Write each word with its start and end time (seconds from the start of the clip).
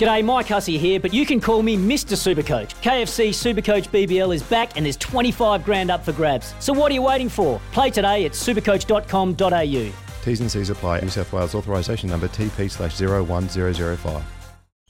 G'day, 0.00 0.24
Mike 0.24 0.48
Hussey 0.48 0.78
here, 0.78 0.98
but 0.98 1.12
you 1.12 1.26
can 1.26 1.42
call 1.42 1.62
me 1.62 1.76
Mr. 1.76 2.16
Supercoach. 2.16 2.70
KFC 2.80 3.28
Supercoach 3.28 3.90
BBL 3.90 4.34
is 4.34 4.42
back 4.42 4.74
and 4.78 4.86
there's 4.86 4.96
25 4.96 5.62
grand 5.62 5.90
up 5.90 6.02
for 6.02 6.12
grabs. 6.12 6.54
So 6.58 6.72
what 6.72 6.90
are 6.90 6.94
you 6.94 7.02
waiting 7.02 7.28
for? 7.28 7.60
Play 7.72 7.90
today 7.90 8.24
at 8.24 8.32
supercoach.com.au. 8.32 9.92
T's 10.24 10.40
and 10.40 10.50
C's 10.50 10.70
apply. 10.70 11.00
New 11.00 11.10
South 11.10 11.30
Wales 11.34 11.54
authorisation 11.54 12.08
number 12.08 12.28
TP 12.28 12.70
slash 12.70 12.98
01005. 12.98 14.24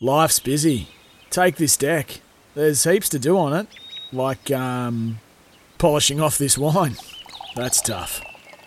Life's 0.01 0.39
busy. 0.39 0.87
Take 1.29 1.57
this 1.57 1.77
deck. 1.77 2.21
There's 2.55 2.85
heaps 2.85 3.09
to 3.09 3.19
do 3.19 3.37
on 3.37 3.53
it, 3.53 3.67
like 4.13 4.53
um, 4.53 5.19
polishing 5.79 6.21
off 6.21 6.39
this 6.39 6.57
wine. 6.57 6.95
That's 7.57 7.83
tough. 7.83 8.21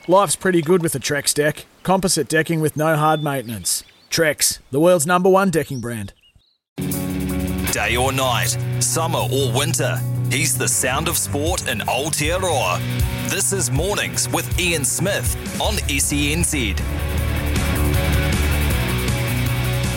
Life's 0.10 0.36
pretty 0.36 0.62
good 0.62 0.84
with 0.84 0.94
a 0.94 1.00
Trex 1.00 1.34
deck. 1.34 1.68
Composite 1.84 2.28
decking 2.28 2.60
with 2.60 2.76
no 2.76 2.98
hard 2.98 3.24
maintenance. 3.24 3.86
Trex, 4.10 4.60
the 4.72 4.82
world's 4.82 5.08
number 5.08 5.30
one 5.30 5.50
decking 5.50 5.80
brand. 5.80 6.12
Day 7.74 7.96
or 7.98 8.14
night, 8.14 8.56
summer 8.80 9.18
or 9.18 9.52
winter, 9.52 10.00
he's 10.30 10.56
the 10.56 10.68
sound 10.68 11.08
of 11.08 11.18
sport 11.18 11.68
in 11.68 11.80
Aotearoa. 11.80 12.80
This 13.32 13.52
is 13.52 13.72
Mornings 13.72 14.30
with 14.30 14.60
Ian 14.60 14.86
Smith 14.86 15.36
on 15.60 15.74
SENZ. 15.90 16.80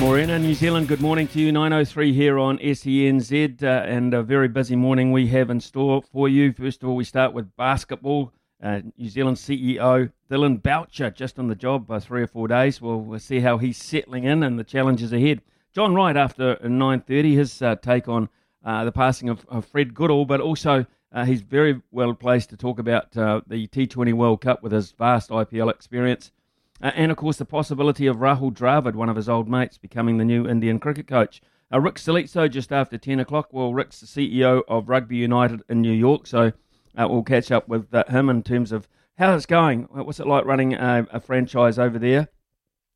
Morena, 0.01 0.39
New 0.39 0.55
Zealand, 0.55 0.89
good 0.89 1.03
morning 1.03 1.29
to 1.29 1.39
you. 1.39 1.53
903 1.53 2.15
here 2.15 2.39
on 2.39 2.57
SENZ, 2.61 3.63
uh, 3.63 3.67
and 3.67 4.15
a 4.15 4.23
very 4.23 4.49
busy 4.49 4.75
morning 4.75 5.13
we 5.13 5.27
have 5.27 5.51
in 5.51 5.61
store 5.61 6.01
for 6.11 6.31
you. 6.31 6.55
First 6.55 6.83
of 6.83 6.89
all, 6.89 6.97
we 6.97 7.05
start 7.05 7.35
with 7.35 7.55
basketball. 7.57 8.33
Uh, 8.63 8.81
New 8.97 9.11
Zealand 9.11 9.37
CEO 9.37 10.11
Dillon 10.31 10.57
Boucher 10.57 11.11
just 11.11 11.39
on 11.39 11.49
the 11.49 11.55
job 11.55 11.87
by 11.87 11.99
three 11.99 12.23
or 12.23 12.27
four 12.27 12.49
days. 12.49 12.81
We'll, 12.81 13.03
we'll 13.03 13.19
see 13.19 13.41
how 13.41 13.59
he's 13.59 13.77
settling 13.77 14.25
in 14.25 14.43
and 14.43 14.59
the 14.59 14.65
challenges 14.65 15.13
ahead. 15.13 15.43
John 15.77 15.95
Wright 15.95 16.17
after 16.17 16.57
9.30, 16.57 17.35
his 17.35 17.61
uh, 17.61 17.77
take 17.77 18.09
on 18.09 18.31
uh, 18.65 18.87
the 18.87 18.93
passing 18.93 19.29
of, 19.29 19.45
of 19.47 19.67
Fred 19.67 19.93
Goodall, 19.93 20.25
but 20.25 20.41
also 20.41 20.87
uh, 21.13 21.27
he's 21.27 21.43
very 21.43 21.83
well 21.91 22.15
placed 22.15 22.49
to 22.49 22.57
talk 22.57 22.79
about 22.79 23.15
uh, 23.15 23.43
the 23.47 23.69
T20 23.69 24.15
World 24.15 24.41
Cup 24.41 24.63
with 24.63 24.73
his 24.73 24.93
vast 24.93 25.29
IPL 25.29 25.71
experience. 25.71 26.33
Uh, 26.81 26.93
and 26.95 27.13
of 27.13 27.19
course, 27.19 27.37
the 27.37 27.45
possibility 27.45 28.07
of 28.07 28.17
Rahul 28.17 28.55
Dravid, 28.55 28.95
one 28.95 29.11
of 29.11 29.17
his 29.17 29.29
old 29.29 29.51
mates, 29.51 29.77
becoming 29.77 30.17
the 30.17 30.25
new 30.25 30.49
Indian 30.49 30.79
cricket 30.79 31.07
coach. 31.07 31.43
Uh, 31.71 31.79
Rick 31.79 31.97
Salizzo 31.97 32.51
just 32.51 32.73
after 32.73 32.97
10 32.97 33.21
o'clock. 33.21 33.49
Well, 33.53 33.75
Rick's 33.75 34.01
the 34.01 34.07
CEO 34.07 34.63
of 34.69 34.89
Rugby 34.89 35.17
United 35.19 35.61
in 35.69 35.83
New 35.83 35.93
York, 35.93 36.27
so 36.27 36.53
we'll 36.97 37.23
catch 37.23 37.53
up 37.53 37.69
with 37.69 37.93
him 38.09 38.31
in 38.31 38.43
terms 38.43 38.73
of 38.73 38.89
how 39.19 39.37
it's 39.37 39.45
going. 39.45 39.83
What's 39.91 40.21
it 40.21 40.27
like 40.27 40.47
running 40.47 40.73
a, 40.73 41.07
a 41.13 41.21
franchise 41.21 41.79
over 41.79 41.99
there? 41.99 42.29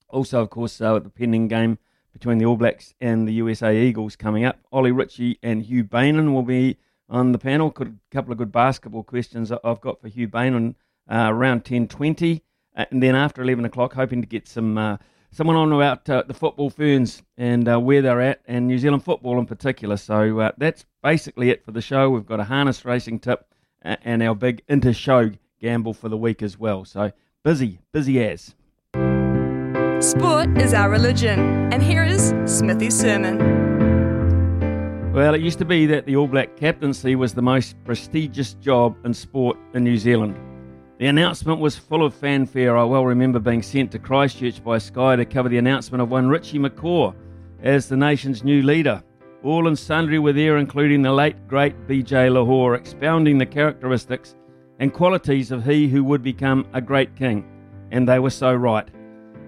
Also, 0.09 0.41
of 0.41 0.49
course, 0.49 0.79
the 0.79 1.13
pending 1.15 1.49
game 1.49 1.79
between 2.13 2.39
the 2.39 2.45
All 2.45 2.57
Blacks 2.57 2.95
and 3.01 3.27
the 3.27 3.33
USA 3.35 3.77
Eagles 3.77 4.17
coming 4.17 4.45
up. 4.45 4.59
Ollie 4.73 4.93
Ritchie 4.93 5.39
and 5.43 5.63
Hugh 5.63 5.85
Bainan 5.85 6.33
will 6.33 6.43
be 6.43 6.77
on 7.09 7.33
the 7.33 7.39
panel. 7.39 7.71
Could, 7.71 7.99
a 8.11 8.15
couple 8.15 8.33
of 8.33 8.39
good 8.39 8.53
basketball 8.53 9.03
questions 9.03 9.53
I've 9.53 9.81
got 9.81 10.01
for 10.01 10.09
Hugh 10.09 10.29
Bainan 10.29 10.75
uh, 11.11 11.29
around 11.31 11.65
10.20. 11.65 12.41
Uh, 12.77 12.85
and 12.91 13.03
then 13.03 13.15
after 13.15 13.43
11 13.43 13.65
o'clock, 13.65 13.95
hoping 13.95 14.21
to 14.21 14.27
get 14.27 14.47
some 14.47 14.79
uh, 14.79 14.97
someone 15.33 15.57
on 15.57 15.73
about 15.73 16.09
uh, 16.09 16.23
the 16.27 16.35
football 16.35 16.71
ferns 16.71 17.23
and 17.37 17.69
uh, 17.69 17.79
where 17.79 18.03
they're 18.03 18.21
at, 18.21 18.41
and 18.47 18.67
New 18.67 18.79
Zealand 18.79 19.05
football 19.05 19.39
in 19.39 19.47
particular. 19.47 19.97
So 19.97 20.41
uh, 20.41 20.53
that's 20.59 20.85
basically 21.03 21.51
it 21.51 21.65
for 21.65 21.73
the 21.73 21.83
show. 21.83 22.11
We've 22.11 22.27
got 22.27 22.41
a 22.41 22.45
harness 22.45 22.85
racing 22.85 23.21
tip 23.21 23.47
and 23.83 24.23
our 24.23 24.35
big 24.35 24.63
inter-show 24.69 25.31
gamble 25.61 25.95
for 25.95 26.09
the 26.09 26.17
week 26.17 26.43
as 26.43 26.59
well. 26.59 26.85
So 26.85 27.13
busy, 27.43 27.79
busy 27.93 28.23
as. 28.23 28.55
Sport 30.01 30.57
is 30.57 30.73
our 30.73 30.89
religion, 30.89 31.39
and 31.75 31.83
here 31.83 32.03
is 32.03 32.33
Smithy's 32.47 32.99
sermon. 32.99 33.37
Well, 35.13 35.35
it 35.35 35.43
used 35.43 35.59
to 35.59 35.67
be 35.67 35.85
that 35.87 36.07
the 36.07 36.17
All 36.17 36.27
Black 36.27 36.57
captaincy 36.57 37.17
was 37.17 37.35
the 37.35 37.43
most 37.43 37.77
prestigious 37.85 38.55
job 38.55 38.97
in 39.05 39.13
sport 39.13 39.59
in 39.75 39.85
New 39.85 39.99
Zealand. 39.99 40.39
The 40.99 41.09
announcement 41.09 41.61
was 41.61 41.77
full 41.77 42.03
of 42.03 42.15
fanfare. 42.15 42.79
I 42.79 42.85
well 42.85 43.05
remember 43.05 43.41
being 43.41 43.63
sent 43.63 43.93
to 43.93 43.99
Christchurch 43.99 44.65
by 44.65 44.79
Sky 44.79 45.17
to 45.17 45.27
cover 45.27 45.51
the 45.51 45.59
announcement 45.59 46.01
of 46.01 46.11
one 46.11 46.31
Richie 46.31 46.59
McCaw 46.59 47.15
as 47.63 47.87
the 47.87 47.97
nation's 47.99 48.43
new 48.43 48.63
leader. 48.63 49.03
All 49.45 49.69
and 49.69 49.79
sundry 49.79 50.19
were 50.19 50.33
there, 50.33 50.57
including 50.57 51.03
the 51.03 51.13
late 51.13 51.47
great 51.47 51.75
BJ 51.87 52.31
Lochore, 52.31 52.75
expounding 52.75 53.37
the 53.37 53.45
characteristics 53.45 54.35
and 54.79 54.95
qualities 54.95 55.51
of 55.51 55.67
he 55.67 55.89
who 55.89 56.03
would 56.05 56.23
become 56.23 56.67
a 56.73 56.81
great 56.81 57.15
king. 57.17 57.45
And 57.91 58.09
they 58.09 58.19
were 58.19 58.31
so 58.31 58.55
right. 58.55 58.89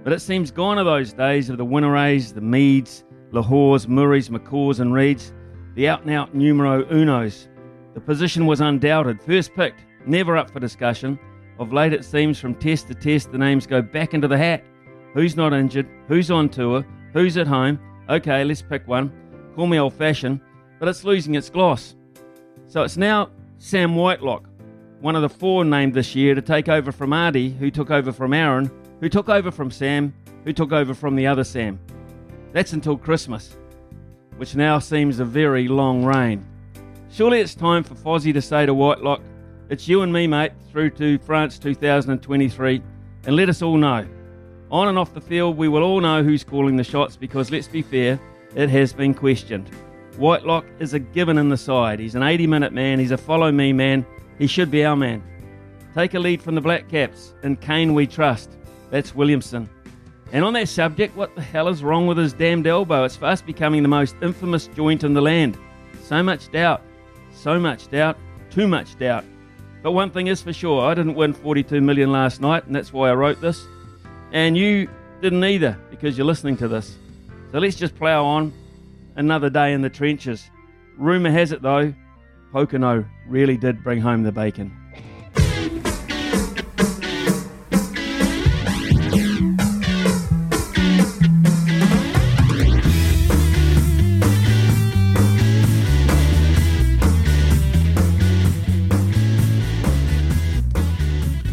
But 0.05 0.13
it 0.13 0.21
seems 0.21 0.51
gone 0.51 0.79
are 0.79 0.85
those 0.85 1.13
days 1.13 1.49
of 1.49 1.59
the 1.59 1.65
Whinerays, 1.65 2.35
the 2.35 2.41
Meads, 2.41 3.05
Lochores, 3.31 3.87
Murrays, 3.87 4.29
McCaws, 4.29 4.81
and 4.81 4.93
Reads, 4.93 5.33
the 5.75 5.89
out 5.89 6.03
and 6.03 6.11
out 6.11 6.35
numero 6.35 6.85
unos. 6.85 7.49
The 7.95 8.01
position 8.01 8.47
was 8.47 8.61
undoubted, 8.61 9.23
first 9.23 9.55
picked, 9.55 9.85
never 10.07 10.37
up 10.37 10.51
for 10.51 10.61
discussion. 10.61 11.19
Of 11.59 11.73
late, 11.73 11.93
it 11.93 12.05
seems 12.05 12.41
from 12.41 12.55
test 12.57 12.89
to 12.89 12.95
test, 12.95 13.31
the 13.31 13.39
names 13.39 13.67
go 13.67 13.81
back 13.81 14.13
into 14.13 14.27
the 14.27 14.39
hat. 14.39 14.65
Who's 15.15 15.37
not 15.37 15.53
injured? 15.53 15.89
Who's 16.09 16.31
on 16.31 16.49
tour? 16.49 16.85
Who's 17.13 17.37
at 17.37 17.47
home? 17.47 17.79
Okay, 18.09 18.43
let's 18.45 18.63
pick 18.63 18.89
one. 18.89 19.13
Call 19.55 19.67
me 19.67 19.79
old 19.79 19.95
fashioned, 19.95 20.41
but 20.81 20.89
it's 20.89 21.05
losing 21.05 21.35
its 21.37 21.51
gloss. 21.51 21.95
So 22.67 22.83
it's 22.83 22.97
now 22.97 23.31
Sam 23.59 23.95
Whitelock, 23.95 24.49
one 25.01 25.15
of 25.15 25.23
the 25.23 25.29
four 25.29 25.65
named 25.65 25.95
this 25.95 26.17
year 26.17 26.35
to 26.35 26.43
take 26.43 26.69
over 26.69 26.91
from 26.91 27.11
Ardie, 27.11 27.57
who 27.57 27.71
took 27.71 27.91
over 27.91 28.13
from 28.13 28.33
Aaron, 28.33 28.71
who 29.03 29.09
took 29.09 29.29
over 29.29 29.51
from 29.51 29.71
Sam, 29.71 30.15
who 30.45 30.53
took 30.53 30.71
over 30.71 30.95
from 30.95 31.17
the 31.17 31.27
other 31.27 31.43
Sam. 31.43 31.79
That's 32.53 32.73
until 32.73 32.97
Christmas, 32.97 33.57
which 34.37 34.55
now 34.55 34.79
seems 34.79 35.19
a 35.19 35.25
very 35.25 35.67
long 35.67 36.05
reign. 36.05 36.47
Surely 37.11 37.41
it's 37.41 37.57
time 37.57 37.83
for 37.83 37.97
Fozzie 37.97 38.33
to 38.33 38.41
say 38.41 38.65
to 38.65 38.73
Whitelock, 38.73 39.21
it's 39.71 39.89
you 39.89 40.03
and 40.03 40.13
me, 40.13 40.29
mate, 40.29 40.53
through 40.71 40.91
to 40.91 41.19
France 41.19 41.59
2023, 41.59 42.81
and 43.27 43.35
let 43.35 43.49
us 43.49 43.61
all 43.61 43.77
know. 43.77 44.07
On 44.71 44.87
and 44.87 44.97
off 44.97 45.13
the 45.15 45.21
field, 45.21 45.57
we 45.57 45.67
will 45.67 45.83
all 45.83 46.01
know 46.01 46.23
who's 46.23 46.45
calling 46.45 46.77
the 46.77 46.85
shots 46.85 47.17
because, 47.17 47.51
let's 47.51 47.69
be 47.69 47.83
fair, 47.83 48.21
it 48.55 48.71
has 48.71 48.93
been 48.93 49.15
questioned. 49.15 49.69
Whitelock 50.17 50.65
is 50.79 50.95
a 50.95 51.01
given 51.01 51.39
in 51.39 51.49
the 51.49 51.57
side. 51.57 51.99
He's 51.99 52.15
an 52.15 52.23
80 52.23 52.47
minute 52.47 52.73
man, 52.73 53.01
he's 53.01 53.11
a 53.11 53.19
follow 53.19 53.51
me 53.51 53.73
man, 53.73 54.07
he 54.39 54.47
should 54.47 54.71
be 54.71 54.85
our 54.85 54.95
man. 54.95 55.25
Take 55.93 56.15
a 56.15 56.21
lead 56.21 56.41
from 56.41 56.55
the 56.55 56.61
Black 56.61 56.89
Caps, 56.89 57.35
and 57.43 57.61
Kane 57.61 57.95
we 57.95 58.07
trust. 58.07 58.59
That's 58.93 59.15
Williamson. 59.15 59.71
And 60.33 60.45
on 60.45 60.53
that 60.53 60.69
subject, 60.69 61.17
what 61.17 61.35
the 61.35 61.41
hell 61.41 61.69
is 61.69 61.83
wrong 61.83 62.07
with 62.07 62.19
his 62.19 62.35
damned 62.35 62.67
elbow? 62.67 63.05
It's 63.05 63.17
fast 63.17 63.47
becoming 63.47 63.83
the 63.83 63.89
most 63.89 64.15
infamous 64.21 64.67
joint 64.69 65.03
in 65.03 65.15
the 65.15 65.23
land. 65.23 65.57
So 66.05 66.23
much 66.23 66.53
doubt, 66.53 66.83
so 67.33 67.59
much 67.59 67.91
doubt, 67.91 68.19
too 68.51 68.69
much 68.69 68.99
doubt. 68.99 69.25
But 69.83 69.93
one 69.93 70.11
thing 70.11 70.27
is 70.27 70.43
for 70.43 70.53
sure, 70.53 70.83
I 70.83 70.93
didn't 70.93 71.15
win 71.15 71.33
42 71.33 71.81
million 71.81 72.13
last 72.13 72.43
night, 72.43 72.67
and 72.67 72.77
that's 72.77 72.93
why 72.93 73.09
I 73.09 73.15
wrote 73.15 73.41
this. 73.41 73.67
And 74.31 74.59
you 74.59 74.91
didn't 75.23 75.43
either, 75.43 75.79
because 75.91 76.19
you're 76.19 76.27
listening 76.27 76.59
to 76.59 76.69
this. 76.69 76.99
So 77.51 77.61
let's 77.61 77.77
just 77.77 77.97
plough 77.97 78.25
on 78.25 78.53
another 79.17 79.49
day 79.49 79.73
in 79.73 79.81
the 79.81 79.91
trenches. 79.91 80.51
Rumour 80.99 81.31
has 81.31 81.51
it 81.53 81.63
though, 81.63 81.95
Pocono 82.53 83.07
really 83.27 83.57
did 83.57 83.83
bring 83.83 84.03
home 84.03 84.23
the 84.23 84.33
bacon. 84.33 84.82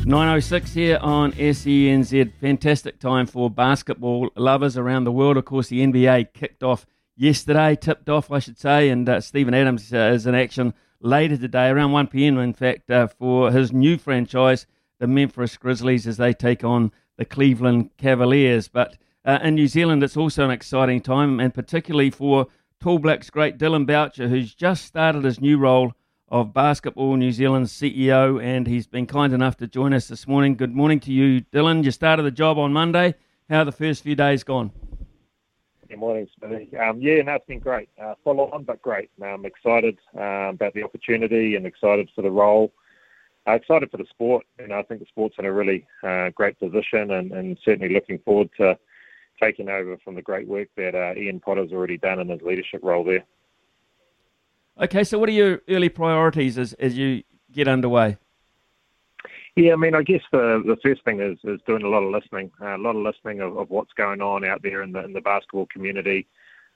Nine 0.09 0.35
oh 0.35 0.39
six 0.39 0.73
here 0.73 0.97
on 1.03 1.33
SENZ. 1.33 2.33
Fantastic 2.41 2.97
time 2.97 3.27
for 3.27 3.47
basketball 3.47 4.31
lovers 4.35 4.75
around 4.75 5.03
the 5.03 5.11
world. 5.11 5.38
Of 5.38 5.45
course, 5.45 5.67
the 5.67 5.85
NBA 5.85 6.33
kicked 6.33 6.63
off 6.63 6.88
yesterday, 7.15 7.75
tipped 7.75 8.09
off, 8.09 8.31
I 8.31 8.39
should 8.39 8.57
say, 8.57 8.89
and 8.89 9.07
uh, 9.07 9.21
Steven 9.21 9.53
Adams 9.53 9.94
uh, 9.94 10.09
is 10.11 10.25
in 10.25 10.33
action 10.33 10.73
later 11.00 11.38
today, 11.38 11.67
around 11.67 11.91
1 11.91 12.07
p.m., 12.07 12.39
in 12.39 12.56
fact, 12.56 12.89
uh, 12.89 13.06
for 13.06 13.51
his 13.51 13.71
new 13.71 14.00
franchise, 14.00 14.65
the 14.97 15.06
Memphis 15.06 15.56
Grizzlies, 15.57 16.07
as 16.07 16.17
they 16.17 16.33
take 16.33 16.63
on 16.63 16.91
the 17.17 17.23
Cleveland 17.25 17.91
Cavaliers. 17.97 18.67
But 18.67 18.97
uh, 19.23 19.38
in 19.44 19.53
New 19.53 19.67
Zealand, 19.67 20.01
it's 20.01 20.17
also 20.17 20.44
an 20.44 20.50
exciting 20.50 21.01
time, 21.01 21.39
and 21.39 21.53
particularly 21.53 22.09
for 22.09 22.47
Tall 22.81 22.97
Blacks 22.97 23.29
great 23.29 23.59
Dillon 23.59 23.85
Boucher, 23.85 24.27
who's 24.27 24.56
just 24.56 24.85
started 24.85 25.23
his 25.23 25.39
new 25.39 25.59
role 25.59 25.94
of 26.31 26.53
Basketball 26.53 27.15
New 27.15 27.31
Zealand's 27.31 27.73
CEO, 27.73 28.41
and 28.43 28.67
he's 28.67 28.87
been 28.87 29.07
kind 29.07 29.33
enough 29.33 29.57
to 29.57 29.67
join 29.67 29.93
us 29.93 30.07
this 30.07 30.27
morning. 30.27 30.55
Good 30.55 30.75
morning 30.75 30.99
to 31.01 31.11
you, 31.11 31.41
Dillon. 31.41 31.83
You 31.83 31.91
started 31.91 32.23
the 32.23 32.31
job 32.31 32.57
on 32.57 32.71
Monday. 32.71 33.15
How 33.49 33.63
the 33.63 33.71
first 33.71 34.03
few 34.03 34.15
days 34.15 34.43
gone? 34.43 34.71
Good 35.87 35.97
morning, 35.97 36.27
Smithy. 36.37 36.77
Um, 36.77 37.01
yeah, 37.01 37.23
no, 37.23 37.33
it's 37.33 37.45
been 37.47 37.59
great. 37.59 37.89
Uh, 37.99 38.13
follow 38.23 38.51
on, 38.51 38.63
but 38.63 38.79
great. 38.81 39.09
I'm 39.23 39.45
excited 39.45 39.97
uh, 40.15 40.49
about 40.49 40.73
the 40.75 40.83
opportunity 40.83 41.55
and 41.55 41.65
excited 41.65 42.09
for 42.13 42.21
the 42.21 42.29
role. 42.29 42.71
Uh, 43.47 43.53
excited 43.53 43.89
for 43.89 43.97
the 43.97 44.05
sport. 44.09 44.45
Know, 44.59 44.77
I 44.77 44.83
think 44.83 44.99
the 44.99 45.07
sport's 45.07 45.35
in 45.39 45.45
a 45.45 45.51
really 45.51 45.87
uh, 46.03 46.29
great 46.29 46.59
position, 46.59 47.09
and, 47.11 47.31
and, 47.31 47.57
certainly 47.65 47.91
looking 47.91 48.19
forward 48.19 48.49
to 48.57 48.77
taking 49.41 49.69
over 49.69 49.97
from 50.03 50.13
the 50.13 50.21
great 50.21 50.47
work 50.47 50.67
that 50.77 50.93
uh, 50.93 51.19
Iain 51.19 51.39
Potter's 51.39 51.71
already 51.71 51.97
done 51.97 52.19
in 52.19 52.29
his 52.29 52.41
leadership 52.41 52.81
role 52.83 53.03
there. 53.03 53.25
Okay, 54.81 55.03
so 55.03 55.19
what 55.19 55.27
are 55.27 55.33
your 55.33 55.61
early 55.67 55.89
priorities 55.89 56.57
as, 56.57 56.73
as 56.73 56.97
you 56.97 57.23
get 57.51 57.67
underway? 57.67 58.17
Yeah, 59.55 59.73
I 59.73 59.75
mean, 59.75 59.93
I 59.93 60.03
guess 60.03 60.21
the 60.31 60.63
the 60.65 60.77
first 60.81 61.03
thing 61.03 61.19
is 61.19 61.37
is 61.43 61.59
doing 61.67 61.83
a 61.83 61.89
lot 61.89 62.03
of 62.03 62.11
listening, 62.11 62.49
uh, 62.61 62.77
a 62.77 62.77
lot 62.77 62.95
of 62.95 63.01
listening 63.01 63.41
of, 63.41 63.57
of 63.57 63.69
what's 63.69 63.91
going 63.93 64.21
on 64.21 64.45
out 64.45 64.61
there 64.63 64.81
in 64.83 64.93
the 64.93 65.03
in 65.03 65.11
the 65.11 65.19
basketball 65.19 65.65
community. 65.65 66.27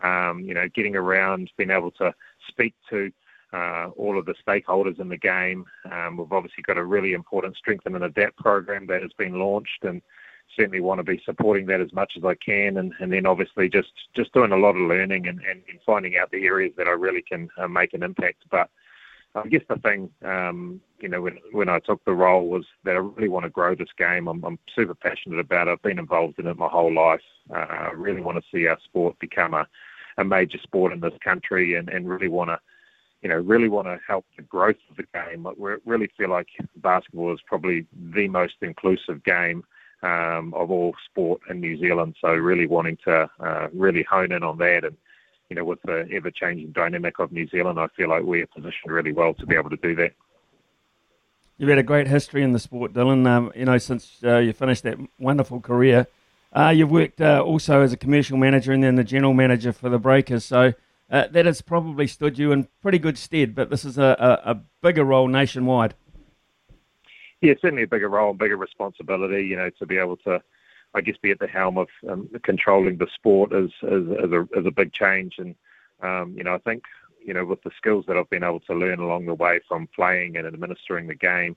Um, 0.01 0.41
you 0.41 0.53
know, 0.53 0.67
getting 0.75 0.97
around, 0.97 1.50
being 1.55 1.69
able 1.69 1.91
to 1.91 2.13
speak 2.50 2.73
to 2.89 3.09
uh, 3.53 3.89
all 3.95 4.19
of 4.19 4.25
the 4.25 4.35
stakeholders 4.45 4.99
in 4.99 5.07
the 5.07 5.17
game. 5.17 5.65
Um, 5.89 6.17
we've 6.17 6.31
obviously 6.31 6.63
got 6.63 6.77
a 6.77 6.83
really 6.83 7.13
important 7.13 7.56
strengthen 7.56 7.95
and 7.95 8.03
adapt 8.03 8.35
program 8.35 8.85
that 8.88 9.01
has 9.01 9.13
been 9.17 9.39
launched, 9.39 9.83
and 9.83 10.01
certainly 10.56 10.81
want 10.81 11.00
to 11.00 11.04
be 11.04 11.22
supporting 11.25 11.66
that 11.68 11.81
as 11.81 11.92
much 11.94 12.13
as 12.18 12.24
I 12.24 12.36
can. 12.36 12.78
And, 12.78 12.94
and 13.00 13.12
then 13.12 13.25
obviously 13.25 13.69
just 13.69 13.92
just 14.16 14.34
doing 14.34 14.51
a 14.51 14.57
lot 14.57 14.75
of 14.75 14.88
learning 14.88 15.28
and, 15.28 15.40
and, 15.40 15.62
and 15.69 15.80
finding 15.86 16.18
out 16.18 16.31
the 16.31 16.45
areas 16.45 16.74
that 16.78 16.88
I 16.88 16.92
really 16.92 17.22
can 17.22 17.50
uh, 17.57 17.68
make 17.68 17.94
an 17.94 18.04
impact. 18.04 18.44
But 18.51 18.69
I 19.36 19.48
guess 19.48 19.63
the 19.68 19.78
thing, 19.78 20.12
um, 20.24 20.80
you 21.00 21.10
know, 21.10 21.22
when 21.22 21.40
when 21.51 21.69
I 21.69 21.80
took 21.80 22.06
the 22.06 22.13
role 22.13 22.48
was 22.48 22.66
that 22.84 22.95
I 22.95 23.00
really 23.00 23.30
want 23.30 23.45
to 23.45 23.50
grow 23.50 23.74
this 23.74 23.90
game. 23.98 24.28
I'm, 24.28 24.44
I'm 24.44 24.60
super 24.75 24.94
passionate 24.94 25.40
about 25.40 25.68
it. 25.68 25.72
I've 25.72 25.81
been 25.81 25.98
involved 25.98 26.38
in 26.38 26.48
it 26.48 26.57
my 26.57 26.68
whole 26.68 26.94
life. 26.94 27.22
Uh, 27.50 27.66
I 27.69 27.92
really 27.95 28.22
want 28.22 28.38
to 28.38 28.44
see 28.51 28.68
our 28.68 28.78
sport 28.84 29.18
become 29.19 29.56
a, 29.56 29.68
a 30.18 30.24
major 30.24 30.60
sport 30.60 30.94
in 30.94 31.00
this 31.00 31.18
country, 31.24 31.75
and, 31.75 31.90
and 31.90 32.07
really 32.07 32.28
want 32.28 32.51
to, 32.51 32.60
you 33.24 33.30
know, 33.30 33.38
really 33.38 33.69
want 33.69 33.88
to 33.88 34.00
help 34.07 34.25
the 34.38 34.44
growth 34.44 34.78
of 34.92 34.98
the 34.98 35.06
game. 35.13 35.48
We 35.57 35.72
really 35.84 36.12
feel 36.16 36.30
like 36.30 36.48
basketball 36.75 37.34
is 37.34 37.42
probably 37.48 37.88
the 38.13 38.28
most 38.28 38.56
inclusive 38.62 39.24
game 39.24 39.63
um, 40.03 40.53
of 40.53 40.69
all 40.69 40.94
sport 41.09 41.41
in 41.50 41.59
New 41.59 41.77
Zealand. 41.77 42.15
So 42.21 42.29
really 42.29 42.67
wanting 42.67 42.97
to 43.05 43.29
uh, 43.39 43.67
really 43.73 44.03
hone 44.03 44.31
in 44.31 44.44
on 44.44 44.57
that 44.59 44.83
and 44.83 44.95
you 45.53 45.55
know, 45.55 45.65
with 45.65 45.81
the 45.83 46.07
ever-changing 46.11 46.71
dynamic 46.71 47.19
of 47.19 47.31
New 47.31 47.47
Zealand, 47.47 47.79
I 47.79 47.88
feel 47.95 48.09
like 48.09 48.23
we're 48.23 48.47
positioned 48.47 48.91
really 48.91 49.11
well 49.11 49.35
to 49.35 49.45
be 49.45 49.55
able 49.55 49.69
to 49.69 49.77
do 49.77 49.94
that. 49.95 50.13
You've 51.57 51.69
had 51.69 51.77
a 51.77 51.83
great 51.83 52.07
history 52.07 52.41
in 52.41 52.53
the 52.53 52.59
sport, 52.59 52.94
Dillon. 52.94 53.27
Um, 53.27 53.51
you 53.55 53.65
know, 53.65 53.77
since 53.77 54.17
uh, 54.23 54.38
you 54.38 54.53
finished 54.53 54.81
that 54.83 54.97
wonderful 55.19 55.59
career, 55.59 56.07
uh, 56.53 56.69
you've 56.69 56.89
worked 56.89 57.21
uh, 57.21 57.44
also 57.45 57.81
as 57.81 57.94
a 57.94 57.97
commercial 57.97 58.38
manager 58.38 58.71
and 58.71 58.83
then 58.83 58.95
the 58.95 59.03
general 59.03 59.33
manager 59.33 59.71
for 59.71 59.89
the 59.89 59.99
Breakers. 59.99 60.44
So 60.44 60.73
uh, 61.11 61.27
that 61.27 61.45
has 61.45 61.61
probably 61.61 62.07
stood 62.07 62.39
you 62.39 62.51
in 62.51 62.67
pretty 62.81 62.97
good 62.97 63.17
stead. 63.19 63.53
But 63.53 63.69
this 63.69 63.85
is 63.85 63.99
a, 63.99 64.41
a, 64.45 64.51
a 64.51 64.61
bigger 64.81 65.03
role 65.03 65.27
nationwide. 65.27 65.94
Yeah, 67.44 67.54
certainly 67.62 67.84
a 67.84 67.88
bigger 67.88 68.10
role, 68.10 68.31
and 68.31 68.40
bigger 68.40 68.57
responsibility. 68.57 69.45
You 69.45 69.57
know, 69.57 69.69
to 69.78 69.86
be 69.86 69.98
able 69.98 70.18
to 70.18 70.42
I 70.95 71.01
guess, 71.01 71.18
be 71.22 71.31
at 71.31 71.40
the 71.40 71.48
helm 71.48 71.78
of 71.78 71.88
um, 72.07 72.30
controlling 72.44 72.98
the 72.98 73.07
sport 73.13 73.51
is, 73.54 73.72
is, 73.81 74.07
is, 74.07 74.31
a, 74.31 74.42
is 74.54 74.66
a 74.66 74.72
big 74.72 74.94
change. 74.94 75.36
And, 75.40 75.56
um, 76.01 76.36
you 76.38 76.44
know, 76.44 76.54
I 76.54 76.60
think, 76.60 76.84
you 77.25 77.34
know, 77.34 77.45
with 77.45 77.63
the 77.63 77.72
skills 77.75 78.06
that 78.07 78.18
I've 78.18 78.30
been 78.30 78.44
able 78.44 78.60
to 78.62 78.74
learn 78.74 79.00
along 79.00 79.25
the 79.25 79.34
way 79.34 79.60
from 79.68 79.88
playing 79.88 80.38
and 80.38 80.45
administering 80.45 81.07
the 81.07 81.16
game, 81.16 81.56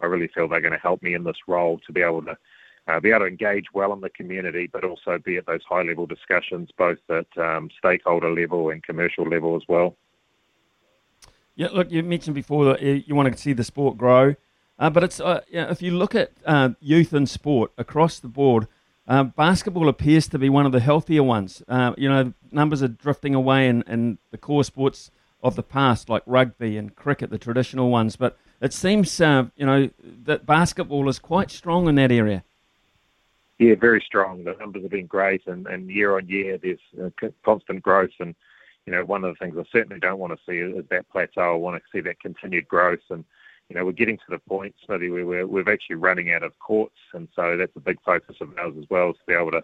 I 0.00 0.06
really 0.06 0.28
feel 0.28 0.48
they're 0.48 0.60
going 0.60 0.72
to 0.72 0.78
help 0.78 1.02
me 1.02 1.14
in 1.14 1.24
this 1.24 1.36
role 1.46 1.80
to 1.86 1.92
be 1.92 2.02
able 2.02 2.22
to 2.22 2.38
uh, 2.86 3.00
be 3.00 3.10
able 3.10 3.20
to 3.20 3.26
engage 3.26 3.66
well 3.74 3.92
in 3.92 4.00
the 4.00 4.08
community, 4.08 4.66
but 4.72 4.82
also 4.82 5.18
be 5.18 5.36
at 5.36 5.44
those 5.44 5.60
high 5.68 5.82
level 5.82 6.06
discussions, 6.06 6.70
both 6.78 6.98
at 7.10 7.26
um, 7.36 7.68
stakeholder 7.76 8.32
level 8.32 8.70
and 8.70 8.82
commercial 8.82 9.28
level 9.28 9.56
as 9.56 9.62
well. 9.68 9.94
Yeah, 11.54 11.68
look, 11.70 11.90
you 11.90 12.02
mentioned 12.02 12.34
before 12.34 12.64
that 12.64 12.80
you 12.80 13.14
want 13.14 13.30
to 13.30 13.38
see 13.38 13.52
the 13.52 13.64
sport 13.64 13.98
grow, 13.98 14.34
uh, 14.78 14.90
but 14.90 15.02
it's 15.04 15.20
uh, 15.20 15.40
you 15.48 15.60
know, 15.60 15.68
if 15.68 15.82
you 15.82 15.90
look 15.90 16.14
at 16.14 16.32
uh, 16.46 16.70
youth 16.80 17.12
in 17.12 17.26
sport 17.26 17.72
across 17.76 18.18
the 18.18 18.28
board, 18.28 18.68
uh, 19.06 19.24
basketball 19.24 19.88
appears 19.88 20.28
to 20.28 20.38
be 20.38 20.48
one 20.48 20.66
of 20.66 20.72
the 20.72 20.80
healthier 20.80 21.22
ones. 21.22 21.62
Uh, 21.66 21.94
you 21.96 22.08
know, 22.08 22.32
numbers 22.52 22.82
are 22.82 22.88
drifting 22.88 23.34
away 23.34 23.68
in, 23.68 23.82
in 23.88 24.18
the 24.30 24.38
core 24.38 24.64
sports 24.64 25.10
of 25.42 25.56
the 25.56 25.62
past, 25.62 26.08
like 26.08 26.22
rugby 26.26 26.76
and 26.76 26.94
cricket, 26.94 27.30
the 27.30 27.38
traditional 27.38 27.90
ones. 27.90 28.16
But 28.16 28.36
it 28.60 28.72
seems, 28.72 29.20
uh, 29.20 29.46
you 29.56 29.66
know, 29.66 29.90
that 30.24 30.46
basketball 30.46 31.08
is 31.08 31.18
quite 31.18 31.50
strong 31.50 31.88
in 31.88 31.94
that 31.94 32.12
area. 32.12 32.44
Yeah, 33.58 33.74
very 33.74 34.02
strong. 34.06 34.44
The 34.44 34.54
numbers 34.60 34.82
have 34.82 34.92
been 34.92 35.06
great, 35.06 35.46
and, 35.46 35.66
and 35.66 35.90
year 35.90 36.16
on 36.16 36.28
year, 36.28 36.58
there's 36.58 37.32
constant 37.44 37.82
growth. 37.82 38.12
And 38.20 38.36
you 38.86 38.92
know, 38.92 39.04
one 39.04 39.24
of 39.24 39.34
the 39.34 39.44
things 39.44 39.58
I 39.58 39.64
certainly 39.72 39.98
don't 39.98 40.18
want 40.18 40.32
to 40.32 40.38
see 40.46 40.58
is 40.58 40.84
that 40.90 41.08
plateau. 41.10 41.54
I 41.54 41.56
want 41.56 41.82
to 41.82 41.88
see 41.90 42.00
that 42.02 42.20
continued 42.20 42.68
growth 42.68 43.00
and 43.10 43.24
you 43.68 43.76
know, 43.76 43.84
we're 43.84 43.92
getting 43.92 44.16
to 44.16 44.30
the 44.30 44.38
point, 44.38 44.74
Smithy, 44.84 45.10
where 45.10 45.26
we're, 45.26 45.46
we're 45.46 45.70
actually 45.72 45.96
running 45.96 46.32
out 46.32 46.42
of 46.42 46.58
courts, 46.58 46.96
and 47.12 47.28
so 47.36 47.56
that's 47.56 47.76
a 47.76 47.80
big 47.80 47.98
focus 48.04 48.36
of 48.40 48.56
ours 48.58 48.74
as 48.78 48.86
well, 48.88 49.12
to 49.12 49.18
be 49.26 49.34
able 49.34 49.50
to 49.50 49.62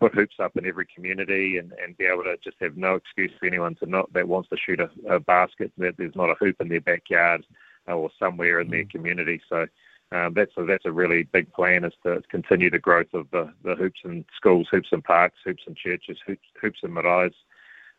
put 0.00 0.14
hoops 0.14 0.36
up 0.40 0.56
in 0.56 0.66
every 0.66 0.86
community 0.92 1.58
and, 1.58 1.72
and 1.82 1.96
be 1.96 2.04
able 2.04 2.24
to 2.24 2.36
just 2.42 2.56
have 2.60 2.76
no 2.76 2.94
excuse 2.94 3.30
for 3.38 3.46
anyone 3.46 3.74
to 3.76 3.86
not 3.86 4.12
that 4.12 4.26
wants 4.26 4.48
to 4.48 4.56
shoot 4.56 4.80
a, 4.80 4.90
a 5.08 5.20
basket 5.20 5.70
that 5.78 5.94
there's 5.96 6.16
not 6.16 6.30
a 6.30 6.34
hoop 6.40 6.56
in 6.60 6.68
their 6.68 6.80
backyard 6.80 7.44
uh, 7.88 7.94
or 7.94 8.10
somewhere 8.18 8.60
in 8.60 8.70
their 8.70 8.84
mm. 8.84 8.90
community. 8.90 9.40
So 9.48 9.66
um, 10.10 10.34
that's 10.34 10.52
a, 10.56 10.64
that's 10.64 10.86
a 10.86 10.92
really 10.92 11.24
big 11.24 11.52
plan 11.52 11.84
is 11.84 11.92
to 12.02 12.22
continue 12.30 12.70
the 12.70 12.78
growth 12.78 13.12
of 13.14 13.26
the, 13.30 13.52
the 13.62 13.74
hoops 13.74 14.00
in 14.04 14.24
schools, 14.36 14.68
hoops 14.70 14.88
in 14.92 15.02
parks, 15.02 15.38
hoops 15.44 15.62
in 15.66 15.74
churches, 15.74 16.18
hoops, 16.26 16.46
hoops 16.60 16.80
in 16.82 16.90
maraes, 16.90 17.34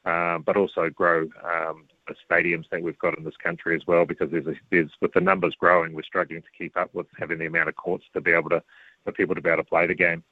but 0.06 0.56
also 0.56 0.90
grow 0.90 1.24
um, 1.44 1.86
the 2.07 2.16
stadiums 2.30 2.69
that 2.69 2.81
we've 2.81 3.00
got 3.00 3.18
in 3.18 3.24
this 3.24 3.38
country 3.38 3.75
as 3.75 3.81
well, 3.88 4.06
because 4.06 4.30
there's 4.31 4.90
with 5.02 5.13
the 5.13 5.22
numbers 5.22 5.56
growing, 5.60 5.94
we're 5.94 6.04
struggling 6.04 6.42
to 6.42 6.48
keep 6.57 6.78
up 6.78 6.94
with 6.94 7.07
having 7.18 7.40
the 7.40 7.48
amount 7.48 7.69
of 7.69 7.75
courts 7.75 8.06
to 8.13 8.22
be 8.22 8.31
able 8.31 8.50
to 8.50 8.62
for 9.04 9.12
people 9.12 9.36
to 9.36 9.42
be 9.42 9.50
able 9.50 9.63
to 9.63 9.69
play 9.69 9.88
the 9.88 9.96
game. 9.96 10.24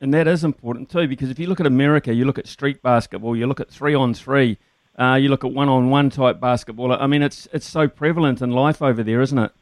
And 0.00 0.12
that 0.12 0.26
is 0.26 0.44
important 0.44 0.90
too, 0.90 1.08
because 1.08 1.30
if 1.30 1.38
you 1.38 1.46
look 1.46 1.60
at 1.60 1.66
America, 1.66 2.12
you 2.12 2.24
look 2.24 2.38
at 2.38 2.46
street 2.46 2.82
basketball, 2.82 3.36
you 3.36 3.46
look 3.46 3.60
at 3.60 3.70
three 3.70 3.94
on 3.94 4.12
three, 4.12 4.58
uh, 4.98 5.14
you 5.14 5.28
look 5.28 5.44
at 5.44 5.52
one 5.52 5.68
on 5.68 5.90
one 5.90 6.10
type 6.10 6.40
basketball. 6.40 6.92
I 6.92 7.06
mean, 7.06 7.22
it's 7.22 7.48
it's 7.52 7.66
so 7.66 7.88
prevalent 7.88 8.42
in 8.42 8.50
life 8.50 8.82
over 8.82 9.02
there, 9.02 9.20
isn't 9.20 9.38
it? 9.38 9.52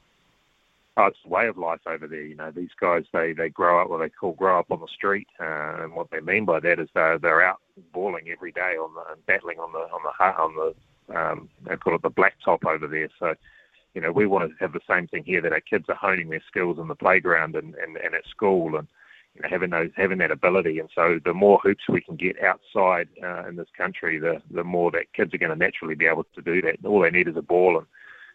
Oh, 0.99 1.07
it's 1.07 1.19
a 1.25 1.29
way 1.29 1.47
of 1.49 1.57
life 1.57 1.81
over 1.87 2.07
there. 2.07 2.23
You 2.23 2.35
know, 2.35 2.51
these 2.51 2.71
guys 2.79 3.05
they 3.15 3.33
they 3.33 3.49
grow 3.49 3.81
up 3.81 3.89
what 3.89 3.99
they 3.99 4.11
call 4.11 4.33
grow 4.33 4.59
up 4.59 4.71
on 4.71 4.81
the 4.81 4.89
street, 4.89 5.27
uh, 5.41 5.83
and 5.83 5.95
what 5.95 6.11
they 6.11 6.21
mean 6.21 6.45
by 6.45 6.61
that 6.61 6.79
is 6.79 6.89
they're 6.95 7.19
they're 7.19 7.43
out 7.43 7.61
balling 7.95 8.29
every 8.29 8.53
day 8.53 8.77
on 8.77 8.95
the 8.95 9.13
and 9.13 9.25
battling 9.25 9.59
on 9.59 9.73
the 9.73 9.79
on 9.79 10.01
the 10.05 10.25
on 10.43 10.55
the 10.55 10.75
um, 11.17 11.49
they 11.67 11.77
call 11.77 11.95
it 11.95 12.03
the 12.03 12.11
blacktop 12.11 12.65
over 12.67 12.87
there. 12.87 13.09
So, 13.19 13.35
you 13.95 14.01
know, 14.01 14.13
we 14.13 14.27
want 14.27 14.51
to 14.51 14.57
have 14.61 14.73
the 14.73 14.81
same 14.89 15.07
thing 15.09 15.25
here 15.25 15.41
that 15.41 15.53
our 15.53 15.61
kids 15.61 15.87
are 15.89 15.95
honing 15.95 16.29
their 16.29 16.43
skills 16.47 16.79
in 16.79 16.89
the 16.89 16.95
playground 16.95 17.57
and 17.57 17.75
and, 17.77 17.97
and 17.97 18.15
at 18.15 18.27
school 18.29 18.77
and 18.77 18.87
you 19.35 19.41
know, 19.41 19.49
having 19.49 19.71
those 19.71 19.91
having 19.97 20.19
that 20.19 20.31
ability. 20.31 20.79
And 20.79 20.91
so, 20.95 21.19
the 21.25 21.33
more 21.33 21.59
hoops 21.63 21.89
we 21.89 22.03
can 22.03 22.17
get 22.17 22.37
outside 22.43 23.09
uh, 23.23 23.49
in 23.49 23.57
this 23.57 23.69
country, 23.79 24.19
the 24.19 24.43
the 24.51 24.65
more 24.65 24.91
that 24.91 25.11
kids 25.15 25.33
are 25.33 25.39
going 25.39 25.49
to 25.49 25.57
naturally 25.57 25.95
be 25.95 26.07
able 26.07 26.27
to 26.35 26.43
do 26.43 26.61
that. 26.61 26.85
All 26.85 27.01
they 27.01 27.11
need 27.11 27.29
is 27.29 27.37
a 27.39 27.43
ball 27.43 27.79
and 27.79 27.87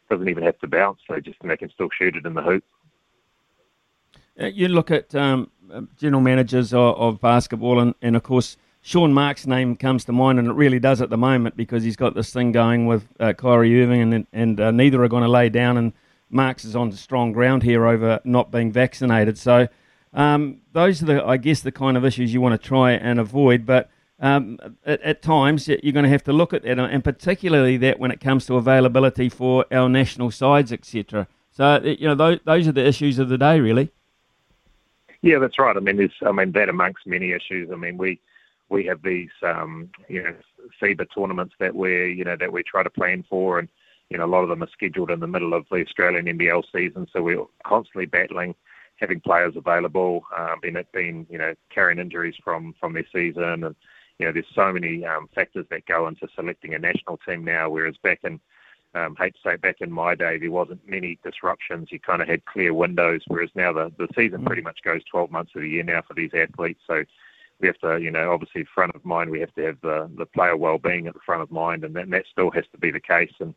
doesn't 0.10 0.30
even 0.30 0.44
have 0.44 0.58
to 0.60 0.68
bounce. 0.68 1.00
They 1.10 1.22
just 1.22 1.38
they 1.44 1.58
can 1.58 1.70
still 1.70 1.90
shoot 1.98 2.16
it 2.16 2.26
in 2.26 2.34
the 2.34 2.42
hoop. 2.42 2.64
Uh, 4.40 4.48
you 4.48 4.68
look 4.68 4.92
at 4.92 5.16
um, 5.16 5.50
general 5.98 6.22
managers 6.22 6.74
of, 6.74 6.96
of 6.98 7.22
basketball, 7.22 7.80
and, 7.80 7.96
and, 8.02 8.16
of 8.16 8.22
course 8.22 8.56
Sean 8.82 9.12
Marks' 9.12 9.48
name 9.48 9.76
comes 9.76 10.06
to 10.06 10.12
mind, 10.12 10.38
and 10.38 10.48
it 10.48 10.54
really 10.54 10.80
does 10.80 11.02
at 11.02 11.10
the 11.10 11.18
moment 11.18 11.58
because 11.58 11.84
he's 11.84 11.96
got 11.96 12.14
this 12.14 12.32
thing 12.32 12.52
going 12.52 12.86
with 12.86 13.08
uh, 13.20 13.34
Kyrie 13.34 13.82
Irving, 13.82 14.14
and 14.14 14.28
and 14.32 14.60
uh, 14.60 14.72
neither 14.72 15.04
are 15.04 15.10
going 15.10 15.24
to 15.24 15.30
lay 15.30 15.50
down, 15.50 15.78
and 15.78 15.94
Marks 16.30 16.66
is 16.66 16.76
on 16.76 16.92
strong 16.92 17.32
ground 17.32 17.64
here 17.64 17.86
over 17.86 18.20
not 18.24 18.52
being 18.52 18.72
vaccinated. 18.72 19.38
So 19.38 19.68
um, 20.14 20.62
those 20.74 21.02
are 21.02 21.06
the, 21.06 21.26
I 21.26 21.38
guess, 21.38 21.62
the 21.62 21.72
kind 21.72 21.98
of 21.98 22.06
issues 22.06 22.34
you 22.34 22.42
want 22.42 22.60
to 22.60 22.68
try 22.68 22.92
and 22.92 23.20
avoid, 23.20 23.66
but 23.66 23.90
um, 24.20 24.58
at, 24.86 25.02
at, 25.02 25.22
times 25.22 25.68
you're 25.68 25.94
going 25.94 26.04
to 26.04 26.10
have 26.10 26.24
to 26.24 26.34
look 26.34 26.54
at 26.54 26.64
that, 26.64 26.80
and 26.80 27.04
particularly 27.04 27.78
that 27.78 28.00
when 28.00 28.12
it 28.12 28.20
comes 28.20 28.46
to 28.48 28.56
availability 28.56 29.30
for 29.30 29.66
our 29.72 29.88
national 29.88 30.32
sides, 30.32 30.72
etc. 30.72 31.28
So 31.52 31.82
you 31.84 32.08
know 32.08 32.16
those, 32.16 32.40
those 32.46 32.68
are 32.68 32.72
the 32.72 32.86
issues 32.86 33.20
of 33.20 33.30
the 33.30 33.38
day, 33.38 33.60
really. 33.60 33.92
Yeah, 35.22 35.40
that's 35.40 35.60
right. 35.60 35.76
I 35.76 35.80
mean, 35.80 35.98
there's, 35.98 36.14
I 36.26 36.32
mean 36.32 36.52
that 36.54 36.70
amongst 36.70 37.06
many 37.06 37.32
issues. 37.32 37.70
I 37.72 37.76
mean, 37.76 37.98
we 37.98 38.20
we 38.70 38.86
have 38.86 39.02
these 39.04 39.30
um, 39.44 39.90
you 40.08 40.24
know 40.24 40.34
FIBA 40.82 41.08
tournaments 41.16 41.56
that 41.60 41.76
we 41.76 42.14
you 42.14 42.24
know 42.24 42.38
that 42.40 42.52
we 42.52 42.64
try 42.64 42.84
to 42.84 42.90
plan 42.90 43.24
for, 43.30 43.60
and 43.60 43.68
you 44.10 44.18
know 44.18 44.26
a 44.26 44.28
lot 44.28 44.44
of 44.44 44.50
them 44.50 44.64
are 44.64 44.70
scheduled 44.74 45.12
in 45.12 45.20
the 45.20 45.28
middle 45.28 45.54
of 45.54 45.66
the 45.70 45.78
Australian 45.78 46.26
NBL 46.26 46.64
season, 46.74 47.08
so 47.14 47.22
we're 47.22 47.46
constantly 47.64 48.06
battling 48.06 48.56
having 48.98 49.20
players 49.20 49.56
available, 49.56 50.24
um, 50.36 50.60
been 50.62 50.84
been 50.92 51.26
you 51.30 51.38
know 51.38 51.54
carrying 51.70 52.00
injuries 52.00 52.36
from 52.44 52.74
from 52.80 52.94
their 52.94 53.06
season 53.14 53.64
and 53.64 53.76
you 54.20 54.26
know, 54.26 54.32
there's 54.32 54.46
so 54.56 54.72
many 54.74 55.06
um, 55.06 55.30
factors 55.34 55.66
that 55.70 55.86
go 55.86 56.08
into 56.08 56.28
selecting 56.36 56.74
a 56.74 56.80
national 56.80 57.18
team 57.18 57.44
now, 57.44 57.70
whereas 57.70 57.96
back 58.04 58.20
in 58.24 58.40
um, 58.96 59.16
hate 59.20 59.36
to 59.36 59.40
say 59.44 59.56
back 59.58 59.78
in 59.82 59.92
my 59.92 60.16
day 60.16 60.38
there 60.38 60.50
wasn't 60.50 60.88
many 60.88 61.20
disruptions. 61.24 61.90
You 61.92 62.00
kind 62.00 62.22
of 62.22 62.28
had 62.28 62.46
clear 62.46 62.74
windows, 62.74 63.22
whereas 63.28 63.50
now 63.54 63.74
the, 63.74 63.92
the 63.98 64.08
season 64.16 64.46
pretty 64.46 64.62
much 64.62 64.80
goes 64.84 65.04
12 65.12 65.30
months 65.30 65.52
of 65.56 65.62
the 65.62 65.70
year 65.70 65.84
now 65.84 66.02
for 66.08 66.14
these 66.14 66.32
athletes. 66.34 66.82
So 66.88 67.04
we 67.60 67.68
have 67.68 67.78
to, 67.80 68.02
you 68.02 68.12
know, 68.12 68.32
obviously 68.32 68.66
front 68.74 68.96
of 68.96 69.04
mind, 69.04 69.30
we 69.30 69.40
have 69.40 69.54
to 69.56 69.66
have 69.66 69.78
the, 69.82 70.10
the 70.18 70.26
player 70.26 70.56
well-being 70.56 71.08
at 71.08 71.14
the 71.14 71.20
front 71.26 71.42
of 71.42 71.52
mind, 71.52 71.84
and 71.84 71.96
that, 71.96 72.04
and 72.04 72.14
that 72.14 72.26
still 72.32 72.52
has 72.52 72.66
to 72.72 72.78
be 72.78 72.92
the 72.92 73.00
case. 73.00 73.34
And 73.40 73.54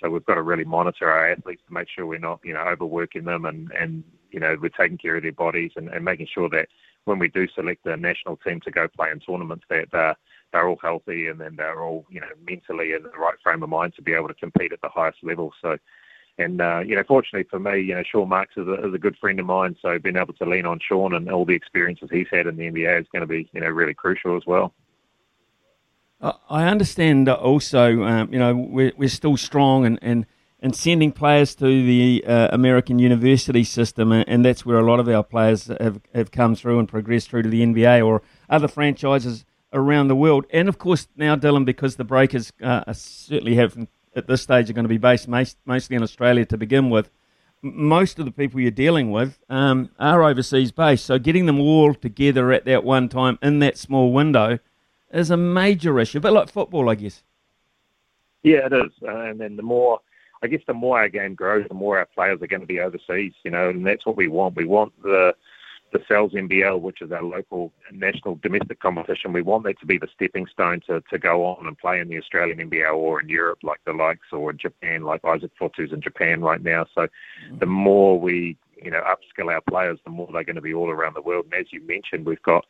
so 0.00 0.08
we've 0.08 0.24
got 0.24 0.36
to 0.36 0.42
really 0.42 0.64
monitor 0.64 1.10
our 1.10 1.30
athletes 1.30 1.62
to 1.68 1.74
make 1.74 1.88
sure 1.88 2.06
we're 2.06 2.18
not, 2.18 2.40
you 2.42 2.54
know, 2.54 2.60
overworking 2.60 3.24
them 3.24 3.44
and, 3.44 3.70
and 3.78 4.02
you 4.30 4.40
know, 4.40 4.56
we're 4.60 4.68
taking 4.70 4.98
care 4.98 5.16
of 5.16 5.22
their 5.22 5.32
bodies 5.32 5.72
and, 5.76 5.88
and 5.88 6.04
making 6.04 6.28
sure 6.32 6.48
that 6.50 6.68
when 7.04 7.18
we 7.18 7.28
do 7.28 7.48
select 7.54 7.86
a 7.86 7.96
national 7.96 8.36
team 8.36 8.60
to 8.60 8.70
go 8.70 8.88
play 8.88 9.10
in 9.10 9.20
tournaments, 9.20 9.64
that 9.68 9.88
they're, 9.90 10.16
they're 10.52 10.68
all 10.68 10.78
healthy 10.82 11.28
and 11.28 11.40
then 11.40 11.56
they're 11.56 11.82
all, 11.82 12.04
you 12.10 12.20
know, 12.20 12.28
mentally 12.46 12.92
in 12.92 13.02
the 13.02 13.10
right 13.10 13.36
frame 13.42 13.62
of 13.62 13.68
mind 13.68 13.94
to 13.96 14.02
be 14.02 14.14
able 14.14 14.28
to 14.28 14.34
compete 14.34 14.72
at 14.72 14.80
the 14.80 14.88
highest 14.88 15.18
level. 15.22 15.52
So, 15.62 15.76
and 16.38 16.60
uh, 16.60 16.80
you 16.84 16.96
know, 16.96 17.04
fortunately 17.06 17.48
for 17.50 17.58
me, 17.58 17.80
you 17.80 17.94
know, 17.94 18.02
Sean 18.02 18.28
Marks 18.28 18.56
is 18.56 18.66
a, 18.66 18.86
is 18.86 18.94
a 18.94 18.98
good 18.98 19.16
friend 19.18 19.38
of 19.40 19.46
mine, 19.46 19.76
so 19.80 19.98
being 19.98 20.16
able 20.16 20.34
to 20.34 20.44
lean 20.44 20.66
on 20.66 20.78
Sean 20.80 21.14
and 21.14 21.30
all 21.30 21.44
the 21.44 21.54
experiences 21.54 22.08
he's 22.10 22.28
had 22.30 22.46
in 22.46 22.56
the 22.56 22.70
NBA 22.70 23.00
is 23.00 23.06
going 23.12 23.20
to 23.20 23.26
be, 23.26 23.48
you 23.52 23.60
know, 23.60 23.68
really 23.68 23.94
crucial 23.94 24.36
as 24.36 24.42
well. 24.46 24.72
I 26.20 26.66
understand 26.66 27.30
also, 27.30 28.02
um, 28.02 28.32
you 28.32 28.38
know, 28.38 28.54
we're, 28.54 28.92
we're 28.96 29.08
still 29.08 29.38
strong 29.38 29.86
and, 29.86 29.98
and, 30.02 30.26
and 30.60 30.76
sending 30.76 31.10
players 31.10 31.54
to 31.56 31.64
the 31.64 32.22
uh, 32.26 32.48
American 32.52 32.98
university 32.98 33.64
system, 33.64 34.12
and 34.12 34.44
that's 34.44 34.66
where 34.66 34.78
a 34.78 34.84
lot 34.84 35.00
of 35.00 35.08
our 35.08 35.24
players 35.24 35.66
have, 35.80 36.00
have 36.14 36.30
come 36.30 36.54
through 36.54 36.78
and 36.78 36.88
progressed 36.88 37.30
through 37.30 37.42
to 37.42 37.48
the 37.48 37.62
NBA 37.62 38.06
or 38.06 38.22
other 38.48 38.68
franchises 38.68 39.44
around 39.72 40.08
the 40.08 40.16
world. 40.16 40.44
And 40.50 40.68
of 40.68 40.78
course, 40.78 41.08
now, 41.16 41.34
Dillon, 41.36 41.64
because 41.64 41.96
the 41.96 42.04
Breakers 42.04 42.52
uh, 42.62 42.92
certainly 42.92 43.54
have 43.54 43.88
at 44.14 44.26
this 44.26 44.42
stage 44.42 44.68
are 44.68 44.72
going 44.72 44.84
to 44.84 44.88
be 44.88 44.98
based 44.98 45.28
mostly 45.28 45.96
in 45.96 46.02
Australia 46.02 46.44
to 46.46 46.58
begin 46.58 46.90
with, 46.90 47.10
most 47.62 48.18
of 48.18 48.24
the 48.24 48.30
people 48.30 48.60
you're 48.60 48.70
dealing 48.70 49.10
with 49.10 49.38
um, 49.48 49.90
are 49.98 50.22
overseas 50.22 50.72
based. 50.72 51.04
So 51.04 51.18
getting 51.18 51.46
them 51.46 51.60
all 51.60 51.94
together 51.94 52.52
at 52.52 52.64
that 52.64 52.84
one 52.84 53.08
time 53.08 53.38
in 53.42 53.58
that 53.60 53.78
small 53.78 54.12
window 54.12 54.58
is 55.12 55.30
a 55.30 55.36
major 55.36 55.98
issue, 55.98 56.20
but 56.20 56.32
like 56.32 56.50
football, 56.50 56.88
I 56.88 56.94
guess. 56.94 57.22
Yeah, 58.42 58.66
it 58.66 58.72
is. 58.72 58.92
Uh, 59.02 59.10
and 59.10 59.40
then 59.40 59.56
the 59.56 59.62
more, 59.62 60.00
I 60.42 60.46
guess, 60.46 60.62
the 60.66 60.74
more 60.74 60.98
our 60.98 61.08
game 61.08 61.34
grows, 61.34 61.66
the 61.68 61.74
more 61.74 61.98
our 61.98 62.06
players 62.06 62.40
are 62.42 62.46
going 62.46 62.60
to 62.60 62.66
be 62.66 62.80
overseas. 62.80 63.32
You 63.44 63.50
know, 63.50 63.70
and 63.70 63.86
that's 63.86 64.06
what 64.06 64.16
we 64.16 64.28
want. 64.28 64.56
We 64.56 64.64
want 64.64 64.92
the 65.02 65.34
the 65.92 66.00
Sal's 66.06 66.32
NBL, 66.32 66.80
which 66.80 67.02
is 67.02 67.10
our 67.10 67.22
local 67.22 67.72
national 67.92 68.36
domestic 68.42 68.78
competition. 68.80 69.32
We 69.32 69.42
want 69.42 69.64
that 69.64 69.80
to 69.80 69.86
be 69.86 69.98
the 69.98 70.06
stepping 70.14 70.46
stone 70.46 70.80
to, 70.86 71.02
to 71.10 71.18
go 71.18 71.44
on 71.44 71.66
and 71.66 71.76
play 71.76 71.98
in 71.98 72.08
the 72.08 72.18
Australian 72.18 72.70
NBL 72.70 72.94
or 72.94 73.20
in 73.20 73.28
Europe, 73.28 73.58
like 73.62 73.80
the 73.84 73.92
likes, 73.92 74.28
or 74.32 74.52
Japan, 74.52 75.02
like 75.02 75.24
Isaac 75.24 75.50
Fotu's 75.60 75.92
in 75.92 76.00
Japan 76.00 76.42
right 76.42 76.62
now. 76.62 76.86
So, 76.94 77.08
the 77.58 77.66
mm. 77.66 77.70
more 77.70 78.20
we 78.20 78.56
you 78.82 78.90
know 78.90 79.02
upskill 79.02 79.52
our 79.52 79.62
players, 79.68 79.98
the 80.04 80.10
more 80.10 80.28
they're 80.32 80.44
going 80.44 80.56
to 80.56 80.62
be 80.62 80.74
all 80.74 80.90
around 80.90 81.14
the 81.14 81.22
world. 81.22 81.46
And 81.46 81.54
as 81.54 81.72
you 81.72 81.84
mentioned, 81.86 82.26
we've 82.26 82.42
got 82.42 82.64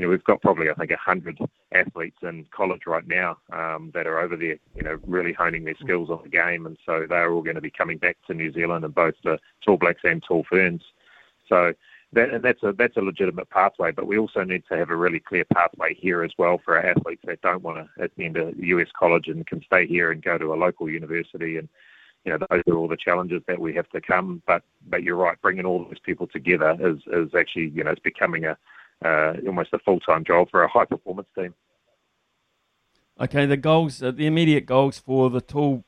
you 0.00 0.06
know, 0.06 0.12
we've 0.12 0.24
got 0.24 0.40
probably 0.40 0.70
I 0.70 0.74
think 0.74 0.92
hundred 0.92 1.38
athletes 1.74 2.16
in 2.22 2.46
college 2.50 2.86
right 2.86 3.06
now 3.06 3.36
um, 3.52 3.90
that 3.92 4.06
are 4.06 4.18
over 4.18 4.34
there, 4.34 4.56
you 4.74 4.82
know, 4.82 4.98
really 5.06 5.34
honing 5.34 5.64
their 5.64 5.74
skills 5.78 6.08
on 6.08 6.20
the 6.22 6.30
game, 6.30 6.64
and 6.64 6.78
so 6.86 7.04
they're 7.06 7.30
all 7.30 7.42
going 7.42 7.56
to 7.56 7.60
be 7.60 7.70
coming 7.70 7.98
back 7.98 8.16
to 8.26 8.32
New 8.32 8.50
Zealand 8.50 8.82
and 8.82 8.94
both 8.94 9.12
the 9.24 9.38
Tall 9.62 9.76
Blacks 9.76 10.00
and 10.04 10.22
Tall 10.22 10.46
Ferns. 10.48 10.82
So 11.50 11.74
that, 12.14 12.40
that's 12.40 12.62
a 12.62 12.72
that's 12.72 12.96
a 12.96 13.02
legitimate 13.02 13.50
pathway, 13.50 13.92
but 13.92 14.06
we 14.06 14.16
also 14.16 14.42
need 14.42 14.62
to 14.70 14.76
have 14.78 14.88
a 14.88 14.96
really 14.96 15.20
clear 15.20 15.44
pathway 15.44 15.92
here 15.92 16.22
as 16.24 16.32
well 16.38 16.58
for 16.64 16.78
our 16.78 16.86
athletes 16.86 17.22
that 17.26 17.42
don't 17.42 17.62
want 17.62 17.76
to 17.76 18.02
attend 18.02 18.38
a 18.38 18.54
US 18.56 18.88
college 18.98 19.28
and 19.28 19.46
can 19.46 19.62
stay 19.62 19.86
here 19.86 20.12
and 20.12 20.22
go 20.22 20.38
to 20.38 20.54
a 20.54 20.56
local 20.56 20.88
university 20.88 21.58
and 21.58 21.68
you 22.24 22.32
know, 22.32 22.46
those 22.50 22.62
are 22.68 22.76
all 22.76 22.86
the 22.86 22.98
challenges 22.98 23.42
that 23.46 23.58
we 23.58 23.74
have 23.74 23.88
to 23.90 24.00
come. 24.00 24.42
But 24.46 24.62
but 24.88 25.02
you're 25.02 25.16
right, 25.16 25.40
bringing 25.40 25.64
all 25.64 25.84
those 25.84 25.98
people 25.98 26.26
together 26.26 26.76
is 26.80 27.00
is 27.06 27.34
actually 27.34 27.68
you 27.68 27.84
know 27.84 27.90
it's 27.90 28.00
becoming 28.00 28.44
a 28.46 28.56
almost 29.04 29.72
a 29.72 29.78
full 29.80 30.00
time 30.00 30.24
job 30.24 30.50
for 30.50 30.62
a 30.62 30.68
high 30.68 30.84
performance 30.84 31.28
team. 31.36 31.54
Okay, 33.20 33.44
the 33.44 33.56
goals, 33.56 34.02
uh, 34.02 34.10
the 34.10 34.26
immediate 34.26 34.64
goals 34.64 34.98
for 34.98 35.28
the 35.28 35.42
tall, 35.42 35.84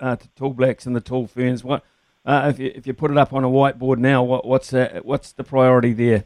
uh, 0.00 0.16
tall 0.36 0.50
blacks 0.50 0.84
and 0.84 0.94
the 0.94 1.00
tall 1.00 1.26
ferns. 1.26 1.64
What 1.64 1.82
uh, 2.26 2.52
if 2.52 2.58
you 2.58 2.72
if 2.74 2.86
you 2.86 2.92
put 2.92 3.10
it 3.10 3.16
up 3.16 3.32
on 3.32 3.42
a 3.42 3.48
whiteboard 3.48 3.98
now? 3.98 4.22
What 4.22 4.46
what's 4.46 4.72
uh, 4.72 5.00
what's 5.02 5.32
the 5.32 5.44
priority 5.44 5.92
there? 5.94 6.24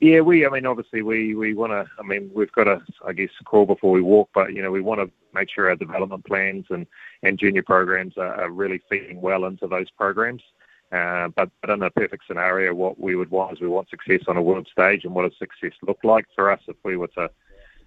Yeah, 0.00 0.20
we. 0.20 0.46
I 0.46 0.50
mean, 0.50 0.66
obviously, 0.66 1.02
we 1.02 1.34
we 1.34 1.54
want 1.54 1.72
to. 1.72 1.86
I 1.98 2.02
mean, 2.02 2.30
we've 2.34 2.52
got 2.52 2.64
to, 2.64 2.82
I 3.06 3.12
guess, 3.12 3.30
crawl 3.44 3.66
before 3.66 3.92
we 3.92 4.00
walk. 4.00 4.30
But 4.34 4.52
you 4.52 4.62
know, 4.62 4.70
we 4.70 4.80
want 4.80 5.00
to 5.00 5.10
make 5.34 5.48
sure 5.50 5.68
our 5.68 5.76
development 5.76 6.24
plans 6.24 6.66
and 6.70 6.86
and 7.22 7.38
junior 7.38 7.62
programs 7.62 8.16
are, 8.16 8.34
are 8.34 8.50
really 8.50 8.80
feeding 8.88 9.20
well 9.20 9.44
into 9.44 9.66
those 9.66 9.90
programs. 9.90 10.42
Uh, 10.94 11.28
but, 11.34 11.50
but 11.60 11.70
in 11.70 11.82
a 11.82 11.90
perfect 11.90 12.24
scenario, 12.26 12.72
what 12.72 13.00
we 13.00 13.16
would 13.16 13.30
want 13.30 13.52
is 13.52 13.60
we 13.60 13.66
want 13.66 13.90
success 13.90 14.20
on 14.28 14.36
a 14.36 14.42
world 14.42 14.68
stage, 14.70 15.04
and 15.04 15.12
what 15.14 15.28
does 15.28 15.36
success 15.38 15.76
look 15.82 15.98
like 16.04 16.26
for 16.36 16.50
us 16.50 16.60
if 16.68 16.76
we 16.84 16.96
were 16.96 17.08
to 17.08 17.28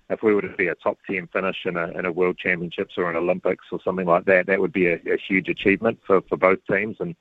if 0.09 0.23
we 0.23 0.33
were 0.33 0.41
to 0.41 0.55
be 0.55 0.67
a 0.67 0.75
top 0.75 0.97
10 1.09 1.27
finish 1.27 1.65
in 1.65 1.75
a, 1.75 1.87
in 1.89 2.05
a 2.05 2.11
world 2.11 2.37
championships 2.37 2.93
or 2.97 3.09
an 3.09 3.17
Olympics 3.17 3.65
or 3.71 3.79
something 3.83 4.07
like 4.07 4.25
that, 4.25 4.47
that 4.47 4.59
would 4.59 4.71
be 4.71 4.87
a, 4.87 4.95
a 5.05 5.17
huge 5.17 5.49
achievement 5.49 5.99
for, 6.07 6.21
for 6.21 6.37
both 6.37 6.59
teams. 6.69 6.95
And 7.01 7.15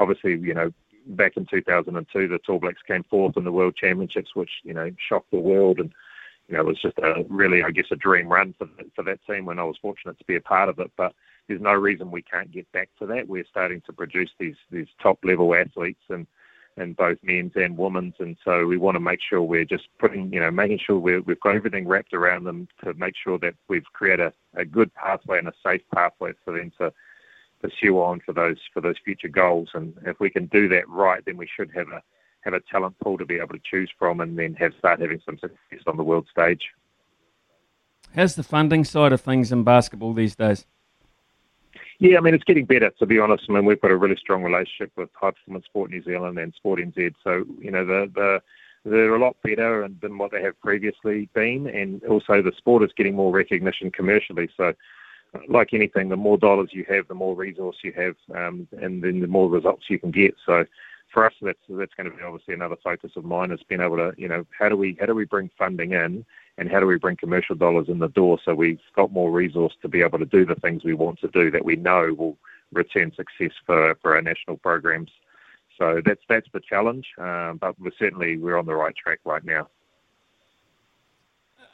obviously, 0.00 0.32
you 0.38 0.54
know, 0.54 0.72
back 1.06 1.36
in 1.36 1.46
2002, 1.46 2.28
the 2.28 2.38
Tall 2.38 2.58
Blacks 2.58 2.82
came 2.86 3.04
fourth 3.04 3.36
in 3.36 3.44
the 3.44 3.52
world 3.52 3.76
championships, 3.76 4.34
which, 4.34 4.50
you 4.64 4.74
know, 4.74 4.90
shocked 4.98 5.30
the 5.30 5.38
world. 5.38 5.78
And, 5.78 5.92
you 6.48 6.54
know, 6.54 6.60
it 6.62 6.66
was 6.66 6.82
just 6.82 6.98
a 6.98 7.24
really, 7.28 7.62
I 7.62 7.70
guess, 7.70 7.86
a 7.92 7.96
dream 7.96 8.28
run 8.28 8.52
for, 8.58 8.68
for 8.96 9.04
that 9.04 9.24
team 9.26 9.44
when 9.44 9.60
I 9.60 9.64
was 9.64 9.78
fortunate 9.80 10.18
to 10.18 10.24
be 10.24 10.34
a 10.36 10.40
part 10.40 10.68
of 10.68 10.80
it. 10.80 10.90
But 10.96 11.14
there's 11.48 11.60
no 11.60 11.74
reason 11.74 12.10
we 12.10 12.22
can't 12.22 12.50
get 12.50 12.70
back 12.72 12.88
to 12.98 13.06
that. 13.06 13.28
We're 13.28 13.44
starting 13.48 13.82
to 13.86 13.92
produce 13.92 14.30
these 14.38 14.56
these 14.70 14.88
top 15.02 15.18
level 15.24 15.54
athletes 15.54 16.02
and 16.08 16.26
and 16.76 16.96
both 16.96 17.18
men's 17.22 17.52
and 17.54 17.78
women's, 17.78 18.14
and 18.18 18.36
so 18.44 18.66
we 18.66 18.76
want 18.76 18.96
to 18.96 19.00
make 19.00 19.20
sure 19.22 19.40
we're 19.40 19.64
just 19.64 19.86
putting, 20.00 20.32
you 20.32 20.40
know, 20.40 20.50
making 20.50 20.80
sure 20.84 20.98
we 20.98 21.12
have 21.12 21.40
got 21.40 21.54
everything 21.54 21.86
wrapped 21.86 22.12
around 22.12 22.44
them 22.44 22.66
to 22.82 22.92
make 22.94 23.14
sure 23.16 23.38
that 23.38 23.54
we've 23.68 23.84
created 23.92 24.32
a, 24.56 24.60
a 24.60 24.64
good 24.64 24.92
pathway 24.94 25.38
and 25.38 25.46
a 25.46 25.52
safe 25.64 25.82
pathway 25.94 26.32
for 26.44 26.58
them 26.58 26.72
to 26.78 26.92
pursue 27.62 28.00
on 28.00 28.20
for 28.20 28.32
those 28.32 28.58
for 28.72 28.80
those 28.80 28.96
future 29.04 29.28
goals. 29.28 29.68
And 29.74 29.94
if 30.04 30.18
we 30.18 30.30
can 30.30 30.46
do 30.46 30.68
that 30.68 30.88
right, 30.88 31.24
then 31.24 31.36
we 31.36 31.46
should 31.46 31.70
have 31.74 31.88
a 31.88 32.02
have 32.40 32.54
a 32.54 32.60
talent 32.60 32.98
pool 32.98 33.18
to 33.18 33.24
be 33.24 33.36
able 33.36 33.54
to 33.54 33.60
choose 33.64 33.90
from, 33.98 34.20
and 34.20 34.38
then 34.38 34.54
have 34.54 34.72
start 34.78 35.00
having 35.00 35.20
some 35.24 35.38
success 35.38 35.84
on 35.86 35.96
the 35.96 36.02
world 36.02 36.26
stage. 36.30 36.62
How's 38.14 38.34
the 38.34 38.42
funding 38.42 38.84
side 38.84 39.12
of 39.12 39.20
things 39.20 39.50
in 39.50 39.64
basketball 39.64 40.12
these 40.12 40.36
days? 40.36 40.66
Yeah, 42.04 42.18
I 42.18 42.20
mean, 42.20 42.34
it's 42.34 42.44
getting 42.44 42.66
better, 42.66 42.90
to 42.98 43.06
be 43.06 43.18
honest. 43.18 43.44
I 43.48 43.54
mean, 43.54 43.64
we've 43.64 43.80
got 43.80 43.90
a 43.90 43.96
really 43.96 44.16
strong 44.16 44.42
relationship 44.42 44.92
with 44.94 45.08
High 45.14 45.30
Performance 45.30 45.64
Sport 45.64 45.90
New 45.90 46.02
Zealand 46.02 46.38
and 46.38 46.52
Sport 46.52 46.78
NZ. 46.78 47.14
So, 47.24 47.46
you 47.58 47.70
know, 47.70 47.86
the, 47.86 48.12
the, 48.14 48.42
they're 48.84 49.14
a 49.14 49.18
lot 49.18 49.38
better 49.42 49.88
than 50.02 50.18
what 50.18 50.30
they 50.30 50.42
have 50.42 50.60
previously 50.60 51.30
been. 51.32 51.66
And 51.66 52.04
also, 52.04 52.42
the 52.42 52.52
sport 52.58 52.82
is 52.82 52.90
getting 52.94 53.14
more 53.16 53.32
recognition 53.32 53.90
commercially. 53.90 54.50
So, 54.54 54.74
like 55.48 55.72
anything, 55.72 56.10
the 56.10 56.16
more 56.18 56.36
dollars 56.36 56.68
you 56.72 56.84
have, 56.90 57.08
the 57.08 57.14
more 57.14 57.34
resource 57.34 57.76
you 57.82 57.94
have, 57.96 58.16
um, 58.36 58.68
and 58.82 59.02
then 59.02 59.20
the 59.20 59.26
more 59.26 59.48
results 59.48 59.84
you 59.88 59.98
can 59.98 60.10
get. 60.10 60.34
So, 60.44 60.66
for 61.10 61.24
us, 61.24 61.32
that's 61.40 61.58
that's 61.70 61.94
going 61.94 62.10
to 62.10 62.14
be 62.14 62.22
obviously 62.22 62.52
another 62.52 62.76
focus 62.84 63.12
of 63.16 63.24
mine 63.24 63.50
is 63.50 63.60
being 63.66 63.80
able 63.80 63.96
to, 63.96 64.12
you 64.18 64.28
know, 64.28 64.44
how 64.58 64.68
do 64.68 64.76
we 64.76 64.94
how 65.00 65.06
do 65.06 65.14
we 65.14 65.24
bring 65.24 65.48
funding 65.56 65.92
in 65.92 66.26
and 66.56 66.70
how 66.70 66.80
do 66.80 66.86
we 66.86 66.98
bring 66.98 67.16
commercial 67.16 67.56
dollars 67.56 67.88
in 67.88 67.98
the 67.98 68.08
door 68.08 68.38
so 68.44 68.54
we've 68.54 68.80
got 68.94 69.12
more 69.12 69.30
resource 69.30 69.74
to 69.82 69.88
be 69.88 70.02
able 70.02 70.18
to 70.18 70.24
do 70.24 70.44
the 70.44 70.54
things 70.56 70.84
we 70.84 70.94
want 70.94 71.18
to 71.20 71.28
do 71.28 71.50
that 71.50 71.64
we 71.64 71.76
know 71.76 72.14
will 72.16 72.36
return 72.74 73.12
success 73.14 73.52
for, 73.64 73.94
for 74.02 74.14
our 74.14 74.22
national 74.22 74.56
programs. 74.58 75.10
So 75.78 76.00
that's 76.04 76.20
that's 76.28 76.46
the 76.52 76.60
challenge, 76.60 77.06
um, 77.18 77.58
but 77.60 77.78
we're 77.80 77.90
certainly 77.98 78.36
we're 78.36 78.56
on 78.56 78.66
the 78.66 78.74
right 78.74 78.94
track 78.94 79.18
right 79.24 79.44
now. 79.44 79.68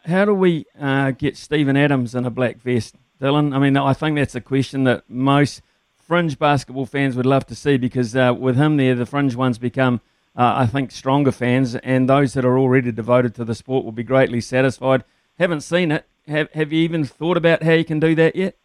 How 0.07 0.25
do 0.25 0.33
we 0.35 0.65
uh, 0.81 1.11
get 1.11 1.37
Steven 1.37 1.77
Adams 1.77 2.15
in 2.15 2.25
a 2.25 2.31
black 2.31 2.63
vest, 2.63 2.95
Dillon? 3.21 3.53
I 3.53 3.59
mean, 3.59 3.77
I 3.77 3.93
think 3.93 4.17
that's 4.17 4.35
a 4.35 4.41
question 4.41 4.85
that 4.85 5.05
most 5.09 5.61
fringe 5.99 6.39
basketball 6.39 6.87
fans 6.87 7.15
would 7.15 7.27
love 7.27 7.47
to 7.49 7.55
see 7.55 7.77
because 7.77 8.17
uh, 8.17 8.35
with 8.37 8.57
him 8.57 8.79
there, 8.79 8.95
the 8.95 9.05
fringe 9.05 9.37
ones 9.37 9.59
become 9.59 10.01
uh, 10.37 10.55
I 10.57 10.67
think, 10.67 10.91
stronger 10.91 11.33
fans 11.33 11.75
and 11.77 12.09
those 12.09 12.35
that 12.35 12.45
are 12.45 12.59
already 12.59 12.93
devoted 12.93 13.35
to 13.37 13.45
the 13.45 13.55
sport 13.55 13.85
will 13.85 13.93
be 13.93 14.05
greatly 14.05 14.41
satisfied. 14.41 15.05
Haven't 15.39 15.63
seen 15.63 15.91
it. 15.93 16.07
Have, 16.27 16.51
have 16.53 16.73
you 16.73 16.81
even 16.81 17.05
thought 17.05 17.37
about 17.37 17.63
how 17.63 17.73
you 17.73 17.85
can 17.85 17.99
do 17.99 18.15
that 18.15 18.37
yet? 18.37 18.57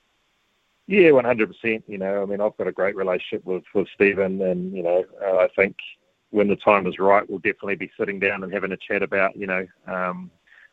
Yeah, 0.87 1.11
one 1.11 1.25
hundred 1.25 1.47
percent. 1.47 1.83
You 1.87 1.97
know, 1.97 2.21
I 2.21 2.25
mean, 2.25 2.41
I've 2.41 2.55
got 2.57 2.67
a 2.67 2.71
great 2.71 2.95
relationship 2.95 3.43
with 3.43 3.63
with 3.73 3.87
Steven, 3.95 4.41
and 4.41 4.71
you 4.71 4.83
know, 4.83 5.03
uh, 5.23 5.37
I 5.37 5.47
think 5.55 5.77
when 6.29 6.47
the 6.47 6.55
time 6.55 6.85
is 6.85 6.99
right, 6.99 7.27
we'll 7.27 7.39
definitely 7.39 7.75
be 7.75 7.91
sitting 7.97 8.19
down 8.19 8.43
and 8.43 8.53
having 8.53 8.71
a 8.71 8.77
chat 8.77 9.01
about, 9.01 9.35
you 9.35 9.47
know, 9.47 9.65
um, 9.87 10.29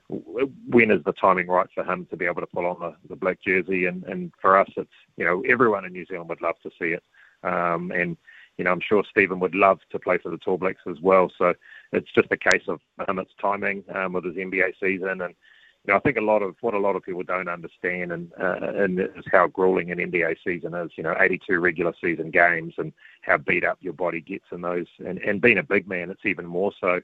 when 0.08 0.90
is 0.90 1.02
the 1.04 1.12
timing 1.12 1.46
right 1.46 1.68
for 1.74 1.84
him 1.84 2.04
to 2.10 2.16
be 2.16 2.26
able 2.26 2.40
to 2.42 2.46
pull 2.46 2.66
on 2.66 2.80
the, 2.80 2.94
the 3.08 3.16
black 3.16 3.38
jersey, 3.40 3.86
and 3.86 4.04
and 4.04 4.32
for 4.38 4.58
us, 4.58 4.68
it's 4.76 4.90
you 5.16 5.24
know, 5.24 5.42
everyone 5.48 5.86
in 5.86 5.92
New 5.92 6.04
Zealand 6.04 6.28
would 6.28 6.42
love 6.42 6.56
to 6.62 6.70
see 6.78 6.88
it, 6.88 7.04
um, 7.42 7.90
and 7.92 8.18
you 8.62 8.64
know, 8.64 8.70
I'm 8.70 8.80
sure 8.80 9.02
Steven 9.10 9.40
would 9.40 9.56
love 9.56 9.80
to 9.90 9.98
play 9.98 10.18
for 10.18 10.30
the 10.30 10.38
Tall 10.38 10.56
Blacks 10.56 10.82
as 10.88 11.00
well. 11.00 11.32
So 11.36 11.52
it's 11.92 12.12
just 12.14 12.28
a 12.30 12.36
case 12.36 12.62
of 12.68 12.78
um, 13.08 13.18
its 13.18 13.32
timing 13.40 13.82
um, 13.92 14.12
with 14.12 14.24
his 14.24 14.36
NBA 14.36 14.74
season, 14.80 15.20
and 15.20 15.34
you 15.84 15.88
know, 15.92 15.96
I 15.96 15.98
think 15.98 16.16
a 16.16 16.20
lot 16.20 16.42
of 16.42 16.54
what 16.60 16.74
a 16.74 16.78
lot 16.78 16.94
of 16.94 17.02
people 17.02 17.24
don't 17.24 17.48
understand 17.48 18.12
and 18.12 18.30
uh, 18.40 18.54
and 18.60 19.00
is 19.00 19.24
how 19.32 19.48
grueling 19.48 19.90
an 19.90 19.98
NBA 19.98 20.36
season 20.46 20.76
is. 20.76 20.92
You 20.94 21.02
know, 21.02 21.16
82 21.18 21.58
regular 21.58 21.92
season 22.00 22.30
games 22.30 22.74
and 22.78 22.92
how 23.22 23.38
beat 23.38 23.64
up 23.64 23.78
your 23.80 23.94
body 23.94 24.20
gets 24.20 24.44
in 24.52 24.60
those. 24.60 24.86
And, 25.04 25.18
and 25.18 25.40
being 25.40 25.58
a 25.58 25.64
big 25.64 25.88
man, 25.88 26.10
it's 26.10 26.24
even 26.24 26.46
more 26.46 26.70
so. 26.80 27.00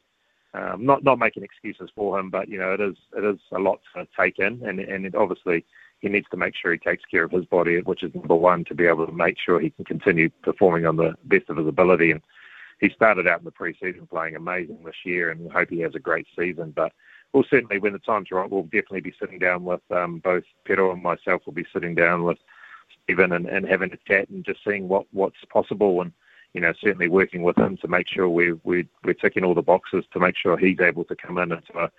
Um, 0.55 0.87
not 0.87 1.03
not 1.03 1.19
making 1.19 1.43
excuses 1.43 1.91
for 1.93 2.21
him, 2.21 2.31
but 2.31 2.49
you 2.49 2.59
know, 2.61 2.73
it 2.73 2.81
is 2.81 2.95
it 3.17 3.25
is 3.25 3.41
a 3.51 3.59
lot 3.59 3.81
to 3.97 4.07
take 4.17 4.39
in, 4.39 4.63
and 4.65 4.79
and 4.79 5.13
obviously 5.17 5.65
he 6.01 6.09
needs 6.09 6.27
to 6.31 6.37
make 6.37 6.55
sure 6.55 6.73
he 6.73 6.79
takes 6.79 7.05
care 7.05 7.25
of 7.25 7.33
his 7.33 7.45
body, 7.45 7.81
which 7.81 8.03
is 8.03 8.15
number 8.15 8.35
one, 8.35 8.65
to 8.65 8.75
be 8.75 8.87
able 8.87 9.07
to 9.07 9.13
make 9.13 9.37
sure 9.39 9.59
he 9.59 9.71
can 9.71 9.85
continue 9.85 10.31
performing 10.43 10.87
on 10.87 10.97
the 10.97 11.15
best 11.25 11.49
of 11.49 11.57
his 11.57 11.67
ability. 11.67 12.13
And 12.13 12.23
he 12.81 12.91
started 12.91 13.27
out 13.27 13.41
in 13.41 13.45
the 13.45 13.53
preseason 13.53 14.09
playing 14.09 14.37
amazing 14.37 14.79
this 14.85 15.05
year, 15.05 15.31
and 15.31 15.41
we 15.41 15.49
hope 15.49 15.71
he 15.71 15.81
has 15.81 15.95
a 15.95 16.01
great 16.01 16.27
season. 16.39 16.73
But 16.75 16.93
we'll 17.33 17.45
certainly, 17.51 17.79
when 17.79 17.93
the 17.93 17.99
time's 17.99 18.31
right, 18.31 18.49
we'll 18.49 18.63
definitely 18.65 19.01
be 19.01 19.15
sitting 19.19 19.39
down 19.39 19.65
with 19.65 19.81
um, 19.91 20.19
both 20.19 20.45
Pero 20.65 20.93
and 20.93 21.03
myself. 21.03 21.43
We'll 21.45 21.55
be 21.55 21.67
sitting 21.73 21.95
down 21.95 22.23
with 22.23 22.39
Steven 23.05 23.33
and, 23.33 23.47
and 23.47 23.67
having 23.67 23.93
a 23.93 23.97
chat 24.09 24.29
and 24.29 24.45
just 24.45 24.61
seeing 24.65 24.89
what 24.89 25.07
what's 25.13 25.45
possible 25.53 26.01
and 26.01 26.13
you 26.55 26.61
know 26.61 26.73
certainly 26.81 27.09
working 27.09 27.43
with 27.43 27.59
him 27.59 27.77
to 27.79 27.89
make 27.89 28.09
sure 28.09 28.29
we're 28.29 28.59
we're, 28.65 28.87
we're 29.05 29.15
ticking 29.15 29.45
all 29.45 29.55
the 29.55 29.63
boxes 29.63 30.05
to 30.13 30.21
make 30.21 30.37
sure 30.37 30.57
he's 30.57 30.81
able 30.81 31.05
to 31.05 31.17
come 31.17 31.39
in 31.39 31.53
into 31.53 31.79
a, 31.79 31.91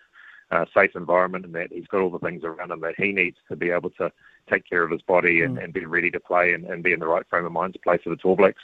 a 0.51 0.67
safe 0.73 0.95
environment 0.95 1.45
and 1.45 1.53
that 1.55 1.71
he's 1.71 1.87
got 1.87 2.01
all 2.01 2.09
the 2.09 2.19
things 2.19 2.43
around 2.43 2.71
him 2.71 2.81
that 2.81 2.95
he 2.97 3.11
needs 3.11 3.37
to 3.47 3.55
be 3.55 3.69
able 3.69 3.89
to 3.91 4.11
take 4.49 4.67
care 4.67 4.83
of 4.83 4.91
his 4.91 5.01
body 5.01 5.43
and, 5.43 5.57
mm. 5.57 5.63
and 5.63 5.73
be 5.73 5.85
ready 5.85 6.09
to 6.11 6.19
play 6.19 6.53
and, 6.53 6.65
and 6.65 6.83
be 6.83 6.93
in 6.93 6.99
the 6.99 7.07
right 7.07 7.27
frame 7.29 7.45
of 7.45 7.51
mind 7.51 7.73
to 7.73 7.79
play 7.79 7.97
for 8.03 8.09
the 8.09 8.15
Tall 8.15 8.35
Blacks. 8.35 8.61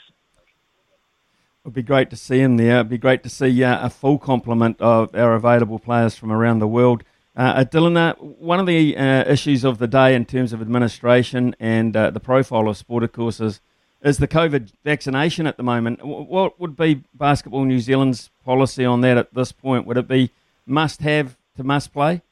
It'd 1.64 1.74
be 1.74 1.82
great 1.82 2.10
to 2.10 2.16
see 2.16 2.38
him 2.38 2.56
there. 2.56 2.76
It'd 2.76 2.88
be 2.88 2.98
great 2.98 3.22
to 3.24 3.28
see 3.28 3.64
uh, 3.64 3.86
a 3.86 3.90
full 3.90 4.18
complement 4.18 4.80
of 4.80 5.14
our 5.14 5.34
available 5.34 5.78
players 5.78 6.14
from 6.14 6.30
around 6.30 6.60
the 6.60 6.68
world. 6.68 7.02
Uh, 7.36 7.64
Dillon, 7.64 7.96
uh, 7.96 8.14
one 8.14 8.60
of 8.60 8.66
the 8.66 8.96
uh, 8.96 9.24
issues 9.30 9.64
of 9.64 9.78
the 9.78 9.86
day 9.86 10.14
in 10.14 10.24
terms 10.24 10.52
of 10.52 10.62
administration 10.62 11.54
and 11.60 11.96
uh, 11.96 12.10
the 12.10 12.20
profile 12.20 12.68
of 12.68 12.76
sport, 12.76 13.02
of 13.02 13.12
course, 13.12 13.40
is, 13.40 13.60
is 14.02 14.18
the 14.18 14.28
COVID 14.28 14.72
vaccination 14.84 15.46
at 15.46 15.56
the 15.56 15.62
moment. 15.62 16.04
What 16.04 16.58
would 16.58 16.76
be 16.76 17.02
Basketball 17.12 17.64
New 17.64 17.80
Zealand's 17.80 18.30
policy 18.44 18.84
on 18.84 19.02
that 19.02 19.18
at 19.18 19.34
this 19.34 19.52
point? 19.52 19.86
Would 19.86 19.98
it 19.98 20.08
be 20.08 20.30
must 20.66 21.00
have 21.00 21.36
to 21.56 21.64
must 21.64 21.92
play? 21.92 22.22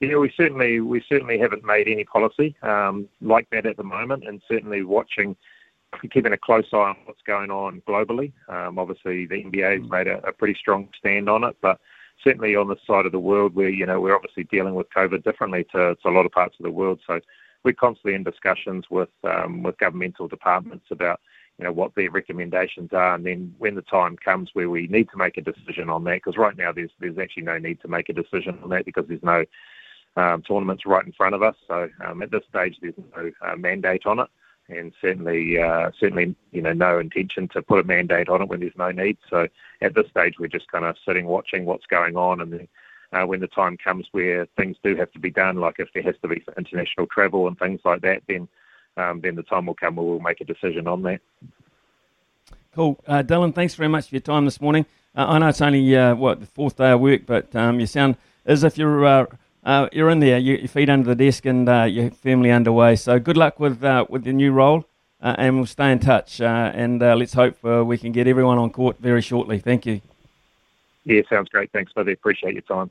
Yeah, 0.00 0.16
we 0.16 0.32
certainly 0.36 0.80
we 0.80 1.04
certainly 1.08 1.38
haven't 1.38 1.64
made 1.64 1.86
any 1.86 2.04
policy 2.04 2.56
um, 2.62 3.08
like 3.20 3.48
that 3.50 3.66
at 3.66 3.76
the 3.76 3.84
moment, 3.84 4.26
and 4.26 4.42
certainly 4.48 4.82
watching 4.82 5.36
keeping 6.10 6.32
a 6.32 6.38
close 6.38 6.66
eye 6.72 6.76
on 6.76 6.96
what's 7.04 7.22
going 7.22 7.50
on 7.50 7.82
globally. 7.86 8.32
Um, 8.48 8.78
obviously, 8.78 9.26
the 9.26 9.44
NBA 9.44 9.82
has 9.82 9.90
made 9.90 10.08
a, 10.08 10.26
a, 10.26 10.32
pretty 10.32 10.54
strong 10.58 10.88
stand 10.98 11.28
on 11.28 11.44
it, 11.44 11.56
but 11.60 11.78
certainly 12.24 12.56
on 12.56 12.68
the 12.68 12.76
side 12.86 13.06
of 13.06 13.12
the 13.12 13.18
world 13.18 13.54
where 13.54 13.68
you 13.68 13.86
know 13.86 14.00
we're 14.00 14.16
obviously 14.16 14.44
dealing 14.44 14.74
with 14.74 14.90
COVID 14.90 15.22
differently 15.22 15.64
to, 15.72 15.94
to 15.94 16.08
a 16.08 16.10
lot 16.10 16.26
of 16.26 16.32
parts 16.32 16.56
of 16.58 16.64
the 16.64 16.70
world. 16.70 17.00
So 17.06 17.20
we're 17.62 17.72
constantly 17.72 18.14
in 18.14 18.24
discussions 18.24 18.86
with 18.90 19.10
um, 19.24 19.62
with 19.62 19.78
governmental 19.78 20.28
departments 20.28 20.86
about 20.90 21.20
you 21.58 21.64
know 21.64 21.72
what 21.72 21.94
their 21.94 22.10
recommendations 22.10 22.92
are, 22.92 23.14
and 23.14 23.26
then 23.26 23.54
when 23.58 23.74
the 23.74 23.82
time 23.82 24.16
comes 24.16 24.50
where 24.52 24.70
we 24.70 24.86
need 24.88 25.08
to 25.10 25.16
make 25.16 25.36
a 25.36 25.42
decision 25.42 25.90
on 25.90 26.04
that, 26.04 26.16
because 26.16 26.36
right 26.36 26.56
now 26.56 26.72
there's 26.72 26.90
there's 26.98 27.18
actually 27.18 27.44
no 27.44 27.58
need 27.58 27.80
to 27.82 27.88
make 27.88 28.08
a 28.08 28.14
decision 28.14 28.58
on 28.62 28.70
that 28.70 28.84
because 28.84 29.04
there's 29.08 29.22
no 29.22 29.44
um, 30.16 30.42
tournaments 30.42 30.86
right 30.86 31.04
in 31.06 31.12
front 31.12 31.34
of 31.34 31.42
us. 31.42 31.56
So 31.66 31.88
um, 32.04 32.22
at 32.22 32.30
this 32.30 32.44
stage, 32.48 32.78
there's 32.80 32.94
no 33.16 33.30
uh, 33.42 33.56
mandate 33.56 34.06
on 34.06 34.18
it 34.18 34.28
and 34.68 34.92
certainly, 35.00 35.60
uh, 35.60 35.90
certainly, 35.98 36.34
you 36.50 36.62
know, 36.62 36.72
no 36.72 36.98
intention 36.98 37.48
to 37.48 37.62
put 37.62 37.80
a 37.80 37.84
mandate 37.84 38.28
on 38.28 38.42
it 38.42 38.48
when 38.48 38.60
there's 38.60 38.72
no 38.76 38.90
need. 38.90 39.18
So 39.28 39.48
at 39.80 39.94
this 39.94 40.08
stage, 40.10 40.34
we're 40.38 40.46
just 40.48 40.70
kind 40.70 40.84
of 40.84 40.96
sitting, 41.06 41.26
watching 41.26 41.64
what's 41.64 41.86
going 41.86 42.16
on, 42.16 42.40
and 42.40 42.52
then 42.52 42.68
uh, 43.12 43.26
when 43.26 43.40
the 43.40 43.48
time 43.48 43.76
comes 43.76 44.06
where 44.12 44.46
things 44.56 44.76
do 44.82 44.96
have 44.96 45.10
to 45.12 45.18
be 45.18 45.30
done, 45.30 45.56
like 45.56 45.76
if 45.78 45.88
there 45.92 46.02
has 46.02 46.14
to 46.22 46.28
be 46.28 46.42
international 46.56 47.06
travel 47.06 47.46
and 47.46 47.58
things 47.58 47.80
like 47.84 48.00
that, 48.02 48.22
then 48.28 48.48
um, 48.96 49.20
then 49.20 49.34
the 49.34 49.42
time 49.42 49.66
will 49.66 49.74
come 49.74 49.96
where 49.96 50.06
we'll 50.06 50.20
make 50.20 50.40
a 50.40 50.44
decision 50.44 50.86
on 50.86 51.02
that. 51.02 51.20
Cool, 52.74 52.98
uh, 53.06 53.22
Dillon. 53.22 53.52
Thanks 53.52 53.74
very 53.74 53.88
much 53.88 54.08
for 54.08 54.14
your 54.14 54.22
time 54.22 54.44
this 54.44 54.60
morning. 54.60 54.86
Uh, 55.14 55.26
I 55.28 55.38
know 55.38 55.48
it's 55.48 55.60
only 55.60 55.94
uh, 55.94 56.14
what 56.14 56.40
the 56.40 56.46
fourth 56.46 56.76
day 56.76 56.90
of 56.90 57.00
work, 57.00 57.26
but 57.26 57.54
um, 57.54 57.80
you 57.80 57.86
sound 57.86 58.16
as 58.46 58.64
if 58.64 58.78
you're 58.78 59.04
uh, 59.04 59.26
uh, 59.64 59.88
you're 59.92 60.10
in 60.10 60.20
there, 60.20 60.38
you, 60.38 60.56
your 60.56 60.68
feet 60.68 60.88
under 60.88 61.14
the 61.14 61.24
desk, 61.24 61.44
and 61.44 61.68
uh, 61.68 61.84
you're 61.84 62.10
firmly 62.10 62.50
underway. 62.50 62.96
So 62.96 63.18
good 63.18 63.36
luck 63.36 63.60
with 63.60 63.84
uh, 63.84 64.06
with 64.08 64.24
the 64.24 64.32
new 64.32 64.52
role, 64.52 64.86
uh, 65.20 65.36
and 65.38 65.56
we'll 65.56 65.66
stay 65.66 65.92
in 65.92 65.98
touch. 65.98 66.40
Uh, 66.40 66.72
and 66.74 67.02
uh, 67.02 67.14
let's 67.14 67.34
hope 67.34 67.62
we 67.62 67.98
can 67.98 68.12
get 68.12 68.26
everyone 68.26 68.58
on 68.58 68.70
court 68.70 68.98
very 68.98 69.20
shortly. 69.20 69.58
Thank 69.58 69.86
you. 69.86 70.00
Yeah, 71.04 71.22
sounds 71.28 71.48
great. 71.48 71.70
Thanks, 71.72 71.92
buddy. 71.92 72.12
Appreciate 72.12 72.54
your 72.54 72.62
time. 72.62 72.90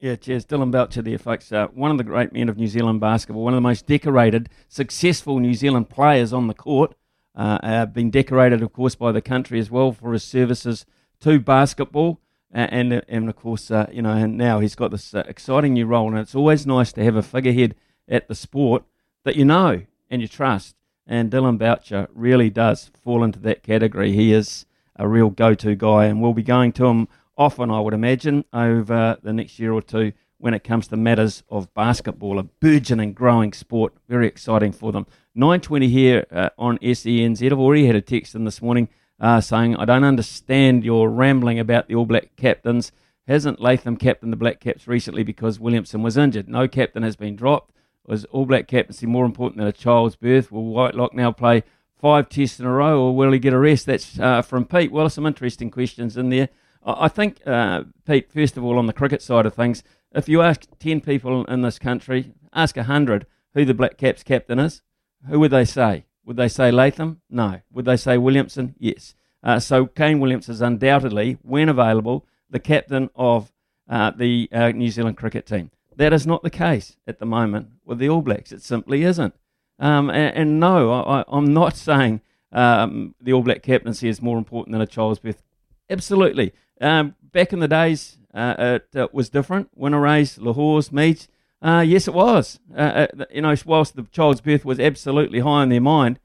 Yeah, 0.00 0.16
cheers. 0.16 0.46
Dillon 0.46 0.70
Boucher 0.70 1.02
there, 1.02 1.18
folks. 1.18 1.50
one 1.50 1.90
of 1.90 1.98
the 1.98 2.04
great 2.04 2.32
men 2.32 2.48
of 2.48 2.56
New 2.56 2.68
Zealand 2.68 3.00
basketball, 3.00 3.44
one 3.44 3.52
of 3.52 3.58
the 3.58 3.60
most 3.60 3.86
decorated, 3.86 4.48
successful 4.68 5.38
New 5.38 5.54
Zealand 5.54 5.90
players 5.90 6.32
on 6.32 6.46
the 6.46 6.54
court. 6.54 6.94
been 7.36 8.10
decorated, 8.10 8.62
of 8.62 8.72
course, 8.72 8.94
by 8.94 9.12
the 9.12 9.20
country 9.20 9.60
as 9.60 9.70
well 9.70 9.92
for 9.92 10.14
his 10.14 10.24
services 10.24 10.86
to 11.20 11.38
basketball 11.38 12.18
and 12.52 13.04
and 13.08 13.28
of 13.28 13.36
course, 13.36 13.70
uh, 13.70 13.86
you 13.92 14.02
know, 14.02 14.12
and 14.12 14.36
now 14.36 14.60
he's 14.60 14.74
got 14.74 14.90
this 14.90 15.14
uh, 15.14 15.22
exciting 15.28 15.74
new 15.74 15.86
role, 15.86 16.08
and 16.08 16.18
it's 16.18 16.34
always 16.34 16.66
nice 16.66 16.92
to 16.92 17.04
have 17.04 17.16
a 17.16 17.22
figurehead 17.22 17.74
at 18.08 18.28
the 18.28 18.34
sport 18.34 18.84
that 19.24 19.36
you 19.36 19.44
know 19.44 19.82
and 20.10 20.22
you 20.22 20.28
trust. 20.28 20.74
And 21.06 21.30
Dillon 21.30 21.58
Boucher 21.58 22.08
really 22.12 22.50
does 22.50 22.90
fall 23.02 23.24
into 23.24 23.38
that 23.40 23.62
category. 23.62 24.12
He 24.12 24.32
is 24.32 24.66
a 24.96 25.08
real 25.08 25.30
go-to 25.30 25.74
guy, 25.74 26.06
and 26.06 26.20
we'll 26.20 26.34
be 26.34 26.42
going 26.42 26.72
to 26.72 26.86
him 26.86 27.08
often, 27.40 27.70
I 27.70 27.80
would 27.80 27.94
imagine, 27.94 28.44
over 28.52 29.16
the 29.22 29.32
next 29.32 29.58
year 29.58 29.72
or 29.72 29.80
two 29.80 30.12
when 30.36 30.52
it 30.52 30.62
comes 30.62 30.88
to 30.88 30.96
matters 30.96 31.42
of 31.48 31.72
basketball, 31.74 32.38
a 32.38 32.42
burgeoning, 32.42 33.14
growing 33.14 33.52
sport. 33.52 33.94
Very 34.08 34.26
exciting 34.26 34.72
for 34.72 34.92
them. 34.92 35.06
9:20 35.36 35.88
here 35.88 36.26
uh, 36.30 36.50
on 36.58 36.78
SENZ. 36.78 37.42
I've 37.42 37.58
already 37.58 37.86
had 37.86 37.96
a 37.96 38.02
text 38.02 38.34
in 38.34 38.44
this 38.44 38.60
morning 38.60 38.88
uh, 39.18 39.40
saying, 39.40 39.74
I 39.76 39.86
don't 39.86 40.04
understand 40.04 40.84
your 40.84 41.08
rambling 41.08 41.58
about 41.58 41.88
the 41.88 41.94
All 41.94 42.04
Black 42.04 42.36
captains. 42.36 42.92
Hasn't 43.26 43.60
Latham 43.60 43.96
captained 43.96 44.32
the 44.32 44.36
Black 44.36 44.60
Caps 44.60 44.86
recently 44.86 45.22
because 45.22 45.60
Williamson 45.60 46.02
was 46.02 46.16
injured? 46.16 46.48
No 46.48 46.68
captain 46.68 47.02
has 47.02 47.16
been 47.16 47.36
dropped. 47.36 47.72
Was 48.06 48.26
All 48.26 48.44
Black 48.44 48.66
captaincy 48.66 49.06
more 49.06 49.24
important 49.24 49.58
than 49.58 49.66
a 49.66 49.72
child's 49.72 50.16
birth? 50.16 50.52
Will 50.52 50.64
Whitelock 50.64 51.14
now 51.14 51.32
play 51.32 51.62
five 51.96 52.28
tests 52.28 52.60
in 52.60 52.66
a 52.66 52.72
row 52.72 53.00
or 53.00 53.16
will 53.16 53.32
he 53.32 53.38
get 53.38 53.52
a 53.52 53.58
rest? 53.58 53.86
That's 53.86 54.18
uh, 54.18 54.42
from 54.42 54.64
Pete. 54.66 54.92
Well, 54.92 55.08
some 55.08 55.26
interesting 55.26 55.70
questions 55.70 56.16
in 56.16 56.28
there. 56.28 56.48
I 56.84 57.08
think, 57.08 57.40
uh, 57.46 57.84
Pete, 58.06 58.32
first 58.32 58.56
of 58.56 58.64
all, 58.64 58.78
on 58.78 58.86
the 58.86 58.92
cricket 58.92 59.22
side 59.22 59.46
of 59.46 59.54
things, 59.54 59.82
if 60.12 60.28
you 60.28 60.42
ask 60.42 60.62
10 60.78 61.00
people 61.02 61.44
in 61.44 61.62
this 61.62 61.78
country, 61.78 62.32
ask 62.52 62.76
100 62.76 63.26
who 63.54 63.64
the 63.64 63.74
Black 63.74 63.96
Caps 63.96 64.22
captain 64.22 64.58
is, 64.58 64.82
who 65.28 65.40
would 65.40 65.50
they 65.50 65.64
say? 65.64 66.06
Would 66.24 66.36
they 66.36 66.48
say 66.48 66.70
Latham? 66.70 67.20
No. 67.28 67.60
Would 67.72 67.84
they 67.84 67.96
say 67.96 68.16
Williamson? 68.16 68.74
Yes. 68.78 69.14
Uh, 69.42 69.58
so 69.58 69.86
Kane 69.86 70.20
Williams 70.20 70.48
is 70.48 70.60
undoubtedly, 70.60 71.38
when 71.42 71.68
available, 71.68 72.26
the 72.48 72.58
captain 72.58 73.10
of 73.14 73.52
uh, 73.88 74.10
the 74.10 74.48
uh, 74.52 74.70
New 74.70 74.90
Zealand 74.90 75.16
cricket 75.16 75.46
team. 75.46 75.70
That 75.96 76.12
is 76.12 76.26
not 76.26 76.42
the 76.42 76.50
case 76.50 76.96
at 77.06 77.18
the 77.18 77.26
moment 77.26 77.68
with 77.84 77.98
the 77.98 78.08
All 78.08 78.22
Blacks. 78.22 78.52
It 78.52 78.62
simply 78.62 79.02
isn't. 79.02 79.34
Um, 79.78 80.10
and, 80.10 80.36
and, 80.36 80.60
no, 80.60 80.92
I, 80.92 81.24
am 81.30 81.52
not 81.52 81.76
saying 81.76 82.20
um, 82.52 83.14
the 83.20 83.32
All 83.32 83.42
Black 83.42 83.62
captaincy 83.62 84.08
is 84.08 84.22
more 84.22 84.38
important 84.38 84.72
than 84.72 84.80
a 84.80 84.86
child's 84.86 85.18
birth. 85.18 85.42
Absolutely. 85.88 86.52
Um, 86.80 87.14
back 87.32 87.52
in 87.52 87.60
the 87.60 87.68
days, 87.68 88.18
uh, 88.32 88.54
it, 88.58 88.88
it, 88.94 89.14
was 89.14 89.28
different. 89.28 89.70
Whinerays, 89.78 90.38
Lochores, 90.38 90.92
Meads. 90.92 91.28
Uh, 91.62 91.84
yes, 91.86 92.08
it 92.08 92.14
was. 92.14 92.58
Uh, 92.74 93.06
uh, 93.18 93.24
you 93.30 93.42
know, 93.42 93.54
whilst 93.66 93.96
the 93.96 94.04
child's 94.04 94.40
birth 94.40 94.64
was 94.64 94.80
absolutely 94.80 95.40
high 95.40 95.62
in 95.62 95.68
their 95.68 95.80
mind, 95.80 96.18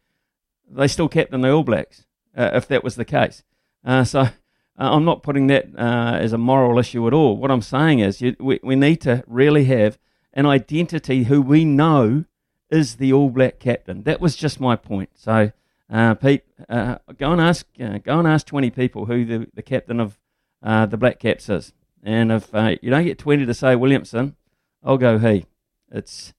they 0.70 0.88
still 0.88 1.10
kept 1.10 1.34
in 1.34 1.42
the 1.42 1.52
All 1.52 1.64
Blacks 1.64 2.06
uh, 2.36 2.52
if 2.54 2.68
that 2.68 2.84
was 2.84 2.96
the 2.96 3.06
case. 3.06 3.44
Uh, 3.84 4.04
so 4.04 4.20
uh, 4.22 4.30
I'm 4.78 5.06
not 5.06 5.24
putting 5.24 5.48
that 5.48 5.68
uh, 5.78 6.18
as 6.20 6.34
a 6.34 6.38
moral 6.38 6.80
issue 6.80 7.06
at 7.08 7.14
all. 7.14 7.38
What 7.38 7.52
I'm 7.52 7.62
saying 7.62 8.00
is 8.00 8.22
you, 8.22 8.36
we, 8.40 8.60
we 8.64 8.76
need 8.76 9.02
to 9.02 9.24
really 9.28 9.66
have 9.66 9.98
an 10.34 10.46
identity 10.46 11.24
who 11.24 11.42
we 11.42 11.66
know 11.66 12.26
is 12.70 12.96
the 12.96 13.14
All 13.14 13.30
Black 13.30 13.60
captain. 13.60 14.04
That 14.04 14.20
was 14.20 14.36
just 14.36 14.60
my 14.60 14.76
point. 14.76 15.10
So, 15.16 15.52
Pete, 15.90 16.44
go 16.68 17.00
and 17.20 17.42
ask 17.42 17.66
go 17.78 18.20
and 18.20 18.28
ask 18.28 18.48
20 18.48 18.72
people 18.72 19.06
who 19.06 19.24
the, 19.26 19.48
the 19.54 19.62
captain 19.62 20.00
of 20.00 20.18
the 20.66 20.98
Black 20.98 21.20
Caps 21.20 21.50
is. 21.50 21.74
And 22.04 22.32
if 22.32 22.50
you 22.82 22.90
don't 22.90 23.06
get 23.06 23.18
20 23.18 23.46
to 23.46 23.54
say 23.54 23.76
Williamson, 23.76 24.36
I'll 24.84 24.98
go 24.98 25.18
he. 25.18 25.46
It's 25.92 26.34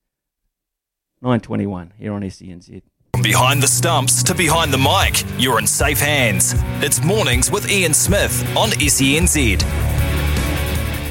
9.21 1.22 1.92
here 1.98 2.12
on 2.12 2.22
SENZ. 2.22 2.82
From 3.14 3.22
behind 3.22 3.62
the 3.62 3.66
stumps 3.66 4.22
to 4.24 4.34
behind 4.34 4.72
the 4.72 4.78
mic, 4.78 5.24
you're 5.40 5.58
in 5.58 5.66
safe 5.66 5.98
hands. 5.98 6.54
It's 6.84 7.02
Mornings 7.02 7.50
with 7.50 7.70
Ian 7.70 7.94
Smith 7.94 8.42
on 8.56 8.68
SENZ. 8.70 9.62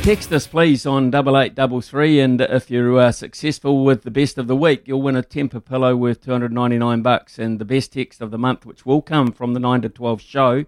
Text 0.04 0.32
us 0.32 0.46
please 0.46 0.86
on 0.86 1.10
double 1.10 1.36
eight 1.36 1.56
double 1.56 1.82
three, 1.82 2.20
and 2.20 2.40
if 2.40 2.70
you're 2.70 3.00
uh, 3.00 3.12
successful 3.12 3.84
with 3.84 4.04
the 4.04 4.12
best 4.12 4.38
of 4.38 4.46
the 4.46 4.56
week, 4.56 4.84
you'll 4.86 5.02
win 5.02 5.16
a 5.16 5.24
Tempur 5.24 5.66
pillow 5.66 5.96
worth 5.96 6.22
299 6.22 7.02
bucks. 7.02 7.40
And 7.40 7.58
the 7.58 7.66
best 7.66 7.94
text 7.94 8.22
of 8.22 8.30
the 8.30 8.38
month, 8.38 8.68
which 8.68 8.86
will 8.86 9.02
come 9.02 9.32
from 9.32 9.56
the 9.56 9.60
nine 9.60 9.82
to 9.82 9.90
12 9.90 10.22
show, 10.22 10.66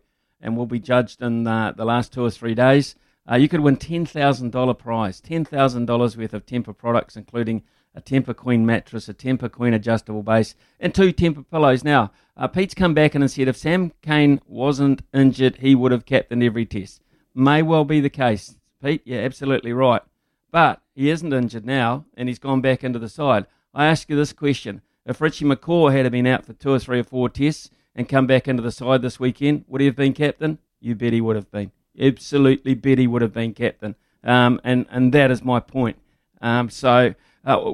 and 0.47 0.55
will 0.55 0.65
be 0.65 0.79
judged 0.79 1.21
in 1.21 1.43
the 1.43 1.73
last 1.77 2.13
two 2.13 2.23
or 2.23 2.31
three 2.31 2.55
days, 2.55 2.95
uh, 3.29 3.35
you 3.35 3.49
could 3.49 3.59
win 3.59 3.75
$10,000 3.75 4.77
prize, 4.77 5.19
$10,000 5.19 6.17
worth 6.17 6.33
of 6.33 6.45
Tempur 6.45 6.75
products, 6.75 7.17
including 7.17 7.63
a 7.93 7.99
Tempur 7.99 8.33
Queen 8.33 8.65
mattress, 8.65 9.09
a 9.09 9.13
Tempur 9.13 9.51
Queen 9.51 9.73
adjustable 9.73 10.23
base, 10.23 10.55
and 10.79 10.95
two 10.95 11.11
Tempur 11.11 11.43
pillows. 11.51 11.83
Now, 11.83 12.11
uh, 12.37 12.47
Pete's 12.47 12.73
come 12.73 12.93
back 12.93 13.13
in 13.13 13.21
and 13.21 13.29
said 13.29 13.49
if 13.49 13.57
Sam 13.57 13.91
Cane 14.01 14.39
wasn't 14.47 15.01
injured, 15.13 15.57
he 15.57 15.75
would 15.75 15.91
have 15.91 16.05
captained 16.05 16.43
every 16.43 16.65
test. 16.65 17.01
May 17.35 17.61
well 17.61 17.83
be 17.83 17.99
the 17.99 18.09
case. 18.09 18.55
Pete, 18.81 19.01
you're 19.03 19.21
absolutely 19.21 19.73
right. 19.73 20.01
But 20.49 20.81
he 20.95 21.09
isn't 21.09 21.33
injured 21.33 21.65
now, 21.65 22.05
and 22.15 22.29
he's 22.29 22.39
gone 22.39 22.61
back 22.61 22.85
into 22.85 22.99
the 22.99 23.09
side. 23.09 23.47
I 23.73 23.87
ask 23.87 24.09
you 24.09 24.15
this 24.15 24.31
question. 24.31 24.81
If 25.05 25.19
Richie 25.19 25.43
McCaw 25.43 25.91
had 25.91 26.09
been 26.09 26.25
out 26.25 26.45
for 26.45 26.53
two 26.53 26.71
or 26.71 26.79
three 26.79 26.99
or 26.99 27.03
four 27.03 27.27
tests 27.27 27.69
and 27.97 28.07
come 28.07 28.27
back 28.27 28.47
into 28.47 28.61
the 28.61 28.71
side 28.71 29.01
this 29.01 29.19
weekend, 29.19 29.65
would 29.67 29.81
he 29.81 29.87
have 29.87 29.95
been 29.95 30.13
captain? 30.13 30.59
You 30.79 30.95
bet 30.95 31.11
he 31.11 31.19
would 31.19 31.35
have 31.35 31.51
been. 31.51 31.71
Absolutely 31.99 32.75
bet 32.75 32.99
he 32.99 33.07
would 33.07 33.23
have 33.23 33.33
been 33.33 33.53
captain. 33.53 33.95
Um, 34.23 34.61
and, 34.63 34.85
and 34.89 35.11
that 35.13 35.31
is 35.31 35.43
my 35.43 35.59
point. 35.59 35.97
Um, 36.39 36.69
so 36.69 37.15
uh, 37.43 37.73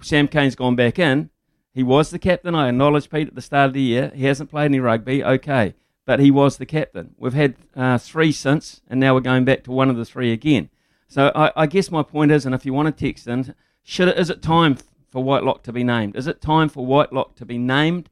Sam 0.00 0.28
Cane's 0.28 0.54
gone 0.54 0.76
back 0.76 0.98
in. 0.98 1.30
He 1.72 1.82
was 1.82 2.10
the 2.10 2.20
captain. 2.20 2.54
I 2.54 2.68
acknowledge 2.68 3.10
Pete 3.10 3.28
at 3.28 3.34
the 3.34 3.42
start 3.42 3.68
of 3.68 3.72
the 3.74 3.82
year. 3.82 4.12
He 4.14 4.26
hasn't 4.26 4.50
played 4.50 4.66
any 4.66 4.78
rugby, 4.78 5.24
okay, 5.24 5.74
but 6.06 6.20
he 6.20 6.30
was 6.30 6.56
the 6.56 6.66
captain. 6.66 7.16
We've 7.18 7.34
had 7.34 7.56
uh, 7.74 7.98
three 7.98 8.30
since, 8.30 8.80
and 8.88 9.00
now 9.00 9.14
we're 9.14 9.20
going 9.20 9.44
back 9.44 9.64
to 9.64 9.72
one 9.72 9.90
of 9.90 9.96
the 9.96 10.04
three 10.04 10.32
again. 10.32 10.70
So 11.08 11.32
I, 11.34 11.50
I 11.56 11.66
guess 11.66 11.90
my 11.90 12.04
point 12.04 12.30
is, 12.30 12.46
and 12.46 12.54
if 12.54 12.64
you 12.64 12.72
want 12.72 12.96
to 12.96 13.06
text 13.06 13.26
in, 13.26 13.56
should 13.82 14.06
it, 14.06 14.18
is 14.18 14.30
it 14.30 14.40
time 14.40 14.78
for 15.10 15.24
Whitelock 15.24 15.64
to 15.64 15.72
be 15.72 15.82
named? 15.82 16.14
Is 16.14 16.28
it 16.28 16.40
time 16.40 16.68
for 16.68 16.86
Whitelock 16.86 17.34
to 17.36 17.44
be 17.44 17.58
named 17.58 18.08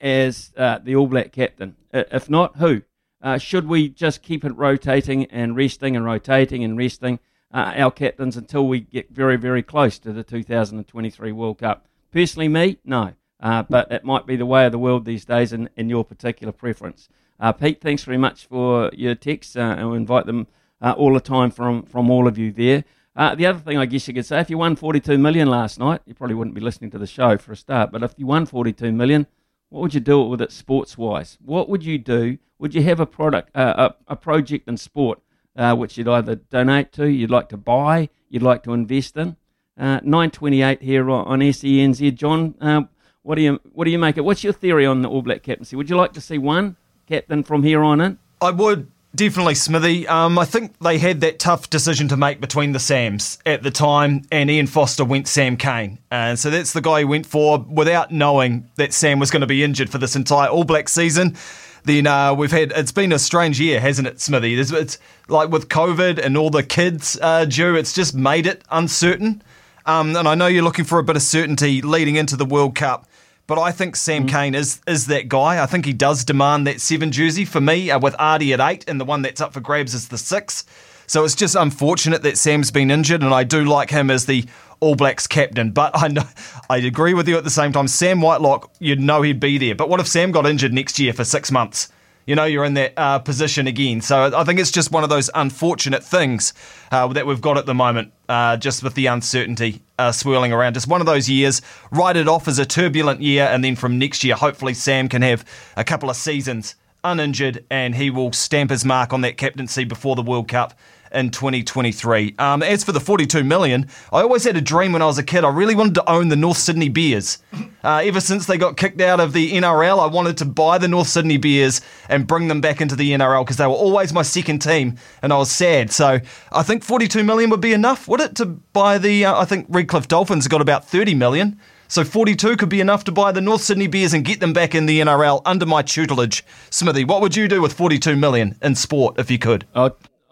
as 0.00 0.52
uh, 0.56 0.78
the 0.78 0.96
All 0.96 1.06
Black 1.06 1.32
captain? 1.32 1.76
If 1.92 2.30
not, 2.30 2.56
who? 2.56 2.82
Uh, 3.22 3.38
should 3.38 3.68
we 3.68 3.88
just 3.88 4.22
keep 4.22 4.44
it 4.44 4.56
rotating 4.56 5.26
and 5.26 5.54
resting 5.54 5.94
and 5.94 6.04
rotating 6.04 6.64
and 6.64 6.76
resting 6.76 7.20
uh, 7.54 7.72
our 7.76 7.90
captains 7.90 8.36
until 8.36 8.66
we 8.66 8.80
get 8.80 9.10
very, 9.10 9.36
very 9.36 9.62
close 9.62 9.98
to 10.00 10.12
the 10.12 10.24
2023 10.24 11.30
World 11.32 11.58
Cup? 11.58 11.86
Personally, 12.10 12.48
me, 12.48 12.78
no. 12.84 13.12
Uh, 13.38 13.62
but 13.62 13.90
it 13.90 14.04
might 14.04 14.26
be 14.26 14.36
the 14.36 14.46
way 14.46 14.66
of 14.66 14.72
the 14.72 14.78
world 14.78 15.04
these 15.04 15.24
days 15.24 15.52
in, 15.52 15.68
in 15.76 15.88
your 15.88 16.04
particular 16.04 16.52
preference. 16.52 17.08
Uh, 17.40 17.52
Pete, 17.52 17.80
thanks 17.80 18.04
very 18.04 18.16
much 18.16 18.46
for 18.46 18.90
your 18.92 19.16
texts, 19.16 19.56
uh, 19.56 19.74
and 19.76 19.90
we 19.90 19.96
invite 19.96 20.26
them 20.26 20.46
uh, 20.80 20.94
all 20.96 21.14
the 21.14 21.20
time 21.20 21.50
from, 21.50 21.82
from 21.82 22.10
all 22.10 22.28
of 22.28 22.38
you 22.38 22.52
there. 22.52 22.84
Uh, 23.14 23.34
the 23.34 23.46
other 23.46 23.58
thing 23.58 23.76
I 23.76 23.86
guess 23.86 24.06
you 24.08 24.14
could 24.14 24.26
say, 24.26 24.40
if 24.40 24.48
you 24.48 24.58
won 24.58 24.76
42 24.76 25.18
million 25.18 25.48
last 25.48 25.78
night, 25.78 26.02
you 26.06 26.14
probably 26.14 26.36
wouldn't 26.36 26.54
be 26.54 26.60
listening 26.60 26.90
to 26.92 26.98
the 26.98 27.06
show 27.06 27.36
for 27.36 27.52
a 27.52 27.56
start. 27.56 27.90
But 27.90 28.02
if 28.02 28.14
you 28.16 28.26
won 28.26 28.46
42 28.46 28.92
million, 28.92 29.26
what 29.72 29.80
would 29.80 29.94
you 29.94 30.00
do 30.00 30.22
with 30.22 30.42
it 30.42 30.52
sports 30.52 30.98
wise? 30.98 31.38
What 31.42 31.66
would 31.70 31.82
you 31.82 31.96
do? 31.96 32.36
Would 32.58 32.74
you 32.74 32.82
have 32.82 33.00
a 33.00 33.06
product, 33.06 33.56
uh, 33.56 33.94
a, 34.06 34.12
a 34.12 34.16
project 34.16 34.68
in 34.68 34.76
sport 34.76 35.20
uh, 35.56 35.74
which 35.74 35.96
you'd 35.96 36.08
either 36.08 36.34
donate 36.34 36.92
to, 36.92 37.06
you'd 37.10 37.30
like 37.30 37.48
to 37.48 37.56
buy, 37.56 38.10
you'd 38.28 38.42
like 38.42 38.62
to 38.64 38.74
invest 38.74 39.16
in? 39.16 39.36
Uh, 39.78 40.00
928 40.04 40.82
here 40.82 41.10
on 41.10 41.40
SENZ. 41.40 42.14
John, 42.14 42.54
uh, 42.60 42.82
what 43.22 43.36
do 43.36 43.40
you 43.40 43.60
what 43.72 43.86
do 43.86 43.90
you 43.90 43.98
make 43.98 44.18
it? 44.18 44.26
What's 44.26 44.44
your 44.44 44.52
theory 44.52 44.84
on 44.84 45.00
the 45.00 45.08
All 45.08 45.22
Black 45.22 45.42
captaincy? 45.42 45.74
Would 45.74 45.88
you 45.88 45.96
like 45.96 46.12
to 46.12 46.20
see 46.20 46.36
one 46.36 46.76
captain 47.06 47.42
from 47.42 47.62
here 47.62 47.82
on 47.82 48.02
in? 48.02 48.18
I 48.42 48.50
would 48.50 48.90
Definitely, 49.14 49.56
Smithy. 49.56 50.08
Um, 50.08 50.38
I 50.38 50.46
think 50.46 50.78
they 50.78 50.96
had 50.96 51.20
that 51.20 51.38
tough 51.38 51.68
decision 51.68 52.08
to 52.08 52.16
make 52.16 52.40
between 52.40 52.72
the 52.72 52.78
Sams 52.78 53.38
at 53.44 53.62
the 53.62 53.70
time, 53.70 54.22
and 54.32 54.50
Ian 54.50 54.66
Foster 54.66 55.04
went 55.04 55.28
Sam 55.28 55.58
Cane. 55.58 55.98
And 56.10 56.38
so 56.38 56.48
that's 56.48 56.72
the 56.72 56.80
guy 56.80 57.00
he 57.00 57.04
went 57.04 57.26
for 57.26 57.58
without 57.58 58.10
knowing 58.10 58.70
that 58.76 58.94
Sam 58.94 59.18
was 59.18 59.30
going 59.30 59.42
to 59.42 59.46
be 59.46 59.62
injured 59.62 59.90
for 59.90 59.98
this 59.98 60.16
entire 60.16 60.48
All 60.48 60.64
Black 60.64 60.88
season. 60.88 61.36
Then 61.84 62.06
uh, 62.06 62.32
we've 62.32 62.52
had, 62.52 62.72
it's 62.74 62.92
been 62.92 63.12
a 63.12 63.18
strange 63.18 63.60
year, 63.60 63.80
hasn't 63.80 64.08
it, 64.08 64.18
Smithy? 64.18 64.58
It's, 64.58 64.72
it's 64.72 64.98
like 65.28 65.50
with 65.50 65.68
COVID 65.68 66.18
and 66.18 66.38
all 66.38 66.48
the 66.48 66.62
kids 66.62 67.18
uh, 67.20 67.44
due, 67.44 67.74
it's 67.74 67.92
just 67.92 68.14
made 68.14 68.46
it 68.46 68.62
uncertain. 68.70 69.42
Um, 69.84 70.16
and 70.16 70.28
I 70.28 70.34
know 70.34 70.46
you're 70.46 70.62
looking 70.62 70.84
for 70.84 70.98
a 70.98 71.04
bit 71.04 71.16
of 71.16 71.22
certainty 71.22 71.82
leading 71.82 72.16
into 72.16 72.36
the 72.36 72.46
World 72.46 72.76
Cup. 72.76 73.08
But 73.46 73.58
I 73.58 73.72
think 73.72 73.96
Sam 73.96 74.26
mm. 74.26 74.30
Cane 74.30 74.54
is 74.54 74.80
is 74.86 75.06
that 75.06 75.28
guy. 75.28 75.62
I 75.62 75.66
think 75.66 75.84
he 75.84 75.92
does 75.92 76.24
demand 76.24 76.66
that 76.66 76.80
seven 76.80 77.12
jersey 77.12 77.44
for 77.44 77.60
me, 77.60 77.90
uh, 77.90 77.98
with 77.98 78.14
Ardie 78.14 78.54
at 78.54 78.60
eight, 78.60 78.88
and 78.88 79.00
the 79.00 79.04
one 79.04 79.22
that's 79.22 79.40
up 79.40 79.52
for 79.52 79.60
grabs 79.60 79.94
is 79.94 80.08
the 80.08 80.18
six. 80.18 80.64
So 81.06 81.24
it's 81.24 81.34
just 81.34 81.56
unfortunate 81.56 82.22
that 82.22 82.38
Sam's 82.38 82.70
been 82.70 82.90
injured, 82.90 83.22
and 83.22 83.34
I 83.34 83.44
do 83.44 83.64
like 83.64 83.90
him 83.90 84.10
as 84.10 84.26
the 84.26 84.44
All 84.80 84.94
Blacks 84.94 85.26
captain. 85.26 85.70
But 85.72 85.90
I 85.94 86.08
know, 86.08 86.24
I 86.70 86.78
agree 86.78 87.14
with 87.14 87.28
you 87.28 87.36
at 87.36 87.44
the 87.44 87.50
same 87.50 87.72
time. 87.72 87.88
Sam 87.88 88.20
Whitelock, 88.20 88.70
you'd 88.78 89.00
know 89.00 89.22
he'd 89.22 89.40
be 89.40 89.58
there. 89.58 89.74
But 89.74 89.88
what 89.88 90.00
if 90.00 90.06
Sam 90.08 90.30
got 90.30 90.46
injured 90.46 90.72
next 90.72 90.98
year 90.98 91.12
for 91.12 91.24
six 91.24 91.50
months? 91.50 91.88
You 92.26 92.34
know, 92.34 92.44
you're 92.44 92.64
in 92.64 92.74
that 92.74 92.92
uh, 92.96 93.18
position 93.18 93.66
again. 93.66 94.00
So 94.00 94.30
I 94.36 94.44
think 94.44 94.60
it's 94.60 94.70
just 94.70 94.92
one 94.92 95.04
of 95.04 95.10
those 95.10 95.30
unfortunate 95.34 96.04
things 96.04 96.54
uh, 96.90 97.08
that 97.08 97.26
we've 97.26 97.40
got 97.40 97.58
at 97.58 97.66
the 97.66 97.74
moment, 97.74 98.12
uh, 98.28 98.56
just 98.56 98.82
with 98.82 98.94
the 98.94 99.06
uncertainty 99.06 99.82
uh, 99.98 100.12
swirling 100.12 100.52
around. 100.52 100.74
Just 100.74 100.88
one 100.88 101.00
of 101.00 101.06
those 101.06 101.28
years. 101.28 101.62
Write 101.90 102.16
it 102.16 102.28
off 102.28 102.48
as 102.48 102.58
a 102.58 102.66
turbulent 102.66 103.20
year, 103.20 103.46
and 103.46 103.64
then 103.64 103.76
from 103.76 103.98
next 103.98 104.24
year, 104.24 104.34
hopefully 104.34 104.74
Sam 104.74 105.08
can 105.08 105.22
have 105.22 105.44
a 105.76 105.84
couple 105.84 106.10
of 106.10 106.16
seasons 106.16 106.76
uninjured, 107.04 107.64
and 107.70 107.94
he 107.94 108.10
will 108.10 108.32
stamp 108.32 108.70
his 108.70 108.84
mark 108.84 109.12
on 109.12 109.22
that 109.22 109.36
captaincy 109.36 109.84
before 109.84 110.14
the 110.14 110.22
World 110.22 110.48
Cup 110.48 110.74
in 111.12 111.30
2023. 111.30 112.34
Um, 112.38 112.62
as 112.62 112.84
for 112.84 112.92
the 112.92 113.00
42 113.00 113.44
million, 113.44 113.86
I 114.12 114.22
always 114.22 114.44
had 114.44 114.56
a 114.56 114.60
dream 114.60 114.92
when 114.92 115.02
I 115.02 115.06
was 115.06 115.18
a 115.18 115.22
kid. 115.22 115.44
I 115.44 115.50
really 115.50 115.74
wanted 115.74 115.94
to 115.96 116.10
own 116.10 116.28
the 116.28 116.36
North 116.36 116.58
Sydney 116.58 116.88
Bears. 116.88 117.38
Uh, 117.84 118.02
ever 118.04 118.20
since 118.20 118.46
they 118.46 118.56
got 118.56 118.76
kicked 118.76 119.00
out 119.00 119.20
of 119.20 119.32
the 119.32 119.52
NRL, 119.52 119.98
I 119.98 120.06
wanted 120.06 120.36
to 120.38 120.44
buy 120.44 120.78
the 120.78 120.88
North 120.88 121.08
Sydney 121.08 121.36
Bears 121.36 121.80
and 122.08 122.26
bring 122.26 122.48
them 122.48 122.60
back 122.60 122.80
into 122.80 122.96
the 122.96 123.10
NRL 123.12 123.44
because 123.44 123.56
they 123.56 123.66
were 123.66 123.72
always 123.72 124.12
my 124.12 124.22
second 124.22 124.60
team, 124.60 124.96
and 125.22 125.32
I 125.32 125.38
was 125.38 125.50
sad. 125.50 125.90
So 125.90 126.20
I 126.52 126.62
think 126.62 126.84
42 126.84 127.24
million 127.24 127.50
would 127.50 127.60
be 127.60 127.72
enough, 127.72 128.08
would 128.08 128.20
it, 128.20 128.36
to 128.36 128.46
buy 128.46 128.98
the? 128.98 129.24
Uh, 129.24 129.40
I 129.40 129.44
think 129.44 129.66
Redcliffe 129.68 130.08
Dolphins 130.08 130.48
got 130.48 130.60
about 130.60 130.86
30 130.86 131.14
million. 131.14 131.60
So 131.92 132.04
42 132.04 132.56
could 132.56 132.70
be 132.70 132.80
enough 132.80 133.04
to 133.04 133.12
buy 133.12 133.32
the 133.32 133.42
North 133.42 133.60
Sydney 133.60 133.86
Bears 133.86 134.14
and 134.14 134.24
get 134.24 134.40
them 134.40 134.54
back 134.54 134.74
in 134.74 134.86
the 134.86 135.00
NRL 135.00 135.42
under 135.44 135.66
my 135.66 135.82
tutelage. 135.82 136.42
Smithy, 136.70 137.04
what 137.04 137.20
would 137.20 137.36
you 137.36 137.48
do 137.48 137.60
with 137.60 137.74
42 137.74 138.16
million 138.16 138.56
in 138.62 138.74
sport 138.76 139.18
if 139.18 139.30
you 139.30 139.38
could? 139.38 139.66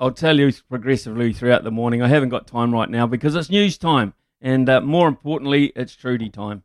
I'll 0.01 0.11
tell 0.11 0.41
you 0.41 0.51
progressively 0.71 1.35
throughout 1.35 1.63
the 1.63 1.71
morning. 1.71 2.01
I 2.01 2.09
haven't 2.09 2.31
got 2.31 2.47
time 2.47 2.73
right 2.73 2.89
now 2.89 3.07
because 3.07 3.35
it's 3.35 3.51
news 3.51 3.77
time. 3.77 4.15
And 4.41 4.67
uh, 4.67 4.81
more 4.81 5.07
importantly, 5.07 5.73
it's 5.77 5.95
Trudy 5.95 6.31
time. 6.31 6.63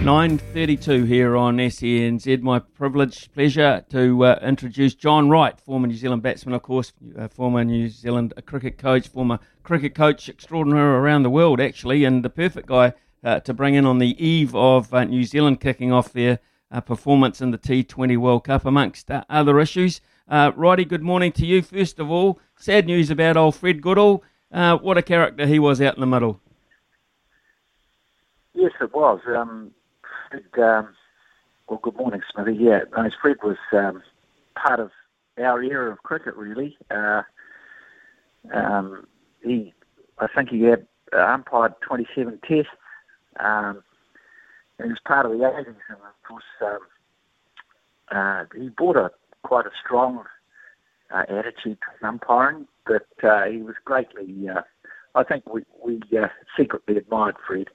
9.32 0.00 1.06
here 1.06 1.36
on 1.36 1.58
SENZ. 1.58 2.40
My 2.40 2.58
privilege, 2.58 3.30
pleasure 3.32 3.84
to 3.90 4.24
uh, 4.24 4.38
introduce 4.42 4.94
John 4.94 5.28
Wright, 5.28 5.60
former 5.60 5.86
New 5.88 5.94
Zealand 5.94 6.22
batsman, 6.22 6.54
of 6.54 6.62
course, 6.62 6.94
uh, 7.18 7.28
former 7.28 7.62
New 7.64 7.90
Zealand 7.90 8.32
cricket 8.46 8.78
coach, 8.78 9.08
former 9.08 9.38
cricket 9.62 9.94
coach 9.94 10.30
extraordinary 10.30 10.96
around 10.96 11.22
the 11.22 11.28
world, 11.28 11.60
actually, 11.60 12.04
and 12.04 12.24
the 12.24 12.30
perfect 12.30 12.66
guy 12.66 12.94
uh, 13.22 13.40
to 13.40 13.52
bring 13.52 13.74
in 13.74 13.84
on 13.84 13.98
the 13.98 14.16
eve 14.24 14.56
of 14.56 14.94
uh, 14.94 15.04
New 15.04 15.22
Zealand 15.22 15.60
kicking 15.60 15.92
off 15.92 16.14
their 16.14 16.38
uh, 16.70 16.80
performance 16.80 17.42
in 17.42 17.50
the 17.50 17.58
T20 17.58 18.16
World 18.16 18.44
Cup, 18.44 18.64
amongst 18.64 19.10
uh, 19.10 19.22
other 19.28 19.60
issues. 19.60 20.00
Righty, 20.26 20.86
good 20.86 21.02
morning 21.02 21.30
to 21.32 21.44
you. 21.44 21.60
First 21.60 21.98
of 21.98 22.10
all, 22.10 22.40
sad 22.56 22.86
news 22.86 23.10
about 23.10 23.36
old 23.36 23.54
Fred 23.54 23.82
Goodall. 23.82 24.24
what 24.48 24.96
a 24.96 25.02
character 25.02 25.46
he 25.46 25.58
was 25.58 25.78
out 25.82 25.96
in 25.96 26.00
the 26.00 26.06
middle. 26.06 26.40
Yes, 28.54 28.72
it 28.80 28.94
was. 28.94 29.20
Um, 29.36 29.72
Fred, 30.30 30.44
um, 30.58 30.94
well, 31.68 31.80
good 31.82 31.96
morning, 31.96 32.20
Smithy. 32.32 32.54
Yeah, 32.54 32.80
no, 32.96 33.08
Fred 33.20 33.36
was 33.42 33.56
um, 33.72 34.02
part 34.54 34.80
of 34.80 34.90
our 35.38 35.62
era 35.62 35.92
of 35.92 36.02
cricket, 36.02 36.36
really. 36.36 36.76
Uh, 36.90 37.22
um, 38.52 39.06
he, 39.42 39.74
I 40.18 40.26
think 40.34 40.50
he 40.50 40.62
had 40.62 40.86
uh, 41.12 41.18
umpired 41.18 41.74
27 41.82 42.38
tests, 42.46 42.70
um, 43.38 43.82
and 44.78 44.86
he 44.86 44.88
was 44.88 44.98
part 45.04 45.26
of 45.26 45.32
the 45.32 45.38
80s, 45.38 45.66
and 45.66 45.76
of 45.98 46.22
course, 46.26 46.44
um, 46.62 46.78
uh, 48.12 48.44
he 48.56 48.68
brought 48.68 48.96
a 48.96 49.10
quite 49.42 49.66
a 49.66 49.70
strong 49.84 50.24
uh, 51.10 51.22
attitude 51.28 51.78
to 51.80 52.06
umpiring, 52.06 52.66
but 52.86 53.06
uh, 53.24 53.44
he 53.44 53.62
was 53.62 53.74
greatly. 53.84 54.48
Uh, 54.48 54.62
I 55.14 55.24
think 55.24 55.52
we 55.52 55.62
we 55.84 56.00
uh, 56.16 56.28
secretly 56.56 56.96
admired 56.96 57.36
Fred. 57.46 57.68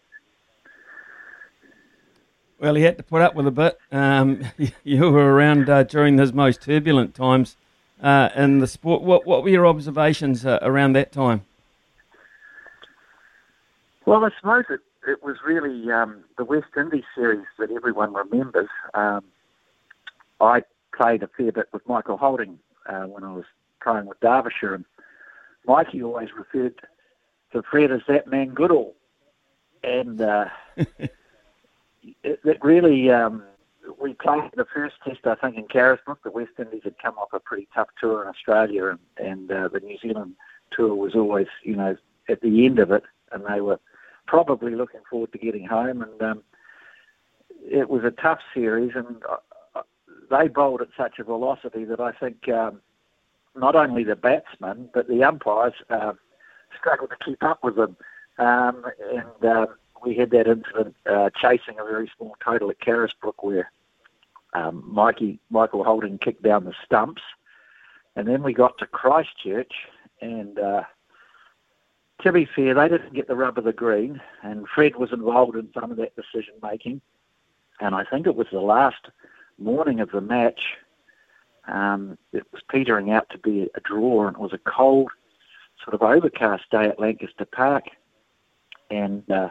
Well, 2.59 2.75
he 2.75 2.83
had 2.83 2.97
to 2.97 3.03
put 3.03 3.21
up 3.21 3.35
with 3.35 3.47
a 3.47 3.51
bit. 3.51 3.77
Um, 3.91 4.43
you 4.83 5.11
were 5.11 5.33
around 5.33 5.69
uh, 5.69 5.83
during 5.83 6.17
his 6.17 6.33
most 6.33 6.61
turbulent 6.61 7.13
times 7.13 7.57
uh, 8.01 8.29
in 8.35 8.59
the 8.59 8.67
sport. 8.67 9.01
What, 9.01 9.25
what 9.25 9.43
were 9.43 9.49
your 9.49 9.67
observations 9.67 10.45
uh, 10.45 10.59
around 10.61 10.93
that 10.93 11.11
time? 11.11 11.41
Well, 14.05 14.23
I 14.23 14.29
suppose 14.39 14.65
it, 14.69 14.81
it 15.07 15.23
was 15.23 15.37
really 15.45 15.91
um, 15.91 16.23
the 16.37 16.45
West 16.45 16.67
Indies 16.77 17.03
series 17.15 17.45
that 17.57 17.71
everyone 17.71 18.13
remembers. 18.13 18.69
Um, 18.93 19.23
I 20.39 20.63
played 20.95 21.23
a 21.23 21.27
fair 21.27 21.51
bit 21.51 21.67
with 21.73 21.87
Michael 21.87 22.17
Holding 22.17 22.59
uh, 22.87 23.03
when 23.03 23.23
I 23.23 23.33
was 23.33 23.45
playing 23.81 24.05
with 24.05 24.19
Derbyshire, 24.19 24.75
and 24.75 24.85
Mikey 25.67 26.03
always 26.03 26.29
referred 26.37 26.75
for 27.51 27.63
Fred 27.63 27.91
as 27.91 28.01
that 28.07 28.27
man 28.27 28.49
Goodall, 28.49 28.93
and 29.83 30.21
uh, 30.21 30.45
it, 32.23 32.59
really. 32.61 33.09
Um, 33.11 33.43
we 34.01 34.13
played 34.13 34.49
the 34.55 34.65
first 34.73 34.95
test, 35.05 35.19
I 35.25 35.35
think, 35.35 35.57
in 35.57 35.67
Carisbrook. 35.67 36.23
The 36.23 36.31
West 36.31 36.51
Indies 36.57 36.81
had 36.83 36.95
come 37.01 37.17
off 37.17 37.33
a 37.33 37.39
pretty 37.39 37.67
tough 37.73 37.89
tour 37.99 38.23
in 38.23 38.27
Australia, 38.27 38.87
and, 38.87 38.99
and 39.17 39.51
uh, 39.51 39.67
the 39.67 39.79
New 39.79 39.97
Zealand 39.99 40.35
tour 40.71 40.95
was 40.95 41.15
always, 41.15 41.47
you 41.63 41.75
know, 41.75 41.95
at 42.27 42.41
the 42.41 42.65
end 42.65 42.79
of 42.79 42.91
it, 42.91 43.03
and 43.31 43.43
they 43.47 43.61
were 43.61 43.79
probably 44.25 44.75
looking 44.75 45.01
forward 45.09 45.31
to 45.33 45.37
getting 45.37 45.65
home. 45.65 46.01
And 46.01 46.21
um, 46.21 46.43
it 47.61 47.89
was 47.89 48.03
a 48.03 48.11
tough 48.11 48.39
series, 48.53 48.91
and 48.95 49.17
uh, 49.29 49.37
uh, 49.75 49.81
they 50.31 50.47
bowled 50.47 50.81
at 50.81 50.89
such 50.97 51.19
a 51.19 51.23
velocity 51.23 51.85
that 51.85 51.99
I 51.99 52.11
think 52.11 52.49
um, 52.49 52.81
not 53.55 53.75
only 53.75 54.03
the 54.03 54.15
batsmen 54.15 54.89
but 54.93 55.07
the 55.07 55.23
umpires 55.23 55.73
uh, 55.89 56.13
struggled 56.77 57.11
to 57.11 57.25
keep 57.25 57.43
up 57.43 57.63
with 57.63 57.75
them. 57.75 57.95
Um, 58.37 58.83
and 59.13 59.45
uh, 59.45 59.65
we 60.05 60.15
had 60.15 60.29
that 60.31 60.47
incident 60.47 60.95
uh, 61.09 61.29
chasing 61.35 61.79
a 61.79 61.83
very 61.83 62.09
small 62.15 62.35
total 62.43 62.69
at 62.69 62.79
Carisbrook 62.79 63.43
where 63.43 63.71
um, 64.53 64.83
Mikey 64.87 65.39
Michael 65.49 65.83
Holding 65.83 66.17
kicked 66.17 66.43
down 66.43 66.63
the 66.63 66.73
stumps, 66.85 67.21
and 68.15 68.27
then 68.27 68.43
we 68.43 68.53
got 68.53 68.77
to 68.77 68.85
Christchurch, 68.85 69.73
and 70.21 70.57
uh, 70.59 70.83
to 72.21 72.31
be 72.31 72.45
fair, 72.45 72.73
they 72.73 72.87
didn't 72.87 73.13
get 73.13 73.27
the 73.27 73.35
rub 73.35 73.57
of 73.57 73.65
the 73.65 73.73
green, 73.73 74.21
and 74.43 74.67
Fred 74.67 74.95
was 74.95 75.11
involved 75.11 75.57
in 75.57 75.69
some 75.73 75.91
of 75.91 75.97
that 75.97 76.15
decision 76.15 76.53
making, 76.63 77.01
and 77.81 77.93
I 77.93 78.05
think 78.05 78.27
it 78.27 78.35
was 78.35 78.47
the 78.51 78.61
last 78.61 79.09
morning 79.57 79.99
of 79.99 80.11
the 80.11 80.21
match. 80.21 80.61
Um, 81.67 82.17
it 82.31 82.45
was 82.53 82.61
petering 82.69 83.11
out 83.11 83.29
to 83.31 83.37
be 83.39 83.69
a 83.75 83.79
draw, 83.81 84.27
and 84.27 84.35
it 84.35 84.41
was 84.41 84.53
a 84.53 84.59
cold, 84.59 85.11
sort 85.83 85.95
of 85.95 86.01
overcast 86.01 86.69
day 86.71 86.85
at 86.85 86.99
Lancaster 86.99 87.45
Park, 87.45 87.85
and 88.89 89.29
uh, 89.29 89.49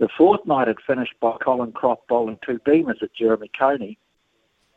the 0.00 0.08
fourth 0.16 0.44
night 0.46 0.66
had 0.66 0.80
finished 0.84 1.14
by 1.20 1.36
Colin 1.44 1.72
Croft 1.72 2.08
bowling 2.08 2.38
two 2.44 2.58
beamers 2.60 3.02
at 3.02 3.14
Jeremy 3.14 3.50
Coney, 3.56 3.98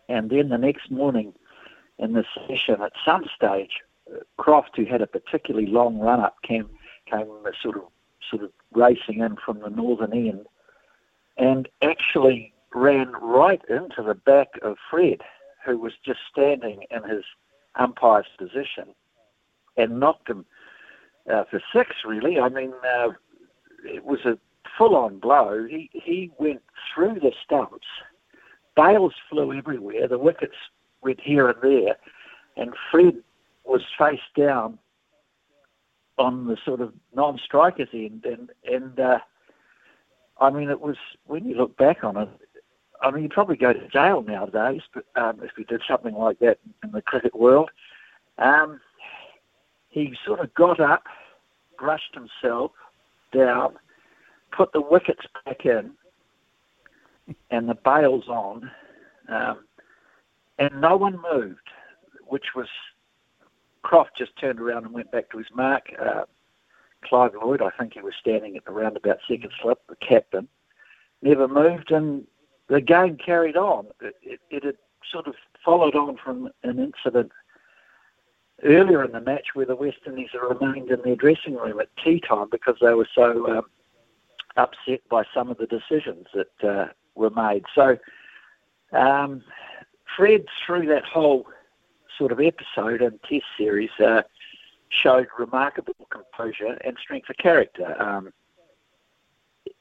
and 0.09 0.29
then 0.29 0.49
the 0.49 0.57
next 0.57 0.91
morning 0.91 1.33
in 1.97 2.11
the 2.11 2.25
session, 2.47 2.81
at 2.81 2.91
some 3.05 3.23
stage, 3.33 3.71
Croft, 4.37 4.75
who 4.75 4.83
had 4.83 5.01
a 5.01 5.07
particularly 5.07 5.65
long 5.65 5.97
run 5.97 6.19
up, 6.19 6.35
came 6.43 6.69
came 7.09 7.27
sort 7.61 7.77
of 7.77 7.83
sort 8.29 8.43
of 8.43 8.51
racing 8.73 9.19
in 9.19 9.37
from 9.37 9.59
the 9.59 9.69
northern 9.69 10.13
end, 10.13 10.45
and 11.37 11.69
actually 11.81 12.53
ran 12.75 13.11
right 13.21 13.61
into 13.69 14.03
the 14.03 14.15
back 14.15 14.49
of 14.61 14.75
Fred, 14.89 15.21
who 15.65 15.77
was 15.77 15.93
just 16.05 16.19
standing 16.29 16.83
in 16.91 17.03
his 17.03 17.23
umpire's 17.75 18.27
position, 18.37 18.93
and 19.77 20.01
knocked 20.01 20.29
him 20.29 20.45
uh, 21.31 21.45
for 21.49 21.61
six. 21.73 21.95
Really, 22.05 22.39
I 22.41 22.49
mean, 22.49 22.73
uh, 22.83 23.11
it 23.85 24.03
was 24.03 24.19
a 24.25 24.37
full 24.77 24.95
on 24.95 25.19
blow. 25.19 25.65
He, 25.69 25.89
he 25.93 26.31
went 26.37 26.61
through 26.93 27.15
the 27.15 27.31
stumps. 27.43 27.87
Bales 28.75 29.13
flew 29.29 29.53
everywhere. 29.53 30.07
The 30.07 30.17
wickets 30.17 30.55
went 31.01 31.19
here 31.21 31.49
and 31.49 31.61
there. 31.61 31.95
And 32.57 32.73
Fred 32.91 33.15
was 33.65 33.81
face 33.97 34.19
down 34.37 34.79
on 36.17 36.47
the 36.47 36.57
sort 36.65 36.81
of 36.81 36.93
non 37.15 37.39
strikers 37.43 37.89
end. 37.93 38.25
And, 38.25 38.49
and 38.65 38.99
uh, 38.99 39.19
I 40.39 40.49
mean, 40.49 40.69
it 40.69 40.81
was, 40.81 40.97
when 41.25 41.45
you 41.45 41.55
look 41.55 41.77
back 41.77 42.03
on 42.03 42.17
it, 42.17 42.29
I 43.01 43.11
mean, 43.11 43.23
you'd 43.23 43.31
probably 43.31 43.57
go 43.57 43.73
to 43.73 43.87
jail 43.89 44.23
nowadays 44.23 44.81
but, 44.93 45.05
um, 45.15 45.41
if 45.43 45.51
you 45.57 45.65
did 45.65 45.81
something 45.87 46.13
like 46.13 46.39
that 46.39 46.59
in 46.83 46.91
the 46.91 47.01
cricket 47.01 47.35
world. 47.35 47.69
Um, 48.37 48.79
he 49.89 50.15
sort 50.25 50.39
of 50.39 50.53
got 50.53 50.79
up, 50.79 51.03
brushed 51.77 52.15
himself 52.15 52.71
down, 53.33 53.75
put 54.55 54.71
the 54.73 54.81
wickets 54.81 55.25
back 55.45 55.65
in 55.65 55.91
and 57.51 57.69
the 57.69 57.77
bails 57.85 58.27
on, 58.27 58.69
um, 59.29 59.65
and 60.59 60.81
no 60.81 60.95
one 60.97 61.19
moved, 61.33 61.69
which 62.27 62.47
was 62.55 62.67
Croft 63.81 64.11
just 64.17 64.37
turned 64.39 64.59
around 64.59 64.85
and 64.85 64.93
went 64.93 65.11
back 65.11 65.29
to 65.31 65.37
his 65.37 65.47
mark. 65.53 65.87
Uh, 65.99 66.23
Clive 67.03 67.31
Lloyd, 67.41 67.61
I 67.61 67.69
think 67.77 67.93
he 67.93 68.01
was 68.01 68.13
standing 68.19 68.55
at 68.55 68.65
the 68.65 68.71
roundabout 68.71 69.17
second 69.27 69.51
slip, 69.61 69.79
the 69.87 69.95
captain, 69.97 70.47
never 71.21 71.47
moved, 71.47 71.91
and 71.91 72.25
the 72.69 72.81
game 72.81 73.17
carried 73.17 73.57
on. 73.57 73.87
It, 74.01 74.15
it, 74.21 74.39
it 74.49 74.63
had 74.63 74.77
sort 75.11 75.27
of 75.27 75.35
followed 75.63 75.95
on 75.95 76.17
from 76.23 76.49
an 76.63 76.79
incident 76.79 77.31
earlier 78.63 79.03
in 79.03 79.11
the 79.11 79.19
match 79.19 79.47
where 79.53 79.65
the 79.65 79.75
West 79.75 79.97
Indies 80.05 80.29
remained 80.33 80.89
in 80.91 81.01
their 81.03 81.15
dressing 81.15 81.55
room 81.55 81.79
at 81.79 81.89
tea 82.03 82.21
time 82.21 82.47
because 82.49 82.75
they 82.81 82.93
were 82.93 83.07
so 83.13 83.57
um, 83.57 83.65
upset 84.55 85.01
by 85.09 85.23
some 85.33 85.49
of 85.49 85.57
the 85.57 85.67
decisions 85.67 86.27
that 86.33 86.67
uh, 86.67 86.87
were 87.15 87.29
made. 87.29 87.63
So 87.73 87.97
um, 88.91 89.43
Fred, 90.15 90.45
through 90.65 90.87
that 90.87 91.05
whole 91.05 91.47
sort 92.17 92.31
of 92.31 92.39
episode 92.39 93.01
and 93.01 93.19
test 93.23 93.45
series, 93.57 93.89
uh, 93.99 94.21
showed 94.89 95.27
remarkable 95.37 95.95
composure 96.09 96.77
and 96.85 96.97
strength 97.01 97.29
of 97.29 97.37
character. 97.37 97.99
Um, 98.01 98.31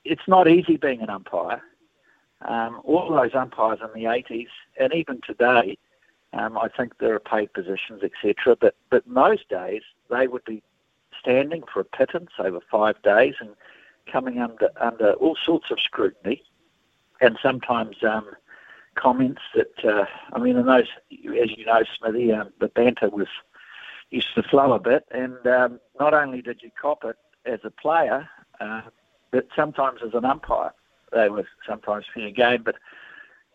it's 0.05 0.27
not 0.27 0.49
easy 0.49 0.77
being 0.77 1.03
an 1.03 1.11
umpire. 1.11 1.63
Um, 2.43 2.81
all 2.85 3.11
those 3.11 3.35
umpires 3.35 3.79
in 3.83 4.01
the 4.01 4.09
80s 4.09 4.49
and 4.81 4.93
even 4.95 5.21
today, 5.25 5.79
um, 6.33 6.57
I 6.59 6.69
think 6.69 6.99
there 6.99 7.15
are 7.15 7.21
paid 7.21 7.53
positions, 7.53 8.03
etc. 8.03 8.57
But 8.59 8.75
but 8.91 9.05
in 9.07 9.15
those 9.15 9.45
days, 9.49 9.83
they 10.11 10.27
would 10.27 10.45
be 10.45 10.63
standing 11.21 11.63
for 11.73 11.81
a 11.81 11.85
pittance 11.85 12.31
over 12.39 12.59
five 12.71 13.01
days 13.03 13.35
and 13.41 13.51
coming 14.11 14.39
under 14.39 14.71
under 14.81 15.13
all 15.15 15.37
sorts 15.45 15.71
of 15.71 15.79
scrutiny, 15.81 16.43
and 17.21 17.39
sometimes 17.43 17.97
um, 18.03 18.27
comments 18.95 19.43
that 19.55 19.85
uh, 19.85 20.05
I 20.33 20.39
mean, 20.39 20.57
in 20.57 20.67
those, 20.67 20.89
as 21.11 21.51
you 21.57 21.67
know, 21.67 21.83
Smithy, 21.99 22.33
um, 22.33 22.51
the 22.61 22.69
banter 22.69 23.09
was 23.09 23.29
used 24.11 24.35
to 24.35 24.43
flow 24.43 24.73
a 24.73 24.79
bit, 24.79 25.05
and 25.11 25.47
um, 25.47 25.81
not 25.99 26.15
only 26.15 26.43
did 26.43 26.63
you 26.63 26.71
cop 26.81 27.05
it 27.05 27.17
as 27.47 27.61
a 27.65 27.71
player, 27.71 28.29
uh, 28.61 28.83
but 29.31 29.49
sometimes 29.57 30.01
as 30.07 30.15
an 30.15 30.25
umpire, 30.25 30.73
they 31.13 31.29
were 31.29 31.47
sometimes 31.67 32.05
fair 32.15 32.31
game. 32.31 32.63
But 32.63 32.77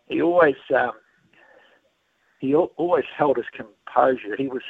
he 0.07 0.21
always 0.21 0.55
um, 0.75 0.93
he 2.39 2.55
always 2.55 3.05
held 3.15 3.37
his 3.37 3.45
composure. 3.53 4.35
He 4.37 4.47
was 4.47 4.63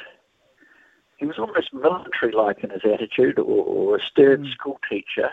he 1.16 1.26
was 1.26 1.38
almost 1.38 1.72
military-like 1.72 2.62
in 2.62 2.70
his 2.70 2.82
attitude, 2.84 3.38
or, 3.38 3.64
or 3.64 3.96
a 3.96 4.00
stern 4.00 4.44
mm. 4.44 4.52
school 4.52 4.78
teacher. 4.88 5.30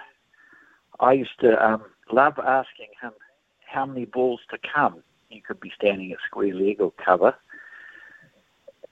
I 0.99 1.13
used 1.13 1.39
to 1.41 1.63
um, 1.65 1.83
love 2.11 2.39
asking 2.39 2.89
him 3.01 3.11
how 3.65 3.85
many 3.85 4.05
balls 4.05 4.41
to 4.51 4.57
come. 4.73 5.03
He 5.29 5.41
could 5.41 5.59
be 5.59 5.71
standing 5.75 6.11
at 6.11 6.19
square 6.25 6.53
leg 6.53 6.79
or 6.79 6.93
cover. 7.03 7.35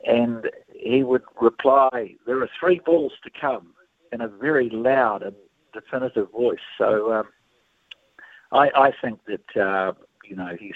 And 0.05 0.49
he 0.73 1.03
would 1.03 1.23
reply, 1.39 2.15
There 2.25 2.41
are 2.41 2.49
three 2.59 2.81
balls 2.85 3.13
to 3.23 3.29
come, 3.39 3.73
in 4.11 4.21
a 4.21 4.27
very 4.27 4.69
loud 4.69 5.23
and 5.23 5.35
definitive 5.73 6.31
voice. 6.31 6.59
So 6.77 7.13
um, 7.13 7.29
I, 8.51 8.69
I, 8.75 8.91
think 9.01 9.19
that, 9.25 9.61
uh, 9.61 9.93
you 10.23 10.35
know, 10.35 10.55
he's, 10.59 10.75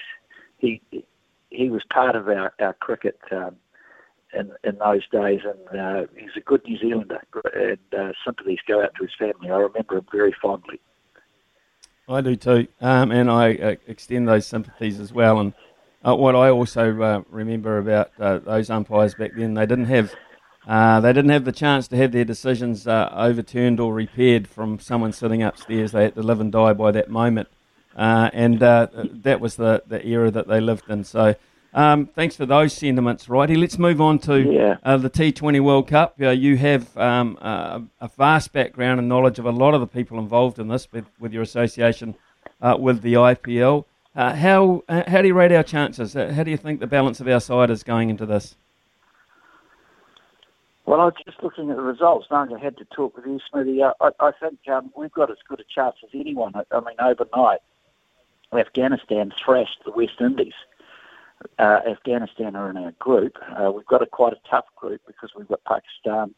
he, 0.57 0.81
he 1.49 1.69
was 1.69 1.83
part 1.93 2.15
of 2.15 2.27
our, 2.27 2.53
our 2.59 2.73
cricket 2.73 3.19
um, 3.31 3.57
in, 4.33 4.51
in 4.63 4.77
those 4.77 5.07
days, 5.11 5.41
and 5.43 5.79
uh, 5.79 6.07
he's 6.17 6.31
a 6.35 6.41
good 6.41 6.61
New 6.65 6.77
Zealander, 6.77 7.21
and 7.53 7.99
uh, 7.99 8.11
sympathies 8.25 8.59
go 8.67 8.81
out 8.81 8.93
to 8.97 9.03
his 9.03 9.13
family. 9.19 9.51
I 9.51 9.57
remember 9.57 9.97
him 9.97 10.07
very 10.11 10.35
fondly. 10.41 10.79
I 12.09 12.21
do 12.21 12.37
too, 12.37 12.67
um, 12.79 13.11
and 13.11 13.29
I 13.29 13.55
uh, 13.55 13.75
extend 13.85 14.29
those 14.29 14.45
sympathies 14.45 14.99
as 15.01 15.11
well. 15.11 15.39
And 15.39 15.53
uh, 16.05 16.15
what 16.15 16.35
I 16.35 16.49
also 16.49 17.01
uh, 17.01 17.21
remember 17.29 17.79
about 17.79 18.11
uh, 18.17 18.39
those 18.39 18.69
umpires 18.69 19.13
back 19.13 19.33
then, 19.35 19.55
they 19.55 19.65
didn't 19.65 19.85
have 19.85 20.15
uh, 20.65 21.01
they 21.01 21.11
didn't 21.11 21.31
have 21.31 21.43
the 21.45 21.51
chance 21.51 21.87
to 21.89 21.97
have 21.97 22.13
their 22.13 22.25
decisions 22.25 22.87
uh, 22.87 23.09
overturned 23.13 23.79
or 23.79 23.93
repaired 23.93 24.47
from 24.47 24.79
someone 24.79 25.11
sitting 25.11 25.43
upstairs. 25.43 25.91
They 25.91 26.03
had 26.03 26.15
to 26.15 26.23
live 26.23 26.39
and 26.39 26.51
die 26.51 26.73
by 26.73 26.91
that 26.91 27.09
moment, 27.09 27.49
and 27.95 28.59
that 28.59 29.39
was 29.41 29.57
the, 29.57 29.83
the 29.85 30.05
era 30.05 30.31
that 30.31 30.47
they 30.47 30.61
lived 30.61 30.89
in. 30.89 31.03
So 31.03 31.35
um, 31.77 32.07
thanks 32.07 32.35
for 32.35 32.47
those 32.47 32.73
sentiments, 32.73 33.29
Righty. 33.29 33.55
Let's 33.55 33.77
move 33.77 34.01
on 34.01 34.17
to 34.19 34.41
yeah. 34.41 34.77
uh, 34.81 34.97
the 34.97 35.11
T20 35.11 35.61
World 35.61 35.87
Cup. 35.87 36.15
Uh, 36.19 36.31
you 36.31 36.57
have 36.57 36.97
um, 36.97 37.37
uh, 37.39 37.81
a 38.01 38.07
vast 38.07 38.51
background 38.51 38.99
and 38.99 39.07
knowledge 39.07 39.37
of 39.37 39.45
a 39.45 39.51
lot 39.51 39.75
of 39.75 39.79
the 39.81 39.85
people 39.85 40.17
involved 40.17 40.57
in 40.57 40.69
this 40.69 40.91
with, 40.91 41.05
with 41.19 41.33
your 41.33 41.43
association 41.43 42.15
uh, 42.63 42.75
with 42.79 43.03
the 43.03 43.13
IPL. 43.13 43.85
Uh, 44.15 44.33
how 44.33 44.83
uh, 44.89 45.03
how 45.05 45.21
do 45.21 45.27
you 45.27 45.35
rate 45.35 45.51
our 45.51 45.61
chances? 45.61 46.15
How 46.15 46.41
do 46.41 46.49
you 46.49 46.57
think 46.57 46.79
the 46.79 46.87
balance 46.87 47.19
of 47.19 47.27
our 47.27 47.39
side 47.39 47.69
is 47.69 47.83
going 47.83 48.09
into 48.09 48.25
this? 48.25 48.55
Well, 50.87 50.99
I 50.99 51.05
was 51.05 51.13
just 51.23 51.43
looking 51.43 51.69
at 51.69 51.75
the 51.75 51.83
results, 51.83 52.25
I 52.31 52.47
had 52.59 52.75
to 52.77 52.85
talk 52.85 53.15
with 53.15 53.27
you, 53.27 53.39
Smithy. 53.51 53.83
I, 53.83 53.91
I 54.19 54.31
think 54.39 54.57
um, 54.67 54.91
we've 54.97 55.11
got 55.11 55.29
as 55.29 55.37
good 55.47 55.59
a 55.59 55.65
chance 55.65 55.97
as 56.03 56.09
anyone. 56.15 56.53
I 56.55 56.79
mean, 56.79 56.95
overnight, 56.97 57.59
Afghanistan 58.51 59.31
thrashed 59.45 59.83
the 59.85 59.91
West 59.91 60.19
Indies 60.19 60.55
uh, 61.59 61.79
Afghanistan 61.89 62.55
are 62.55 62.69
in 62.69 62.77
our 62.77 62.91
group. 62.93 63.37
Uh, 63.55 63.71
we've 63.71 63.85
got 63.85 64.01
a 64.01 64.05
quite 64.05 64.33
a 64.33 64.49
tough 64.49 64.65
group 64.75 65.01
because 65.05 65.31
we've 65.37 65.47
got 65.47 65.63
Pakistan, 65.65 66.33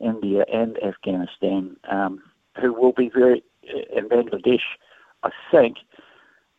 India, 0.00 0.44
and 0.52 0.76
Afghanistan 0.82 1.76
um, 1.90 2.22
who 2.60 2.72
will 2.72 2.92
be 2.92 3.10
very 3.12 3.42
in 3.96 4.08
Bangladesh, 4.08 4.60
I 5.22 5.30
think, 5.50 5.78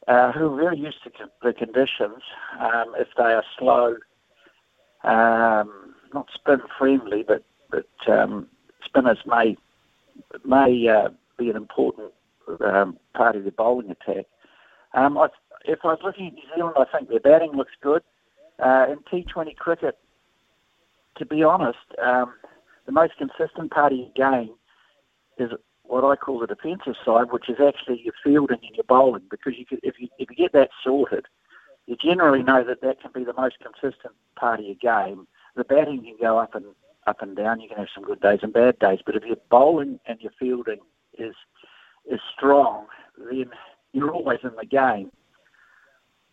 uh, 0.08 0.32
who 0.32 0.54
are 0.54 0.58
very 0.58 0.78
used 0.78 1.04
to 1.04 1.12
the 1.42 1.54
conditions. 1.54 2.24
Um, 2.60 2.96
if 2.98 3.08
they 3.18 3.24
are 3.24 3.44
slow, 3.58 3.96
um, 5.04 5.96
not 6.14 6.28
spin 6.34 6.62
friendly, 6.78 7.24
but 7.28 7.44
but 7.70 7.88
um, 8.12 8.48
spinners 8.84 9.20
may 9.26 9.58
may 10.44 10.88
uh, 10.88 11.10
be 11.38 11.50
an 11.50 11.56
important 11.56 12.12
um, 12.64 12.98
part 13.14 13.36
of 13.36 13.44
the 13.44 13.52
bowling 13.52 13.92
attack. 13.92 14.26
Um, 14.96 15.18
I, 15.18 15.28
if 15.66 15.80
I 15.84 15.90
was 15.90 16.00
looking 16.04 16.28
at 16.28 16.34
New 16.34 16.56
Zealand, 16.56 16.76
I 16.80 16.86
think 16.98 17.10
their 17.10 17.20
batting 17.20 17.52
looks 17.52 17.74
good. 17.82 18.02
Uh, 18.58 18.88
in 18.90 19.00
T20 19.12 19.56
cricket, 19.58 19.98
to 21.18 21.26
be 21.26 21.44
honest, 21.44 21.78
um, 22.02 22.34
the 22.86 22.94
most 22.94 23.14
consistent 23.18 23.72
part 23.72 23.92
of 23.92 24.00
your 24.00 24.10
game 24.16 24.54
is 25.38 25.52
what 25.84 26.06
I 26.06 26.16
call 26.16 26.40
the 26.40 26.48
defensive 26.48 26.96
side, 27.04 27.32
which 27.32 27.50
is 27.50 27.58
actually 27.60 28.02
your 28.04 28.14
fielding 28.24 28.60
and 28.66 28.76
your 28.76 28.86
bowling. 28.88 29.24
Because 29.30 29.54
you 29.58 29.66
could, 29.66 29.80
if 29.84 29.96
you 30.00 30.08
if 30.18 30.30
you 30.30 30.36
get 30.36 30.54
that 30.54 30.70
sorted, 30.84 31.26
you 31.86 31.98
generally 31.98 32.44
know 32.44 32.64
that 32.64 32.82
that 32.82 33.02
can 33.02 33.12
be 33.14 33.26
the 33.26 33.34
most 33.34 33.58
consistent 33.60 34.14
part 34.36 34.62
of 34.62 34.66
your 34.66 34.76
game. 34.76 35.28
The 35.56 35.66
batting 35.66 36.04
can 36.04 36.16
go 36.20 36.40
up 36.40 36.56
and 36.56 36.66
up 37.08 37.22
and 37.22 37.36
down. 37.36 37.60
You 37.60 37.68
can 37.68 37.78
have 37.78 37.88
some 37.94 38.04
good 38.04 38.22
days 38.22 38.40
and 38.42 38.54
bad 38.54 38.80
days, 38.80 39.00
but 39.06 39.16
if 39.16 39.24
your 39.26 39.38
bowling 39.50 40.00
and 40.06 40.20
your 40.22 40.32
fielding 40.40 40.80
is 41.18 41.36
is 42.10 42.20
strong, 42.36 42.86
then 43.18 43.50
you're 43.96 44.12
always 44.12 44.40
in 44.44 44.52
the 44.60 44.66
game. 44.66 45.10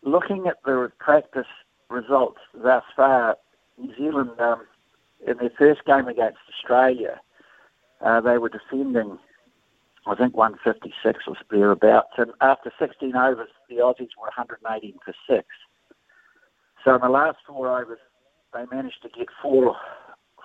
Looking 0.03 0.49
at 0.49 0.57
the 0.65 0.91
practice 0.99 1.47
results 1.89 2.41
thus 2.53 2.83
far, 2.97 3.37
New 3.79 3.95
Zealand 3.97 4.33
um, 4.41 4.67
in 5.27 5.37
their 5.39 5.53
first 5.57 5.85
game 5.85 6.09
against 6.09 6.39
Australia, 6.53 7.21
uh, 8.05 8.21
they 8.21 8.37
were 8.37 8.49
defending, 8.49 9.17
I 10.07 10.17
think, 10.17 10.37
156 10.37 11.21
or 11.29 11.37
thereabouts. 11.51 12.15
And 12.19 12.33
after 12.41 12.73
16 12.81 13.15
overs, 13.15 13.49
the 13.69 13.77
Aussies 13.77 14.11
were 14.19 14.27
118 14.37 14.95
for 15.05 15.15
six. 15.29 15.47
So 16.85 16.97
in 16.97 17.01
the 17.01 17.09
last 17.09 17.39
four 17.47 17.81
overs, 17.81 18.01
they 18.53 18.65
managed 18.73 19.03
to 19.03 19.09
get 19.09 19.29
four, 19.41 19.77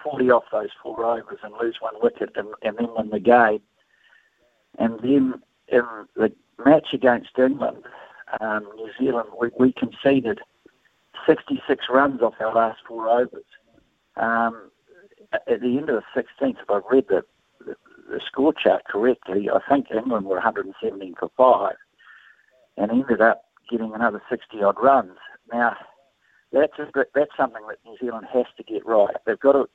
40 0.03 0.29
off 0.29 0.43
those 0.51 0.69
four 0.83 1.03
overs 1.03 1.39
and 1.41 1.55
lose 1.59 1.77
one 1.79 1.95
wicket 1.99 2.29
and, 2.35 2.49
and 2.61 2.77
then 2.77 2.89
win 2.95 3.09
the 3.09 3.19
game. 3.19 3.61
And 4.77 4.99
then 4.99 5.41
in 5.67 5.83
the 6.15 6.31
match 6.63 6.87
against 6.93 7.37
England, 7.37 7.83
um, 8.39 8.67
New 8.75 8.89
Zealand, 8.99 9.29
we, 9.39 9.49
we 9.59 9.73
conceded 9.73 10.39
66 11.27 11.85
runs 11.89 12.21
off 12.21 12.33
our 12.39 12.53
last 12.53 12.79
four 12.87 13.07
overs. 13.09 13.43
Um, 14.15 14.71
at 15.33 15.61
the 15.61 15.77
end 15.77 15.89
of 15.89 16.03
the 16.15 16.21
16th, 16.21 16.61
if 16.61 16.69
I 16.69 16.79
read 16.89 17.05
the, 17.09 17.23
the, 17.65 17.75
the 18.09 18.21
score 18.25 18.53
chart 18.53 18.83
correctly, 18.85 19.49
I 19.49 19.59
think 19.69 19.87
England 19.91 20.25
were 20.25 20.35
117 20.35 21.15
for 21.19 21.29
five 21.37 21.75
and 22.77 22.91
ended 22.91 23.21
up 23.21 23.43
getting 23.69 23.93
another 23.93 24.21
60 24.29 24.61
odd 24.63 24.77
runs. 24.81 25.17
Now, 25.51 25.75
that's 26.51 26.79
a, 26.79 26.87
that's 27.13 27.31
something 27.35 27.63
that 27.67 27.77
New 27.85 27.97
Zealand 27.99 28.27
has 28.33 28.45
to 28.55 28.63
get 28.63 28.85
right. 28.85 29.15
They've 29.25 29.39
got 29.39 29.53
to 29.53 29.67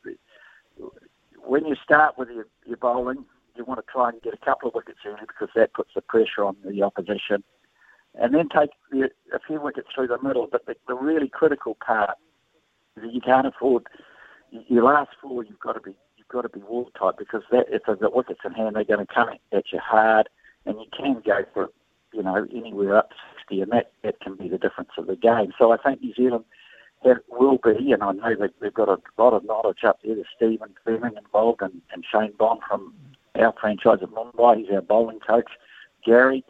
when 1.45 1.67
you 1.67 1.75
start 1.83 2.17
with 2.17 2.29
your, 2.31 2.47
your 2.65 2.77
bowling, 2.77 3.25
you 3.57 3.65
want 3.65 3.81
to 3.85 3.93
try 3.93 4.09
and 4.11 4.21
get 4.23 4.35
a 4.35 4.45
couple 4.45 4.69
of 4.69 4.75
wickets 4.75 5.01
early 5.07 5.21
because 5.27 5.49
that 5.55 5.75
puts 5.75 5.91
the 5.95 6.01
pressure 6.01 6.45
on 6.45 6.57
the 6.65 6.83
opposition, 6.83 7.43
and 8.15 8.35
then 8.35 8.49
take 8.49 8.71
a 8.95 9.39
few 9.47 9.61
wickets 9.61 9.89
through 9.95 10.09
the 10.09 10.21
middle. 10.23 10.49
But 10.51 10.67
the, 10.67 10.75
the 10.87 10.95
really 10.95 11.29
critical 11.29 11.77
part 11.85 12.17
is 12.97 13.03
that 13.03 13.13
you 13.13 13.21
can't 13.21 13.47
afford 13.47 13.87
your 14.69 14.85
last 14.85 15.11
four, 15.21 15.45
you've 15.45 15.61
got 15.61 15.73
to 15.75 15.81
be 15.81 15.95
you've 16.17 16.29
got 16.29 16.43
to 16.43 16.49
be 16.49 16.61
watertight 16.61 17.15
because 17.19 17.43
that, 17.51 17.67
if 17.71 17.83
they've 17.87 17.99
got 17.99 18.15
wickets 18.15 18.41
in 18.45 18.53
hand, 18.53 18.77
they're 18.77 18.85
going 18.85 19.05
to 19.05 19.13
come 19.13 19.31
at 19.53 19.73
you 19.73 19.79
hard, 19.79 20.29
and 20.67 20.77
you 20.79 20.87
can 20.97 21.23
go 21.25 21.45
for 21.55 21.71
you 22.13 22.23
know 22.23 22.47
anywhere 22.55 22.97
up 22.97 23.11
to 23.11 23.17
60, 23.39 23.63
and 23.63 23.73
that 23.73 23.93
that 24.03 24.21
can 24.21 24.37
be 24.37 24.49
the 24.49 24.59
difference 24.59 24.91
of 24.99 25.07
the 25.07 25.17
game. 25.17 25.53
So 25.59 25.73
I 25.73 25.77
think 25.79 26.03
New 26.03 26.15
Zealand 26.15 26.45
will 27.29 27.59
be, 27.59 27.93
and 27.93 28.03
I 28.03 28.13
know 28.13 28.37
that 28.41 28.51
they've 28.61 28.73
got 28.73 28.89
a 28.89 28.99
lot 29.19 29.33
of 29.33 29.45
knowledge 29.45 29.85
up 29.87 29.99
there. 30.05 30.15
There's 30.15 30.27
Stephen 30.37 30.75
Fleming 30.85 31.17
involved, 31.17 31.63
and, 31.63 31.81
and 31.93 32.05
Shane 32.11 32.33
Bond 32.39 32.61
from 32.69 32.95
our 33.37 33.55
franchise 33.61 33.99
at 34.03 34.11
Mumbai. 34.11 34.59
He's 34.59 34.71
our 34.71 34.83
bowling 34.83 35.21
coach. 35.21 35.51
Gary 36.05 36.45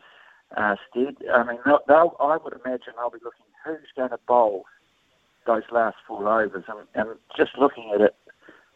uh, 0.57 0.77
Stead. 0.91 1.17
I 1.33 1.45
mean, 1.45 1.59
they'll, 1.65 2.17
I 2.21 2.39
would 2.43 2.55
imagine 2.65 2.95
they'll 2.97 3.11
be 3.11 3.19
looking 3.23 3.47
who's 3.65 3.93
going 3.97 4.11
to 4.11 4.19
bowl 4.27 4.65
those 5.47 5.63
last 5.71 5.97
four 6.07 6.29
overs. 6.29 6.65
And, 6.69 6.87
and 6.95 7.19
just 7.37 7.57
looking 7.59 7.93
at 7.95 8.01
it 8.01 8.15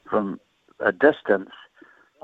from 0.08 0.40
a 0.80 0.92
distance, 0.92 1.50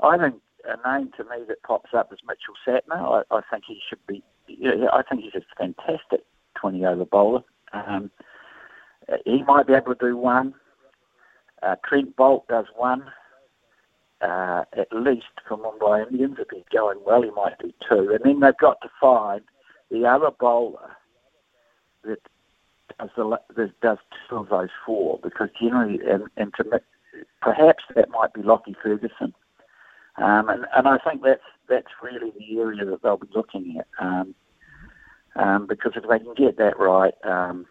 I 0.01 0.17
think 0.17 0.35
a 0.65 0.97
name 0.97 1.11
to 1.17 1.23
me 1.25 1.43
that 1.47 1.63
pops 1.63 1.91
up 1.93 2.11
is 2.13 2.19
Mitchell 2.27 2.55
Santner. 2.65 3.23
I, 3.31 3.35
I 3.35 3.41
think 3.51 3.63
he 3.67 3.79
should 3.87 4.05
be. 4.07 4.23
Yeah, 4.47 4.87
I 4.91 5.03
think 5.03 5.23
he's 5.23 5.35
a 5.35 5.41
fantastic 5.57 6.25
20 6.55 6.85
over 6.85 7.05
bowler. 7.05 7.43
Um, 7.71 8.11
he 9.25 9.43
might 9.43 9.67
be 9.67 9.73
able 9.73 9.95
to 9.95 10.07
do 10.07 10.17
one. 10.17 10.53
Uh, 11.61 11.75
Trent 11.87 12.15
Boult 12.15 12.47
does 12.47 12.65
one. 12.75 13.05
Uh, 14.23 14.63
at 14.77 14.87
least 14.93 15.25
for 15.47 15.57
Mumbai 15.57 16.07
Indians, 16.09 16.37
if 16.39 16.47
he's 16.53 16.63
going 16.71 16.97
well, 17.05 17.23
he 17.23 17.31
might 17.31 17.59
do 17.59 17.73
two. 17.89 18.09
And 18.11 18.19
then 18.23 18.39
they've 18.39 18.57
got 18.57 18.79
to 18.81 18.89
find 19.01 19.41
the 19.91 20.05
other 20.05 20.29
bowler 20.39 20.95
that 22.05 22.19
does, 22.99 23.09
the, 23.17 23.71
does 23.81 23.97
two 24.29 24.37
of 24.37 24.49
those 24.49 24.69
four 24.85 25.19
because 25.21 25.49
generally, 25.61 25.99
and, 26.09 26.23
and 26.37 26.53
to, 26.53 26.81
perhaps 27.41 27.83
that 27.95 28.09
might 28.11 28.33
be 28.33 28.41
Lockie 28.41 28.77
Ferguson. 28.81 29.33
Um, 30.17 30.47
and, 30.47 30.65
and 30.73 30.87
I 30.87 30.97
think 30.99 31.21
that's 31.23 31.41
that's 31.67 31.87
really 32.01 32.31
the 32.37 32.59
area 32.59 32.85
that 32.85 33.01
they'll 33.01 33.17
be 33.17 33.27
looking 33.35 33.77
at. 33.79 33.87
Um, 33.99 34.35
um, 35.35 35.67
because 35.67 35.93
if 35.95 36.03
they 36.07 36.19
can 36.19 36.33
get 36.35 36.57
that 36.57 36.79
right, 36.79 37.15
um, 37.23 37.65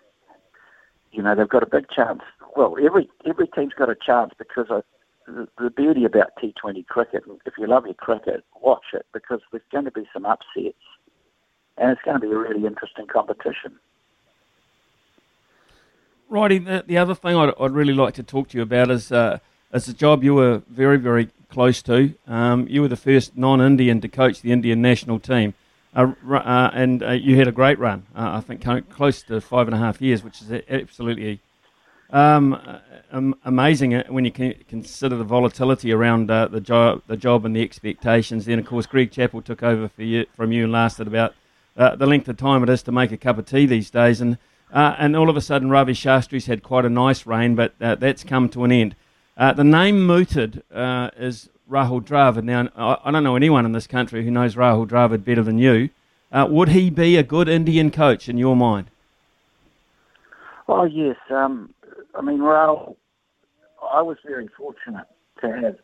you 1.13 1.23
know, 1.23 1.35
they've 1.35 1.49
got 1.49 1.63
a 1.63 1.67
big 1.71 1.89
chance. 1.89 2.21
Well, 2.57 2.77
every 2.85 3.09
every 3.25 3.47
team's 3.47 3.75
got 3.75 3.89
a 3.89 3.95
chance 3.95 4.33
because 4.37 4.67
of 4.71 4.83
the, 5.27 5.71
beauty 5.71 6.05
about 6.05 6.33
T20 6.43 6.87
cricket. 6.87 7.25
If 7.47 7.55
you 7.59 7.67
love 7.67 7.87
your 7.87 7.95
cricket, 7.95 8.45
watch 8.61 8.85
it 8.93 9.07
because 9.13 9.41
there's 9.51 9.63
going 9.71 9.85
to 9.85 9.91
be 9.91 10.09
some 10.13 10.25
upsets, 10.25 10.77
and 11.79 11.91
it's 11.91 12.01
going 12.05 12.21
to 12.21 12.27
be 12.27 12.33
a 12.33 12.37
really 12.37 12.67
interesting 12.67 13.07
competition. 13.07 13.79
Righty, 16.29 16.59
the, 16.59 16.85
the 16.87 16.99
other 16.99 17.15
thing 17.15 17.37
I'd, 17.37 17.53
I'd, 17.61 17.73
really 17.73 17.93
like 17.93 18.15
to 18.15 18.23
talk 18.23 18.49
to 18.49 18.57
you 18.57 18.63
about 18.63 18.91
is 18.91 19.13
uh, 19.13 19.39
is 19.73 19.89
a 19.89 19.93
job 19.93 20.25
you 20.25 20.35
were 20.35 20.63
very, 20.69 20.97
very 20.97 21.29
close 21.51 21.83
to. 21.83 22.15
Um, 22.27 22.67
you 22.69 22.81
were 22.81 22.89
the 22.89 22.97
first 22.97 23.37
non-Indian 23.37 24.01
to 24.01 24.09
coach 24.09 24.41
the 24.41 24.51
Indian 24.51 24.81
national 24.81 25.19
team, 25.19 25.53
uh, 25.95 26.13
uh, 26.31 26.71
and 26.73 27.03
uh, 27.03 27.11
you 27.11 27.37
had 27.37 27.49
a 27.49 27.53
great 27.53 27.79
run. 27.79 28.07
Uh, 28.17 28.31
I 28.37 28.41
think 28.41 28.65
close 28.91 29.23
to 29.25 29.41
five 29.41 29.69
and 29.69 29.75
a 29.75 29.79
half 29.79 30.01
years, 30.01 30.25
which 30.25 30.41
is 30.41 30.51
absolutely 30.71 31.41
um, 32.13 33.35
amazing 33.45 33.95
uh, 33.95 34.05
when 34.09 34.25
you 34.25 34.31
consider 34.31 35.17
the 35.17 35.25
volatility 35.25 35.93
around 35.93 36.29
the 36.29 36.61
job, 36.61 37.03
the 37.07 37.17
job 37.17 37.45
and 37.45 37.57
the 37.57 37.63
expectations. 37.63 38.45
Then, 38.45 38.59
of 38.59 38.67
course, 38.67 38.87
Greg 38.87 39.11
Chappell 39.11 39.43
took 39.43 39.63
over 39.63 39.91
you, 39.97 40.27
from 40.37 40.53
you 40.53 40.65
and 40.65 40.73
lasted 40.73 41.07
about 41.07 41.35
the 41.75 42.07
length 42.07 42.29
of 42.29 42.37
time 42.37 42.63
it 42.63 42.69
is 42.69 42.83
to 42.85 42.93
make 42.93 43.13
a 43.13 43.17
cup 43.17 43.39
of 43.39 43.47
tea 43.47 43.67
these 43.67 43.91
days, 43.91 44.21
and 44.21 44.39
uh, 44.73 44.97
and 44.99 45.15
all 45.15 45.29
of 45.29 45.37
a 45.37 45.41
sudden, 45.41 45.69
Ravi 45.69 45.93
Shastri's 45.93 46.47
had 46.47 46.63
quite 46.63 46.87
a 46.87 46.91
nice 46.91 47.27
reign, 47.27 47.55
but 47.55 47.75
uh, 47.81 47.95
that's 47.95 48.25
come 48.25 48.49
to 48.51 48.65
an 48.65 48.73
end. 48.73 48.97
Uh, 49.37 49.53
the 49.53 49.65
name 49.65 50.07
mooted 50.07 50.63
uh, 50.73 51.11
is 51.17 51.51
Rahul 51.71 52.03
Dravid. 52.03 52.45
Now, 52.45 52.69
I, 52.75 52.97
I, 53.05 53.11
don't 53.11 53.23
know 53.23 53.37
anyone 53.37 53.67
in 53.67 53.73
this 53.73 53.87
country 53.87 54.25
who 54.25 54.31
knows 54.31 54.57
Rahul 54.57 54.89
Dravid 54.89 55.25
better 55.25 55.43
than 55.43 55.59
you. 55.59 55.91
Uh, 56.31 56.47
would 56.49 56.71
he 56.71 56.89
be 56.89 57.17
a 57.17 57.23
good 57.23 57.49
Indian 57.49 57.91
coach 57.91 58.31
in 58.31 58.39
your 58.39 58.57
mind? 58.57 58.87
Oh, 60.69 60.85
yes. 60.85 61.17
Um, 61.29 61.75
I 62.15 62.21
mean, 62.23 62.39
Rahul, 62.39 62.97
I 63.83 64.03
was 64.03 64.19
very 64.25 64.49
fortunate 64.57 65.07
to 65.41 65.49
have 65.49 65.77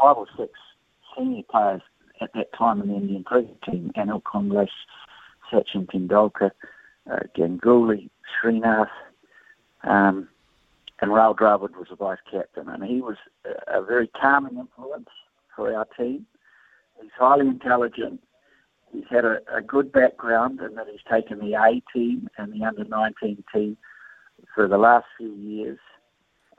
five 0.00 0.16
or 0.16 0.26
six 0.36 0.52
senior 1.16 1.42
players 1.50 1.82
at 2.20 2.32
that 2.34 2.52
time 2.56 2.80
in 2.80 2.88
the 2.88 2.94
Indian 2.94 3.24
cricket 3.24 3.60
team 3.62 3.92
Anil 3.96 4.22
Kumble, 4.24 4.66
Sachin 5.52 5.86
Tendulkar, 5.86 6.50
uh, 7.10 7.18
Ganguly, 7.36 8.08
Srinath, 8.42 8.88
um, 9.82 10.28
and 11.00 11.10
Rahul 11.10 11.36
Dravid 11.36 11.76
was 11.76 11.88
the 11.90 11.96
vice 11.96 12.18
captain, 12.30 12.68
and 12.68 12.84
he 12.84 13.00
was 13.00 13.16
a, 13.44 13.80
a 13.80 13.84
very 13.84 14.08
calming 14.08 14.58
influence 14.58 15.08
for 15.54 15.74
our 15.74 15.86
team. 15.98 16.26
He's 17.00 17.10
highly 17.18 17.48
intelligent. 17.48 18.20
He's 18.92 19.04
had 19.10 19.24
a, 19.24 19.38
a 19.54 19.60
good 19.60 19.92
background 19.92 20.60
in 20.60 20.76
that 20.76 20.86
he's 20.90 21.00
taken 21.10 21.40
the 21.40 21.54
A 21.54 21.82
team 21.92 22.28
and 22.38 22.52
the 22.52 22.64
under 22.64 22.84
19 22.84 23.42
team 23.52 23.76
for 24.54 24.68
the 24.68 24.78
last 24.78 25.06
few 25.16 25.32
years. 25.34 25.78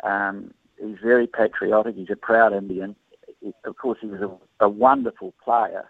Um, 0.04 0.54
he's 0.78 0.98
very 1.04 1.28
patriotic. 1.28 1.96
He's 1.96 2.10
a 2.12 2.16
proud 2.16 2.54
Indian. 2.54 2.96
Of 3.64 3.78
course, 3.78 4.00
he 4.02 4.08
was 4.08 4.22
a, 4.22 4.66
a 4.66 4.70
wonderful 4.70 5.34
player 5.44 5.86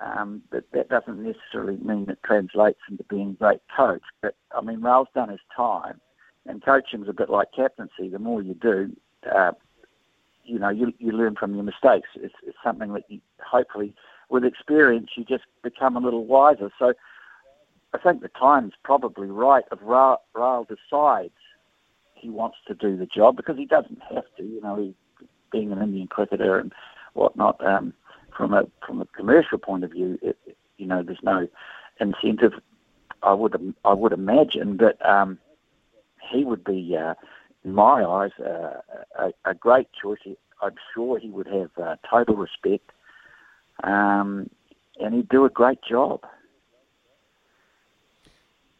um, 0.00 0.42
but 0.50 0.64
that 0.72 0.88
doesn't 0.88 1.22
necessarily 1.22 1.76
mean 1.78 2.08
it 2.08 2.18
translates 2.24 2.78
into 2.88 3.04
being 3.04 3.30
a 3.30 3.32
great 3.32 3.60
coach. 3.76 4.02
But 4.22 4.36
I 4.56 4.60
mean, 4.60 4.80
Rahul's 4.80 5.08
done 5.14 5.28
his 5.28 5.40
time, 5.54 6.00
and 6.46 6.64
coaching's 6.64 7.08
a 7.08 7.12
bit 7.12 7.30
like 7.30 7.48
captaincy. 7.54 8.08
The 8.08 8.18
more 8.18 8.40
you 8.40 8.54
do, 8.54 8.94
uh, 9.34 9.52
you 10.44 10.58
know, 10.58 10.68
you, 10.68 10.92
you 10.98 11.12
learn 11.12 11.34
from 11.34 11.54
your 11.54 11.64
mistakes. 11.64 12.08
It's, 12.14 12.34
it's 12.46 12.56
something 12.62 12.92
that 12.94 13.04
you 13.08 13.20
hopefully, 13.44 13.94
with 14.30 14.44
experience, 14.44 15.10
you 15.16 15.24
just 15.24 15.44
become 15.62 15.96
a 15.96 16.00
little 16.00 16.26
wiser. 16.26 16.70
So 16.78 16.94
I 17.94 17.98
think 17.98 18.20
the 18.20 18.28
time's 18.28 18.74
probably 18.84 19.28
right 19.28 19.64
if 19.72 19.78
Rahul 19.80 20.66
decides 20.68 21.32
he 22.14 22.28
wants 22.28 22.58
to 22.66 22.74
do 22.74 22.96
the 22.96 23.06
job 23.06 23.36
because 23.36 23.56
he 23.56 23.64
doesn't 23.64 24.00
have 24.14 24.24
to. 24.36 24.42
You 24.42 24.60
know, 24.60 24.76
he, 24.76 24.94
being 25.50 25.72
an 25.72 25.80
Indian 25.80 26.06
cricketer 26.06 26.58
and 26.58 26.72
whatnot, 27.14 27.64
um, 27.64 27.94
from 28.36 28.52
a 28.52 28.64
from 28.86 29.00
a 29.00 29.06
commercial 29.06 29.58
point 29.58 29.84
of 29.84 29.92
view, 29.92 30.18
it, 30.22 30.36
you 30.76 30.86
know, 30.86 31.02
there's 31.02 31.18
no 31.22 31.48
incentive. 32.00 32.52
I 33.22 33.32
would 33.32 33.74
I 33.84 33.94
would 33.94 34.12
imagine, 34.12 34.76
that 34.78 35.04
um, 35.08 35.38
he 36.30 36.44
would 36.44 36.62
be, 36.64 36.96
uh, 36.96 37.14
in 37.64 37.74
my 37.74 38.04
eyes, 38.04 38.30
uh, 38.38 38.80
a, 39.18 39.32
a, 39.44 39.54
great 39.54 39.88
choice. 40.00 40.18
I'm 40.62 40.74
sure 40.94 41.18
he 41.18 41.30
would 41.30 41.48
have 41.48 41.70
uh, 41.82 41.96
total 42.08 42.36
respect, 42.36 42.90
um, 43.82 44.50
and 45.00 45.14
he'd 45.14 45.28
do 45.28 45.44
a 45.44 45.50
great 45.50 45.80
job. 45.88 46.20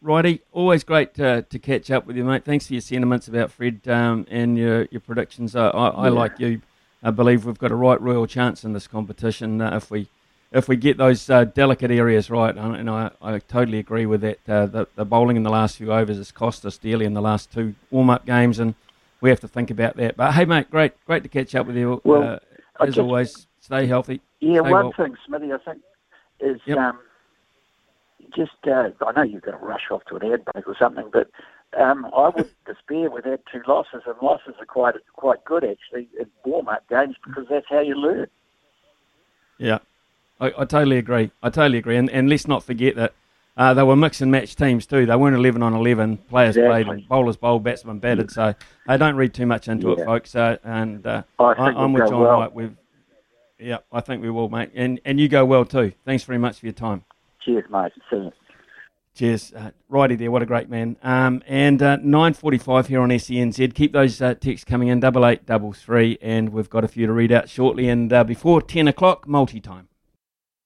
Righty, 0.01 0.41
always 0.53 0.85
great 0.85 1.13
to, 1.15 1.41
to 1.41 1.59
catch 1.59 1.91
up 1.91 2.05
with 2.05 2.15
you, 2.15 2.23
mate. 2.23 2.45
Thanks 2.45 2.67
for 2.67 2.73
your 2.73 2.81
sentiments 2.81 3.27
about 3.27 3.51
Fred 3.51 3.81
um, 3.87 4.25
and 4.29 4.57
your, 4.57 4.85
your 4.91 5.01
predictions. 5.01 5.57
I, 5.57 5.67
I, 5.67 5.87
I 5.89 6.09
like 6.09 6.39
you. 6.39 6.61
I 7.03 7.11
believe 7.11 7.45
we've 7.45 7.57
got 7.57 7.71
a 7.71 7.75
right 7.75 7.99
royal 7.99 8.25
chance 8.25 8.63
in 8.63 8.71
this 8.71 8.87
competition 8.87 9.61
uh, 9.61 9.75
if 9.75 9.91
we 9.91 10.07
if 10.51 10.67
we 10.67 10.75
get 10.77 10.97
those 10.97 11.29
uh, 11.29 11.43
delicate 11.43 11.91
areas 11.91 12.29
right. 12.29 12.55
And 12.55 12.89
I, 12.89 13.11
I 13.21 13.39
totally 13.39 13.77
agree 13.77 14.05
with 14.05 14.21
that. 14.21 14.39
Uh, 14.47 14.65
the, 14.65 14.87
the 14.95 15.05
bowling 15.05 15.37
in 15.37 15.43
the 15.43 15.49
last 15.49 15.77
few 15.77 15.93
overs 15.93 16.17
has 16.17 16.31
cost 16.31 16.65
us 16.65 16.77
dearly 16.77 17.05
in 17.05 17.13
the 17.13 17.21
last 17.21 17.51
two 17.51 17.75
warm 17.91 18.09
up 18.09 18.25
games, 18.25 18.57
and 18.57 18.75
we 19.21 19.29
have 19.29 19.39
to 19.41 19.47
think 19.47 19.69
about 19.69 19.95
that. 19.97 20.15
But 20.17 20.33
hey, 20.33 20.45
mate, 20.45 20.71
great 20.71 20.93
great 21.05 21.23
to 21.23 21.29
catch 21.29 21.55
up 21.55 21.67
with 21.67 21.75
you. 21.75 22.01
Well, 22.03 22.23
uh, 22.23 22.39
as 22.79 22.95
just, 22.95 22.99
always, 22.99 23.47
stay 23.59 23.85
healthy. 23.85 24.21
Yeah, 24.39 24.61
stay 24.61 24.71
one 24.71 24.71
well. 24.71 24.93
thing, 24.95 25.17
Smithy, 25.27 25.51
I 25.51 25.57
think 25.57 25.81
is. 26.39 26.61
Yep. 26.65 26.77
Um, 26.77 26.99
just 28.35 28.51
uh, 28.67 28.89
I 29.05 29.11
know 29.15 29.23
you've 29.23 29.41
got 29.41 29.51
to 29.51 29.65
rush 29.65 29.91
off 29.91 30.03
to 30.05 30.15
an 30.15 30.31
ad 30.31 30.45
break 30.45 30.67
or 30.67 30.75
something, 30.77 31.09
but 31.11 31.29
um, 31.77 32.05
I 32.15 32.29
would 32.29 32.49
despair 32.65 33.09
with 33.09 33.25
that 33.25 33.41
two 33.51 33.61
losses, 33.67 34.03
and 34.05 34.15
losses 34.21 34.55
are 34.59 34.65
quite 34.65 34.95
quite 35.13 35.43
good 35.45 35.63
actually 35.63 36.09
in 36.19 36.27
warm 36.45 36.67
up 36.67 36.87
games 36.89 37.15
because 37.25 37.45
that's 37.49 37.65
how 37.69 37.81
you 37.81 37.95
learn. 37.95 38.27
Yeah, 39.57 39.79
I, 40.39 40.47
I 40.57 40.65
totally 40.65 40.97
agree. 40.97 41.31
I 41.43 41.49
totally 41.49 41.77
agree, 41.77 41.97
and 41.97 42.09
and 42.09 42.29
let's 42.29 42.47
not 42.47 42.63
forget 42.63 42.95
that. 42.95 43.13
Uh, 43.57 43.73
they 43.73 43.83
were 43.83 43.95
mix 43.95 44.21
and 44.21 44.31
match 44.31 44.55
teams 44.55 44.85
too. 44.85 45.05
They 45.05 45.15
weren't 45.17 45.35
11 45.35 45.61
on 45.61 45.73
11. 45.73 46.15
Players 46.29 46.55
exactly. 46.55 46.83
played, 46.85 47.09
bowlers 47.09 47.35
bowled, 47.35 47.61
batsmen 47.61 47.99
batted. 47.99 48.31
So 48.31 48.55
I 48.87 48.95
don't 48.95 49.17
read 49.17 49.33
too 49.33 49.45
much 49.45 49.67
into 49.67 49.89
yeah. 49.89 49.95
it, 49.95 50.05
folks. 50.05 50.33
Uh, 50.33 50.59
and 50.63 51.05
uh, 51.05 51.23
I 51.37 51.71
am 51.71 51.91
with 51.91 52.07
John 52.07 52.21
well. 52.21 52.37
White. 52.37 52.53
We've, 52.53 52.77
yeah, 53.59 53.79
I 53.91 53.99
think 53.99 54.21
we 54.21 54.29
will, 54.29 54.47
mate. 54.47 54.71
And 54.75 55.01
and 55.03 55.19
you 55.19 55.27
go 55.27 55.43
well 55.43 55.65
too. 55.65 55.91
Thanks 56.05 56.23
very 56.23 56.39
much 56.39 56.59
for 56.59 56.67
your 56.67 56.73
time. 56.73 57.03
Cheers, 57.43 57.65
mate. 57.69 57.91
See 58.09 58.17
you. 58.17 58.31
Cheers. 59.15 59.53
Uh, 59.53 59.71
righty 59.89 60.15
there, 60.15 60.31
what 60.31 60.41
a 60.41 60.45
great 60.45 60.69
man. 60.69 60.95
Um, 61.03 61.43
and 61.47 61.81
uh, 61.81 61.97
9.45 61.97 62.87
here 62.87 63.01
on 63.01 63.09
SENZ. 63.09 63.73
Keep 63.73 63.91
those 63.91 64.21
uh, 64.21 64.35
texts 64.35 64.63
coming 64.63 64.87
in, 64.87 64.99
double 64.99 65.25
eight, 65.25 65.45
double 65.45 65.73
three, 65.73 66.17
and 66.21 66.49
we've 66.49 66.69
got 66.69 66.83
a 66.83 66.87
few 66.87 67.05
to 67.07 67.11
read 67.11 67.31
out 67.31 67.49
shortly. 67.49 67.89
And 67.89 68.13
uh, 68.13 68.23
before 68.23 68.61
10 68.61 68.87
o'clock, 68.87 69.27
multi-time. 69.27 69.89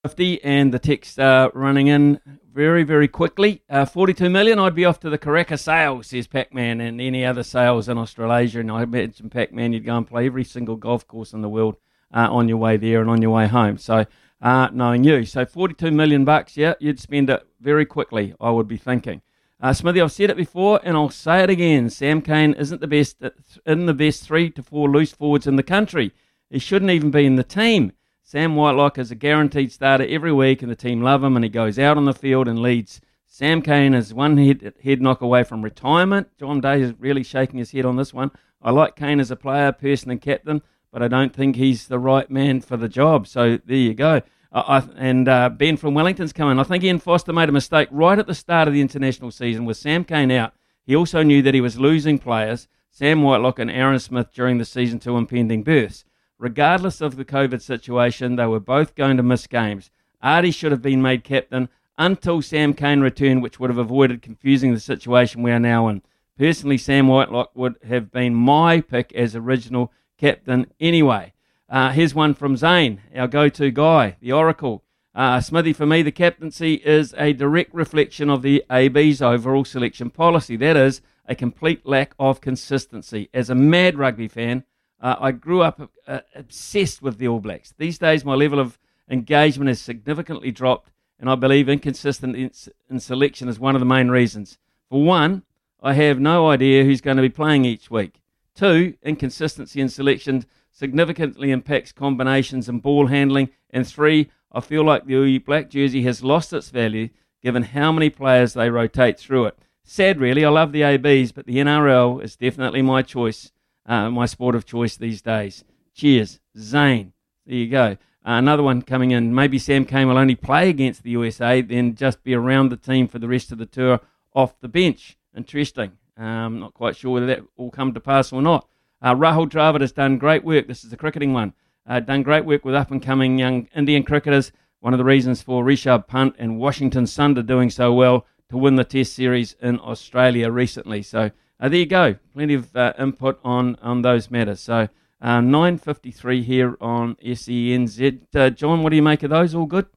50 0.04 0.44
and 0.44 0.74
the 0.74 0.80
texts 0.80 1.18
are 1.18 1.50
running 1.56 1.88
in 1.88 2.20
very, 2.54 2.84
very 2.84 3.08
quickly. 3.08 3.64
Uh, 3.70 3.86
42 3.86 4.30
million, 4.30 4.60
I'd 4.60 4.76
be 4.76 4.86
off 4.86 5.00
to 5.00 5.10
the 5.10 5.18
Karaka 5.18 5.58
sales, 5.58 6.08
says 6.08 6.28
Pac-Man, 6.28 6.82
and 6.82 7.00
any 7.00 7.26
other 7.26 7.42
sales 7.42 7.88
in 7.88 7.98
Australasia. 7.98 8.60
And 8.60 8.70
I 8.70 8.84
imagine, 8.84 9.30
Pac-Man, 9.30 9.72
you'd 9.72 9.86
go 9.86 9.96
and 9.96 10.06
play 10.06 10.26
every 10.26 10.44
single 10.44 10.76
golf 10.76 11.08
course 11.08 11.32
in 11.32 11.42
the 11.42 11.50
world 11.50 11.78
uh, 12.14 12.28
on 12.30 12.50
your 12.50 12.58
way 12.58 12.76
there 12.78 13.00
and 13.00 13.10
on 13.10 13.22
your 13.22 13.32
way 13.32 13.48
home. 13.48 13.78
So 13.78 14.06
uh, 14.44 14.70
knowing 14.74 15.06
you. 15.06 15.26
So 15.26 15.46
42 15.46 15.90
million 15.90 16.26
bucks, 16.26 16.58
yeah, 16.58 16.74
you'd 16.80 17.00
spend 17.00 17.30
it 17.30 17.48
very 17.62 17.86
quickly, 17.86 18.36
I 18.40 18.52
would 18.52 18.68
be 18.68 18.78
thinking. 18.78 19.22
Uh, 19.60 19.72
Smithy, 19.72 20.02
I've 20.02 20.12
said 20.12 20.30
it 20.30 20.36
before 20.36 20.82
and 20.84 20.98
I'll 20.98 21.10
say 21.10 21.42
it 21.42 21.50
again. 21.50 21.90
Sam 21.90 22.22
Cane 22.22 22.54
isn't 22.54 22.82
the 22.82 22.88
best 22.88 23.24
in 23.66 23.86
the 23.86 23.94
best 23.94 24.24
three 24.26 24.50
to 24.52 24.62
four 24.62 24.90
loose 24.90 25.14
forwards 25.14 25.48
in 25.48 25.56
the 25.56 25.64
country. 25.64 26.12
He 26.50 26.60
shouldn't 26.60 26.92
even 26.92 27.10
be 27.10 27.26
in 27.26 27.38
the 27.38 27.44
team. 27.46 27.94
Sam 28.22 28.56
Whitelock 28.56 28.98
is 28.98 29.12
a 29.12 29.16
guaranteed 29.16 29.72
starter 29.72 30.06
every 30.06 30.34
week 30.34 30.62
and 30.62 30.70
the 30.70 30.76
team 30.76 31.02
love 31.02 31.24
him 31.24 31.38
and 31.38 31.46
he 31.46 31.50
goes 31.50 31.80
out 31.80 31.96
on 31.96 32.04
the 32.04 32.14
field 32.14 32.50
and 32.50 32.62
leads. 32.62 33.00
Sam 33.26 33.62
Cane 33.62 33.94
is 33.94 34.14
one 34.14 34.38
head, 34.38 34.74
head 34.84 35.02
knock 35.02 35.22
away 35.22 35.46
from 35.46 35.62
retirement. 35.62 36.28
John 36.38 36.60
Day 36.60 36.82
is 36.82 36.94
really 37.00 37.24
shaking 37.24 37.60
his 37.60 37.72
head 37.72 37.86
on 37.86 37.96
this 37.96 38.14
one. 38.14 38.32
I 38.62 38.72
like 38.72 38.98
Cane 38.98 39.22
as 39.22 39.32
a 39.32 39.38
player, 39.38 39.72
person, 39.72 40.12
and 40.12 40.22
captain, 40.22 40.62
but 40.94 41.02
I 41.02 41.08
don't 41.08 41.34
think 41.34 41.56
he's 41.56 41.88
the 41.88 41.98
right 41.98 42.30
man 42.30 42.62
for 42.62 42.78
the 42.78 42.88
job. 42.88 43.28
So 43.28 43.58
there 43.66 43.76
you 43.76 43.96
go. 43.96 44.22
I, 44.54 44.84
and 44.96 45.28
uh, 45.28 45.50
Ben 45.50 45.76
from 45.76 45.96
Wellington's 45.96 46.32
coming. 46.32 46.60
I 46.60 46.64
think 46.64 46.84
Ian 46.84 47.00
Foster 47.00 47.34
made 47.34 47.50
a 47.50 47.52
mistake 47.52 47.90
right 47.92 48.20
at 48.20 48.28
the 48.28 48.36
start 48.36 48.68
of 48.68 48.76
the 48.76 48.82
international 48.82 49.32
season 49.32 49.66
with 49.66 49.78
Sam 49.78 50.04
Cane 50.04 50.30
out. 50.30 50.54
He 50.86 50.96
also 50.96 51.24
knew 51.24 51.42
that 51.42 51.56
he 51.56 51.62
was 51.62 51.80
losing 51.80 52.20
players, 52.20 52.68
Sam 52.92 53.24
Whitelock 53.24 53.58
and 53.58 53.72
Aaron 53.72 53.98
Smith, 53.98 54.32
during 54.32 54.60
the 54.60 54.66
season 54.66 55.00
to 55.00 55.18
impending 55.18 55.64
births. 55.64 56.06
Regardless 56.38 57.02
of 57.02 57.16
the 57.16 57.26
COVID 57.26 57.62
situation, 57.62 58.36
they 58.36 58.46
were 58.46 58.60
both 58.60 58.94
going 58.94 59.18
to 59.18 59.24
miss 59.24 59.48
games. 59.48 59.90
Ardie 60.24 60.54
should 60.54 60.72
have 60.72 60.84
been 60.84 61.02
made 61.02 61.24
captain 61.24 61.70
until 61.98 62.44
Sam 62.44 62.76
Cane 62.76 63.02
returned, 63.02 63.42
which 63.42 63.60
would 63.60 63.72
have 63.72 63.80
avoided 63.80 64.22
confusing 64.22 64.76
the 64.76 64.80
situation 64.80 65.42
we 65.42 65.52
are 65.52 65.60
now 65.60 65.88
in. 65.88 66.04
Personally, 66.38 66.78
Sam 66.78 67.08
Whitelock 67.08 67.52
would 67.56 67.78
have 67.88 68.12
been 68.12 68.36
my 68.36 68.82
pick 68.82 69.12
as 69.14 69.36
original 69.36 69.92
captain 70.24 70.66
anyway. 70.80 71.34
Uh, 71.68 71.92
here's 71.92 72.16
one 72.16 72.34
from 72.34 72.56
Zane, 72.56 73.02
our 73.14 73.28
go 73.28 73.50
to 73.50 73.70
guy, 73.72 74.16
the 74.22 74.32
Oracle. 74.32 74.82
Uh, 75.14 75.42
Smithy, 75.42 75.74
for 75.74 75.86
me, 75.86 76.02
the 76.02 76.14
captaincy 76.14 76.76
is 76.76 77.14
a 77.18 77.34
direct 77.34 77.74
reflection 77.74 78.30
of 78.30 78.42
the 78.42 78.64
AB's 78.70 79.22
overall 79.22 79.66
selection 79.66 80.10
policy. 80.10 80.56
That 80.56 80.78
is, 80.78 81.02
a 81.26 81.36
complete 81.36 81.86
lack 81.86 82.16
of 82.18 82.40
consistency. 82.40 83.30
As 83.34 83.50
a 83.50 83.56
mad 83.56 83.98
rugby 83.98 84.30
fan, 84.30 84.64
uh, 85.02 85.18
I 85.20 85.34
grew 85.34 85.62
up 85.62 85.92
uh, 86.08 86.20
obsessed 86.34 87.02
with 87.02 87.18
the 87.18 87.28
All 87.28 87.42
Blacks. 87.42 87.74
These 87.78 87.98
days, 87.98 88.24
my 88.24 88.34
level 88.34 88.62
of 88.62 88.80
engagement 89.10 89.68
has 89.68 89.82
significantly 89.82 90.52
dropped, 90.52 90.90
and 91.20 91.30
I 91.30 91.36
believe 91.36 91.68
inconsistent 91.68 92.38
in, 92.38 92.50
in 92.90 93.02
selection 93.02 93.50
is 93.50 93.60
one 93.60 93.76
of 93.76 93.82
the 93.82 93.86
main 93.86 94.08
reasons. 94.08 94.58
For 94.90 95.04
one, 95.04 95.44
I 95.82 95.94
have 95.96 96.18
no 96.18 96.50
idea 96.50 96.86
who's 96.86 97.02
going 97.02 97.18
to 97.18 97.24
be 97.24 97.28
playing 97.28 97.66
each 97.66 97.92
week. 97.92 98.23
Two, 98.56 98.96
inconsistency 99.04 99.82
in 99.82 99.90
selection 99.90 100.46
significantly 100.72 101.52
impacts 101.52 101.92
combinations 101.92 102.70
and 102.70 102.82
ball 102.82 103.08
handling. 103.08 103.50
And 103.70 103.88
three, 103.88 104.30
I 104.52 104.60
feel 104.60 104.84
like 104.84 105.06
the 105.06 105.40
black 105.40 105.70
jersey 105.70 106.04
has 106.04 106.24
lost 106.24 106.54
its 106.54 106.70
value 106.70 107.10
given 107.42 107.64
how 107.64 107.92
many 107.92 108.10
players 108.10 108.54
they 108.54 108.70
rotate 108.70 109.20
through 109.20 109.46
it. 109.46 109.58
Sad, 109.84 110.20
really. 110.20 110.46
I 110.46 110.50
love 110.50 110.72
the 110.72 110.84
ABs, 110.84 111.32
but 111.34 111.46
the 111.46 111.58
NRL 111.58 112.24
is 112.24 112.38
definitely 112.38 112.82
my 112.82 113.02
choice, 113.02 113.52
uh, 113.86 114.10
my 114.10 114.26
sport 114.26 114.56
of 114.56 114.66
choice 114.66 114.96
these 114.96 115.22
days. 115.22 115.64
Cheers, 115.94 116.40
Zane. 116.58 117.12
There 117.46 117.56
you 117.56 117.70
go. 117.70 117.98
Uh, 118.26 118.40
another 118.40 118.64
one 118.64 118.82
coming 118.82 119.12
in. 119.12 119.36
Maybe 119.36 119.60
Sam 119.60 119.84
Cane 119.84 120.08
will 120.08 120.18
only 120.18 120.36
play 120.36 120.70
against 120.70 121.04
the 121.04 121.10
USA, 121.12 121.62
then 121.62 121.96
just 121.96 122.24
be 122.24 122.34
around 122.34 122.70
the 122.70 122.78
team 122.78 123.10
for 123.10 123.20
the 123.20 123.28
rest 123.28 123.52
of 123.52 123.58
the 123.58 123.66
tour 123.66 124.00
off 124.34 124.58
the 124.62 124.70
bench. 124.70 125.18
Interesting. 125.36 125.98
Um, 126.18 126.60
not 126.60 126.74
quite 126.74 126.96
sure 126.96 127.12
whether 127.12 127.26
that 127.28 127.44
will 127.58 127.72
come 127.72 127.94
to 127.94 128.00
pass 128.00 128.32
or 128.32 128.42
not. 128.42 128.68
Uh, 129.02 129.16
Rahul 129.16 129.50
Dravid 129.50 129.82
has 129.82 129.92
done 129.92 130.18
great 130.18 130.44
work. 130.44 130.68
This 130.68 130.84
is 130.84 130.94
a 130.94 130.98
cricketing 130.98 131.34
one. 131.34 131.54
Uh, 131.86 132.00
done 132.00 132.24
great 132.24 132.46
work 132.46 132.64
with 132.64 132.76
up 132.76 132.92
and 132.92 133.02
coming 133.02 133.38
young 133.38 133.68
Indian 133.76 134.04
cricketers. 134.04 134.52
One 134.80 134.94
of 134.94 134.98
the 134.98 135.04
reasons 135.04 135.42
for 135.42 135.64
Rishabh 135.64 136.08
Pant 136.08 136.36
and 136.38 136.60
Washington 136.60 137.06
Sundar 137.06 137.46
doing 137.46 137.70
so 137.70 137.94
well 137.94 138.26
to 138.50 138.58
win 138.58 138.76
the 138.76 138.84
Test 138.84 139.14
series 139.14 139.56
in 139.62 139.80
Australia 139.80 140.52
recently. 140.52 141.02
So 141.02 141.32
uh, 141.60 141.70
there 141.70 141.80
you 141.80 141.86
go. 141.86 142.16
Plenty 142.34 142.54
of 142.54 142.76
uh, 142.76 142.94
input 143.00 143.40
on, 143.44 143.76
on 143.82 144.02
those 144.02 144.30
matters. 144.30 144.60
So 144.60 144.90
uh, 145.24 145.40
9.53 145.40 146.44
here 146.44 146.78
on 146.82 147.16
SENZ. 147.16 148.20
Uh, 148.36 148.50
John, 148.50 148.84
what 148.84 148.90
do 148.90 148.98
you 148.98 149.02
make 149.02 149.24
of 149.24 149.30
those? 149.30 149.56
All 149.56 149.66
good? 149.66 149.88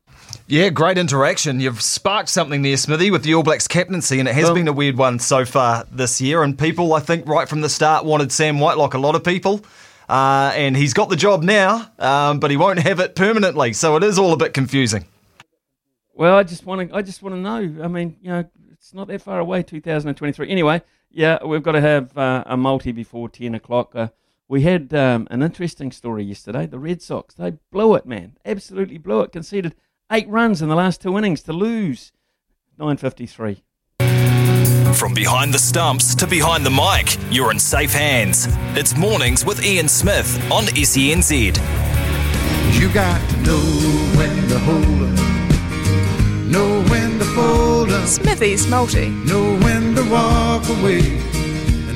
Yeah, 0.47 0.69
great 0.69 0.99
interaction. 0.99 1.59
You've 1.59 1.83
sparked 1.83 2.29
something 2.29 2.63
there, 2.63 2.77
Smithy, 2.77 3.11
with 3.11 3.25
the 3.25 3.35
All 3.35 3.43
Blacks 3.43 3.67
captaincy, 3.67 4.21
and 4.21 4.29
it 4.29 4.35
has 4.37 4.45
well, 4.45 4.55
been 4.55 4.69
a 4.69 4.73
weird 4.73 4.97
one 4.97 5.19
so 5.19 5.45
far 5.45 5.85
this 5.91 6.21
year. 6.21 6.45
And 6.45 6.57
people, 6.57 6.95
I 6.95 7.01
think, 7.01 7.27
right 7.27 7.49
from 7.49 7.61
the 7.61 7.69
start 7.69 8.05
wanted 8.05 8.31
Sam 8.31 8.61
Whitelock, 8.61 8.95
a 8.95 8.99
lot 8.99 9.17
of 9.17 9.25
people. 9.25 9.65
Uh, 10.09 10.53
and 10.55 10.77
he's 10.77 10.95
got 10.95 11.09
the 11.09 11.17
job 11.17 11.43
now, 11.43 11.91
um, 11.99 12.39
but 12.39 12.53
he 12.53 12.57
won't 12.57 12.79
have 12.79 13.01
it 13.01 13.17
permanently. 13.17 13.73
So 13.73 13.97
it 13.97 14.05
is 14.05 14.21
all 14.21 14.33
a 14.33 14.37
bit 14.37 14.55
confusing. 14.55 15.07
Well, 16.15 16.37
I 16.37 16.45
just 16.45 16.65
want 16.65 16.89
to, 16.89 16.97
I 16.97 17.03
just 17.03 17.21
want 17.21 17.35
to 17.35 17.41
know. 17.41 17.85
I 17.85 17.89
mean, 17.89 18.17
you 18.23 18.31
know, 18.31 18.45
it's 18.73 18.95
not 18.95 19.09
that 19.09 19.21
far 19.21 19.41
away, 19.41 19.65
2023. 19.65 20.49
Anyway, 20.49 20.83
yeah, 21.11 21.45
we've 21.45 21.65
got 21.65 21.73
to 21.73 21.81
have 21.81 22.17
uh, 22.17 22.45
a 22.47 22.57
multi 22.57 22.93
before 22.93 23.29
10 23.29 23.57
o'clock. 23.57 23.97
Uh, 23.97 24.09
we 24.49 24.63
had 24.63 24.95
um, 24.95 25.27
an 25.31 25.43
interesting 25.43 25.91
story 25.91 26.25
yesterday. 26.25 26.67
The 26.67 26.79
Red 26.79 27.03
Sox, 27.03 27.35
they 27.35 27.55
blew 27.73 27.95
it, 27.95 28.07
man. 28.07 28.37
Absolutely 28.45 28.99
blew 28.99 29.21
it. 29.21 29.33
Conceded 29.33 29.75
eight 30.11 30.29
runs 30.29 30.63
in 30.63 30.69
the 30.69 30.77
last 30.77 31.01
two 31.01 31.17
innings 31.19 31.43
to 31.45 31.53
lose. 31.53 32.13
953. 32.79 33.63
From 34.95 35.15
behind 35.15 35.53
the 35.53 35.59
stumps 35.59 36.15
to 36.15 36.27
behind 36.27 36.65
the 36.65 36.71
mic, 36.71 37.17
you're 37.31 37.51
in 37.51 37.59
safe 37.59 37.93
hands. 37.93 38.47
It's 38.75 38.97
Mornings 38.97 39.45
with 39.45 39.65
Ian 39.65 39.89
Smith 39.89 40.37
on 40.51 40.65
SENZ. 40.65 41.57
You 42.79 42.93
got 42.93 43.21
to 43.31 43.37
know 43.39 43.61
when 44.17 44.49
to 44.49 44.59
hold 44.59 45.03
up, 45.03 45.19
know 46.47 46.83
when 46.89 47.19
to 47.19 47.25
fold 47.25 47.91
up, 47.91 48.07
Smithy's 48.07 48.67
Multi. 48.69 49.09
know 49.09 49.59
when 49.59 49.95
to 49.95 50.11
walk 50.11 50.69
away, 50.69 51.01
and 51.01 51.46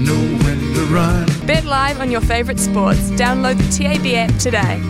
know 0.01 0.19
when 0.45 0.59
to 0.75 0.85
run. 0.87 1.27
Bet 1.47 1.65
live 1.65 2.01
on 2.01 2.11
your 2.11 2.21
favourite 2.21 2.59
sports. 2.59 3.11
Download 3.11 3.57
the 3.57 3.71
TAB 3.77 4.07
app 4.15 4.39
today. 4.39 4.81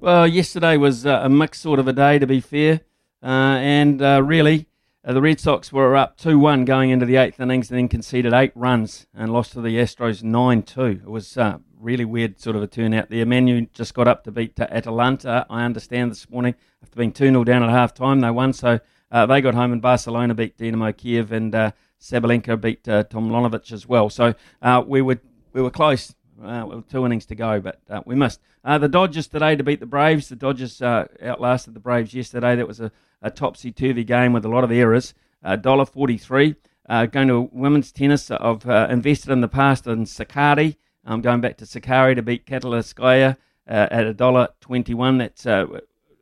Well, 0.00 0.26
yesterday 0.26 0.76
was 0.76 1.06
uh, 1.06 1.20
a 1.22 1.28
mixed 1.28 1.62
sort 1.62 1.78
of 1.78 1.88
a 1.88 1.92
day, 1.92 2.18
to 2.18 2.26
be 2.26 2.40
fair. 2.40 2.80
Uh, 3.22 3.58
and 3.60 4.00
uh, 4.00 4.22
really, 4.22 4.68
uh, 5.04 5.12
the 5.12 5.20
Red 5.20 5.40
Sox 5.40 5.72
were 5.72 5.96
up 5.96 6.16
2 6.18 6.38
1 6.38 6.64
going 6.64 6.90
into 6.90 7.06
the 7.06 7.16
eighth 7.16 7.40
innings 7.40 7.70
and 7.70 7.78
then 7.78 7.88
conceded 7.88 8.32
eight 8.32 8.52
runs 8.54 9.06
and 9.14 9.32
lost 9.32 9.52
to 9.52 9.60
the 9.60 9.76
Astros 9.76 10.22
9 10.22 10.62
2. 10.62 10.82
It 10.84 11.04
was 11.04 11.36
uh, 11.36 11.58
really 11.80 12.04
weird 12.04 12.40
sort 12.40 12.56
of 12.56 12.62
a 12.62 12.66
turnout 12.66 13.10
there. 13.10 13.26
Manu 13.26 13.66
just 13.72 13.94
got 13.94 14.06
up 14.06 14.24
to 14.24 14.30
beat 14.30 14.58
uh, 14.60 14.66
Atalanta, 14.70 15.46
I 15.50 15.64
understand, 15.64 16.10
this 16.10 16.28
morning. 16.30 16.54
After 16.82 16.96
being 16.96 17.12
2 17.12 17.30
0 17.30 17.44
down 17.44 17.62
at 17.62 17.70
half 17.70 17.94
time, 17.94 18.20
they 18.20 18.30
won. 18.30 18.52
So 18.52 18.80
uh, 19.10 19.26
they 19.26 19.40
got 19.40 19.54
home 19.54 19.72
and 19.72 19.82
Barcelona 19.82 20.34
beat 20.34 20.56
Dinamo 20.58 20.96
Kiev 20.96 21.32
and 21.32 21.54
uh, 21.54 21.72
Sabalenka 22.00 22.60
beat 22.60 22.88
uh, 22.88 23.04
Tomljanovic 23.04 23.72
as 23.72 23.86
well. 23.86 24.10
So 24.10 24.34
uh, 24.62 24.82
we 24.86 25.02
were 25.02 25.20
we 25.52 25.62
were 25.62 25.70
close. 25.70 26.14
Uh, 26.40 26.64
with 26.66 26.88
two 26.88 27.04
innings 27.04 27.26
to 27.26 27.34
go, 27.34 27.58
but 27.58 27.80
uh, 27.90 28.00
we 28.06 28.14
missed. 28.14 28.40
Uh, 28.64 28.78
the 28.78 28.88
Dodgers 28.88 29.26
today 29.26 29.56
to 29.56 29.64
beat 29.64 29.80
the 29.80 29.86
Braves. 29.86 30.28
The 30.28 30.36
Dodgers 30.36 30.80
uh, 30.80 31.08
outlasted 31.20 31.74
the 31.74 31.80
Braves 31.80 32.14
yesterday. 32.14 32.54
That 32.54 32.68
was 32.68 32.78
a, 32.78 32.92
a 33.20 33.28
topsy 33.28 33.72
turvy 33.72 34.04
game 34.04 34.32
with 34.32 34.44
a 34.44 34.48
lot 34.48 34.62
of 34.62 34.70
errors. 34.70 35.14
Dollar 35.62 35.84
forty 35.84 36.16
three. 36.16 36.54
going 36.88 37.26
to 37.26 37.50
women's 37.52 37.90
tennis. 37.90 38.30
I've 38.30 38.64
uh, 38.68 38.86
invested 38.88 39.32
in 39.32 39.40
the 39.40 39.48
past 39.48 39.88
in 39.88 40.04
Sakkari. 40.04 40.76
I'm 41.04 41.22
going 41.22 41.40
back 41.40 41.56
to 41.56 41.64
Sakkari 41.64 42.14
to 42.14 42.22
beat 42.22 42.46
Katalskaya 42.46 43.36
uh, 43.68 43.88
at 43.90 44.06
a 44.06 44.14
dollar 44.14 44.48
twenty 44.60 44.94
one. 44.94 45.18
That's 45.18 45.46
uh, 45.46 45.66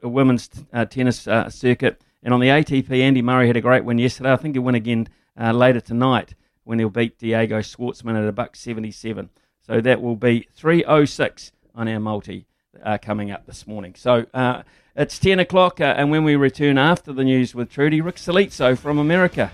a 0.02 0.08
women's 0.08 0.48
uh, 0.72 0.84
tennis 0.84 1.26
uh, 1.26 1.50
circuit. 1.50 2.00
And 2.22 2.32
on 2.32 2.40
the 2.40 2.48
ATP, 2.48 2.90
Andy 3.00 3.22
Murray 3.22 3.46
had 3.46 3.56
a 3.56 3.60
great 3.60 3.84
win 3.84 3.98
yesterday. 3.98 4.32
I 4.32 4.36
think 4.36 4.54
he'll 4.54 4.62
win 4.62 4.74
again 4.74 5.08
uh, 5.38 5.52
later 5.52 5.80
tonight 5.80 6.34
when 6.64 6.78
he'll 6.78 6.90
beat 6.90 7.18
Diego 7.18 7.60
Schwartzman 7.60 8.16
at 8.20 8.28
a 8.28 8.32
buck 8.32 8.56
seventy 8.56 8.90
seven. 8.90 9.30
So 9.66 9.80
that 9.80 10.00
will 10.00 10.14
be 10.14 10.46
306 10.54 11.50
on 11.74 11.88
our 11.88 11.98
multi 11.98 12.46
uh, 12.84 12.98
coming 13.02 13.32
up 13.32 13.46
this 13.46 13.66
morning. 13.66 13.94
So 13.96 14.26
uh, 14.32 14.62
it's 14.94 15.18
10 15.18 15.40
o'clock, 15.40 15.80
uh, 15.80 15.94
and 15.96 16.10
when 16.10 16.22
we 16.22 16.36
return 16.36 16.78
after 16.78 17.12
the 17.12 17.24
news 17.24 17.54
with 17.54 17.70
Trudy, 17.70 18.00
Rick 18.00 18.16
Salizzo 18.16 18.78
from 18.78 18.98
America. 18.98 19.50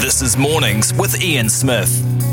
This 0.00 0.22
is 0.22 0.36
Mornings 0.36 0.94
with 0.94 1.20
Ian 1.20 1.48
Smith. 1.48 2.31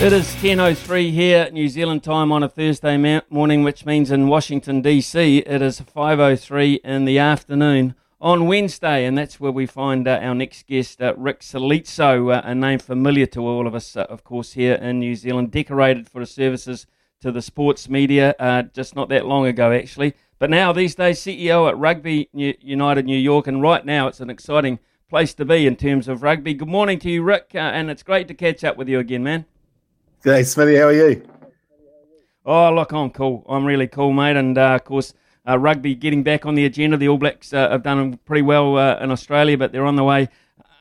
It 0.00 0.12
is 0.12 0.28
10.03 0.36 1.10
here, 1.10 1.50
New 1.50 1.68
Zealand 1.68 2.04
time 2.04 2.30
on 2.30 2.44
a 2.44 2.48
Thursday 2.48 2.96
ma- 2.96 3.22
morning, 3.30 3.64
which 3.64 3.84
means 3.84 4.12
in 4.12 4.28
Washington, 4.28 4.80
D.C., 4.80 5.38
it 5.38 5.60
is 5.60 5.80
5.03 5.80 6.78
in 6.84 7.04
the 7.04 7.18
afternoon 7.18 7.96
on 8.20 8.46
Wednesday, 8.46 9.04
and 9.04 9.18
that's 9.18 9.40
where 9.40 9.50
we 9.50 9.66
find 9.66 10.06
uh, 10.06 10.20
our 10.22 10.36
next 10.36 10.68
guest, 10.68 11.02
uh, 11.02 11.14
Rick 11.16 11.40
Salizzo, 11.40 12.32
uh, 12.32 12.42
a 12.44 12.54
name 12.54 12.78
familiar 12.78 13.26
to 13.26 13.40
all 13.40 13.66
of 13.66 13.74
us, 13.74 13.96
uh, 13.96 14.06
of 14.08 14.22
course, 14.22 14.52
here 14.52 14.74
in 14.76 15.00
New 15.00 15.16
Zealand, 15.16 15.50
decorated 15.50 16.08
for 16.08 16.20
his 16.20 16.30
services 16.30 16.86
to 17.20 17.32
the 17.32 17.42
sports 17.42 17.88
media 17.88 18.36
uh, 18.38 18.62
just 18.62 18.94
not 18.94 19.08
that 19.08 19.26
long 19.26 19.46
ago, 19.46 19.72
actually. 19.72 20.14
But 20.38 20.48
now, 20.48 20.72
these 20.72 20.94
days, 20.94 21.18
CEO 21.18 21.68
at 21.68 21.76
Rugby 21.76 22.28
New- 22.32 22.54
United 22.60 23.04
New 23.04 23.18
York, 23.18 23.48
and 23.48 23.60
right 23.60 23.84
now 23.84 24.06
it's 24.06 24.20
an 24.20 24.30
exciting 24.30 24.78
place 25.10 25.34
to 25.34 25.44
be 25.44 25.66
in 25.66 25.74
terms 25.74 26.06
of 26.06 26.22
rugby. 26.22 26.54
Good 26.54 26.68
morning 26.68 27.00
to 27.00 27.10
you, 27.10 27.24
Rick, 27.24 27.50
uh, 27.56 27.58
and 27.58 27.90
it's 27.90 28.04
great 28.04 28.28
to 28.28 28.34
catch 28.34 28.62
up 28.62 28.76
with 28.76 28.88
you 28.88 29.00
again, 29.00 29.24
man. 29.24 29.44
G'day, 30.24 30.44
Smithy. 30.44 30.76
How 30.76 30.88
are 30.88 30.92
you? 30.92 31.22
Oh, 32.44 32.74
look, 32.74 32.90
I'm 32.90 33.10
cool. 33.10 33.44
I'm 33.48 33.64
really 33.64 33.86
cool, 33.86 34.12
mate. 34.12 34.36
And 34.36 34.58
uh, 34.58 34.74
of 34.74 34.84
course, 34.84 35.14
uh, 35.46 35.56
rugby 35.56 35.94
getting 35.94 36.24
back 36.24 36.44
on 36.44 36.56
the 36.56 36.64
agenda. 36.64 36.96
The 36.96 37.08
All 37.08 37.18
Blacks 37.18 37.52
uh, 37.52 37.70
have 37.70 37.84
done 37.84 38.18
pretty 38.24 38.42
well 38.42 38.76
uh, 38.76 38.98
in 38.98 39.12
Australia, 39.12 39.56
but 39.56 39.70
they're 39.70 39.86
on 39.86 39.94
the 39.94 40.02
way 40.02 40.28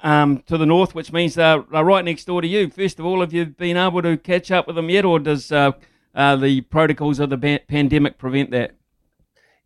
um, 0.02 0.42
to 0.48 0.58
the 0.58 0.66
north, 0.66 0.96
which 0.96 1.14
means 1.14 1.36
they're, 1.36 1.60
right 1.60 2.04
next 2.04 2.26
door 2.26 2.42
to 2.42 2.48
you. 2.48 2.72
First 2.72 3.00
of 3.00 3.06
all, 3.06 3.22
have 3.22 3.32
you 3.32 3.46
been 3.46 3.78
able 3.78 4.02
to 4.02 4.18
catch 4.18 4.50
up 4.50 4.66
with 4.66 4.76
them 4.76 4.90
yet, 4.90 5.06
or 5.06 5.20
does 5.20 5.52
uh, 5.52 5.74
uh, 6.16 6.36
the 6.36 6.62
protocols 6.62 7.20
of 7.20 7.30
the 7.30 7.38
ba- 7.38 7.62
pandemic 7.68 8.18
prevent 8.18 8.50
that? 8.52 8.74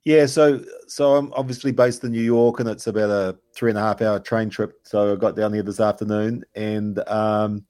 Yeah, 0.04 0.26
so 0.26 0.66
so 0.88 1.16
I'm 1.16 1.32
obviously 1.34 1.72
based 1.72 2.04
in 2.04 2.12
New 2.12 2.22
York, 2.22 2.60
and 2.60 2.68
it's 2.68 2.88
about 2.88 3.10
a 3.12 3.38
three 3.56 3.70
and 3.70 3.78
a 3.78 3.82
half 3.82 4.02
hour 4.02 4.20
train 4.20 4.50
trip. 4.50 4.74
So 4.84 5.14
I 5.14 5.16
got 5.16 5.36
down 5.36 5.54
here 5.54 5.64
this 5.64 5.80
afternoon, 5.80 6.44
and 6.56 7.00
um, 7.08 7.64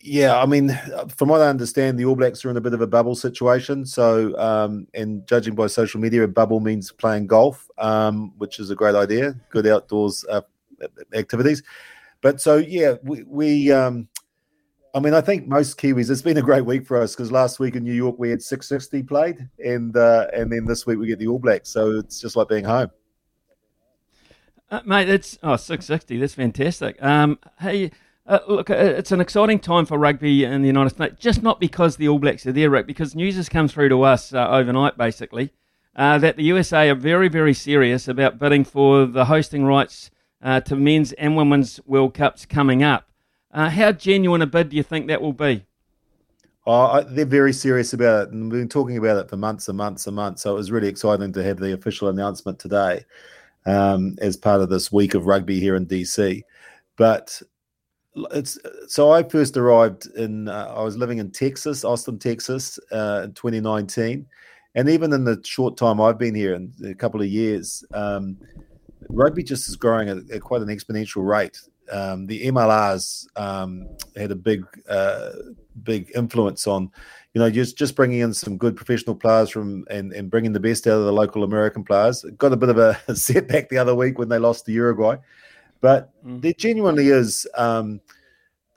yeah, 0.00 0.40
I 0.40 0.46
mean, 0.46 0.70
from 1.16 1.28
what 1.28 1.40
I 1.40 1.48
understand, 1.48 1.98
the 1.98 2.04
All 2.04 2.16
Blacks 2.16 2.44
are 2.44 2.50
in 2.50 2.56
a 2.56 2.60
bit 2.60 2.74
of 2.74 2.80
a 2.80 2.86
bubble 2.86 3.14
situation. 3.14 3.84
So, 3.84 4.36
um, 4.38 4.86
and 4.94 5.26
judging 5.26 5.54
by 5.54 5.66
social 5.66 6.00
media, 6.00 6.22
a 6.22 6.28
bubble 6.28 6.60
means 6.60 6.90
playing 6.90 7.26
golf, 7.26 7.68
um, 7.78 8.32
which 8.38 8.58
is 8.58 8.70
a 8.70 8.74
great 8.74 8.94
idea. 8.94 9.34
Good 9.50 9.66
outdoors 9.66 10.24
uh, 10.30 10.42
activities. 11.14 11.62
But 12.22 12.40
so, 12.40 12.56
yeah, 12.56 12.94
we, 13.02 13.22
we 13.24 13.72
um, 13.72 14.08
I 14.94 15.00
mean, 15.00 15.14
I 15.14 15.20
think 15.20 15.46
most 15.46 15.78
Kiwis. 15.78 16.10
It's 16.10 16.22
been 16.22 16.38
a 16.38 16.42
great 16.42 16.64
week 16.64 16.86
for 16.86 17.00
us 17.00 17.14
because 17.14 17.30
last 17.30 17.60
week 17.60 17.76
in 17.76 17.84
New 17.84 17.92
York 17.92 18.16
we 18.18 18.30
had 18.30 18.40
Six60 18.40 19.06
played, 19.06 19.48
and 19.64 19.96
uh, 19.96 20.26
and 20.32 20.50
then 20.50 20.64
this 20.64 20.86
week 20.86 20.98
we 20.98 21.06
get 21.06 21.18
the 21.18 21.28
All 21.28 21.38
Blacks. 21.38 21.68
So 21.68 21.98
it's 21.98 22.20
just 22.20 22.36
like 22.36 22.48
being 22.48 22.64
home. 22.64 22.90
Uh, 24.70 24.80
mate, 24.84 25.06
that's 25.06 25.38
oh, 25.42 25.56
660. 25.56 26.18
That's 26.18 26.34
fantastic. 26.34 27.02
Um, 27.02 27.38
hey, 27.58 27.90
uh, 28.30 28.38
look, 28.46 28.70
uh, 28.70 28.74
it's 28.74 29.10
an 29.10 29.20
exciting 29.20 29.58
time 29.58 29.84
for 29.84 29.98
rugby 29.98 30.44
in 30.44 30.62
the 30.62 30.68
United 30.68 30.90
States, 30.90 31.16
just 31.18 31.42
not 31.42 31.58
because 31.58 31.96
the 31.96 32.08
All 32.08 32.20
Blacks 32.20 32.46
are 32.46 32.52
there, 32.52 32.70
Rick, 32.70 32.86
because 32.86 33.16
news 33.16 33.34
has 33.34 33.48
come 33.48 33.66
through 33.66 33.88
to 33.88 34.02
us 34.02 34.32
uh, 34.32 34.48
overnight, 34.48 34.96
basically, 34.96 35.52
uh, 35.96 36.16
that 36.18 36.36
the 36.36 36.44
USA 36.44 36.88
are 36.90 36.94
very, 36.94 37.28
very 37.28 37.52
serious 37.52 38.06
about 38.06 38.38
bidding 38.38 38.64
for 38.64 39.04
the 39.04 39.24
hosting 39.24 39.64
rights 39.64 40.12
uh, 40.42 40.60
to 40.60 40.76
men's 40.76 41.12
and 41.14 41.36
women's 41.36 41.80
World 41.86 42.14
Cups 42.14 42.46
coming 42.46 42.84
up. 42.84 43.08
How 43.52 43.90
genuine 43.90 44.42
a 44.42 44.46
bid 44.46 44.68
do 44.68 44.76
you 44.76 44.84
think 44.84 45.08
that 45.08 45.20
will 45.20 45.32
be? 45.32 45.66
Oh, 46.66 47.02
they're 47.02 47.24
very 47.24 47.52
serious 47.52 47.92
about 47.94 48.28
it, 48.28 48.32
and 48.32 48.44
we've 48.44 48.60
been 48.60 48.68
talking 48.68 48.96
about 48.96 49.16
it 49.16 49.28
for 49.28 49.36
months 49.36 49.66
and 49.66 49.76
months 49.76 50.06
and 50.06 50.14
months. 50.14 50.42
So 50.42 50.52
it 50.52 50.56
was 50.56 50.70
really 50.70 50.86
exciting 50.86 51.32
to 51.32 51.42
have 51.42 51.58
the 51.58 51.72
official 51.72 52.06
announcement 52.08 52.60
today 52.60 53.04
um, 53.66 54.16
as 54.20 54.36
part 54.36 54.60
of 54.60 54.68
this 54.68 54.92
week 54.92 55.14
of 55.14 55.26
rugby 55.26 55.58
here 55.58 55.74
in 55.74 55.84
DC. 55.84 56.42
But 56.96 57.42
it's 58.32 58.58
so 58.88 59.12
I 59.12 59.22
first 59.22 59.56
arrived 59.56 60.06
in 60.16 60.48
uh, 60.48 60.74
I 60.76 60.82
was 60.82 60.96
living 60.96 61.18
in 61.18 61.30
Texas, 61.30 61.84
Austin, 61.84 62.18
Texas, 62.18 62.78
uh, 62.92 63.22
in 63.24 63.32
2019, 63.32 64.26
and 64.74 64.88
even 64.88 65.12
in 65.12 65.24
the 65.24 65.40
short 65.44 65.76
time 65.76 66.00
I've 66.00 66.18
been 66.18 66.34
here 66.34 66.54
in 66.54 66.72
a 66.84 66.94
couple 66.94 67.20
of 67.20 67.28
years, 67.28 67.84
um, 67.94 68.36
rugby 69.08 69.42
just 69.42 69.68
is 69.68 69.76
growing 69.76 70.08
at, 70.08 70.18
at 70.30 70.40
quite 70.40 70.62
an 70.62 70.68
exponential 70.68 71.26
rate. 71.26 71.58
Um, 71.90 72.26
the 72.26 72.46
MLRs 72.46 73.26
um, 73.36 73.88
had 74.16 74.30
a 74.30 74.36
big, 74.36 74.64
uh, 74.88 75.30
big 75.82 76.10
influence 76.14 76.68
on, 76.68 76.90
you 77.34 77.40
know, 77.40 77.50
just 77.50 77.76
just 77.76 77.96
bringing 77.96 78.20
in 78.20 78.32
some 78.32 78.56
good 78.56 78.76
professional 78.76 79.16
players 79.16 79.50
from 79.50 79.84
and, 79.90 80.12
and 80.12 80.30
bringing 80.30 80.52
the 80.52 80.60
best 80.60 80.86
out 80.86 80.98
of 80.98 81.04
the 81.04 81.12
local 81.12 81.42
American 81.42 81.82
players. 81.82 82.24
Got 82.38 82.52
a 82.52 82.56
bit 82.56 82.68
of 82.68 82.78
a 82.78 82.96
setback 83.16 83.68
the 83.68 83.78
other 83.78 83.94
week 83.94 84.18
when 84.18 84.28
they 84.28 84.38
lost 84.38 84.66
to 84.66 84.72
Uruguay, 84.72 85.16
but 85.80 86.10
Mm. 86.24 86.42
there 86.42 86.52
genuinely 86.52 87.08
is 87.08 87.46
um, 87.56 88.00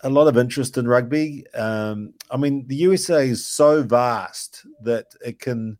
a 0.04 0.10
lot 0.10 0.28
of 0.28 0.38
interest 0.38 0.78
in 0.78 0.88
rugby. 0.88 1.46
Um, 1.54 2.14
I 2.32 2.38
mean, 2.38 2.66
the 2.68 2.76
USA 2.78 3.28
is 3.28 3.46
so 3.46 3.84
vast 3.84 4.66
that 4.82 5.08
it 5.26 5.40
can 5.40 5.78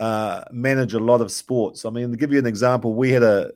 uh, 0.00 0.44
manage 0.50 0.94
a 0.94 0.98
lot 0.98 1.20
of 1.20 1.30
sports. 1.30 1.84
I 1.84 1.90
mean, 1.90 2.10
to 2.10 2.16
give 2.16 2.32
you 2.32 2.38
an 2.38 2.46
example, 2.46 2.94
we 2.94 3.10
had 3.10 3.22
a 3.22 3.52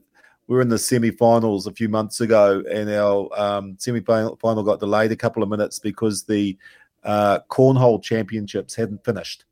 we 0.46 0.56
were 0.56 0.62
in 0.62 0.70
the 0.70 0.78
semi-finals 0.78 1.66
a 1.66 1.72
few 1.72 1.90
months 1.90 2.22
ago, 2.22 2.62
and 2.70 2.88
our 2.88 3.28
um, 3.38 3.76
semi-final 3.78 4.62
got 4.62 4.80
delayed 4.80 5.12
a 5.12 5.16
couple 5.16 5.42
of 5.42 5.50
minutes 5.50 5.78
because 5.78 6.24
the 6.24 6.56
uh, 7.04 7.40
cornhole 7.50 8.02
championships 8.02 8.74
hadn't 8.74 9.04
finished, 9.04 9.44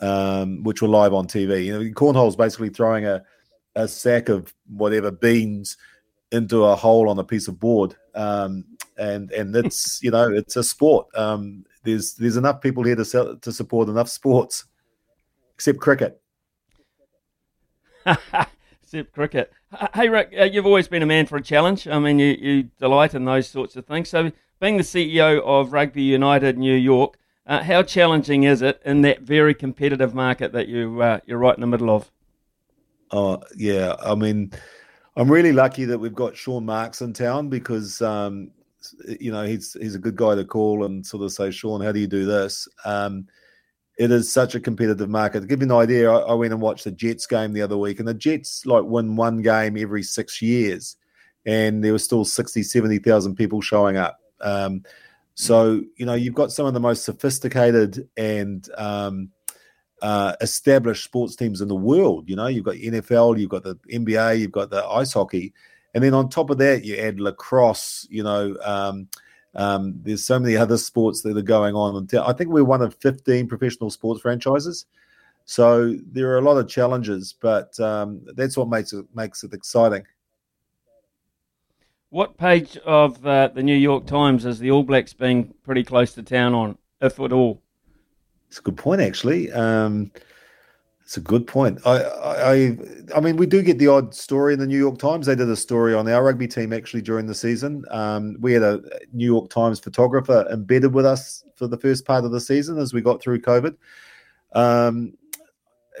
um, 0.00 0.62
which 0.62 0.80
were 0.80 0.88
live 0.88 1.12
on 1.12 1.26
TV. 1.26 1.66
You 1.66 1.72
know, 1.74 1.90
cornhole 1.90 2.28
is 2.28 2.36
basically 2.36 2.70
throwing 2.70 3.04
a 3.06 3.22
a 3.76 3.88
sack 3.88 4.28
of 4.28 4.54
whatever 4.68 5.10
beans 5.10 5.76
into 6.34 6.64
a 6.64 6.76
hole 6.76 7.08
on 7.08 7.18
a 7.18 7.24
piece 7.24 7.48
of 7.48 7.58
board, 7.58 7.96
um, 8.14 8.64
and 8.98 9.30
and 9.32 9.54
it's 9.56 10.00
you 10.04 10.10
know 10.10 10.30
it's 10.30 10.56
a 10.56 10.64
sport. 10.64 11.06
Um, 11.16 11.64
there's 11.82 12.14
there's 12.14 12.36
enough 12.36 12.60
people 12.60 12.84
here 12.84 12.96
to 12.96 13.04
sell, 13.04 13.36
to 13.36 13.52
support 13.52 13.88
enough 13.88 14.08
sports, 14.08 14.64
except 15.54 15.80
cricket. 15.80 16.20
Except 18.82 19.12
cricket. 19.12 19.50
Hey, 19.94 20.10
Rick, 20.10 20.34
uh, 20.38 20.44
you've 20.44 20.66
always 20.66 20.88
been 20.88 21.02
a 21.02 21.06
man 21.06 21.26
for 21.26 21.36
a 21.36 21.42
challenge. 21.42 21.88
I 21.88 21.98
mean, 21.98 22.18
you, 22.18 22.36
you 22.38 22.62
delight 22.78 23.14
in 23.14 23.24
those 23.24 23.48
sorts 23.48 23.76
of 23.76 23.86
things. 23.86 24.10
So, 24.10 24.30
being 24.60 24.76
the 24.76 24.82
CEO 24.82 25.40
of 25.42 25.72
Rugby 25.72 26.02
United 26.02 26.58
New 26.58 26.76
York, 26.76 27.16
Uh, 27.46 27.62
how 27.62 27.82
challenging 27.82 28.44
is 28.44 28.62
it 28.62 28.80
in 28.84 29.02
that 29.02 29.20
very 29.20 29.54
competitive 29.54 30.14
market 30.14 30.52
that 30.52 30.66
you 30.66 31.02
uh, 31.02 31.20
you're 31.26 31.38
right 31.38 31.54
in 31.56 31.60
the 31.60 31.66
middle 31.66 31.90
of? 31.90 32.10
Oh 33.10 33.42
yeah, 33.56 33.96
I 34.02 34.14
mean, 34.14 34.52
I'm 35.16 35.30
really 35.30 35.52
lucky 35.52 35.84
that 35.84 35.98
we've 35.98 36.14
got 36.14 36.36
Sean 36.36 36.64
Marks 36.64 37.00
in 37.00 37.12
town 37.12 37.48
because 37.48 38.02
um, 38.02 38.50
you 39.20 39.32
know 39.32 39.44
he's 39.44 39.74
he's 39.74 39.94
a 39.94 40.00
good 40.00 40.16
guy 40.16 40.34
to 40.34 40.44
call 40.44 40.84
and 40.84 41.06
sort 41.06 41.22
of 41.22 41.32
say, 41.32 41.50
Sean, 41.50 41.80
how 41.80 41.92
do 41.92 42.00
you 42.00 42.06
do 42.06 42.24
this? 42.24 42.68
Um, 42.84 43.26
it 43.96 44.10
is 44.10 44.32
such 44.32 44.56
a 44.56 44.60
competitive 44.60 45.08
market. 45.08 45.40
To 45.40 45.46
give 45.46 45.60
you 45.60 45.66
an 45.66 45.72
idea, 45.72 46.10
I, 46.10 46.18
I, 46.18 46.34
went 46.34 46.52
and 46.52 46.60
watched 46.60 46.82
the 46.82 46.90
Jets 46.90 47.26
game 47.26 47.52
the 47.52 47.62
other 47.62 47.78
week, 47.78 48.00
and 48.00 48.08
the 48.08 48.14
Jets 48.14 48.66
like 48.66 48.84
win 48.84 49.14
one 49.14 49.40
game 49.40 49.76
every 49.78 50.02
six 50.02 50.42
years, 50.42 50.96
and 51.46 51.82
there 51.84 51.92
were 51.92 51.98
still 52.00 52.24
60, 52.24 52.62
70,000 52.62 53.36
people 53.36 53.60
showing 53.60 53.96
up. 53.96 54.18
Um, 54.40 54.82
so, 55.34 55.82
you 55.96 56.06
know, 56.06 56.14
you've 56.14 56.34
got 56.34 56.52
some 56.52 56.66
of 56.66 56.74
the 56.74 56.80
most 56.80 57.04
sophisticated 57.04 58.08
and 58.16 58.68
um, 58.76 59.30
uh, 60.04 60.36
established 60.42 61.02
sports 61.02 61.34
teams 61.34 61.62
in 61.62 61.68
the 61.68 61.74
world. 61.74 62.28
You 62.28 62.36
know, 62.36 62.46
you've 62.46 62.66
got 62.66 62.74
NFL, 62.74 63.40
you've 63.40 63.48
got 63.48 63.62
the 63.62 63.76
NBA, 63.90 64.38
you've 64.38 64.52
got 64.52 64.68
the 64.68 64.84
ice 64.84 65.14
hockey. 65.14 65.54
And 65.94 66.04
then 66.04 66.12
on 66.12 66.28
top 66.28 66.50
of 66.50 66.58
that, 66.58 66.84
you 66.84 66.96
add 66.96 67.20
lacrosse, 67.20 68.06
you 68.10 68.22
know, 68.22 68.54
um, 68.62 69.08
um, 69.54 69.94
there's 70.02 70.22
so 70.22 70.38
many 70.38 70.58
other 70.58 70.76
sports 70.76 71.22
that 71.22 71.38
are 71.38 71.42
going 71.42 71.74
on. 71.74 72.06
I 72.20 72.34
think 72.34 72.50
we're 72.50 72.64
one 72.64 72.82
of 72.82 72.94
15 72.96 73.48
professional 73.48 73.88
sports 73.88 74.20
franchises. 74.20 74.84
So 75.46 75.96
there 76.12 76.28
are 76.32 76.38
a 76.38 76.42
lot 76.42 76.58
of 76.58 76.68
challenges, 76.68 77.34
but 77.40 77.80
um, 77.80 78.20
that's 78.34 78.58
what 78.58 78.68
makes 78.68 78.92
it 78.92 79.06
makes 79.14 79.42
it 79.42 79.54
exciting. 79.54 80.04
What 82.10 82.36
page 82.36 82.76
of 82.84 83.26
uh, 83.26 83.48
the 83.48 83.62
New 83.62 83.76
York 83.76 84.04
Times 84.04 84.44
is 84.44 84.58
the 84.58 84.70
All 84.70 84.82
Blacks 84.82 85.14
being 85.14 85.54
pretty 85.62 85.82
close 85.82 86.12
to 86.12 86.22
town 86.22 86.52
on, 86.52 86.76
if 87.00 87.18
at 87.20 87.32
all? 87.32 87.63
It's 88.48 88.58
a 88.58 88.62
good 88.62 88.76
point, 88.76 89.00
actually. 89.00 89.50
Um, 89.52 90.10
it's 91.04 91.18
a 91.18 91.20
good 91.20 91.46
point. 91.46 91.80
I, 91.84 92.02
I, 92.02 92.78
I 93.14 93.20
mean, 93.20 93.36
we 93.36 93.44
do 93.44 93.62
get 93.62 93.78
the 93.78 93.88
odd 93.88 94.14
story 94.14 94.54
in 94.54 94.58
the 94.58 94.66
New 94.66 94.78
York 94.78 94.98
Times. 94.98 95.26
They 95.26 95.34
did 95.34 95.50
a 95.50 95.56
story 95.56 95.92
on 95.92 96.08
our 96.08 96.24
rugby 96.24 96.48
team 96.48 96.72
actually 96.72 97.02
during 97.02 97.26
the 97.26 97.34
season. 97.34 97.84
Um, 97.90 98.36
we 98.40 98.54
had 98.54 98.62
a 98.62 98.80
New 99.12 99.26
York 99.26 99.50
Times 99.50 99.78
photographer 99.78 100.46
embedded 100.50 100.94
with 100.94 101.04
us 101.04 101.44
for 101.56 101.66
the 101.66 101.76
first 101.76 102.06
part 102.06 102.24
of 102.24 102.32
the 102.32 102.40
season 102.40 102.78
as 102.78 102.94
we 102.94 103.02
got 103.02 103.20
through 103.20 103.42
COVID. 103.42 103.76
Um, 104.54 105.12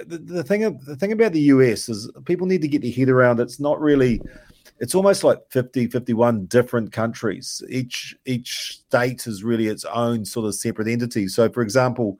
the, 0.06 0.16
the 0.16 0.42
thing, 0.42 0.62
the 0.86 0.96
thing 0.96 1.12
about 1.12 1.32
the 1.32 1.40
US 1.40 1.90
is 1.90 2.10
people 2.24 2.46
need 2.46 2.62
to 2.62 2.68
get 2.68 2.80
their 2.80 2.90
head 2.90 3.10
around. 3.10 3.40
It's 3.40 3.60
not 3.60 3.80
really. 3.80 4.22
It's 4.84 4.94
almost 4.94 5.24
like 5.24 5.38
50, 5.50 5.88
51 5.88 6.46
different 6.46 6.92
countries. 6.92 7.62
Each 7.68 8.14
each 8.26 8.80
state 8.86 9.26
is 9.26 9.42
really 9.42 9.66
its 9.66 9.84
own 9.86 10.24
sort 10.24 10.46
of 10.46 10.54
separate 10.54 10.88
entity. 10.88 11.26
So, 11.26 11.48
for 11.48 11.62
example 11.62 12.18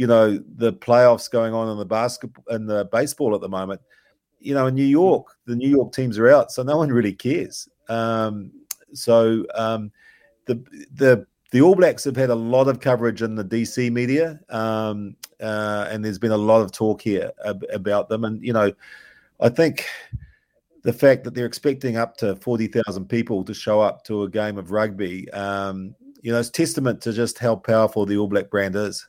you 0.00 0.06
know 0.06 0.42
the 0.56 0.72
playoffs 0.72 1.30
going 1.30 1.52
on 1.52 1.68
in 1.68 1.76
the 1.76 1.84
basketball 1.84 2.42
and 2.48 2.66
the 2.66 2.86
baseball 2.86 3.34
at 3.34 3.42
the 3.42 3.50
moment. 3.50 3.82
You 4.38 4.54
know, 4.54 4.66
in 4.68 4.74
New 4.74 4.82
York, 4.82 5.36
the 5.44 5.54
New 5.54 5.68
York 5.68 5.92
teams 5.92 6.18
are 6.18 6.30
out, 6.30 6.50
so 6.50 6.62
no 6.62 6.78
one 6.78 6.88
really 6.88 7.12
cares. 7.12 7.68
Um, 7.90 8.50
so 8.94 9.44
um, 9.54 9.92
the 10.46 10.54
the 10.94 11.26
the 11.50 11.60
All 11.60 11.74
Blacks 11.74 12.04
have 12.04 12.16
had 12.16 12.30
a 12.30 12.34
lot 12.34 12.66
of 12.66 12.80
coverage 12.80 13.20
in 13.20 13.34
the 13.34 13.44
DC 13.44 13.92
media, 13.92 14.40
um, 14.48 15.16
uh, 15.38 15.88
and 15.90 16.02
there's 16.02 16.18
been 16.18 16.32
a 16.32 16.36
lot 16.38 16.62
of 16.62 16.72
talk 16.72 17.02
here 17.02 17.30
ab- 17.44 17.66
about 17.70 18.08
them. 18.08 18.24
And 18.24 18.42
you 18.42 18.54
know, 18.54 18.72
I 19.38 19.50
think 19.50 19.84
the 20.82 20.92
fact 20.92 21.24
that 21.24 21.34
they're 21.34 21.46
expecting 21.46 21.96
up 21.96 22.16
to 22.18 22.36
forty 22.36 22.66
thousand 22.66 23.08
people 23.08 23.44
to 23.44 23.54
show 23.54 23.80
up 23.80 24.04
to 24.04 24.22
a 24.22 24.30
game 24.30 24.58
of 24.58 24.70
rugby, 24.70 25.30
um, 25.32 25.94
you 26.22 26.32
know, 26.32 26.38
it's 26.38 26.50
testament 26.50 27.00
to 27.02 27.12
just 27.12 27.38
how 27.38 27.56
powerful 27.56 28.06
the 28.06 28.16
All 28.16 28.28
Black 28.28 28.50
brand 28.50 28.76
is. 28.76 29.06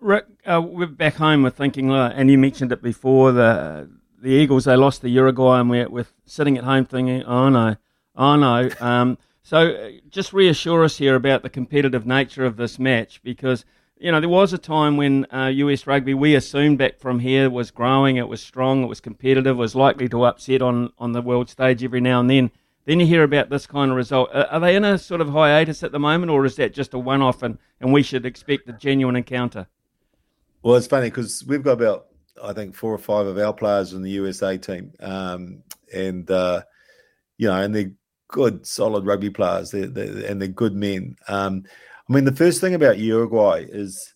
Rick, 0.00 0.26
uh, 0.46 0.62
we're 0.64 0.86
back 0.86 1.14
home. 1.14 1.42
We're 1.42 1.50
thinking, 1.50 1.90
uh, 1.90 2.12
and 2.14 2.30
you 2.30 2.38
mentioned 2.38 2.72
it 2.72 2.82
before. 2.82 3.32
The 3.32 3.90
the 4.22 4.30
Eagles 4.30 4.64
they 4.64 4.76
lost 4.76 5.00
to 5.00 5.08
Uruguay, 5.08 5.60
and 5.60 5.70
we're, 5.70 5.88
we're 5.88 6.06
sitting 6.26 6.58
at 6.58 6.64
home 6.64 6.84
thinking, 6.84 7.22
oh 7.24 7.48
no, 7.48 7.76
oh 8.16 8.36
no. 8.36 8.70
Um, 8.80 9.18
so 9.42 9.70
uh, 9.70 9.90
just 10.08 10.32
reassure 10.32 10.84
us 10.84 10.98
here 10.98 11.14
about 11.14 11.42
the 11.42 11.50
competitive 11.50 12.06
nature 12.06 12.44
of 12.44 12.56
this 12.56 12.78
match, 12.78 13.22
because 13.22 13.64
you 14.00 14.10
know 14.10 14.18
there 14.18 14.28
was 14.28 14.52
a 14.52 14.58
time 14.58 14.96
when 14.96 15.26
uh, 15.32 15.46
US 15.46 15.86
rugby 15.86 16.14
we 16.14 16.34
assumed 16.34 16.78
back 16.78 16.98
from 16.98 17.20
here 17.20 17.50
was 17.50 17.70
growing, 17.70 18.16
it 18.16 18.28
was 18.28 18.42
strong, 18.42 18.82
it 18.82 18.88
was 18.88 19.00
competitive, 19.00 19.56
was 19.56 19.74
likely 19.74 20.08
to 20.08 20.24
upset 20.24 20.62
on 20.62 20.92
on 20.98 21.12
the 21.12 21.22
world 21.22 21.48
stage 21.48 21.84
every 21.84 22.00
now 22.00 22.20
and 22.20 22.30
then. 22.30 22.50
Then 22.86 22.98
you 22.98 23.06
hear 23.06 23.22
about 23.22 23.50
this 23.50 23.66
kind 23.66 23.90
of 23.90 23.96
result. 23.96 24.30
Uh, 24.32 24.46
are 24.50 24.58
they 24.58 24.74
in 24.74 24.84
a 24.84 24.96
sort 24.96 25.20
of 25.20 25.28
hiatus 25.28 25.82
at 25.82 25.92
the 25.92 25.98
moment, 25.98 26.30
or 26.30 26.46
is 26.46 26.56
that 26.56 26.72
just 26.72 26.94
a 26.94 26.98
one-off, 26.98 27.42
and, 27.42 27.58
and 27.78 27.92
we 27.92 28.02
should 28.02 28.24
expect 28.24 28.68
a 28.70 28.72
genuine 28.72 29.16
encounter? 29.16 29.68
Well, 30.62 30.76
it's 30.76 30.86
funny 30.86 31.08
because 31.08 31.44
we've 31.46 31.62
got 31.62 31.72
about 31.72 32.06
I 32.42 32.54
think 32.54 32.74
four 32.74 32.92
or 32.92 32.98
five 32.98 33.26
of 33.26 33.36
our 33.38 33.52
players 33.52 33.92
in 33.92 34.02
the 34.02 34.10
USA 34.12 34.56
team, 34.56 34.92
um, 35.00 35.62
and 35.92 36.28
uh, 36.30 36.62
you 37.36 37.48
know, 37.48 37.60
and 37.60 37.74
they're 37.74 37.92
good, 38.28 38.66
solid 38.66 39.04
rugby 39.04 39.30
players. 39.30 39.70
They're, 39.70 39.86
they're 39.86 40.26
and 40.26 40.40
they're 40.40 40.48
good 40.48 40.74
men. 40.74 41.16
Um, 41.28 41.64
I 42.10 42.12
mean, 42.12 42.24
the 42.24 42.34
first 42.34 42.60
thing 42.60 42.74
about 42.74 42.98
Uruguay 42.98 43.66
is 43.68 44.14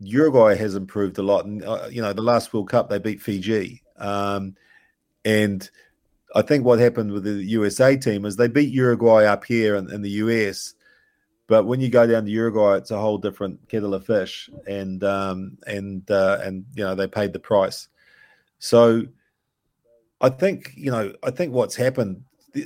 Uruguay 0.00 0.56
has 0.56 0.74
improved 0.74 1.18
a 1.18 1.22
lot, 1.22 1.44
and 1.44 1.62
uh, 1.62 1.88
you 1.90 2.00
know, 2.00 2.14
the 2.14 2.22
last 2.22 2.54
World 2.54 2.70
Cup 2.70 2.88
they 2.88 2.98
beat 2.98 3.20
Fiji, 3.20 3.82
um, 3.98 4.56
and 5.24 5.68
I 6.34 6.42
think 6.42 6.64
what 6.64 6.78
happened 6.78 7.12
with 7.12 7.24
the 7.24 7.44
USA 7.44 7.96
team 7.96 8.24
is 8.24 8.36
they 8.36 8.48
beat 8.48 8.72
Uruguay 8.72 9.24
up 9.24 9.44
here 9.44 9.76
in, 9.76 9.92
in 9.92 10.02
the 10.02 10.10
US 10.10 10.74
but 11.46 11.64
when 11.64 11.80
you 11.80 11.88
go 11.88 12.06
down 12.06 12.24
to 12.24 12.30
Uruguay, 12.30 12.76
it's 12.76 12.90
a 12.90 12.98
whole 12.98 13.18
different 13.18 13.68
kettle 13.68 13.94
of 13.94 14.04
fish, 14.04 14.50
and 14.66 15.02
um, 15.04 15.56
and 15.66 16.08
uh, 16.10 16.38
and 16.42 16.64
you 16.74 16.82
know 16.82 16.94
they 16.94 17.06
paid 17.06 17.32
the 17.32 17.38
price. 17.38 17.88
So 18.58 19.02
I 20.20 20.28
think 20.28 20.72
you 20.74 20.90
know 20.90 21.12
I 21.22 21.30
think 21.30 21.52
what's 21.52 21.76
happened. 21.76 22.24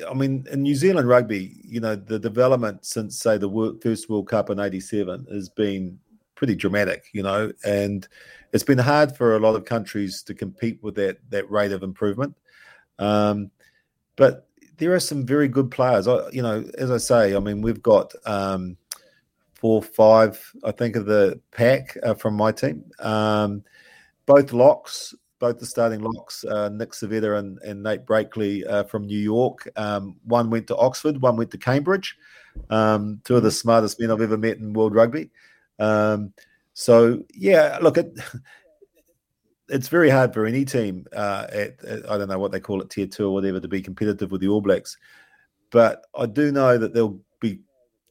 I 0.09 0.15
mean, 0.15 0.47
in 0.51 0.63
New 0.63 0.75
Zealand 0.75 1.09
rugby, 1.09 1.57
you 1.65 1.81
know, 1.81 1.97
the 1.97 2.19
development 2.19 2.85
since 2.85 3.19
say 3.19 3.39
the 3.39 3.79
first 3.83 4.09
World 4.09 4.29
Cup 4.29 4.51
in 4.51 4.61
'87 4.61 5.27
has 5.31 5.49
been 5.49 5.99
pretty 6.35 6.55
dramatic, 6.55 7.05
you 7.13 7.23
know, 7.23 7.53
and 7.65 8.09
it's 8.53 8.65
been 8.65 8.79
hard 8.79 9.17
for 9.17 9.37
a 9.37 9.39
lot 9.39 9.55
of 9.55 9.65
countries 9.65 10.23
to 10.23 10.35
compete 10.35 10.79
with 10.83 10.95
that 10.97 11.19
that 11.31 11.51
rate 11.51 11.73
of 11.73 11.83
improvement. 11.83 12.37
Um, 12.99 13.51
but 14.17 14.49
there 14.79 14.95
are 14.95 15.01
some 15.01 15.27
very 15.27 15.49
good 15.49 15.71
players. 15.71 16.09
I, 16.09 16.29
you 16.31 16.43
know, 16.43 16.65
as 16.79 16.91
I 16.91 16.97
say, 16.97 17.37
I 17.37 17.39
mean, 17.41 17.61
we've 17.61 17.83
got 17.83 18.13
um, 18.25 18.77
four, 19.55 19.83
five, 19.83 20.41
I 20.65 20.73
think, 20.73 20.97
of 20.97 21.07
the 21.07 21.41
pack 21.51 21.97
uh, 22.03 22.15
from 22.15 22.35
my 22.35 22.53
team. 22.53 22.85
Um, 22.99 23.63
both 24.27 24.53
locks, 24.53 25.15
both 25.41 25.59
the 25.59 25.67
starting 25.67 26.01
locks, 26.01 26.45
uh, 26.45 26.69
Nick 26.69 26.91
Civetta 26.91 27.39
and, 27.39 27.59
and 27.63 27.83
Nate 27.83 28.07
Brakeley 28.07 28.65
uh, 28.69 28.85
from 28.85 29.07
New 29.07 29.19
York. 29.19 29.69
Um, 29.75 30.17
one 30.25 30.51
went 30.51 30.69
to 30.69 30.77
Oxford, 30.77 31.21
one 31.21 31.37
went 31.37 31.51
to 31.51 31.59
Cambridge. 31.59 32.17
Um, 32.69 33.21
two 33.25 33.37
of 33.37 33.43
the 33.43 33.51
smartest 33.51 33.99
men 33.99 34.11
I've 34.11 34.21
ever 34.21 34.37
met 34.37 34.59
in 34.59 34.75
world 34.75 34.95
rugby. 34.95 35.31
Um, 35.79 36.35
so 36.75 37.25
yeah, 37.35 37.79
look, 37.81 37.97
it, 37.97 38.13
it's 39.69 39.89
very 39.89 40.11
hard 40.11 40.35
for 40.35 40.45
any 40.45 40.65
team 40.65 41.07
uh, 41.17 41.47
at, 41.51 41.83
at, 41.85 42.11
I 42.11 42.19
don't 42.19 42.29
know 42.29 42.39
what 42.39 42.53
they 42.53 42.61
call 42.61 42.83
it, 42.83 42.91
tier 42.91 43.07
two 43.07 43.27
or 43.27 43.35
whatever, 43.35 43.61
to 43.61 43.69
be 43.69 43.81
competitive 43.81 44.31
with 44.31 44.43
the 44.43 44.49
All 44.49 44.61
Blacks. 44.61 44.99
But 45.71 46.05
I 46.15 46.27
do 46.27 46.53
know 46.53 46.77
that 46.77 46.93
they'll 46.93 47.19
be 47.41 47.61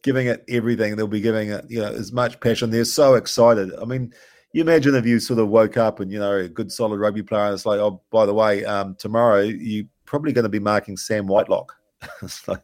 giving 0.02 0.28
it 0.28 0.44
everything. 0.50 0.96
They'll 0.96 1.08
be 1.08 1.22
giving 1.22 1.50
it, 1.50 1.66
you 1.70 1.80
know, 1.80 1.94
as 1.94 2.12
much 2.12 2.40
passion. 2.40 2.72
They're 2.72 2.86
so 2.86 3.14
excited. 3.16 3.72
I 3.80 3.86
mean, 3.86 4.14
you 4.52 4.62
imagine 4.62 4.96
if 4.96 5.06
you 5.06 5.20
sort 5.20 5.40
of 5.40 5.50
woke 5.50 5.78
up 5.78 6.00
and 6.00 6.12
you 6.12 6.20
know 6.20 6.36
a 6.36 6.50
good 6.50 6.72
solid 6.72 7.00
rugby 7.00 7.24
player, 7.24 7.46
and 7.46 7.54
it's 7.54 7.66
like, 7.66 7.80
oh, 7.80 8.02
by 8.10 8.26
the 8.26 8.34
way, 8.34 8.66
um, 8.66 8.96
tomorrow 8.96 9.42
you're 9.42 9.86
probably 10.06 10.32
going 10.32 10.44
to 10.44 10.50
be 10.50 10.60
marking 10.60 10.98
Sam 10.98 11.28
Whitelock. 11.28 11.76
it's, 12.22 12.48
like, 12.48 12.64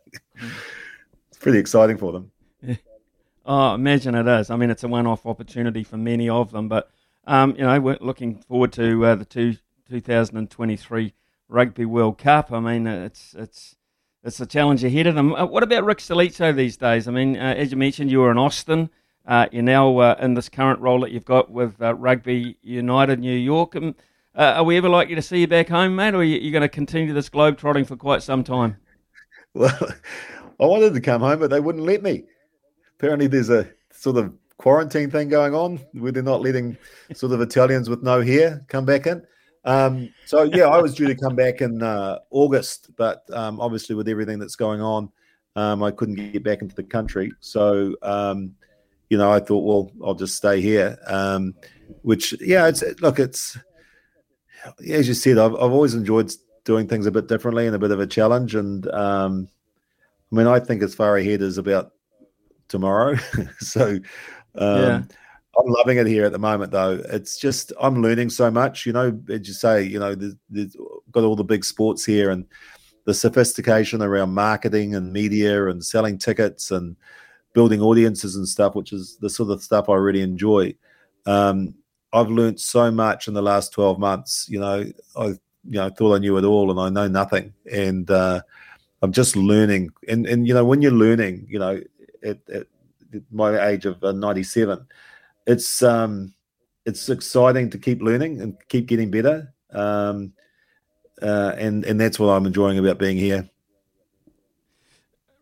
it's 1.30 1.38
pretty 1.40 1.60
exciting 1.60 1.98
for 1.98 2.12
them. 2.12 2.32
Yeah. 2.62 2.76
Oh, 3.48 3.76
imagine 3.76 4.16
it 4.16 4.26
is. 4.26 4.50
I 4.50 4.56
mean, 4.56 4.72
it's 4.72 4.84
a 4.84 4.88
one-off 4.88 5.28
opportunity 5.28 5.84
for 5.84 5.98
many 5.98 6.28
of 6.28 6.50
them, 6.50 6.68
but 6.68 6.90
um, 7.28 7.52
you 7.56 7.64
know, 7.64 7.80
we're 7.80 7.98
looking 8.02 8.38
forward 8.38 8.72
to 8.74 9.06
uh, 9.06 9.14
the 9.14 9.26
two, 9.26 9.58
2023 9.88 11.14
Rugby 11.48 11.86
World 11.86 12.18
Cup. 12.18 12.52
I 12.52 12.60
mean, 12.60 12.88
it's 12.88 13.36
it's 13.38 13.76
it's 14.24 14.40
a 14.40 14.46
challenge 14.46 14.84
ahead 14.84 15.08
of 15.08 15.16
them. 15.16 15.34
Uh, 15.36 15.46
what 15.46 15.62
about 15.62 15.86
Rick 15.86 16.00
Salizzo 16.00 16.56
these 16.56 16.78
days? 16.78 17.08
I 17.08 17.12
mean, 17.12 17.38
uh, 17.38 17.54
as 17.56 17.72
you 17.72 17.78
mentioned, 17.78 18.10
you 18.10 18.20
were 18.20 18.32
in 18.32 18.38
Austin. 18.38 18.90
Uh, 19.28 19.48
you're 19.52 19.64
now 19.64 19.98
uh, 19.98 20.16
in 20.20 20.34
this 20.34 20.50
current 20.50 20.80
role 20.80 21.00
that 21.02 21.12
you've 21.12 21.26
got 21.26 21.50
with 21.52 21.82
uh, 21.82 21.96
Rugby 21.96 22.58
United 22.62 23.20
New 23.20 23.36
York. 23.36 23.76
Um, 23.76 23.96
are 24.36 24.64
we 24.64 24.78
ever 24.78 24.90
likely 24.90 25.16
to 25.16 25.22
see 25.22 25.40
you 25.40 25.48
back 25.48 25.70
home, 25.70 25.96
mate, 25.96 26.14
or 26.14 26.18
are 26.18 26.24
you, 26.24 26.38
you 26.38 26.52
going 26.52 26.62
to 26.62 26.70
continue 26.70 27.14
this 27.14 27.30
globe 27.30 27.58
trotting 27.58 27.86
for 27.86 27.96
quite 27.96 28.24
some 28.24 28.44
time? 28.44 28.78
Well, 29.54 29.72
I 30.60 30.66
wanted 30.66 30.94
to 30.94 31.02
come 31.02 31.22
home, 31.22 31.40
but 31.40 31.50
they 31.50 31.62
wouldn't 31.62 31.86
let 31.86 32.04
me. 32.04 32.24
Apparently, 32.98 33.28
there's 33.28 33.50
a 33.50 33.70
sort 33.92 34.18
of 34.18 34.34
quarantine 34.58 35.10
thing 35.10 35.30
going 35.30 35.54
on 35.54 35.80
where 35.94 36.12
they're 36.12 36.24
not 36.24 36.42
letting 36.42 36.78
sort 37.14 37.32
of 37.32 37.42
Italians 37.42 37.90
with 37.90 38.04
no 38.04 38.22
hair 38.22 38.66
come 38.68 38.86
back 38.86 39.08
in. 39.08 39.26
Um, 39.66 40.14
so 40.26 40.44
yeah, 40.44 40.66
I 40.66 40.82
was 40.82 40.94
due 40.94 41.08
to 41.08 41.16
come 41.16 41.36
back 41.36 41.62
in 41.62 41.82
uh, 41.82 42.20
August, 42.30 42.92
but 42.96 43.24
um, 43.34 43.60
obviously 43.60 43.96
with 43.96 44.08
everything 44.08 44.40
that's 44.40 44.56
going 44.56 44.82
on, 44.82 45.10
um, 45.56 45.82
I 45.84 45.92
couldn't 45.92 46.16
get 46.34 46.44
back 46.44 46.62
into 46.62 46.76
the 46.76 46.84
country. 46.84 47.32
So 47.40 47.96
um, 48.02 48.54
you 49.10 49.18
know, 49.18 49.32
I 49.32 49.40
thought, 49.40 49.64
well, 49.64 49.92
I'll 50.06 50.16
just 50.16 50.36
stay 50.36 50.62
here. 50.62 50.98
Um, 51.08 51.54
which, 52.02 52.34
yeah, 52.42 52.68
it's 52.68 52.84
look, 53.02 53.20
it's 53.20 53.58
as 54.88 55.08
you 55.08 55.14
said, 55.14 55.38
I've, 55.38 55.54
I've 55.54 55.72
always 55.72 55.94
enjoyed 55.94 56.32
doing 56.64 56.88
things 56.88 57.06
a 57.06 57.12
bit 57.12 57.28
differently 57.28 57.68
and 57.68 57.76
a 57.76 57.80
bit 57.80 57.92
of 57.92 58.00
a 58.00 58.08
challenge. 58.08 58.56
And 58.56 58.88
um, 58.92 59.48
I 60.32 60.36
mean, 60.36 60.48
I 60.48 60.60
think 60.60 60.82
as 60.82 60.96
far 60.96 61.18
ahead 61.18 61.42
as 61.42 61.58
about 61.58 61.92
tomorrow. 62.68 63.16
so 63.60 64.00
um, 64.56 64.82
yeah. 64.82 65.02
I'm 65.58 65.68
loving 65.68 65.98
it 65.98 66.08
here 66.08 66.26
at 66.26 66.32
the 66.32 66.40
moment, 66.40 66.72
though. 66.72 67.02
It's 67.10 67.38
just 67.38 67.72
I'm 67.80 68.02
learning 68.02 68.30
so 68.30 68.52
much. 68.52 68.86
You 68.86 68.94
know, 68.94 69.20
as 69.30 69.48
you 69.48 69.54
say, 69.54 69.84
you 69.84 70.00
know, 70.00 70.16
there's, 70.16 70.36
there's 70.50 70.76
got 71.12 71.24
all 71.24 71.36
the 71.36 71.44
big 71.44 71.64
sports 71.64 72.04
here 72.04 72.32
and 72.32 72.46
the 73.06 73.14
sophistication 73.14 74.02
around 74.02 74.34
marketing 74.34 74.96
and 74.96 75.14
media 75.14 75.68
and 75.68 75.86
selling 75.86 76.18
tickets 76.18 76.72
and 76.72 76.96
building 77.56 77.82
audiences 77.82 78.36
and 78.36 78.48
stuff, 78.48 78.76
which 78.76 78.94
is 78.94 79.18
the 79.18 79.30
sort 79.30 79.50
of 79.50 79.64
stuff 79.64 79.90
I 79.90 79.96
really 79.96 80.22
enjoy. 80.22 80.76
Um, 81.26 81.74
I've 82.14 82.30
learned 82.30 82.60
so 82.60 82.92
much 82.92 83.28
in 83.28 83.34
the 83.34 83.42
last 83.42 83.74
12 83.74 83.98
months. 83.98 84.48
You 84.48 84.60
know, 84.60 84.86
I 85.16 85.26
you 85.26 85.38
know 85.80 85.90
thought 85.90 86.16
I 86.16 86.20
knew 86.20 86.38
it 86.38 86.44
all, 86.44 86.70
and 86.70 86.80
I 86.80 86.90
know 86.90 87.08
nothing. 87.08 87.54
And 87.72 88.10
uh, 88.12 88.42
I'm 89.02 89.12
just 89.12 89.36
learning. 89.36 89.90
And 90.08 90.28
and 90.28 90.48
you 90.48 90.54
know, 90.54 90.64
when 90.64 90.84
you're 90.84 90.92
learning, 90.92 91.48
you 91.50 91.58
know, 91.58 91.82
at, 92.24 92.38
at 92.50 92.68
my 93.32 93.68
age 93.68 93.86
of 93.86 94.04
uh, 94.04 94.12
97, 94.12 94.86
it's 95.48 95.82
um, 95.82 96.34
it's 96.86 97.10
exciting 97.10 97.70
to 97.72 97.78
keep 97.78 98.02
learning 98.02 98.42
and 98.42 98.58
keep 98.68 98.86
getting 98.86 99.10
better. 99.10 99.54
Um, 99.72 100.34
uh, 101.22 101.54
and 101.58 101.86
and 101.86 102.00
that's 102.00 102.20
what 102.20 102.28
I'm 102.28 102.46
enjoying 102.46 102.78
about 102.78 103.00
being 103.00 103.18
here. 103.18 103.50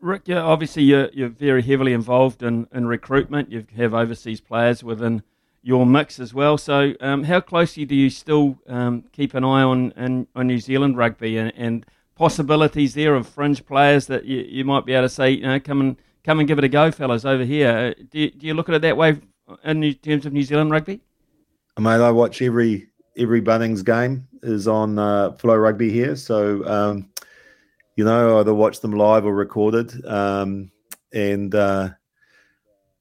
Rick, 0.03 0.23
yeah, 0.25 0.41
obviously 0.41 0.83
you're 0.83 1.09
you're 1.13 1.29
very 1.29 1.61
heavily 1.61 1.93
involved 1.93 2.43
in, 2.43 2.67
in 2.73 2.85
recruitment. 2.85 3.51
You 3.51 3.65
have 3.77 3.93
overseas 3.93 4.41
players 4.41 4.83
within 4.83 5.23
your 5.61 5.85
mix 5.85 6.19
as 6.19 6.33
well. 6.33 6.57
So, 6.57 6.93
um, 6.99 7.23
how 7.23 7.39
closely 7.39 7.85
do 7.85 7.95
you 7.95 8.09
still 8.09 8.59
um, 8.67 9.05
keep 9.13 9.33
an 9.33 9.45
eye 9.45 9.63
on, 9.63 9.93
on, 9.95 10.27
on 10.35 10.47
New 10.47 10.59
Zealand 10.59 10.97
rugby 10.97 11.37
and, 11.37 11.53
and, 11.55 11.85
possibilities 12.15 12.93
there 12.93 13.15
of 13.15 13.27
fringe 13.27 13.65
players 13.65 14.05
that 14.05 14.23
you, 14.23 14.45
you 14.47 14.63
might 14.63 14.85
be 14.85 14.93
able 14.93 15.03
to 15.03 15.09
say, 15.09 15.31
you 15.31 15.41
know, 15.41 15.59
come 15.59 15.81
and 15.81 15.97
come 16.23 16.37
and 16.37 16.47
give 16.47 16.59
it 16.59 16.63
a 16.63 16.69
go, 16.69 16.91
fellas, 16.91 17.25
over 17.25 17.43
here. 17.43 17.69
Uh, 17.69 18.03
do 18.11 18.19
you, 18.19 18.29
do 18.29 18.45
you 18.45 18.53
look 18.53 18.69
at 18.69 18.75
it 18.75 18.83
that 18.83 18.95
way 18.95 19.19
in 19.63 19.93
terms 19.95 20.27
of 20.27 20.31
New 20.31 20.43
Zealand 20.43 20.69
rugby? 20.69 21.01
I 21.75 21.81
mean, 21.81 21.87
I 21.87 22.11
watch 22.11 22.41
every 22.43 22.87
every 23.17 23.41
Bunnings 23.41 23.83
game 23.83 24.27
is 24.43 24.67
on 24.67 24.99
uh, 24.99 25.31
FloRugby 25.31 25.89
here, 25.89 26.15
so 26.15 26.63
um, 26.67 27.09
you 27.95 28.03
know, 28.03 28.39
either 28.39 28.53
watch 28.53 28.79
them 28.79 28.93
live 28.93 29.25
or 29.25 29.33
recorded, 29.33 30.05
um, 30.05 30.71
and. 31.11 31.53
Uh, 31.53 31.89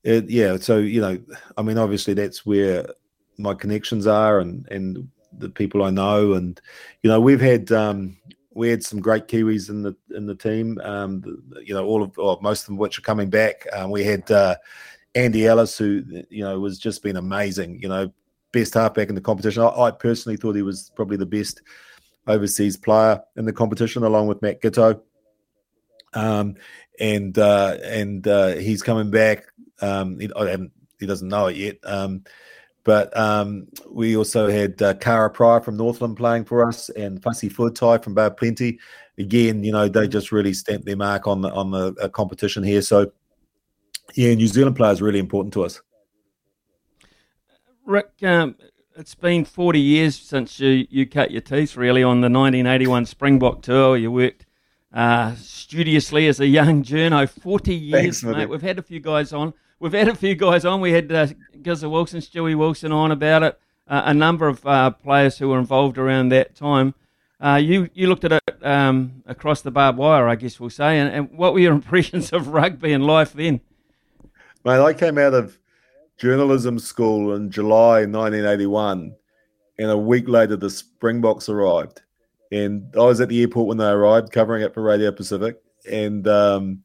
it, 0.04 0.28
yeah, 0.28 0.56
so 0.56 0.78
you 0.78 1.00
know, 1.00 1.16
I 1.56 1.62
mean, 1.62 1.78
obviously 1.78 2.14
that's 2.14 2.44
where 2.44 2.86
my 3.38 3.54
connections 3.54 4.06
are, 4.06 4.40
and 4.40 4.66
and 4.68 5.08
the 5.38 5.48
people 5.48 5.82
I 5.82 5.90
know, 5.90 6.32
and 6.32 6.60
you 7.02 7.10
know, 7.10 7.20
we've 7.20 7.40
had 7.40 7.70
um, 7.72 8.16
we 8.54 8.68
had 8.68 8.82
some 8.82 9.00
great 9.00 9.28
Kiwis 9.28 9.70
in 9.70 9.82
the 9.82 9.96
in 10.14 10.26
the 10.26 10.34
team. 10.34 10.80
Um, 10.82 11.22
you 11.62 11.74
know, 11.74 11.86
all 11.86 12.02
of 12.02 12.18
or 12.18 12.38
most 12.42 12.62
of 12.62 12.66
them 12.66 12.76
which 12.76 12.98
are 12.98 13.02
coming 13.02 13.30
back. 13.30 13.66
Um, 13.72 13.90
we 13.90 14.04
had 14.04 14.30
uh, 14.30 14.56
Andy 15.14 15.46
Ellis, 15.46 15.78
who 15.78 16.02
you 16.28 16.44
know 16.44 16.58
was 16.58 16.78
just 16.78 17.02
been 17.02 17.16
amazing. 17.16 17.80
You 17.80 17.88
know, 17.88 18.12
best 18.52 18.74
halfback 18.74 19.08
in 19.08 19.14
the 19.14 19.20
competition. 19.20 19.62
I, 19.62 19.68
I 19.68 19.90
personally 19.92 20.36
thought 20.36 20.56
he 20.56 20.62
was 20.62 20.90
probably 20.96 21.16
the 21.16 21.26
best 21.26 21.62
overseas 22.26 22.76
player 22.76 23.20
in 23.36 23.44
the 23.44 23.52
competition, 23.52 24.02
along 24.02 24.26
with 24.26 24.42
Matt 24.42 24.62
Giteau. 24.62 25.00
Um, 26.14 26.56
and 27.00 27.38
uh, 27.38 27.78
and 27.82 28.26
uh, 28.26 28.48
he's 28.56 28.82
coming 28.82 29.10
back. 29.10 29.44
Um, 29.80 30.18
he, 30.20 30.30
he, 31.00 31.06
doesn't 31.06 31.28
know 31.28 31.46
it 31.46 31.56
yet. 31.56 31.76
Um, 31.84 32.22
but 32.84 33.16
um, 33.16 33.68
we 33.90 34.16
also 34.16 34.48
had 34.48 34.80
uh, 34.82 34.94
Kara 34.94 35.30
Pryor 35.30 35.60
from 35.60 35.76
Northland 35.76 36.16
playing 36.16 36.44
for 36.44 36.66
us, 36.66 36.88
and 36.90 37.22
Fussy 37.22 37.48
Fuatai 37.48 38.02
from 38.02 38.14
Bay 38.14 38.28
Plenty. 38.36 38.78
Again, 39.18 39.62
you 39.62 39.72
know, 39.72 39.88
they 39.88 40.08
just 40.08 40.32
really 40.32 40.52
stamped 40.52 40.86
their 40.86 40.96
mark 40.96 41.26
on 41.26 41.42
the 41.42 41.52
on 41.52 41.70
the 41.70 41.94
uh, 42.00 42.08
competition 42.08 42.62
here. 42.62 42.82
So, 42.82 43.12
yeah, 44.14 44.34
New 44.34 44.48
Zealand 44.48 44.76
players 44.76 45.00
really 45.00 45.18
important 45.18 45.52
to 45.54 45.64
us. 45.64 45.80
Rick, 47.84 48.10
um, 48.22 48.56
it's 48.96 49.14
been 49.14 49.44
40 49.44 49.80
years 49.80 50.16
since 50.16 50.60
you, 50.60 50.86
you 50.90 51.06
cut 51.06 51.30
your 51.30 51.40
teeth, 51.40 51.76
really, 51.76 52.02
on 52.02 52.20
the 52.20 52.28
1981 52.28 53.06
Springbok 53.06 53.62
tour. 53.62 53.96
You 53.96 54.10
worked 54.10 54.46
uh, 54.92 55.34
studiously 55.36 56.28
as 56.28 56.40
a 56.40 56.46
young 56.46 56.82
journo. 56.82 57.28
40 57.28 57.74
years, 57.74 58.20
Thanks, 58.20 58.36
mate. 58.36 58.48
We've 58.48 58.62
had 58.62 58.78
a 58.78 58.82
few 58.82 59.00
guys 59.00 59.32
on. 59.32 59.54
We've 59.80 59.92
had 59.92 60.08
a 60.08 60.14
few 60.14 60.34
guys 60.34 60.64
on. 60.64 60.80
We 60.80 60.92
had 60.92 61.10
uh, 61.10 61.28
Gizza 61.62 61.88
Wilson, 61.88 62.20
Stewie 62.20 62.56
Wilson 62.56 62.92
on 62.92 63.10
about 63.10 63.42
it. 63.42 63.58
Uh, 63.88 64.02
a 64.06 64.14
number 64.14 64.46
of 64.46 64.64
uh, 64.64 64.90
players 64.90 65.38
who 65.38 65.48
were 65.48 65.58
involved 65.58 65.98
around 65.98 66.28
that 66.28 66.54
time. 66.54 66.94
Uh, 67.40 67.56
you 67.56 67.90
you 67.92 68.06
looked 68.06 68.24
at 68.24 68.30
it 68.30 68.64
um, 68.64 69.24
across 69.26 69.62
the 69.62 69.72
barbed 69.72 69.98
wire, 69.98 70.28
I 70.28 70.36
guess 70.36 70.60
we'll 70.60 70.70
say. 70.70 71.00
And, 71.00 71.12
and, 71.12 71.30
what 71.36 71.52
were 71.52 71.58
your 71.58 71.72
impressions 71.80 72.32
of 72.32 72.48
rugby 72.48 72.92
and 72.92 73.04
life 73.04 73.32
then? 73.32 73.60
Mate, 74.64 74.78
I 74.78 74.94
came 74.94 75.18
out 75.18 75.34
of 75.34 75.58
journalism 76.22 76.78
school 76.78 77.34
in 77.34 77.50
July 77.50 78.04
1981, 78.06 79.14
and 79.78 79.90
a 79.90 79.96
week 79.96 80.28
later 80.28 80.56
the 80.56 80.70
Springboks 80.70 81.48
arrived 81.48 82.02
and 82.52 82.94
I 82.94 83.00
was 83.00 83.20
at 83.20 83.30
the 83.30 83.40
airport 83.40 83.66
when 83.66 83.78
they 83.78 83.88
arrived, 83.88 84.30
covering 84.30 84.62
it 84.62 84.74
for 84.74 84.82
Radio 84.82 85.10
Pacific, 85.10 85.60
and 85.90 86.28
um, 86.28 86.84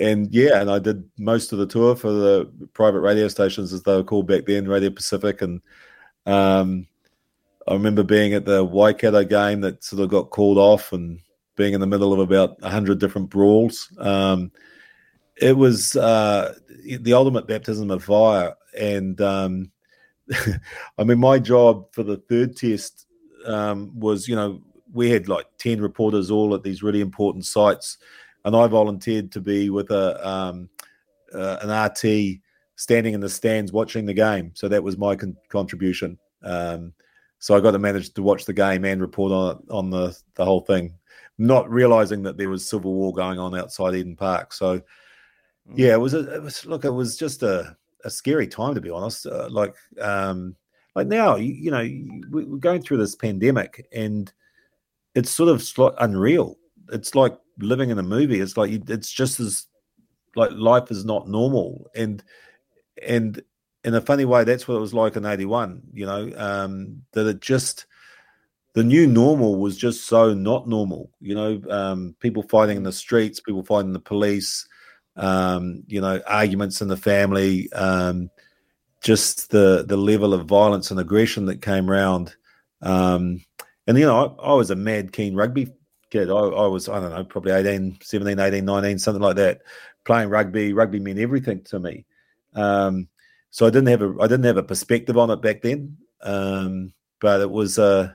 and 0.00 0.32
yeah, 0.32 0.60
and 0.60 0.70
I 0.70 0.78
did 0.78 1.08
most 1.18 1.52
of 1.52 1.58
the 1.58 1.66
tour 1.66 1.96
for 1.96 2.12
the 2.12 2.50
private 2.74 3.00
radio 3.00 3.28
stations 3.28 3.72
as 3.72 3.82
they 3.82 3.96
were 3.96 4.04
called 4.04 4.26
back 4.26 4.44
then, 4.44 4.68
Radio 4.68 4.90
Pacific, 4.90 5.40
and 5.40 5.62
um, 6.26 6.86
I 7.66 7.72
remember 7.72 8.02
being 8.02 8.34
at 8.34 8.44
the 8.44 8.62
Waikato 8.62 9.24
game 9.24 9.62
that 9.62 9.82
sort 9.82 10.02
of 10.02 10.10
got 10.10 10.30
called 10.30 10.58
off, 10.58 10.92
and 10.92 11.18
being 11.56 11.72
in 11.72 11.80
the 11.80 11.86
middle 11.86 12.12
of 12.12 12.18
about 12.18 12.62
hundred 12.62 12.98
different 12.98 13.30
brawls. 13.30 13.90
Um, 13.98 14.52
it 15.40 15.56
was 15.56 15.96
uh, 15.96 16.54
the 17.00 17.12
ultimate 17.12 17.46
baptism 17.46 17.90
of 17.90 18.04
fire, 18.04 18.54
and 18.78 19.20
um, 19.20 19.70
I 20.98 21.04
mean, 21.04 21.18
my 21.18 21.38
job 21.38 21.92
for 21.92 22.02
the 22.02 22.16
third 22.16 22.56
test 22.56 23.06
um, 23.46 23.98
was, 23.98 24.28
you 24.28 24.36
know, 24.36 24.60
we 24.92 25.10
had 25.10 25.28
like 25.28 25.46
10 25.58 25.80
reporters 25.80 26.30
all 26.30 26.54
at 26.54 26.62
these 26.62 26.82
really 26.82 27.00
important 27.00 27.44
sites. 27.44 27.98
And 28.44 28.56
I 28.56 28.66
volunteered 28.66 29.32
to 29.32 29.40
be 29.40 29.70
with 29.70 29.90
a 29.90 30.26
um, 30.26 30.68
uh, 31.34 31.58
an 31.60 31.70
RT 31.70 32.40
standing 32.76 33.14
in 33.14 33.20
the 33.20 33.28
stands 33.28 33.72
watching 33.72 34.06
the 34.06 34.14
game. 34.14 34.52
So 34.54 34.68
that 34.68 34.82
was 34.82 34.96
my 34.96 35.16
con- 35.16 35.36
contribution. 35.48 36.18
Um, 36.42 36.94
so 37.40 37.56
I 37.56 37.60
got 37.60 37.72
to 37.72 37.78
manage 37.78 38.14
to 38.14 38.22
watch 38.22 38.44
the 38.44 38.52
game 38.52 38.84
and 38.84 39.00
report 39.00 39.32
on 39.32 39.64
on 39.70 39.90
the, 39.90 40.16
the 40.36 40.44
whole 40.44 40.60
thing, 40.60 40.94
not 41.36 41.70
realizing 41.70 42.22
that 42.22 42.36
there 42.38 42.48
was 42.48 42.68
civil 42.68 42.94
war 42.94 43.12
going 43.12 43.38
on 43.38 43.58
outside 43.58 43.94
Eden 43.94 44.16
Park. 44.16 44.52
So, 44.52 44.80
yeah, 45.74 45.92
it 45.92 46.00
was 46.00 46.14
a, 46.14 46.34
it 46.34 46.42
was 46.42 46.64
look, 46.66 46.84
it 46.84 46.90
was 46.90 47.16
just 47.16 47.42
a, 47.42 47.76
a 48.04 48.10
scary 48.10 48.46
time 48.46 48.74
to 48.74 48.80
be 48.80 48.90
honest. 48.90 49.26
Uh, 49.26 49.48
like, 49.50 49.74
um, 50.00 50.56
like 50.94 51.06
now, 51.06 51.36
you, 51.36 51.52
you 51.52 51.70
know, 51.70 51.88
we're 52.30 52.58
going 52.58 52.82
through 52.82 52.98
this 52.98 53.14
pandemic 53.14 53.86
and 53.92 54.32
it's 55.14 55.30
sort 55.30 55.48
of 55.48 55.94
unreal. 55.98 56.56
It's 56.92 57.14
like 57.14 57.36
living 57.58 57.90
in 57.90 57.98
a 57.98 58.02
movie. 58.02 58.40
It's 58.40 58.56
like 58.56 58.70
it's 58.88 59.10
just 59.10 59.40
as 59.40 59.66
like 60.36 60.50
life 60.52 60.90
is 60.90 61.04
not 61.04 61.28
normal, 61.28 61.90
and 61.94 62.22
and 63.06 63.42
in 63.84 63.94
a 63.94 64.00
funny 64.00 64.24
way, 64.24 64.44
that's 64.44 64.68
what 64.68 64.76
it 64.76 64.80
was 64.80 64.94
like 64.94 65.16
in 65.16 65.26
'81. 65.26 65.82
You 65.92 66.06
know, 66.06 66.32
um, 66.36 67.02
that 67.12 67.26
it 67.26 67.40
just 67.40 67.86
the 68.74 68.84
new 68.84 69.06
normal 69.06 69.56
was 69.56 69.76
just 69.76 70.06
so 70.06 70.34
not 70.34 70.68
normal. 70.68 71.10
You 71.20 71.34
know, 71.34 71.62
um, 71.68 72.14
people 72.20 72.42
fighting 72.44 72.76
in 72.76 72.84
the 72.84 72.92
streets, 72.92 73.40
people 73.40 73.64
fighting 73.64 73.92
the 73.92 74.00
police. 74.00 74.66
Um, 75.18 75.82
you 75.86 76.00
know, 76.00 76.22
arguments 76.26 76.80
in 76.80 76.88
the 76.88 76.96
family. 76.96 77.70
Um, 77.72 78.30
just 79.02 79.50
the 79.50 79.84
the 79.86 79.96
level 79.96 80.34
of 80.34 80.46
violence 80.46 80.90
and 80.90 80.98
aggression 80.98 81.46
that 81.46 81.62
came 81.62 81.90
around. 81.90 82.34
Um, 82.82 83.44
and 83.86 83.98
you 83.98 84.06
know, 84.06 84.36
I, 84.38 84.50
I, 84.50 84.54
was 84.54 84.70
a 84.70 84.76
mad 84.76 85.12
keen 85.12 85.34
rugby 85.34 85.72
kid. 86.10 86.30
I, 86.30 86.34
I, 86.34 86.66
was 86.66 86.88
I 86.88 87.00
don't 87.00 87.10
know, 87.10 87.24
probably 87.24 87.52
18, 87.52 87.98
17, 88.02 88.38
18, 88.38 88.64
19, 88.64 88.98
something 88.98 89.22
like 89.22 89.36
that. 89.36 89.60
Playing 90.04 90.30
rugby, 90.30 90.72
rugby 90.72 91.00
meant 91.00 91.18
everything 91.18 91.62
to 91.64 91.80
me. 91.80 92.06
Um, 92.54 93.08
so 93.50 93.66
I 93.66 93.70
didn't 93.70 93.88
have 93.88 94.02
a 94.02 94.14
I 94.20 94.26
didn't 94.26 94.44
have 94.44 94.56
a 94.56 94.62
perspective 94.62 95.18
on 95.18 95.30
it 95.30 95.42
back 95.42 95.62
then. 95.62 95.96
Um, 96.22 96.92
but 97.20 97.40
it 97.40 97.50
was 97.50 97.78
uh 97.78 98.12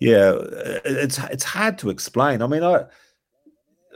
yeah, 0.00 0.34
it's 0.84 1.18
it's 1.18 1.44
hard 1.44 1.78
to 1.78 1.90
explain. 1.90 2.40
I 2.40 2.46
mean, 2.46 2.62
I 2.62 2.84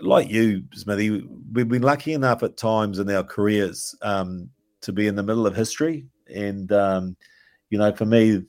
like 0.03 0.31
you, 0.31 0.65
Smithy, 0.73 1.27
we've 1.53 1.69
been 1.69 1.83
lucky 1.83 2.13
enough 2.13 2.43
at 2.43 2.57
times 2.57 2.99
in 2.99 3.11
our 3.11 3.23
careers 3.23 3.95
um, 4.03 4.51
to 4.81 4.93
be 4.93 5.07
in 5.07 5.15
the 5.15 5.23
middle 5.23 5.47
of 5.47 5.55
history. 5.55 6.07
And, 6.35 6.71
um, 6.73 7.17
you 7.71 7.79
know, 7.79 7.93
for 7.93 8.05
me, 8.05 8.27
you 8.27 8.47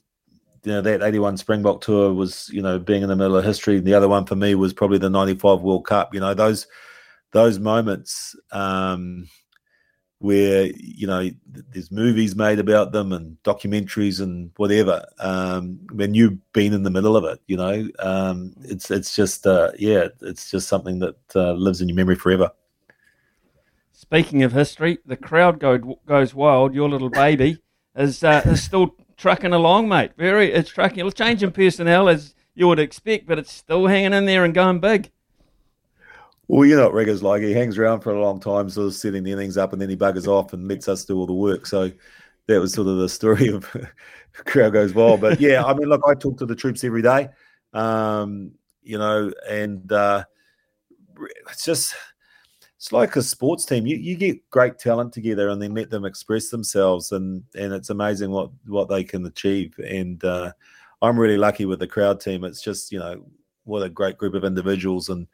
know, 0.72 0.82
that 0.82 1.04
81 1.04 1.38
Springbok 1.38 1.82
tour 1.82 2.14
was, 2.14 2.50
you 2.50 2.62
know, 2.62 2.80
being 2.80 3.04
in 3.04 3.10
the 3.10 3.16
middle 3.16 3.38
of 3.38 3.46
history. 3.46 3.78
And 3.78 3.86
the 3.86 3.94
other 3.94 4.10
one 4.10 4.26
for 4.26 4.36
me 4.36 4.56
was 4.56 4.74
probably 4.74 4.98
the 4.98 5.10
95 5.10 5.62
World 5.62 5.86
Cup. 5.86 6.14
You 6.14 6.22
know, 6.22 6.34
those 6.34 6.68
those 7.32 7.60
moments 7.60 8.36
um, 8.52 9.28
where 10.24 10.68
you 10.78 11.06
know 11.06 11.30
there's 11.72 11.92
movies 11.92 12.34
made 12.34 12.58
about 12.58 12.94
them 12.94 13.12
and 13.12 13.36
documentaries 13.44 14.22
and 14.22 14.52
whatever. 14.56 15.06
Um, 15.20 15.80
when 15.92 16.14
you've 16.14 16.38
been 16.54 16.72
in 16.72 16.84
the 16.84 16.90
middle 16.90 17.18
of 17.18 17.26
it, 17.26 17.42
you 17.48 17.58
know, 17.58 17.90
um, 18.00 18.54
it's 18.64 18.90
it's 18.90 19.14
just 19.18 19.46
uh, 19.46 19.72
yeah, 19.78 20.08
it's 20.22 20.50
just 20.50 20.70
something 20.70 21.00
that 21.00 21.18
uh, 21.36 21.52
lives 21.52 21.82
in 21.82 21.90
your 21.90 21.98
memory 21.98 22.16
forever. 22.16 22.50
Speaking 23.92 24.44
of 24.44 24.54
history, 24.54 25.00
the 25.06 25.18
crowd 25.18 25.60
go, 25.60 26.00
goes 26.06 26.34
wild. 26.34 26.74
Your 26.74 26.88
little 26.88 27.10
baby 27.10 27.62
is 27.94 28.24
uh, 28.24 28.44
is 28.46 28.64
still 28.64 28.96
trucking 29.18 29.52
along, 29.52 29.90
mate. 29.90 30.12
Very, 30.18 30.54
it's 30.54 30.70
trucking. 30.70 31.00
It'll 31.00 31.12
change 31.12 31.44
in 31.44 31.52
personnel 31.52 32.08
as 32.08 32.34
you 32.56 32.70
would 32.70 32.80
expect, 32.80 33.28
but 33.28 33.40
it's 33.40 33.52
still 33.52 33.88
hanging 33.88 34.14
in 34.14 34.26
there 34.26 34.46
and 34.46 34.54
going 34.54 34.80
big. 34.80 35.12
Well, 36.48 36.66
you 36.68 36.76
know 36.76 36.90
what 36.90 36.94
Regga's 36.94 37.24
like. 37.24 37.42
He 37.42 37.54
hangs 37.54 37.78
around 37.78 38.02
for 38.02 38.14
a 38.14 38.22
long 38.22 38.40
time, 38.40 38.70
sort 38.70 38.88
of 38.88 38.94
setting 38.94 39.24
the 39.24 39.32
innings 39.32 39.58
up, 39.58 39.74
and 39.74 39.82
then 39.82 39.90
he 39.90 39.96
buggers 39.96 40.28
off 40.28 40.54
and 40.54 40.68
lets 40.68 40.88
us 40.88 41.06
do 41.06 41.18
all 41.18 41.26
the 41.26 41.34
work. 41.34 41.66
So 41.66 41.92
that 42.48 42.60
was 42.60 42.74
sort 42.74 42.88
of 42.88 42.98
the 42.98 43.10
story 43.10 43.48
of 43.48 43.70
crowd 44.34 44.74
goes 44.74 44.94
wild. 44.94 45.22
But 45.22 45.40
yeah, 45.40 45.64
I 45.64 45.74
mean, 45.74 45.88
look, 45.88 46.02
I 46.08 46.14
talk 46.14 46.38
to 46.40 46.46
the 46.46 46.56
troops 46.56 46.84
every 46.84 47.02
day, 47.02 47.30
um, 47.74 48.52
you 48.82 48.98
know, 48.98 49.32
and 49.50 49.90
uh, 49.92 50.26
it's 51.50 51.64
just 51.64 51.96
it's 52.76 52.92
like 52.92 53.16
a 53.16 53.22
sports 53.22 53.66
team. 53.66 53.88
You 53.88 53.96
you 53.96 54.16
get 54.18 54.50
great 54.50 54.78
talent 54.78 55.14
together, 55.14 55.48
and 55.48 55.62
then 55.62 55.74
let 55.74 55.90
them 55.90 56.04
express 56.04 56.50
themselves, 56.50 57.14
and 57.14 57.44
and 57.56 57.72
it's 57.74 57.90
amazing 57.90 58.32
what 58.32 58.52
what 58.66 58.90
they 58.90 59.06
can 59.06 59.26
achieve. 59.26 59.76
And 59.80 60.22
uh, 60.26 60.52
I'm 61.02 61.18
really 61.18 61.38
lucky 61.38 61.64
with 61.66 61.80
the 61.80 61.88
crowd 61.88 62.20
team. 62.20 62.44
It's 62.44 62.62
just 62.62 62.92
you 62.92 63.00
know 63.00 63.24
what 63.64 63.84
a 63.84 63.90
great 63.90 64.18
group 64.18 64.34
of 64.34 64.44
individuals 64.44 65.08
and 65.08 65.26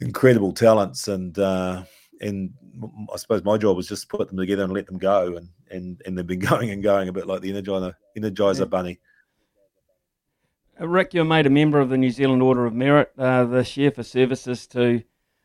incredible 0.00 0.52
talents 0.52 1.08
and 1.08 1.38
uh, 1.38 1.82
and 2.20 2.52
I 3.12 3.16
suppose 3.16 3.44
my 3.44 3.58
job 3.58 3.76
was 3.76 3.88
just 3.88 4.08
to 4.08 4.16
put 4.16 4.28
them 4.28 4.38
together 4.38 4.64
and 4.64 4.72
let 4.72 4.86
them 4.86 4.98
go 4.98 5.36
and 5.36 5.48
and 5.70 6.00
and 6.06 6.16
they've 6.16 6.26
been 6.26 6.38
going 6.50 6.70
and 6.70 6.82
going 6.82 7.08
a 7.08 7.12
bit 7.12 7.26
like 7.26 7.40
the 7.40 7.52
Energizer 7.52 7.94
Energizer 8.16 8.60
yeah. 8.60 8.64
Bunny. 8.66 9.00
Uh, 10.80 10.88
Rick, 10.88 11.14
you're 11.14 11.24
made 11.24 11.46
a 11.46 11.50
member 11.50 11.80
of 11.80 11.90
the 11.90 11.98
New 11.98 12.10
Zealand 12.10 12.42
Order 12.42 12.64
of 12.66 12.74
Merit 12.74 13.12
uh, 13.18 13.44
this 13.44 13.76
year 13.76 13.90
for 13.90 14.02
services 14.02 14.66
to 14.68 15.02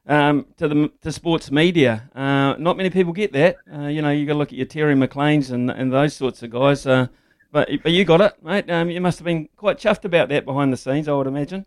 um, 0.08 0.46
to 0.58 0.68
the 0.68 0.92
to 1.02 1.12
sports 1.12 1.52
media. 1.52 2.10
Uh, 2.16 2.56
not 2.58 2.78
many 2.78 2.90
people 2.90 3.14
get 3.14 3.34
that. 3.34 3.58
Uh, 3.72 3.88
you 3.88 4.02
know, 4.02 4.10
you 4.10 4.26
got 4.26 4.34
to 4.34 4.40
look 4.40 4.50
at 4.50 4.58
your 4.58 4.66
Terry 4.66 4.96
McLean's 4.96 5.52
and 5.52 5.70
and 5.70 5.92
those 5.92 6.16
sorts 6.16 6.44
of 6.44 6.52
guys. 6.52 6.86
Uh, 6.86 7.08
but 7.52 7.70
but 7.84 7.92
you 7.92 8.06
got 8.06 8.22
it, 8.22 8.44
mate. 8.44 8.70
Um, 8.70 8.90
you 8.90 9.02
must 9.02 9.20
have 9.20 9.26
been 9.26 9.50
quite 9.56 9.78
chuffed 9.78 10.06
about 10.06 10.30
that 10.30 10.46
behind 10.46 10.72
the 10.72 10.78
scenes, 10.78 11.08
I 11.08 11.14
would 11.14 11.28
imagine. 11.28 11.66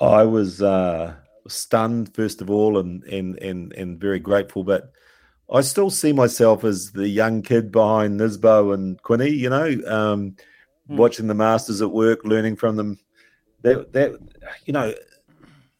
I 0.00 0.24
was 0.24 0.62
uh, 0.62 1.14
stunned 1.48 2.14
first 2.14 2.40
of 2.40 2.50
all 2.50 2.78
and 2.78 3.02
and 3.04 3.36
and 3.38 3.72
and 3.72 4.00
very 4.00 4.18
grateful 4.18 4.62
but 4.64 4.92
I 5.52 5.62
still 5.62 5.90
see 5.90 6.12
myself 6.12 6.64
as 6.64 6.92
the 6.92 7.08
young 7.08 7.42
kid 7.42 7.72
behind 7.72 8.20
Nisbo 8.20 8.72
and 8.72 9.02
Quinny, 9.02 9.30
you 9.30 9.50
know, 9.50 9.76
um, 9.86 10.36
hmm. 10.86 10.96
watching 10.96 11.26
the 11.26 11.34
masters 11.34 11.82
at 11.82 11.90
work, 11.90 12.24
learning 12.24 12.56
from 12.56 12.76
them. 12.76 12.98
That 13.62 13.92
that 13.92 14.12
you 14.64 14.72
know, 14.72 14.94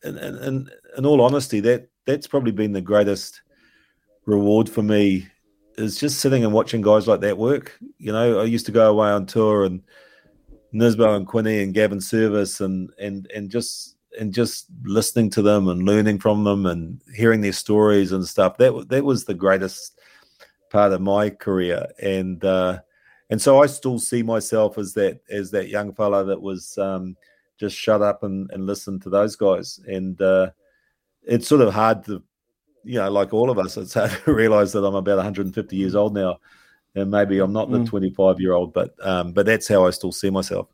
and 0.02 0.18
in, 0.18 0.70
in 0.98 1.06
all 1.06 1.20
honesty, 1.20 1.60
that 1.60 1.88
that's 2.04 2.26
probably 2.26 2.52
been 2.52 2.72
the 2.72 2.80
greatest 2.80 3.40
reward 4.26 4.68
for 4.68 4.82
me 4.82 5.28
is 5.78 5.98
just 5.98 6.18
sitting 6.18 6.44
and 6.44 6.52
watching 6.52 6.82
guys 6.82 7.06
like 7.06 7.20
that 7.20 7.38
work. 7.38 7.78
You 7.98 8.12
know, 8.12 8.40
I 8.40 8.44
used 8.44 8.66
to 8.66 8.72
go 8.72 8.90
away 8.90 9.08
on 9.08 9.24
tour 9.24 9.64
and 9.64 9.82
Nisbo 10.74 11.16
and 11.16 11.26
Quinny 11.26 11.62
and 11.62 11.72
Gavin 11.72 12.00
Service 12.00 12.60
and 12.60 12.90
and 12.98 13.30
and 13.34 13.50
just 13.50 13.96
and 14.18 14.32
just 14.32 14.66
listening 14.82 15.30
to 15.30 15.42
them 15.42 15.68
and 15.68 15.84
learning 15.84 16.18
from 16.18 16.44
them 16.44 16.66
and 16.66 17.00
hearing 17.14 17.40
their 17.40 17.52
stories 17.52 18.12
and 18.12 18.26
stuff 18.26 18.56
that 18.58 18.88
that 18.88 19.04
was 19.04 19.24
the 19.24 19.34
greatest 19.34 20.00
part 20.70 20.92
of 20.92 21.00
my 21.00 21.30
career. 21.30 21.86
And 22.00 22.42
uh, 22.44 22.80
and 23.28 23.40
so 23.40 23.62
I 23.62 23.66
still 23.66 23.98
see 23.98 24.22
myself 24.22 24.78
as 24.78 24.94
that 24.94 25.20
as 25.30 25.50
that 25.50 25.68
young 25.68 25.92
fella 25.94 26.24
that 26.24 26.40
was 26.40 26.76
um, 26.78 27.16
just 27.58 27.76
shut 27.76 28.02
up 28.02 28.22
and, 28.22 28.50
and 28.52 28.66
listen 28.66 28.98
to 29.00 29.10
those 29.10 29.36
guys. 29.36 29.78
And 29.86 30.20
uh, 30.20 30.50
it's 31.22 31.48
sort 31.48 31.60
of 31.60 31.74
hard 31.74 32.04
to 32.06 32.22
you 32.82 32.98
know 32.98 33.10
like 33.10 33.34
all 33.34 33.50
of 33.50 33.58
us 33.58 33.76
it's 33.76 33.94
hard 33.94 34.10
to 34.24 34.32
realize 34.32 34.72
that 34.72 34.84
I'm 34.84 34.94
about 34.94 35.16
150 35.16 35.76
years 35.76 35.94
old 35.94 36.14
now. 36.14 36.38
And 36.96 37.08
maybe 37.08 37.38
I'm 37.38 37.52
not 37.52 37.70
the 37.70 37.84
25 37.84 38.36
mm. 38.36 38.40
year 38.40 38.52
old 38.52 38.72
but 38.72 38.94
um, 39.06 39.32
but 39.32 39.46
that's 39.46 39.68
how 39.68 39.86
I 39.86 39.90
still 39.90 40.10
see 40.10 40.30
myself 40.30 40.68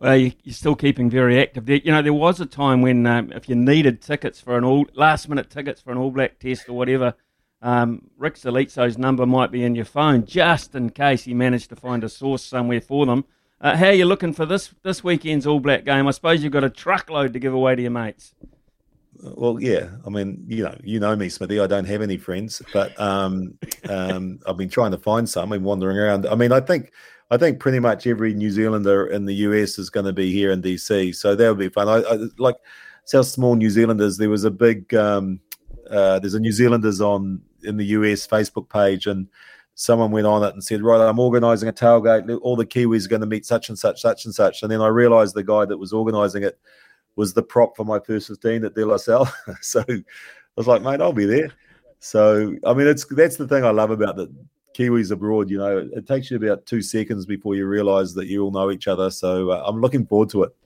well, 0.00 0.16
you, 0.16 0.32
are 0.48 0.52
still 0.52 0.74
keeping 0.74 1.10
very 1.10 1.40
active. 1.40 1.66
There, 1.66 1.76
you 1.76 1.92
know, 1.92 2.00
there 2.00 2.14
was 2.14 2.40
a 2.40 2.46
time 2.46 2.80
when 2.80 3.06
um, 3.06 3.30
if 3.32 3.48
you 3.48 3.54
needed 3.54 4.00
tickets 4.00 4.40
for 4.40 4.56
an 4.56 4.64
all 4.64 4.86
last 4.94 5.28
minute 5.28 5.50
tickets 5.50 5.80
for 5.80 5.92
an 5.92 5.98
All 5.98 6.10
Black 6.10 6.38
test 6.38 6.68
or 6.70 6.72
whatever, 6.72 7.14
um, 7.60 8.08
Rick 8.16 8.36
Salizzo's 8.36 8.96
number 8.96 9.26
might 9.26 9.50
be 9.50 9.62
in 9.62 9.74
your 9.74 9.84
phone 9.84 10.24
just 10.24 10.74
in 10.74 10.88
case 10.88 11.24
he 11.24 11.34
managed 11.34 11.68
to 11.68 11.76
find 11.76 12.02
a 12.02 12.08
source 12.08 12.42
somewhere 12.42 12.80
for 12.80 13.04
them. 13.04 13.26
Uh, 13.60 13.76
how 13.76 13.88
are 13.88 13.92
you 13.92 14.06
looking 14.06 14.32
for 14.32 14.46
this 14.46 14.72
this 14.82 15.04
weekend's 15.04 15.46
All 15.46 15.60
Black 15.60 15.84
game? 15.84 16.08
I 16.08 16.12
suppose 16.12 16.42
you've 16.42 16.52
got 16.52 16.64
a 16.64 16.70
truckload 16.70 17.34
to 17.34 17.38
give 17.38 17.52
away 17.52 17.76
to 17.76 17.82
your 17.82 17.90
mates. 17.90 18.34
Well, 19.22 19.60
yeah. 19.60 19.90
I 20.06 20.10
mean, 20.10 20.44
you 20.48 20.64
know, 20.64 20.76
you 20.82 20.98
know 20.98 21.14
me, 21.14 21.28
Smithy. 21.28 21.60
I 21.60 21.66
don't 21.66 21.84
have 21.84 22.02
any 22.02 22.16
friends, 22.16 22.62
but 22.72 22.98
um, 22.98 23.58
um, 23.88 24.38
I've 24.46 24.56
been 24.56 24.70
trying 24.70 24.92
to 24.92 24.98
find 24.98 25.28
some. 25.28 25.52
I'm 25.52 25.62
wandering 25.62 25.98
around. 25.98 26.26
I 26.26 26.34
mean, 26.34 26.52
I 26.52 26.60
think 26.60 26.92
I 27.30 27.36
think 27.36 27.60
pretty 27.60 27.80
much 27.80 28.06
every 28.06 28.34
New 28.34 28.50
Zealander 28.50 29.06
in 29.06 29.26
the 29.26 29.34
US 29.34 29.78
is 29.78 29.90
going 29.90 30.06
to 30.06 30.12
be 30.12 30.32
here 30.32 30.50
in 30.50 30.62
DC, 30.62 31.14
so 31.14 31.34
that 31.34 31.48
would 31.48 31.58
be 31.58 31.68
fun. 31.68 31.88
I, 31.88 31.98
I 31.98 32.18
like 32.38 32.56
South 33.04 33.26
Small 33.26 33.56
New 33.56 33.70
Zealanders. 33.70 34.16
There 34.16 34.30
was 34.30 34.44
a 34.44 34.50
big 34.50 34.92
um, 34.94 35.40
uh, 35.90 36.18
there's 36.18 36.34
a 36.34 36.40
New 36.40 36.52
Zealanders 36.52 37.00
on 37.00 37.42
in 37.62 37.76
the 37.76 37.86
US 37.86 38.26
Facebook 38.26 38.68
page, 38.70 39.06
and 39.06 39.28
someone 39.74 40.12
went 40.12 40.26
on 40.26 40.42
it 40.44 40.54
and 40.54 40.64
said, 40.64 40.82
"Right, 40.82 41.00
I'm 41.00 41.18
organising 41.18 41.68
a 41.68 41.72
tailgate. 41.72 42.38
All 42.42 42.56
the 42.56 42.66
Kiwis 42.66 43.04
are 43.04 43.10
going 43.10 43.20
to 43.20 43.26
meet 43.26 43.44
such 43.44 43.68
and 43.68 43.78
such, 43.78 44.00
such 44.00 44.24
and 44.24 44.34
such." 44.34 44.62
And 44.62 44.72
then 44.72 44.80
I 44.80 44.88
realised 44.88 45.34
the 45.34 45.42
guy 45.42 45.66
that 45.66 45.76
was 45.78 45.92
organising 45.92 46.42
it 46.42 46.58
was 47.16 47.34
the 47.34 47.42
prop 47.42 47.76
for 47.76 47.84
my 47.84 47.98
first 47.98 48.28
15 48.28 48.64
at 48.64 48.74
De 48.74 48.84
La 48.84 48.96
Salle. 48.96 49.28
so 49.60 49.82
I 49.88 50.02
was 50.56 50.66
like, 50.66 50.82
"Mate, 50.82 51.00
I'll 51.00 51.12
be 51.12 51.26
there." 51.26 51.50
So 51.98 52.54
I 52.64 52.74
mean, 52.74 52.86
it's 52.86 53.04
that's 53.04 53.36
the 53.36 53.48
thing 53.48 53.64
I 53.64 53.70
love 53.70 53.90
about 53.90 54.16
the 54.16 54.32
Kiwis 54.80 55.10
abroad, 55.10 55.50
you 55.50 55.58
know, 55.58 55.88
it, 55.92 56.06
takes 56.06 56.30
you 56.30 56.36
about 56.36 56.64
two 56.64 56.80
seconds 56.80 57.26
before 57.26 57.54
you 57.54 57.66
realise 57.66 58.14
that 58.14 58.26
you 58.26 58.44
all 58.44 58.50
know 58.50 58.70
each 58.70 58.88
other. 58.88 59.10
So 59.10 59.50
uh, 59.50 59.62
I'm 59.66 59.80
looking 59.80 60.06
forward 60.06 60.30
to 60.30 60.44
it. 60.44 60.56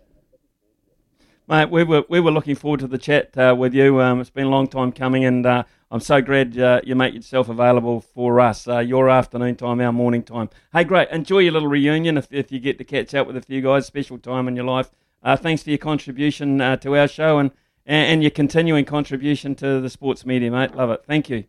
Mate, 1.47 1.71
we 1.71 1.85
were 1.85 2.05
we 2.09 2.21
were 2.21 2.31
looking 2.31 2.55
forward 2.55 2.81
to 2.81 2.87
the 2.87 2.97
chat 2.97 3.37
uh, 3.37 3.55
with 3.59 3.75
you. 3.75 4.01
Um, 4.01 4.21
it's 4.21 4.31
been 4.31 4.47
a 4.47 4.51
long 4.51 4.67
time 4.67 4.93
coming, 4.93 5.27
and 5.27 5.45
uh, 5.45 5.65
I'm 5.91 6.01
so 6.01 6.23
glad 6.23 6.59
uh, 6.59 6.81
you 6.85 6.95
make 6.95 7.13
yourself 7.13 7.51
available 7.51 8.01
for 8.01 8.41
us. 8.41 8.67
Uh, 8.67 8.79
your 8.79 9.11
afternoon 9.11 9.57
time, 9.57 9.81
our 9.81 9.93
morning 9.93 10.23
time. 10.23 10.49
Hey, 10.73 10.85
great! 10.85 11.11
Enjoy 11.11 11.41
your 11.41 11.53
little 11.53 11.69
reunion 11.69 12.17
if, 12.17 12.29
if 12.31 12.51
you 12.51 12.61
get 12.61 12.79
to 12.79 12.85
catch 12.85 13.15
up 13.15 13.27
with 13.27 13.37
a 13.37 13.43
few 13.43 13.61
guys. 13.61 13.85
Special 13.85 14.17
time 14.17 14.49
in 14.49 14.57
your 14.57 14.65
life. 14.65 14.91
Uh, 15.25 15.37
thanks 15.37 15.63
for 15.63 15.71
your 15.71 15.79
contribution 15.79 16.59
to 16.59 16.97
our 16.97 17.09
show 17.09 17.39
and, 17.39 17.51
and 17.87 18.23
your 18.23 18.31
continuing 18.31 18.85
contribution 18.85 19.55
to 19.55 19.81
the 19.81 19.89
sports 19.89 20.27
media, 20.27 20.51
mate. 20.51 20.75
Love 20.75 20.91
it. 20.91 21.03
Thank 21.07 21.31
you. 21.31 21.45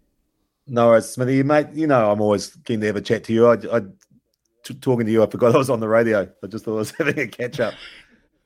No 0.68 0.88
worries, 0.88 1.10
Smithy. 1.10 1.44
Mate, 1.44 1.68
you 1.74 1.86
know 1.86 2.12
I'm 2.12 2.22
always 2.22 2.56
keen 2.64 2.80
to 2.80 2.88
have 2.88 2.96
a 2.96 3.02
chat 3.02 3.24
to 3.26 3.34
you. 3.34 3.48
I, 3.48 3.54
I 3.72 3.82
t- 4.64 4.74
talking 4.76 5.06
to 5.06 5.12
you, 5.12 5.22
I 5.24 5.28
forgot 5.28 5.54
I 5.54 5.58
was 5.58 5.70
on 5.70 5.80
the 5.80 5.88
radio. 5.88 6.28
I 6.44 6.48
just 6.48 6.66
thought 6.66 6.76
I 6.76 6.78
was 6.78 6.92
having 6.98 7.20
a 7.20 7.28
catch 7.28 7.60
up. 7.60 7.74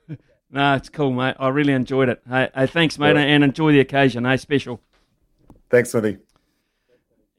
no, 0.51 0.75
it's 0.75 0.89
cool, 0.89 1.11
mate. 1.11 1.35
I 1.39 1.47
really 1.49 1.73
enjoyed 1.73 2.09
it. 2.09 2.21
Hey, 2.27 2.49
hey 2.53 2.67
thanks, 2.67 2.99
mate, 2.99 3.15
yeah. 3.15 3.21
and 3.21 3.43
enjoy 3.43 3.71
the 3.71 3.79
occasion. 3.79 4.25
Hey, 4.25 4.37
special. 4.37 4.81
Thanks, 5.69 5.91
Smithy. 5.91 6.17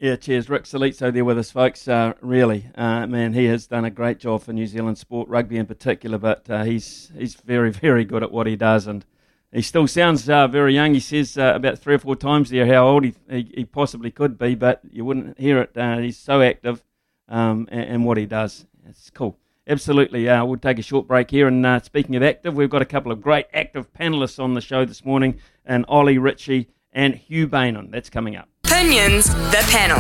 Yeah, 0.01 0.17
cheers. 0.17 0.49
Rick 0.49 0.65
Salizzo 0.65 1.13
there 1.13 1.27
with 1.27 1.37
us, 1.37 1.51
folks. 1.51 1.87
Uh, 1.87 2.15
really, 2.23 2.71
uh, 2.75 3.07
man, 3.07 3.35
he 3.35 3.45
has 3.45 3.67
done 3.67 3.85
a 3.85 3.91
great 3.91 4.19
job 4.19 4.43
for 4.43 4.55
New 4.55 4.67
Zealand 4.67 4.97
sport, 4.97 5.29
rugby 5.29 5.59
in 5.59 5.67
particular, 5.67 6.17
but 6.17 6.49
uh, 6.49 6.65
he's 6.65 7.13
he's 7.15 7.35
very, 7.35 7.71
very 7.71 8.07
good 8.07 8.23
at 8.23 8.33
what 8.33 8.47
he 8.47 8.57
does. 8.57 8.87
And 8.87 9.05
he 9.53 9.61
still 9.61 9.87
sounds 9.87 10.27
uh, 10.27 10.49
very 10.49 10.73
young. 10.73 10.95
He 10.95 11.01
says 11.01 11.37
uh, 11.37 11.53
about 11.55 11.81
three 11.81 11.97
or 11.97 11.99
four 11.99 12.17
times 12.17 12.49
there 12.49 12.65
how 12.65 12.89
old 12.89 13.05
he, 13.05 13.15
he, 13.29 13.53
he 13.55 13.65
possibly 13.67 14.11
could 14.11 14.39
be, 14.39 14.55
but 14.55 14.81
you 14.91 15.05
wouldn't 15.05 15.39
hear 15.39 15.61
it. 15.61 15.77
Uh, 15.77 15.99
he's 15.99 16.17
so 16.17 16.41
active 16.41 16.83
um, 17.29 17.69
and, 17.71 17.83
and, 17.83 18.05
what 18.07 18.17
he 18.17 18.25
does. 18.25 18.65
It's 18.89 19.11
cool. 19.11 19.37
Absolutely. 19.69 20.25
We'll 20.25 20.57
take 20.57 20.79
a 20.79 20.83
short 20.83 21.09
break 21.09 21.31
here. 21.31 21.47
And 21.47 21.85
speaking 21.85 22.17
of 22.17 22.23
active, 22.23 22.55
we've 22.55 22.71
got 22.71 22.81
a 22.81 22.87
couple 22.87 23.13
of 23.13 23.21
great 23.21 23.49
active 23.53 23.93
panelists 23.93 24.43
on 24.43 24.55
the 24.55 24.63
show 24.63 24.87
this 24.87 25.05
morning, 25.05 25.39
and 25.67 25.85
Ollie 25.89 26.17
Ritchie 26.17 26.71
and 26.91 27.15
Hugh 27.17 27.47
Bainon. 27.47 27.91
That's 27.91 28.09
coming 28.09 28.35
up. 28.35 28.49
Opinions, 28.81 29.29
the 29.29 29.63
panel. 29.69 29.99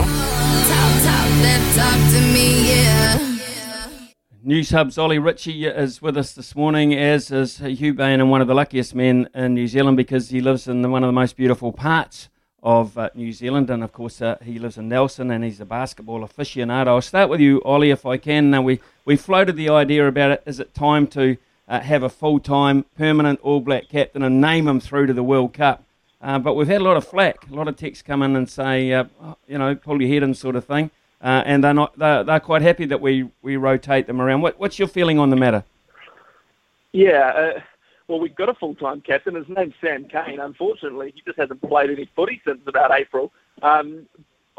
Newshub's 4.43 4.97
Ollie 4.97 5.19
Ritchie 5.19 5.67
is 5.67 6.01
with 6.01 6.17
us 6.17 6.33
this 6.33 6.57
morning, 6.57 6.95
as 6.95 7.31
is 7.31 7.59
Hugh 7.59 7.93
Bain, 7.93 8.21
and 8.21 8.31
one 8.31 8.41
of 8.41 8.49
the 8.49 8.55
luckiest 8.55 8.95
men 8.95 9.29
in 9.35 9.53
New 9.53 9.69
Zealand 9.69 9.99
because 9.99 10.31
he 10.31 10.41
lives 10.41 10.67
in 10.67 10.91
one 10.91 11.05
of 11.05 11.09
the 11.09 11.13
most 11.13 11.37
beautiful 11.37 11.73
parts 11.73 12.31
of 12.63 12.97
uh, 12.97 13.11
New 13.15 13.35
Zealand. 13.35 13.69
And 13.69 13.85
of 13.85 13.93
course, 13.93 14.23
uh, 14.23 14.39
he 14.43 14.59
lives 14.59 14.79
in 14.79 14.89
Nelson 14.89 15.31
and 15.31 15.45
he's 15.45 15.61
a 15.61 15.67
basketball 15.67 16.27
aficionado. 16.27 16.87
I'll 16.87 17.03
start 17.03 17.29
with 17.29 17.41
you, 17.41 17.61
Ollie, 17.67 17.91
if 17.91 18.07
I 18.07 18.17
can. 18.17 18.51
Now, 18.51 18.63
we, 18.63 18.81
we 19.05 19.15
floated 19.15 19.57
the 19.57 19.69
idea 19.69 20.09
about 20.09 20.31
it. 20.31 20.43
Is 20.47 20.59
it 20.59 20.73
time 20.73 21.07
to 21.09 21.37
uh, 21.69 21.81
have 21.81 22.03
a 22.03 22.09
full 22.09 22.41
time, 22.41 22.87
permanent 22.97 23.41
All 23.43 23.61
Black 23.61 23.91
captain 23.91 24.23
and 24.23 24.41
name 24.41 24.67
him 24.67 24.81
through 24.81 25.05
to 25.09 25.13
the 25.13 25.23
World 25.23 25.53
Cup? 25.53 25.85
Uh, 26.23 26.39
but 26.39 26.55
we've 26.55 26.69
had 26.69 26.81
a 26.81 26.85
lot 26.85 26.97
of 26.97 27.07
flack, 27.07 27.49
a 27.51 27.55
lot 27.55 27.67
of 27.67 27.77
texts 27.77 28.03
come 28.03 28.23
in 28.23 28.37
and 28.37 28.49
say, 28.49 28.93
uh, 28.93 29.05
you 29.49 29.57
know, 29.57 29.75
pull 29.75 30.03
your 30.03 30.13
head 30.13 30.23
in 30.23 30.35
sort 30.35 30.57
of 30.57 30.65
thing. 30.65 30.91
Uh, 31.23 31.43
and 31.45 31.63
they're 31.63 31.75
not 31.75 31.99
they're, 31.99 32.25
they're 32.25 32.41
quite 32.41 32.63
happy 32.63 32.87
that 32.87 33.01
we, 33.01 33.29
we 33.43 33.57
rotate 33.57 34.07
them 34.07 34.21
around. 34.21 34.41
What, 34.41 34.59
what's 34.59 34.79
your 34.79 34.89
feeling 34.89 35.19
on 35.19 35.31
the 35.31 35.37
matter? 35.37 35.65
Yeah, 36.93 37.29
uh, 37.29 37.61
well, 38.09 38.21
we've 38.21 38.35
got 38.35 38.49
a 38.49 38.55
full-time 38.55 39.01
captain. 39.03 39.35
His 39.35 39.49
name's 39.49 39.75
Sam 39.81 40.05
Cane. 40.07 40.41
Unfortunately, 40.41 41.13
he 41.15 41.23
just 41.25 41.39
hasn't 41.39 41.63
played 41.63 41.91
any 41.91 42.09
footy 42.17 42.41
since 42.45 42.61
about 42.67 42.91
April. 42.91 43.33
Um, 43.63 44.07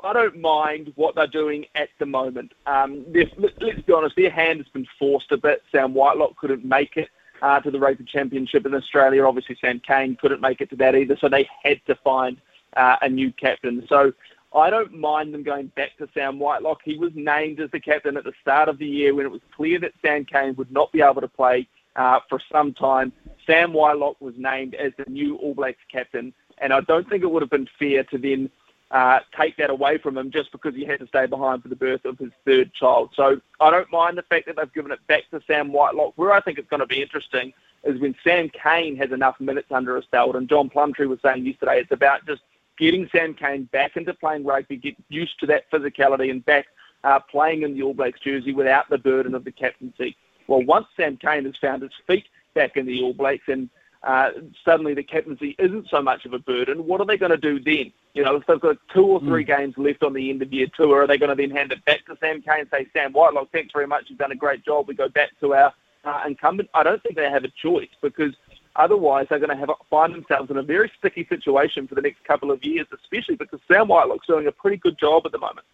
I 0.04 0.14
don't 0.14 0.40
mind 0.40 0.94
what 0.96 1.16
they're 1.16 1.28
doing 1.28 1.66
at 1.76 1.90
the 2.00 2.06
moment. 2.06 2.54
Um, 2.66 3.06
let's 3.14 3.84
be 3.86 3.94
honest, 3.94 4.16
their 4.16 4.32
hand 4.32 4.60
has 4.60 4.68
been 4.70 4.88
forced 4.98 5.32
a 5.32 5.38
bit. 5.38 5.64
Sam 5.72 5.94
Whitelock 5.94 6.38
couldn't 6.38 6.66
make 6.66 6.98
it 6.98 7.10
uh, 7.42 7.60
to 7.60 7.72
the 7.72 7.80
Rugby 7.80 8.06
Championship 8.06 8.66
in 8.66 8.74
Australia. 8.74 9.26
Obviously, 9.26 9.58
Sam 9.60 9.82
Cane 9.86 10.18
couldn't 10.20 10.42
make 10.42 10.62
it 10.62 10.70
to 10.72 10.76
that 10.78 10.96
either, 10.96 11.18
so 11.20 11.30
they 11.30 11.48
had 11.64 11.82
to 11.88 11.96
find 12.04 12.38
uh, 12.78 12.98
a 13.02 13.10
new 13.10 13.32
captain. 13.34 13.86
So 13.90 14.14
I 14.54 14.70
don't 14.70 14.94
mind 14.94 15.34
them 15.34 15.44
going 15.44 15.68
back 15.76 15.98
to 15.98 16.10
Sam 16.14 16.38
Whitelock. 16.38 16.80
He 16.84 16.98
was 16.98 17.12
named 17.16 17.60
as 17.60 17.72
the 17.72 17.80
captain 17.80 18.18
at 18.18 18.24
the 18.24 18.34
start 18.42 18.70
of 18.70 18.78
the 18.78 18.86
year 18.86 19.16
when 19.16 19.26
it 19.26 19.32
was 19.32 19.42
clear 19.56 19.80
that 19.80 19.94
Sam 20.02 20.26
Cane 20.26 20.56
would 20.56 20.72
not 20.72 20.92
be 20.92 21.02
able 21.02 21.22
to 21.22 21.28
play 21.28 21.68
uh, 21.96 22.20
for 22.30 22.40
some 22.52 22.74
time. 22.74 23.12
Sam 23.48 23.74
Whitelock 23.74 24.20
was 24.22 24.34
named 24.38 24.76
as 24.76 24.92
the 24.98 25.10
new 25.10 25.38
All 25.38 25.54
Blacks 25.54 25.80
captain, 25.92 26.34
and 26.60 26.74
I 26.74 26.82
don't 26.82 27.10
think 27.10 27.24
it 27.24 27.32
would 27.32 27.42
have 27.42 27.50
been 27.50 27.68
fair 27.80 28.04
to 28.06 28.18
then 28.18 28.50
uh, 28.92 29.20
take 29.40 29.56
that 29.58 29.70
away 29.70 29.98
from 29.98 30.18
him 30.18 30.30
just 30.32 30.52
because 30.52 30.76
he 30.76 30.86
had 30.86 31.00
to 31.00 31.08
stay 31.08 31.26
behind 31.26 31.64
for 31.64 31.70
the 31.70 31.76
birth 31.76 32.04
of 32.06 32.18
his 32.20 32.32
third 32.46 32.74
child. 32.74 33.10
So 33.16 33.40
I 33.60 33.72
don't 33.72 33.92
mind 33.92 34.18
the 34.18 34.24
fact 34.24 34.46
that 34.48 34.58
they've 34.58 34.74
given 34.74 34.92
it 34.92 35.00
back 35.08 35.24
to 35.32 35.42
Sam 35.48 35.72
Whitelock. 35.72 36.14
Where 36.18 36.34
I 36.34 36.42
think 36.42 36.60
it's 36.60 36.70
going 36.70 36.82
to 36.82 36.86
be 36.86 37.02
interesting 37.02 37.54
is 37.84 38.00
when 38.00 38.16
Sam 38.24 38.50
Cane 38.50 38.98
has 38.98 39.12
enough 39.12 39.40
minutes 39.40 39.72
under 39.72 39.96
his 39.96 40.06
belt, 40.06 40.36
and 40.36 40.48
John 40.48 40.70
Plumtree 40.70 41.08
was 41.08 41.20
saying 41.24 41.46
yesterday 41.46 41.80
it's 41.80 41.92
about 41.92 42.26
just 42.28 42.42
getting 42.78 43.10
Sam 43.12 43.34
Cane 43.34 43.70
back 43.72 43.96
into 43.96 44.14
playing 44.14 44.44
rugby, 44.44 44.76
get 44.76 44.96
used 45.08 45.40
to 45.40 45.46
that 45.48 45.72
physicality 45.72 46.30
and 46.30 46.46
back 46.46 46.66
uh, 47.04 47.20
playing 47.20 47.64
in 47.64 47.74
the 47.74 47.84
All 47.84 47.94
Blacks 47.94 48.20
jersey 48.20 48.54
without 48.54 48.90
the 48.90 48.98
burden 48.98 49.34
of 49.34 49.46
the 49.46 49.52
captaincy. 49.52 50.18
Well, 50.48 50.64
once 50.64 50.88
Sam 50.98 51.16
Cane 51.18 51.46
has 51.46 51.56
found 51.62 51.82
his 51.82 51.92
feet 52.08 52.26
back 52.56 52.76
in 52.76 52.86
the 52.86 53.02
All 53.02 53.14
Blacks 53.14 53.48
and 53.48 53.70
uh, 54.04 54.32
suddenly 54.66 54.94
the 54.94 55.04
captaincy 55.04 55.56
isn't 55.60 55.90
so 55.90 56.02
much 56.02 56.26
of 56.26 56.34
a 56.34 56.40
burden, 56.40 56.86
what 56.86 57.00
are 57.00 57.06
they 57.06 57.18
going 57.18 57.32
to 57.32 57.38
do 57.38 57.60
then? 57.60 57.92
You 58.14 58.24
know, 58.24 58.36
if 58.36 58.46
they've 58.46 58.60
got 58.60 58.78
two 58.94 59.06
or 59.06 59.20
three 59.20 59.44
mm. 59.44 59.48
games 59.48 59.78
left 59.78 60.04
on 60.04 60.14
the 60.14 60.30
end 60.30 60.42
of 60.42 60.52
year 60.52 60.68
tour, 60.76 61.04
are 61.04 61.08
they 61.08 61.18
going 61.18 61.30
to 61.30 61.36
then 61.36 61.56
hand 61.56 61.72
it 61.72 61.84
back 61.86 62.06
to 62.08 62.18
Sam 62.20 62.42
Cane 62.42 62.62
and 62.62 62.70
say, 62.70 62.88
Sam 62.94 63.14
Whitelock, 63.14 63.52
thanks 63.52 63.72
very 63.72 63.88
much, 63.88 64.06
you've 64.08 64.20
done 64.20 64.32
a 64.32 64.36
great 64.36 64.66
job, 64.66 64.88
we 64.88 64.96
go 64.96 65.08
back 65.08 65.30
to 65.40 65.54
our 65.54 65.74
uh, 66.04 66.24
incumbent? 66.26 66.70
I 66.74 66.84
don't 66.84 67.02
think 67.04 67.16
they 67.16 67.30
have 67.30 67.44
a 67.44 67.52
choice 67.62 67.90
because 68.02 68.34
otherwise 68.76 69.28
they're 69.30 69.40
going 69.40 69.50
to 69.50 69.56
have 69.56 69.70
find 69.90 70.14
themselves 70.14 70.50
in 70.50 70.58
a 70.58 70.64
very 70.64 70.92
sticky 70.98 71.26
situation 71.30 71.88
for 71.88 71.96
the 71.96 72.02
next 72.02 72.24
couple 72.24 72.52
of 72.52 72.64
years, 72.64 72.88
especially 72.92 73.36
because 73.36 73.60
Sam 73.68 73.88
Whitelock's 73.88 74.28
doing 74.28 74.48
a 74.48 74.52
pretty 74.52 74.78
good 74.78 74.98
job 74.98 75.24
at 75.26 75.32
the 75.32 75.40
moment. 75.40 75.68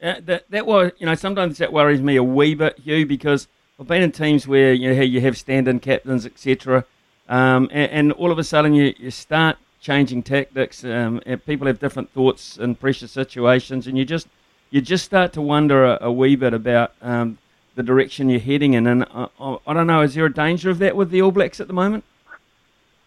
Uh, 0.00 0.14
that 0.20 0.48
that 0.50 0.64
was, 0.64 0.92
you 0.98 1.06
know, 1.06 1.14
sometimes 1.16 1.58
that 1.58 1.72
worries 1.72 2.00
me 2.00 2.16
a 2.16 2.22
wee 2.22 2.54
bit, 2.54 2.78
Hugh, 2.78 3.04
because 3.04 3.48
I've 3.80 3.86
been 3.86 4.02
in 4.02 4.10
teams 4.10 4.48
where 4.48 4.72
you 4.72 4.92
know 4.92 5.02
you 5.02 5.20
have 5.20 5.38
stand-in 5.38 5.78
captains, 5.78 6.26
etc., 6.26 6.84
um, 7.28 7.68
and, 7.70 7.90
and, 7.92 8.12
all 8.12 8.32
of 8.32 8.38
a 8.38 8.44
sudden 8.44 8.72
you, 8.72 8.94
you 8.98 9.10
start 9.10 9.58
changing 9.80 10.22
tactics. 10.22 10.82
Um, 10.82 11.20
and 11.26 11.44
people 11.44 11.66
have 11.66 11.78
different 11.78 12.10
thoughts 12.10 12.56
in 12.56 12.74
pressure 12.74 13.06
situations, 13.06 13.86
and 13.86 13.96
you 13.96 14.04
just 14.04 14.26
you 14.70 14.80
just 14.80 15.04
start 15.04 15.32
to 15.34 15.42
wonder 15.42 15.84
a, 15.84 15.98
a 16.00 16.12
wee 16.12 16.34
bit 16.36 16.54
about 16.54 16.92
um, 17.02 17.38
the 17.76 17.82
direction 17.82 18.28
you're 18.28 18.40
heading 18.40 18.74
in. 18.74 18.86
And 18.86 19.04
I, 19.04 19.28
I, 19.38 19.74
don't 19.74 19.86
know, 19.86 20.02
is 20.02 20.14
there 20.14 20.24
a 20.24 20.32
danger 20.32 20.70
of 20.70 20.78
that 20.78 20.96
with 20.96 21.10
the 21.10 21.22
All 21.22 21.30
Blacks 21.30 21.60
at 21.60 21.68
the 21.68 21.72
moment? 21.72 22.02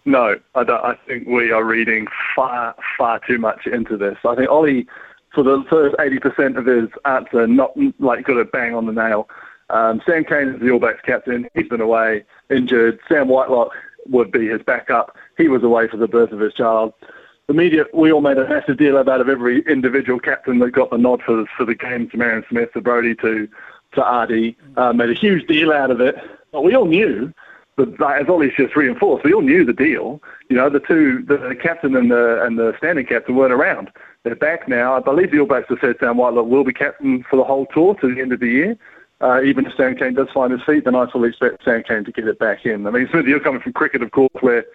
No, 0.06 0.40
I, 0.56 0.62
I 0.62 0.98
think 1.06 1.28
we 1.28 1.52
are 1.52 1.64
reading 1.64 2.08
far 2.36 2.76
far 2.98 3.20
too 3.28 3.40
much 3.40 3.68
into 3.68 3.98
this. 3.98 4.18
I 4.24 4.36
think 4.36 4.50
Ollie, 4.50 4.88
for 5.34 5.44
the 5.44 5.66
first 5.70 5.96
eighty 6.00 6.20
percent 6.20 6.58
of 6.58 6.66
his 6.66 6.88
answer, 7.04 7.46
not 7.46 7.74
like 8.00 8.26
got 8.26 8.38
a 8.38 8.46
bang 8.46 8.74
on 8.74 8.86
the 8.86 8.94
nail. 8.94 9.28
Um, 9.72 10.02
Sam 10.06 10.26
Cane 10.26 10.50
is 10.50 10.62
the 10.62 10.70
All 10.72 10.80
Blacks 10.80 11.02
captain. 11.06 11.48
He's 11.56 11.68
been 11.68 11.82
away, 11.82 12.26
injured. 12.50 13.00
Sam 13.08 13.30
Whitelock 13.30 13.72
would 14.08 14.32
be 14.32 14.48
his 14.48 14.62
backup. 14.62 15.16
He 15.38 15.48
was 15.48 15.64
away 15.64 15.88
for 15.88 15.98
the 15.98 16.08
birth 16.08 16.32
of 16.32 16.40
his 16.40 16.54
child. 16.54 16.94
The 17.48 17.54
media, 17.54 17.86
we 17.94 18.12
all 18.12 18.22
made 18.22 18.38
a 18.38 18.48
massive 18.48 18.78
deal 18.78 18.98
out 18.98 19.08
of 19.08 19.30
every 19.30 19.62
individual 19.68 20.20
captain 20.20 20.60
that 20.60 20.72
got 20.72 20.90
the 20.90 20.98
nod 20.98 21.22
for, 21.26 21.46
for 21.58 21.66
the 21.66 21.76
game 21.76 22.10
to 22.10 22.18
Marion 22.18 22.46
Smith, 22.50 22.74
to 22.74 22.82
Brodie, 22.82 23.16
to, 23.16 23.48
to 23.94 24.02
Ardie. 24.02 24.56
Uh, 24.78 24.94
made 24.94 25.10
a 25.10 25.14
huge 25.14 25.48
deal 25.48 25.72
out 25.72 25.92
of 25.92 26.02
it. 26.02 26.16
But 26.52 26.64
we 26.64 26.76
all 26.76 26.86
knew, 26.86 27.34
but 27.78 27.90
as 27.94 28.28
Ollie's 28.28 28.54
just 28.58 28.76
reinforced, 28.76 29.24
we 29.24 29.34
all 29.34 29.42
knew 29.42 29.64
the 29.64 29.74
deal. 29.74 30.22
You 30.50 30.58
know, 30.58 30.70
the 30.70 30.82
two, 30.82 31.24
the 31.24 31.56
captain 31.62 31.96
and 31.96 32.12
the, 32.12 32.44
and 32.44 32.60
the 32.60 32.74
standing 32.78 33.06
captain 33.06 33.36
weren't 33.36 33.54
around. 33.54 33.90
They're 34.24 34.36
back 34.36 34.68
now. 34.68 34.96
I 34.96 35.00
believe 35.00 35.32
the 35.32 35.40
All 35.40 35.48
Blacks 35.48 35.70
have 35.70 35.80
said 35.82 35.96
Sam 36.00 36.18
Whitelock 36.18 36.48
will 36.48 36.64
be 36.64 36.74
captain 36.74 37.24
for 37.30 37.38
the 37.38 37.44
whole 37.44 37.66
tour 37.68 37.96
to 37.96 38.14
the 38.14 38.22
end 38.22 38.34
of 38.34 38.42
the 38.42 38.48
year 38.48 38.78
uh, 39.22 39.42
even 39.44 39.66
if 39.66 39.76
Sam 39.76 39.96
Cane 39.96 40.16
does 40.16 40.30
find 40.34 40.52
his 40.52 40.62
feet, 40.64 40.86
then 40.86 40.96
I 40.96 41.10
fully 41.12 41.30
expect 41.30 41.64
Sam 41.64 41.84
Cane 41.84 42.04
to 42.06 42.12
get 42.12 42.28
it 42.28 42.40
back 42.40 42.66
in. 42.66 42.88
I 42.88 42.92
mean, 42.92 43.08
Smith, 43.12 43.26
you're 43.26 43.40
coming 43.40 43.62
from 43.62 43.74
cricket, 43.74 44.02
of 44.02 44.12
course, 44.12 44.34
where 44.42 44.66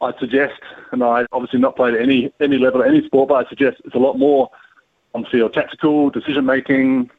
I 0.00 0.12
suggest, 0.18 0.60
and 0.92 1.02
I 1.02 1.26
obviously 1.32 1.60
not 1.60 1.76
played 1.76 1.94
at 1.94 2.00
any 2.00 2.32
any 2.40 2.58
level, 2.58 2.82
any 2.82 3.04
sport, 3.06 3.28
but 3.28 3.46
I 3.46 3.48
suggest 3.48 3.82
it's 3.84 3.94
a 3.94 3.98
lot 3.98 4.18
more 4.18 4.50
on 5.14 5.26
field 5.26 5.52
tactical 5.52 6.10
decision 6.10 6.46
making, 6.46 7.10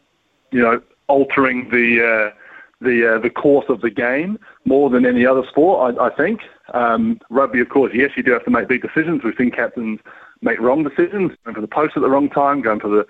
you 0.52 0.62
know, 0.62 0.82
altering 1.08 1.70
the 1.70 2.32
uh, 2.32 2.38
the 2.82 3.16
uh, 3.16 3.20
the 3.20 3.30
course 3.30 3.66
of 3.70 3.82
the 3.82 3.92
game 3.92 4.40
more 4.66 4.90
than 4.90 5.06
any 5.06 5.26
other 5.26 5.44
sport. 5.48 5.96
I, 6.00 6.08
I 6.08 6.16
think 6.16 6.42
um, 6.74 7.20
rugby, 7.30 7.60
of 7.60 7.70
course, 7.70 7.92
yes, 7.94 8.12
you 8.18 8.24
do 8.24 8.32
have 8.32 8.46
to 8.46 8.52
make 8.52 8.68
big 8.68 8.82
decisions. 8.82 9.24
We've 9.24 9.36
seen 9.38 9.52
captains 9.52 10.00
make 10.42 10.60
wrong 10.60 10.84
decisions, 10.84 11.34
going 11.44 11.56
for 11.56 11.62
the 11.62 11.68
post 11.68 11.96
at 11.96 12.02
the 12.02 12.10
wrong 12.10 12.30
time, 12.30 12.62
going 12.62 12.80
for 12.80 12.90
the 12.90 13.06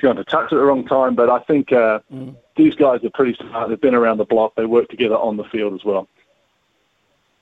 going 0.00 0.16
to 0.16 0.24
touch 0.24 0.52
at 0.52 0.56
the 0.56 0.64
wrong 0.64 0.84
time. 0.86 1.14
But 1.14 1.30
I 1.30 1.40
think 1.40 1.72
uh, 1.72 2.00
mm. 2.12 2.34
these 2.56 2.74
guys 2.74 3.04
are 3.04 3.10
pretty 3.10 3.36
smart. 3.40 3.68
They've 3.68 3.80
been 3.80 3.94
around 3.94 4.18
the 4.18 4.24
block. 4.24 4.54
They 4.56 4.64
work 4.64 4.88
together 4.88 5.16
on 5.16 5.36
the 5.36 5.44
field 5.44 5.74
as 5.74 5.84
well. 5.84 6.08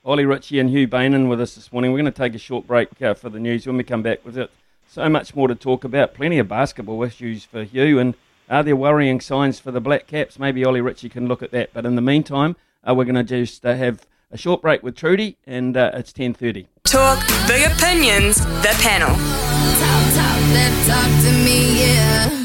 Ollie 0.03 0.25
Ritchie 0.25 0.59
and 0.59 0.69
Hugh 0.69 0.87
Bainan 0.87 1.29
with 1.29 1.41
us 1.41 1.55
this 1.55 1.73
morning. 1.73 1.91
We're 1.91 2.01
going 2.01 2.11
to 2.13 2.17
take 2.17 2.35
a 2.35 2.39
short 2.39 2.67
break 2.67 3.01
uh, 3.01 3.15
for 3.15 3.29
the 3.29 3.39
news. 3.39 3.65
When 3.65 3.77
we 3.77 3.83
come 3.83 4.03
back 4.03 4.23
with 4.23 4.37
it, 4.37 4.51
so 4.87 5.09
much 5.09 5.35
more 5.35 5.47
to 5.47 5.55
talk 5.55 5.83
about. 5.83 6.13
Plenty 6.13 6.37
of 6.37 6.47
basketball 6.47 7.01
issues 7.03 7.43
for 7.43 7.63
Hugh. 7.63 7.99
And 7.99 8.13
are 8.49 8.61
there 8.61 8.75
worrying 8.75 9.19
signs 9.19 9.59
for 9.59 9.71
the 9.71 9.81
Black 9.81 10.05
Caps? 10.05 10.37
Maybe 10.37 10.63
Ollie 10.63 10.81
Ritchie 10.81 11.09
can 11.09 11.27
look 11.27 11.41
at 11.41 11.51
that. 11.51 11.71
But 11.73 11.85
in 11.85 11.95
the 11.95 12.01
meantime, 12.01 12.55
uh, 12.87 12.93
we're 12.93 13.05
going 13.05 13.15
to 13.15 13.23
just 13.23 13.65
uh, 13.65 13.75
have 13.75 14.05
a 14.31 14.37
short 14.37 14.61
break 14.61 14.83
with 14.83 14.95
Trudy, 14.95 15.37
and 15.47 15.75
uh, 15.75 15.91
it's 15.93 16.13
10.30. 16.13 16.67
Talk, 16.83 17.19
big 17.47 17.71
opinions, 17.71 18.37
the 18.61 18.75
panel. 18.81 19.09
Talk, 19.09 20.05
talk, 20.13 20.85
talk 20.85 21.23
to 21.23 21.31
me, 21.43 21.81
yeah. 21.81 22.44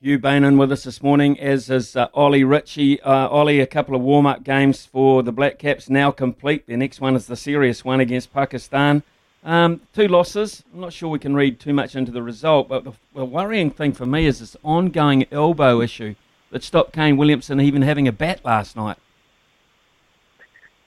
Hugh 0.00 0.20
Bainan 0.20 0.60
with 0.60 0.70
us 0.70 0.84
this 0.84 1.02
morning, 1.02 1.40
as 1.40 1.68
is 1.68 1.96
uh, 1.96 2.06
Ollie 2.14 2.44
Ritchie. 2.44 3.00
Uh, 3.00 3.26
Ollie, 3.26 3.58
a 3.58 3.66
couple 3.66 3.96
of 3.96 4.00
warm 4.00 4.26
up 4.26 4.44
games 4.44 4.86
for 4.86 5.24
the 5.24 5.32
Black 5.32 5.58
Caps 5.58 5.90
now 5.90 6.12
complete. 6.12 6.68
The 6.68 6.76
next 6.76 7.00
one 7.00 7.16
is 7.16 7.26
the 7.26 7.34
serious 7.34 7.84
one 7.84 7.98
against 7.98 8.32
Pakistan. 8.32 9.02
Um, 9.42 9.80
two 9.92 10.06
losses. 10.06 10.62
I'm 10.72 10.82
not 10.82 10.92
sure 10.92 11.08
we 11.08 11.18
can 11.18 11.34
read 11.34 11.58
too 11.58 11.72
much 11.72 11.96
into 11.96 12.12
the 12.12 12.22
result, 12.22 12.68
but 12.68 12.84
the, 12.84 12.92
the 13.12 13.24
worrying 13.24 13.72
thing 13.72 13.92
for 13.92 14.06
me 14.06 14.26
is 14.26 14.38
this 14.38 14.56
ongoing 14.62 15.26
elbow 15.32 15.80
issue 15.80 16.14
that 16.52 16.62
stopped 16.62 16.92
Kane 16.92 17.16
Williamson 17.16 17.60
even 17.60 17.82
having 17.82 18.06
a 18.06 18.12
bat 18.12 18.44
last 18.44 18.76
night. 18.76 18.98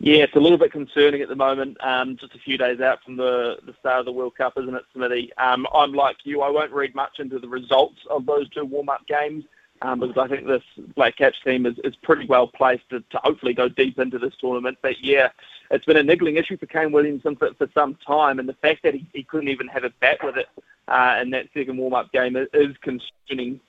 Yeah, 0.03 0.23
it's 0.23 0.35
a 0.35 0.39
little 0.39 0.57
bit 0.57 0.71
concerning 0.71 1.21
at 1.21 1.29
the 1.29 1.35
moment. 1.35 1.77
Um, 1.79 2.17
just 2.17 2.33
a 2.33 2.39
few 2.39 2.57
days 2.57 2.81
out 2.81 3.03
from 3.03 3.17
the, 3.17 3.57
the 3.67 3.75
start 3.79 3.99
of 3.99 4.07
the 4.07 4.11
World 4.11 4.35
Cup, 4.35 4.53
isn't 4.57 4.73
it, 4.73 4.81
Smithy? 4.95 5.31
Um, 5.37 5.67
I'm 5.75 5.93
like 5.93 6.17
you. 6.23 6.41
I 6.41 6.49
won't 6.49 6.71
read 6.71 6.95
much 6.95 7.19
into 7.19 7.37
the 7.37 7.47
results 7.47 7.99
of 8.09 8.25
those 8.25 8.49
two 8.49 8.65
warm-up 8.65 9.05
games 9.05 9.43
um, 9.83 9.99
because 9.99 10.17
I 10.17 10.27
think 10.27 10.47
this 10.47 10.63
Black 10.95 11.17
Caps 11.17 11.37
team 11.45 11.67
is, 11.67 11.75
is 11.83 11.95
pretty 11.97 12.25
well 12.25 12.47
placed 12.47 12.89
to, 12.89 13.01
to 13.01 13.17
hopefully 13.23 13.53
go 13.53 13.69
deep 13.69 13.99
into 13.99 14.17
this 14.17 14.33
tournament. 14.41 14.79
But 14.81 15.03
yeah, 15.03 15.29
it's 15.69 15.85
been 15.85 15.97
a 15.97 16.03
niggling 16.03 16.37
issue 16.37 16.57
for 16.57 16.65
Kane 16.65 16.91
Williamson 16.91 17.35
for, 17.35 17.53
for 17.53 17.69
some 17.71 17.95
time, 17.95 18.39
and 18.39 18.49
the 18.49 18.53
fact 18.53 18.81
that 18.81 18.95
he, 18.95 19.05
he 19.13 19.21
couldn't 19.21 19.49
even 19.49 19.67
have 19.67 19.83
a 19.83 19.91
bat 20.01 20.17
with 20.23 20.35
it 20.35 20.47
uh, 20.87 21.19
in 21.21 21.29
that 21.29 21.45
second 21.53 21.77
warm-up 21.77 22.11
game 22.11 22.35
is, 22.37 22.47
is 22.55 22.75
concerning. 22.81 23.59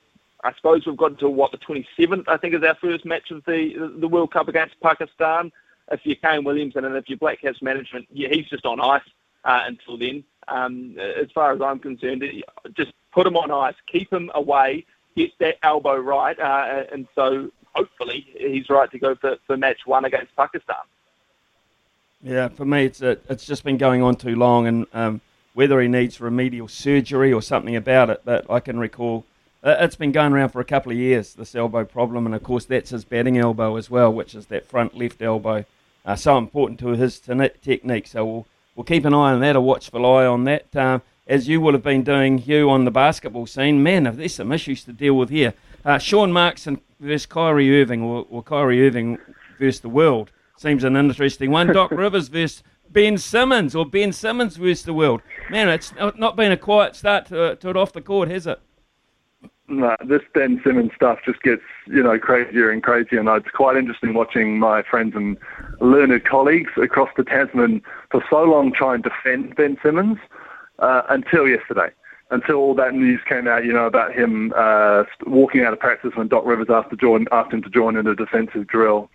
I 0.43 0.55
suppose 0.55 0.87
we've 0.87 0.97
got 0.97 1.19
to 1.19 1.29
what 1.29 1.53
the 1.53 1.59
27th, 1.59 2.25
I 2.27 2.39
think, 2.39 2.55
is 2.55 2.63
our 2.63 2.75
first 2.77 3.05
match 3.05 3.31
of 3.31 3.45
the 3.45 3.93
the 4.01 4.09
World 4.09 4.33
Cup 4.33 4.49
against 4.49 4.81
Pakistan 4.81 5.53
if 5.91 6.01
you're 6.05 6.17
Kane 6.17 6.45
Williamson 6.45 6.85
and 6.85 6.97
if 6.97 7.09
you're 7.09 7.19
Black 7.19 7.41
Caps 7.41 7.63
management, 7.63 8.07
yeah, 8.13 8.29
he's 8.31 8.49
just 8.49 8.65
on 8.65 8.81
ice 8.81 9.03
uh, 9.45 9.63
until 9.67 9.99
then. 9.99 10.25
Um, 10.49 10.97
as 10.99 11.31
far 11.33 11.53
as 11.53 11.61
I'm 11.61 11.79
concerned, 11.79 12.25
just 12.77 12.93
put 13.13 13.27
him 13.27 13.37
on 13.37 13.51
ice, 13.51 13.75
keep 13.91 14.13
him 14.13 14.31
away, 14.35 14.85
get 15.17 15.31
that 15.39 15.57
elbow 15.63 15.97
right, 15.97 16.39
uh, 16.39 16.85
and 16.93 17.07
so 17.15 17.51
hopefully 17.75 18.27
he's 18.37 18.69
right 18.69 18.91
to 18.91 18.99
go 18.99 19.15
for, 19.15 19.37
for 19.47 19.57
match 19.57 19.81
one 19.87 20.05
against 20.05 20.35
Pakistan. 20.37 20.77
Yeah, 22.23 22.49
for 22.49 22.65
me, 22.65 22.85
it's 22.85 23.03
a, 23.03 23.19
it's 23.29 23.45
just 23.47 23.65
been 23.65 23.79
going 23.79 24.03
on 24.03 24.17
too 24.17 24.37
long, 24.37 24.67
and 24.67 24.87
um, 24.93 25.21
whether 25.55 25.81
he 25.81 25.89
needs 25.89 26.21
remedial 26.21 26.69
surgery 26.69 27.33
or 27.33 27.43
something 27.43 27.77
about 27.77 28.11
it, 28.11 28.25
that 28.25 28.47
I 28.49 28.61
can 28.61 28.79
recall, 28.79 29.25
it's 29.65 29.97
been 29.97 30.13
going 30.13 30.33
around 30.33 30.51
for 30.51 30.61
a 30.61 30.65
couple 30.65 30.93
of 30.93 30.99
years. 30.99 31.35
This 31.35 31.55
elbow 31.55 31.85
problem, 31.85 32.27
and 32.27 32.35
of 32.35 32.43
course 32.43 32.65
that's 32.65 32.91
his 32.91 33.05
batting 33.05 33.39
elbow 33.39 33.77
as 33.77 33.91
well, 33.91 34.13
which 34.13 34.35
is 34.35 34.47
that 34.47 34.67
front 34.67 34.97
left 34.97 35.23
elbow 35.23 35.65
uh, 36.05 36.17
so 36.17 36.39
important 36.39 36.81
to 36.81 36.89
his 36.89 37.21
technique. 37.21 38.07
So 38.07 38.25
we'll 38.25 38.47
we'll 38.75 38.85
keep 38.85 39.05
an 39.05 39.15
eye 39.15 39.33
on 39.33 39.41
that, 39.41 39.57
a 39.57 39.61
watchful 39.61 40.05
eye 40.07 40.27
on 40.27 40.45
that, 40.45 40.75
uh, 40.75 41.01
as 41.27 41.49
you 41.49 41.61
will 41.61 41.73
have 41.73 41.83
been 41.83 42.03
doing, 42.03 42.39
Hugh, 42.39 42.71
on 42.71 42.85
the 42.85 42.91
basketball 42.91 43.47
scene. 43.47 43.83
Man, 43.83 44.05
there's 44.05 44.35
some 44.35 44.53
issues 44.53 44.85
to 44.85 44.93
deal 44.93 45.15
with 45.15 45.31
here. 45.31 45.55
Uh, 45.85 45.99
Sean 45.99 46.33
Markson 46.33 46.81
versus 47.01 47.27
Kyrie 47.27 47.81
Irving, 47.81 48.03
or, 48.03 48.27
or 48.31 48.43
Kyrie 48.43 48.87
Irving 48.87 49.19
versus 49.59 49.81
the 49.81 49.89
world. 49.89 50.31
Seems 50.57 50.85
an 50.85 50.97
interesting 50.97 51.51
one. 51.51 51.69
Doc 51.69 51.91
Rivers 51.93 52.29
versus 52.29 52.63
Ben 52.91 53.19
Simmons, 53.19 53.75
or 53.75 53.87
Ben 53.87 54.13
Simmons 54.13 54.57
versus 54.57 54.85
the 54.85 54.93
world. 54.93 55.23
Man, 55.51 55.69
it's 55.69 55.93
not 56.17 56.37
been 56.37 56.53
a 56.53 56.57
quiet 56.57 56.95
start 56.95 57.27
to, 57.27 57.57
to 57.57 57.71
it 57.71 57.77
off 57.77 57.93
the 57.93 58.01
court, 58.01 58.29
has 58.29 58.47
it? 58.47 58.61
No, 59.69 59.97
this 60.05 60.23
Ben 60.35 60.61
Simmons 60.65 60.91
stuff 60.95 61.21
just 61.25 61.43
gets, 61.43 61.63
you 61.87 62.03
know, 62.03 62.19
crazier 62.19 62.71
and 62.71 62.83
crazier. 62.83 63.21
And 63.21 63.29
it's 63.29 63.51
quite 63.55 63.77
interesting 63.77 64.13
watching 64.13 64.59
my 64.59 64.83
friends 64.83 65.15
and 65.15 65.39
learned 65.81 66.25
colleagues 66.25 66.73
across 66.77 67.11
the 67.17 67.25
Tasman 67.25 67.81
for 68.11 68.25
so 68.29 68.43
long 68.43 68.73
try 68.73 68.95
and 68.95 69.05
defend 69.05 69.55
Ben 69.57 69.79
Simmons 69.83 70.19
uh, 70.81 71.03
until 71.09 71.49
yesterday. 71.49 71.91
Until 72.31 72.57
all 72.57 72.75
that 72.75 72.95
news 72.95 73.21
came 73.29 73.47
out, 73.47 73.65
you 73.65 73.73
know, 73.73 73.87
about 73.87 74.15
him 74.15 74.53
uh, 74.57 75.05
walking 75.27 75.65
out 75.65 75.73
of 75.73 75.79
practice 75.79 76.13
when 76.15 76.29
Doc 76.29 76.45
Rivers 76.47 76.69
asked, 76.71 76.91
to 76.91 76.97
join, 76.97 77.27
asked 77.31 77.53
him 77.53 77.63
to 77.63 77.71
join 77.71 77.97
in 77.97 78.07
a 78.07 78.17
defensive 78.17 78.67
drill. 78.67 79.11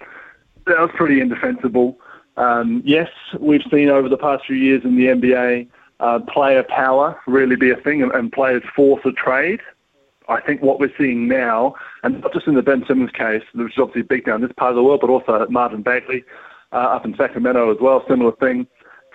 That 0.68 0.80
was 0.80 0.92
pretty 0.96 1.20
indefensible. 1.20 2.00
Um, 2.38 2.84
yes, 2.86 3.10
we've 3.40 3.64
seen 3.72 3.90
over 3.90 4.08
the 4.08 4.18
past 4.18 4.46
few 4.46 4.56
years 4.56 4.84
in 4.86 4.96
the 4.96 5.08
NBA 5.08 5.68
uh, 6.00 6.20
player 6.20 6.64
power 6.64 7.20
really 7.26 7.56
be 7.56 7.72
a 7.72 7.76
thing 7.76 8.04
and, 8.04 8.12
and 8.12 8.32
players 8.32 8.64
force 8.76 9.02
a 9.04 9.12
trade. 9.12 9.62
I 10.30 10.42
think 10.42 10.62
what 10.62 10.80
we're 10.80 10.94
seeing 10.98 11.28
now, 11.28 11.76
and 12.04 12.22
not 12.22 12.34
just 12.34 12.48
in 12.48 12.56
the 12.56 12.62
Ben 12.62 12.84
Simmons 12.88 13.12
case, 13.12 13.44
which 13.54 13.74
is 13.74 13.80
obviously 13.80 14.02
big 14.02 14.26
down 14.26 14.42
this 14.42 14.52
part 14.58 14.72
of 14.72 14.76
the 14.76 14.84
world, 14.84 15.02
but 15.02 15.10
also 15.10 15.42
at 15.42 15.50
Marvin 15.50 15.82
Bagley 15.82 16.24
uh, 16.74 16.76
up 16.76 17.06
in 17.06 17.16
Sacramento 17.16 17.72
as 17.72 17.78
well, 17.80 18.04
similar 18.08 18.34
thing. 18.34 18.68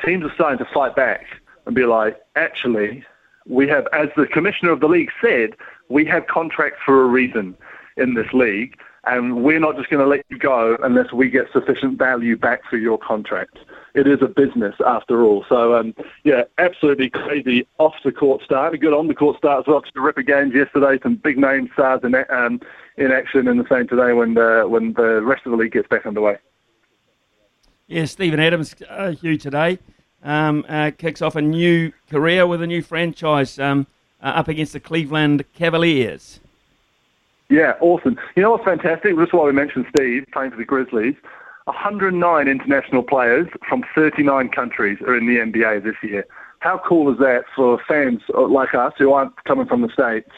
Teams 0.04 0.24
are 0.24 0.32
starting 0.34 0.58
to 0.58 0.72
fight 0.72 0.96
back 0.96 1.24
and 1.66 1.74
be 1.74 1.84
like, 1.84 2.18
actually, 2.36 3.04
we 3.46 3.68
have, 3.68 3.86
as 3.92 4.08
the 4.16 4.26
commissioner 4.26 4.70
of 4.70 4.80
the 4.80 4.88
league 4.88 5.10
said, 5.20 5.50
we 5.88 6.04
have 6.06 6.26
contracts 6.26 6.78
for 6.84 7.02
a 7.02 7.06
reason 7.06 7.56
in 7.96 8.14
this 8.14 8.32
league, 8.32 8.78
and 9.04 9.42
we're 9.42 9.60
not 9.60 9.76
just 9.76 9.90
going 9.90 10.02
to 10.02 10.08
let 10.08 10.24
you 10.28 10.38
go 10.38 10.76
unless 10.82 11.12
we 11.12 11.28
get 11.28 11.46
sufficient 11.52 11.98
value 11.98 12.36
back 12.36 12.62
for 12.68 12.76
your 12.76 12.98
contract 12.98 13.58
it 13.94 14.06
is 14.06 14.22
a 14.22 14.26
business 14.26 14.74
after 14.86 15.22
all. 15.22 15.44
So 15.48 15.74
um, 15.74 15.94
yeah, 16.24 16.44
absolutely 16.58 17.10
crazy 17.10 17.66
off 17.78 17.94
the 18.04 18.12
court 18.12 18.42
start, 18.42 18.74
a 18.74 18.78
good 18.78 18.92
on 18.92 19.08
the 19.08 19.14
court 19.14 19.36
start 19.38 19.60
as 19.60 19.66
well. 19.66 19.82
Terrific 19.94 20.26
games 20.26 20.54
yesterday, 20.54 20.98
some 21.02 21.16
big 21.16 21.38
name 21.38 21.68
stars 21.74 22.00
in 22.02 22.14
um, 22.14 22.60
in 22.96 23.10
action, 23.12 23.48
and 23.48 23.60
the 23.60 23.68
same 23.68 23.86
today 23.88 24.12
when 24.12 24.34
the 24.34 24.64
when 24.66 24.94
the 24.94 25.22
rest 25.22 25.42
of 25.44 25.52
the 25.52 25.58
league 25.58 25.72
gets 25.72 25.88
back 25.88 26.06
underway. 26.06 26.38
Yeah, 27.86 28.06
Steven 28.06 28.40
Adams, 28.40 28.74
uh, 28.88 29.10
Hugh 29.10 29.36
today 29.36 29.78
um, 30.22 30.64
uh, 30.68 30.92
kicks 30.96 31.20
off 31.20 31.36
a 31.36 31.42
new 31.42 31.92
career 32.10 32.46
with 32.46 32.62
a 32.62 32.66
new 32.66 32.80
franchise 32.80 33.58
um, 33.58 33.86
uh, 34.22 34.26
up 34.26 34.48
against 34.48 34.72
the 34.72 34.80
Cleveland 34.80 35.44
Cavaliers. 35.52 36.40
Yeah, 37.52 37.74
awesome. 37.82 38.16
You 38.34 38.42
know 38.42 38.52
what's 38.52 38.64
fantastic? 38.64 39.14
This 39.14 39.26
is 39.26 39.32
why 39.34 39.44
we 39.44 39.52
mentioned 39.52 39.84
Steve 39.94 40.24
playing 40.32 40.52
for 40.52 40.56
the 40.56 40.64
Grizzlies. 40.64 41.16
109 41.66 42.48
international 42.48 43.02
players 43.02 43.46
from 43.68 43.84
39 43.94 44.48
countries 44.48 44.98
are 45.02 45.14
in 45.14 45.26
the 45.26 45.36
NBA 45.36 45.84
this 45.84 45.96
year. 46.02 46.24
How 46.60 46.80
cool 46.82 47.12
is 47.12 47.18
that 47.18 47.44
for 47.54 47.78
fans 47.86 48.22
like 48.34 48.72
us 48.72 48.94
who 48.96 49.12
aren't 49.12 49.36
coming 49.44 49.66
from 49.66 49.82
the 49.82 49.90
States 49.90 50.30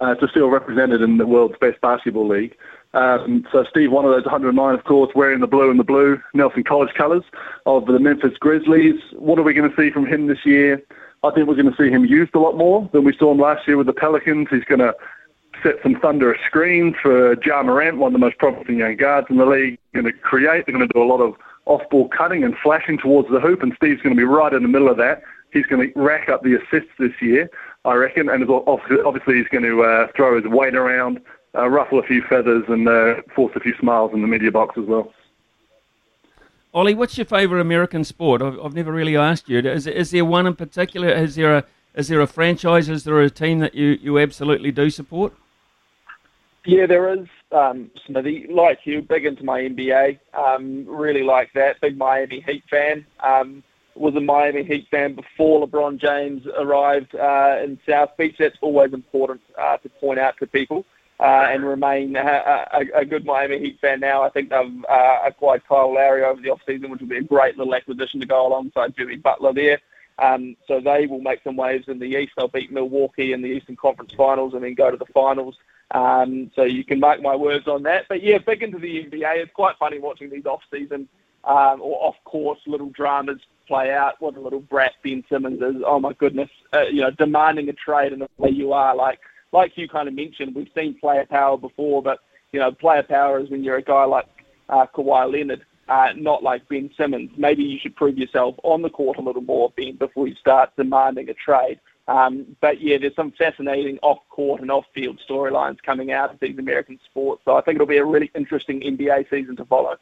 uh, 0.00 0.14
to 0.14 0.26
feel 0.28 0.48
represented 0.48 1.02
in 1.02 1.18
the 1.18 1.26
world's 1.26 1.58
best 1.60 1.78
basketball 1.82 2.26
league? 2.26 2.56
Um, 2.94 3.46
so 3.52 3.62
Steve, 3.68 3.92
one 3.92 4.06
of 4.06 4.12
those 4.12 4.24
109, 4.24 4.74
of 4.74 4.84
course, 4.84 5.12
wearing 5.14 5.40
the 5.40 5.46
blue 5.46 5.70
and 5.70 5.78
the 5.78 5.84
blue 5.84 6.18
Nelson 6.32 6.64
College 6.64 6.94
colours 6.94 7.24
of 7.66 7.84
the 7.84 7.98
Memphis 7.98 8.38
Grizzlies. 8.38 8.98
What 9.12 9.38
are 9.38 9.42
we 9.42 9.52
going 9.52 9.70
to 9.70 9.76
see 9.76 9.90
from 9.90 10.06
him 10.06 10.26
this 10.26 10.46
year? 10.46 10.82
I 11.22 11.30
think 11.32 11.48
we're 11.48 11.54
going 11.56 11.70
to 11.70 11.76
see 11.76 11.90
him 11.90 12.06
used 12.06 12.34
a 12.34 12.38
lot 12.38 12.56
more 12.56 12.88
than 12.94 13.04
we 13.04 13.14
saw 13.14 13.32
him 13.32 13.40
last 13.40 13.68
year 13.68 13.76
with 13.76 13.88
the 13.88 13.92
Pelicans. 13.92 14.48
He's 14.50 14.64
going 14.64 14.78
to 14.78 14.94
set 15.62 15.76
some 15.82 15.98
thunderous 16.00 16.40
screens 16.46 16.94
for 17.00 17.36
Ja 17.44 17.62
Morant, 17.62 17.98
one 17.98 18.08
of 18.08 18.12
the 18.12 18.24
most 18.24 18.38
promising 18.38 18.78
young 18.78 18.96
guards 18.96 19.26
in 19.30 19.36
the 19.36 19.46
league. 19.46 19.78
Going 19.94 20.06
to 20.06 20.12
create. 20.12 20.66
They're 20.66 20.76
going 20.76 20.86
to 20.86 20.92
do 20.92 21.02
a 21.02 21.04
lot 21.04 21.20
of 21.20 21.34
off-ball 21.66 22.08
cutting 22.08 22.44
and 22.44 22.56
flashing 22.62 22.98
towards 22.98 23.28
the 23.28 23.40
hoop, 23.40 23.62
and 23.62 23.72
Steve's 23.76 24.02
going 24.02 24.14
to 24.14 24.20
be 24.20 24.24
right 24.24 24.52
in 24.52 24.62
the 24.62 24.68
middle 24.68 24.88
of 24.88 24.96
that. 24.98 25.22
He's 25.52 25.66
going 25.66 25.92
to 25.92 26.00
rack 26.00 26.28
up 26.28 26.42
the 26.42 26.54
assists 26.54 26.92
this 26.98 27.12
year, 27.20 27.50
I 27.84 27.94
reckon, 27.94 28.28
and 28.28 28.48
obviously 28.48 29.36
he's 29.36 29.48
going 29.48 29.64
to 29.64 29.82
uh, 29.82 30.08
throw 30.14 30.40
his 30.40 30.46
weight 30.50 30.74
around, 30.74 31.20
uh, 31.54 31.68
ruffle 31.68 31.98
a 31.98 32.02
few 32.02 32.22
feathers, 32.28 32.64
and 32.68 32.88
uh, 32.88 33.16
force 33.34 33.52
a 33.56 33.60
few 33.60 33.74
smiles 33.78 34.12
in 34.12 34.22
the 34.22 34.28
media 34.28 34.50
box 34.50 34.76
as 34.78 34.84
well. 34.84 35.12
Ollie, 36.74 36.94
what's 36.94 37.16
your 37.16 37.24
favourite 37.24 37.60
American 37.60 38.04
sport? 38.04 38.42
I've, 38.42 38.58
I've 38.60 38.74
never 38.74 38.92
really 38.92 39.16
asked 39.16 39.48
you. 39.48 39.60
Is, 39.60 39.86
is 39.86 40.10
there 40.10 40.26
one 40.26 40.46
in 40.46 40.54
particular? 40.54 41.08
Is 41.08 41.34
there 41.34 41.56
a 41.56 41.64
is 41.94 42.08
there 42.08 42.20
a 42.20 42.26
franchise? 42.26 42.90
Is 42.90 43.04
there 43.04 43.18
a 43.20 43.30
team 43.30 43.60
that 43.60 43.74
you, 43.74 43.98
you 44.02 44.18
absolutely 44.18 44.70
do 44.70 44.90
support? 44.90 45.32
Yeah, 46.66 46.86
there 46.86 47.14
is. 47.14 47.28
Um, 47.52 47.90
Smithy, 48.06 48.48
like 48.50 48.80
you, 48.84 49.00
big 49.00 49.24
into 49.24 49.44
my 49.44 49.60
NBA. 49.60 50.18
Um, 50.34 50.84
really 50.86 51.22
like 51.22 51.52
that. 51.54 51.80
Big 51.80 51.96
Miami 51.96 52.40
Heat 52.40 52.64
fan. 52.68 53.06
Um, 53.20 53.62
was 53.94 54.16
a 54.16 54.20
Miami 54.20 54.64
Heat 54.64 54.88
fan 54.90 55.14
before 55.14 55.66
LeBron 55.66 56.00
James 56.00 56.42
arrived 56.58 57.14
uh, 57.14 57.58
in 57.62 57.78
South 57.88 58.10
Beach. 58.18 58.34
That's 58.38 58.56
always 58.60 58.92
important 58.92 59.40
uh, 59.56 59.76
to 59.78 59.88
point 59.88 60.18
out 60.18 60.36
to 60.38 60.46
people. 60.46 60.84
Uh, 61.18 61.46
and 61.48 61.64
remain 61.64 62.14
a, 62.14 62.20
a, 62.74 63.00
a, 63.00 63.04
good 63.06 63.24
Miami 63.24 63.58
Heat 63.58 63.78
fan 63.80 64.00
now. 64.00 64.22
I 64.22 64.28
think 64.28 64.50
they've 64.50 64.84
uh, 64.86 65.18
acquired 65.24 65.62
Kyle 65.66 65.94
Lowry 65.94 66.22
over 66.22 66.42
the 66.42 66.50
off-season, 66.50 66.90
which 66.90 67.00
will 67.00 67.08
be 67.08 67.16
a 67.16 67.22
great 67.22 67.56
little 67.56 67.74
acquisition 67.74 68.20
to 68.20 68.26
go 68.26 68.46
alongside 68.46 68.94
Jimmy 68.94 69.16
Butler 69.16 69.54
there. 69.54 69.80
Um, 70.18 70.56
so 70.66 70.80
they 70.80 71.06
will 71.06 71.20
make 71.20 71.40
some 71.44 71.56
waves 71.56 71.88
in 71.88 71.98
the 71.98 72.06
East. 72.06 72.32
They'll 72.36 72.48
beat 72.48 72.72
Milwaukee 72.72 73.32
in 73.32 73.42
the 73.42 73.48
Eastern 73.48 73.76
Conference 73.76 74.12
Finals 74.16 74.54
and 74.54 74.62
then 74.62 74.74
go 74.74 74.90
to 74.90 74.96
the 74.96 75.06
finals. 75.12 75.56
Um, 75.90 76.50
so 76.56 76.62
you 76.62 76.84
can 76.84 77.00
mark 77.00 77.20
my 77.22 77.36
words 77.36 77.68
on 77.68 77.82
that. 77.84 78.06
But 78.08 78.22
yeah, 78.22 78.38
big 78.38 78.62
into 78.62 78.78
the 78.78 79.04
NBA. 79.04 79.36
It's 79.36 79.52
quite 79.52 79.76
funny 79.78 79.98
watching 79.98 80.30
these 80.30 80.46
off-season 80.46 81.08
um, 81.44 81.80
or 81.80 82.08
off-course 82.08 82.60
little 82.66 82.90
dramas 82.90 83.40
play 83.68 83.92
out. 83.92 84.14
What 84.20 84.36
a 84.36 84.40
little 84.40 84.60
brat 84.60 84.92
Ben 85.04 85.22
Simmons 85.28 85.60
is. 85.60 85.82
Oh 85.86 86.00
my 86.00 86.12
goodness, 86.14 86.50
uh, 86.72 86.82
you 86.90 87.02
know, 87.02 87.10
demanding 87.10 87.68
a 87.68 87.72
trade 87.72 88.12
in 88.12 88.20
the 88.20 88.28
way 88.38 88.50
you 88.50 88.72
are. 88.72 88.96
Like 88.96 89.20
like 89.52 89.72
you 89.76 89.88
kind 89.88 90.08
of 90.08 90.14
mentioned, 90.14 90.54
we've 90.54 90.70
seen 90.74 90.98
player 90.98 91.26
power 91.28 91.56
before, 91.56 92.02
but 92.02 92.20
you 92.52 92.60
know, 92.60 92.72
player 92.72 93.02
power 93.02 93.40
is 93.40 93.50
when 93.50 93.64
you're 93.64 93.76
a 93.76 93.82
guy 93.82 94.04
like 94.04 94.26
uh, 94.68 94.86
Kawhi 94.94 95.32
Leonard. 95.32 95.64
Uh, 95.88 96.08
not 96.16 96.42
like 96.42 96.68
Ben 96.68 96.90
Simmons. 96.96 97.30
Maybe 97.36 97.62
you 97.62 97.78
should 97.78 97.94
prove 97.94 98.18
yourself 98.18 98.56
on 98.64 98.82
the 98.82 98.90
court 98.90 99.18
a 99.18 99.20
little 99.20 99.42
more, 99.42 99.72
Ben, 99.76 99.96
before 99.96 100.26
you 100.26 100.34
start 100.34 100.74
demanding 100.76 101.28
a 101.28 101.34
trade. 101.34 101.78
Um, 102.08 102.56
but 102.60 102.80
yeah, 102.80 102.98
there's 102.98 103.14
some 103.14 103.32
fascinating 103.32 103.98
off-court 104.02 104.60
and 104.60 104.70
off-field 104.70 105.20
storylines 105.28 105.82
coming 105.82 106.12
out 106.12 106.32
of 106.32 106.40
these 106.40 106.58
American 106.58 106.98
sports. 107.04 107.42
So 107.44 107.56
I 107.56 107.60
think 107.60 107.76
it'll 107.76 107.86
be 107.86 107.96
a 107.98 108.04
really 108.04 108.30
interesting 108.34 108.80
NBA 108.80 109.30
season 109.30 109.56
to 109.56 109.64
follow. 109.64 109.96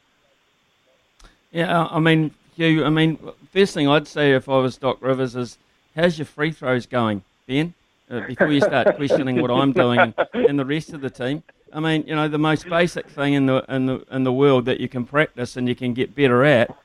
Yeah, 1.51 1.87
I 1.89 1.99
mean, 1.99 2.31
Hugh. 2.55 2.83
I 2.83 2.89
mean, 2.89 3.17
first 3.51 3.73
thing 3.73 3.87
I'd 3.87 4.07
say 4.07 4.33
if 4.33 4.49
I 4.49 4.57
was 4.57 4.77
Doc 4.77 4.97
Rivers 5.01 5.35
is, 5.35 5.57
how's 5.95 6.17
your 6.17 6.25
free 6.25 6.51
throws 6.51 6.85
going, 6.85 7.23
Ben? 7.47 7.73
Uh, 8.09 8.21
before 8.27 8.51
you 8.51 8.61
start 8.61 8.95
questioning 8.97 9.41
what 9.41 9.49
I'm 9.49 9.71
doing 9.71 10.13
and 10.33 10.59
the 10.59 10.65
rest 10.65 10.93
of 10.93 11.01
the 11.01 11.09
team. 11.09 11.41
I 11.75 11.79
mean, 11.79 12.05
you 12.07 12.15
know, 12.15 12.27
the 12.27 12.37
most 12.37 12.67
basic 12.69 13.07
thing 13.09 13.33
in 13.33 13.45
the 13.45 13.65
in 13.67 13.85
the 13.85 14.05
in 14.09 14.23
the 14.23 14.33
world 14.33 14.65
that 14.65 14.79
you 14.79 14.87
can 14.87 15.05
practice 15.05 15.57
and 15.57 15.67
you 15.67 15.75
can 15.75 15.93
get 15.93 16.15
better 16.15 16.43
at 16.43 16.75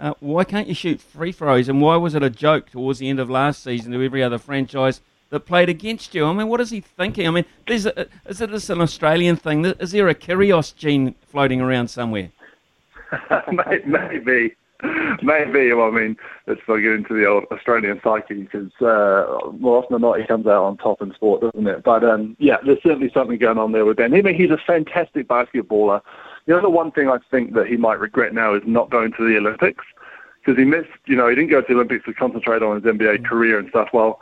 uh, 0.00 0.14
why 0.20 0.44
can't 0.44 0.68
you 0.68 0.74
shoot 0.74 1.00
free 1.00 1.32
throws? 1.32 1.68
And 1.68 1.80
why 1.80 1.96
was 1.96 2.14
it 2.14 2.22
a 2.22 2.30
joke 2.30 2.70
towards 2.70 3.00
the 3.00 3.08
end 3.08 3.18
of 3.18 3.28
last 3.28 3.62
season 3.62 3.92
to 3.92 4.04
every 4.04 4.22
other 4.22 4.38
franchise 4.38 5.00
that 5.30 5.40
played 5.40 5.68
against 5.68 6.14
you? 6.14 6.24
I 6.24 6.32
mean, 6.32 6.48
what 6.48 6.60
is 6.60 6.70
he 6.70 6.80
thinking? 6.80 7.26
I 7.26 7.30
mean, 7.30 7.44
is 7.66 7.86
is 8.26 8.40
it 8.40 8.50
this 8.50 8.70
an 8.70 8.80
Australian 8.80 9.36
thing? 9.36 9.64
Is 9.64 9.90
there 9.90 10.08
a 10.08 10.14
Kyrgios 10.14 10.74
gene 10.74 11.14
floating 11.26 11.60
around 11.60 11.88
somewhere? 11.88 12.30
Maybe. 13.84 14.54
Maybe. 15.22 15.72
Well, 15.72 15.88
I 15.88 15.90
mean, 15.90 16.16
let's 16.46 16.60
not 16.68 16.76
get 16.76 16.92
into 16.92 17.14
the 17.14 17.26
old 17.26 17.44
Australian 17.50 18.00
psyche 18.02 18.42
because 18.44 18.70
uh, 18.80 19.50
more 19.58 19.78
often 19.78 19.94
than 19.94 20.02
not 20.02 20.20
he 20.20 20.26
comes 20.26 20.46
out 20.46 20.64
on 20.64 20.76
top 20.76 21.02
in 21.02 21.12
sport, 21.14 21.40
doesn't 21.40 21.66
it? 21.66 21.82
But 21.82 22.04
um, 22.04 22.36
yeah, 22.38 22.58
there's 22.64 22.82
certainly 22.82 23.10
something 23.12 23.38
going 23.38 23.58
on 23.58 23.72
there 23.72 23.84
with 23.84 23.96
Ben. 23.96 24.14
I 24.14 24.22
mean, 24.22 24.34
he's 24.34 24.50
a 24.50 24.58
fantastic 24.66 25.26
basketballer. 25.26 26.00
You 26.46 26.54
know, 26.54 26.62
the 26.62 26.70
one 26.70 26.92
thing 26.92 27.08
I 27.08 27.18
think 27.30 27.54
that 27.54 27.66
he 27.66 27.76
might 27.76 27.98
regret 27.98 28.32
now 28.32 28.54
is 28.54 28.62
not 28.66 28.90
going 28.90 29.12
to 29.14 29.28
the 29.28 29.36
Olympics 29.36 29.84
because 30.40 30.56
he 30.56 30.64
missed, 30.64 30.88
you 31.06 31.16
know, 31.16 31.28
he 31.28 31.34
didn't 31.34 31.50
go 31.50 31.60
to 31.60 31.66
the 31.66 31.74
Olympics 31.74 32.04
to 32.04 32.14
concentrate 32.14 32.62
on 32.62 32.76
his 32.76 32.84
NBA 32.84 33.26
career 33.26 33.58
and 33.58 33.68
stuff. 33.70 33.88
Well, 33.92 34.20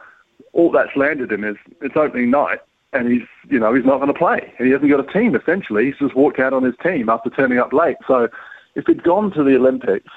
all 0.53 0.71
that's 0.73 0.97
landed 0.97 1.31
him 1.31 1.45
is 1.45 1.57
it's 1.83 1.97
opening 1.97 2.31
night 2.31 2.61
and 2.93 3.13
he's, 3.13 3.29
you 3.49 3.61
know, 3.61 3.75
he's 3.75 3.85
not 3.85 3.99
going 3.99 4.13
to 4.13 4.19
play. 4.19 4.53
And 4.59 4.67
he 4.67 4.73
hasn't 4.73 4.91
got 4.91 5.01
a 5.01 5.13
team, 5.13 5.37
essentially. 5.37 5.87
He's 5.87 5.99
just 5.99 6.17
walked 6.17 6.41
out 6.41 6.53
on 6.53 6.63
his 6.63 6.75
team 6.83 7.09
after 7.09 7.31
turning 7.31 7.59
up 7.59 7.73
late. 7.73 7.97
So 8.09 8.29
if 8.75 8.87
he'd 8.87 9.03
gone 9.03 9.31
to 9.33 9.45
the 9.45 9.57
Olympics, 9.57 10.13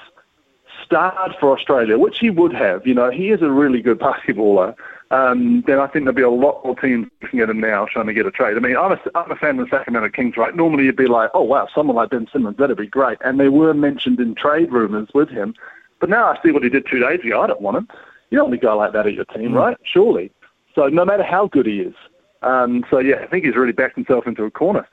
starred 0.90 1.34
for 1.38 1.56
Australia, 1.56 1.98
which 1.98 2.18
he 2.18 2.30
would 2.30 2.52
have, 2.52 2.86
you 2.86 2.94
know, 2.94 3.10
he 3.10 3.30
is 3.30 3.42
a 3.42 3.50
really 3.50 3.80
good 3.80 3.98
basketballer 3.98 4.74
um, 5.10 5.62
then 5.66 5.80
I 5.80 5.88
think 5.88 6.04
there'll 6.04 6.14
be 6.14 6.22
a 6.22 6.30
lot 6.30 6.64
more 6.64 6.76
teams 6.76 7.08
looking 7.20 7.40
at 7.40 7.50
him 7.50 7.58
now 7.58 7.86
trying 7.86 8.06
to 8.06 8.14
get 8.14 8.26
a 8.26 8.30
trade. 8.30 8.56
I 8.56 8.60
mean, 8.60 8.76
I'm 8.76 8.92
a, 8.92 9.00
I'm 9.16 9.30
a 9.30 9.36
fan 9.36 9.58
of 9.58 9.68
the 9.68 9.76
Sacramento 9.76 10.08
Kings, 10.10 10.36
right? 10.36 10.54
Normally 10.54 10.84
you'd 10.84 10.96
be 10.96 11.06
like, 11.06 11.30
oh, 11.34 11.42
wow, 11.42 11.66
someone 11.74 11.96
like 11.96 12.10
Ben 12.10 12.28
Simmons, 12.32 12.56
that'd 12.58 12.76
be 12.76 12.86
great. 12.86 13.18
And 13.24 13.40
they 13.40 13.48
were 13.48 13.74
mentioned 13.74 14.20
in 14.20 14.36
trade 14.36 14.70
rumors 14.70 15.08
with 15.12 15.28
him. 15.28 15.54
But 15.98 16.10
now 16.10 16.26
I 16.26 16.38
see 16.42 16.52
what 16.52 16.62
he 16.62 16.68
did 16.68 16.86
two 16.86 17.00
days 17.00 17.20
ago. 17.24 17.42
I 17.42 17.48
don't 17.48 17.60
want 17.60 17.76
him. 17.76 17.88
You 18.30 18.38
don't 18.38 18.50
want 18.50 18.62
a 18.62 18.64
guy 18.64 18.72
like 18.72 18.92
that 18.92 19.06
at 19.08 19.14
your 19.14 19.24
team, 19.26 19.50
Mm. 19.50 19.56
right? 19.56 19.76
Surely. 19.82 20.30
So 20.76 20.86
no 20.88 21.04
matter 21.04 21.24
how 21.24 21.48
good 21.48 21.66
he 21.66 21.80
is. 21.80 21.94
Um, 22.42 22.84
so 22.88 23.00
yeah, 23.00 23.16
I 23.16 23.26
think 23.26 23.44
he's 23.44 23.56
really 23.56 23.72
backed 23.72 23.96
himself 23.96 24.28
into 24.28 24.44
a 24.44 24.50
corner. 24.50 24.86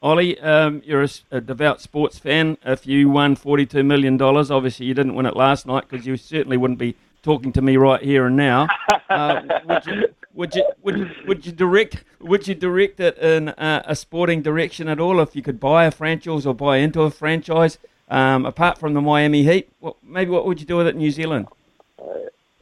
Ollie, 0.00 0.38
um, 0.40 0.80
you're 0.84 1.04
a 1.32 1.40
devout 1.40 1.80
sports 1.80 2.20
fan. 2.20 2.56
If 2.64 2.86
you 2.86 3.08
won 3.08 3.34
$42 3.34 3.84
million, 3.84 4.20
obviously 4.22 4.86
you 4.86 4.94
didn't 4.94 5.16
win 5.16 5.26
it 5.26 5.34
last 5.34 5.66
night 5.66 5.86
because 5.88 6.06
you 6.06 6.16
certainly 6.16 6.56
wouldn't 6.56 6.78
be 6.78 6.94
talking 7.22 7.52
to 7.52 7.60
me 7.60 7.76
right 7.76 8.00
here 8.02 8.26
and 8.26 8.36
now. 8.36 8.68
Uh, 9.10 9.40
would, 9.64 9.86
you, 9.86 10.08
would, 10.34 10.54
you, 10.54 10.64
would, 10.82 11.26
would 11.26 11.46
you 11.46 11.50
direct 11.50 12.04
would 12.20 12.46
you 12.46 12.54
direct 12.54 13.00
it 13.00 13.16
in 13.16 13.48
uh, 13.48 13.82
a 13.86 13.96
sporting 13.96 14.42
direction 14.42 14.86
at 14.86 15.00
all 15.00 15.18
if 15.20 15.34
you 15.34 15.40
could 15.40 15.58
buy 15.58 15.86
a 15.86 15.90
franchise 15.90 16.44
or 16.44 16.54
buy 16.54 16.76
into 16.76 17.00
a 17.00 17.10
franchise 17.10 17.78
um, 18.10 18.44
apart 18.44 18.76
from 18.76 18.92
the 18.92 19.00
Miami 19.00 19.44
Heat? 19.44 19.70
What, 19.80 19.96
maybe 20.04 20.30
what 20.30 20.44
would 20.44 20.60
you 20.60 20.66
do 20.66 20.76
with 20.76 20.88
it 20.88 20.90
in 20.90 20.98
New 20.98 21.10
Zealand? 21.10 21.48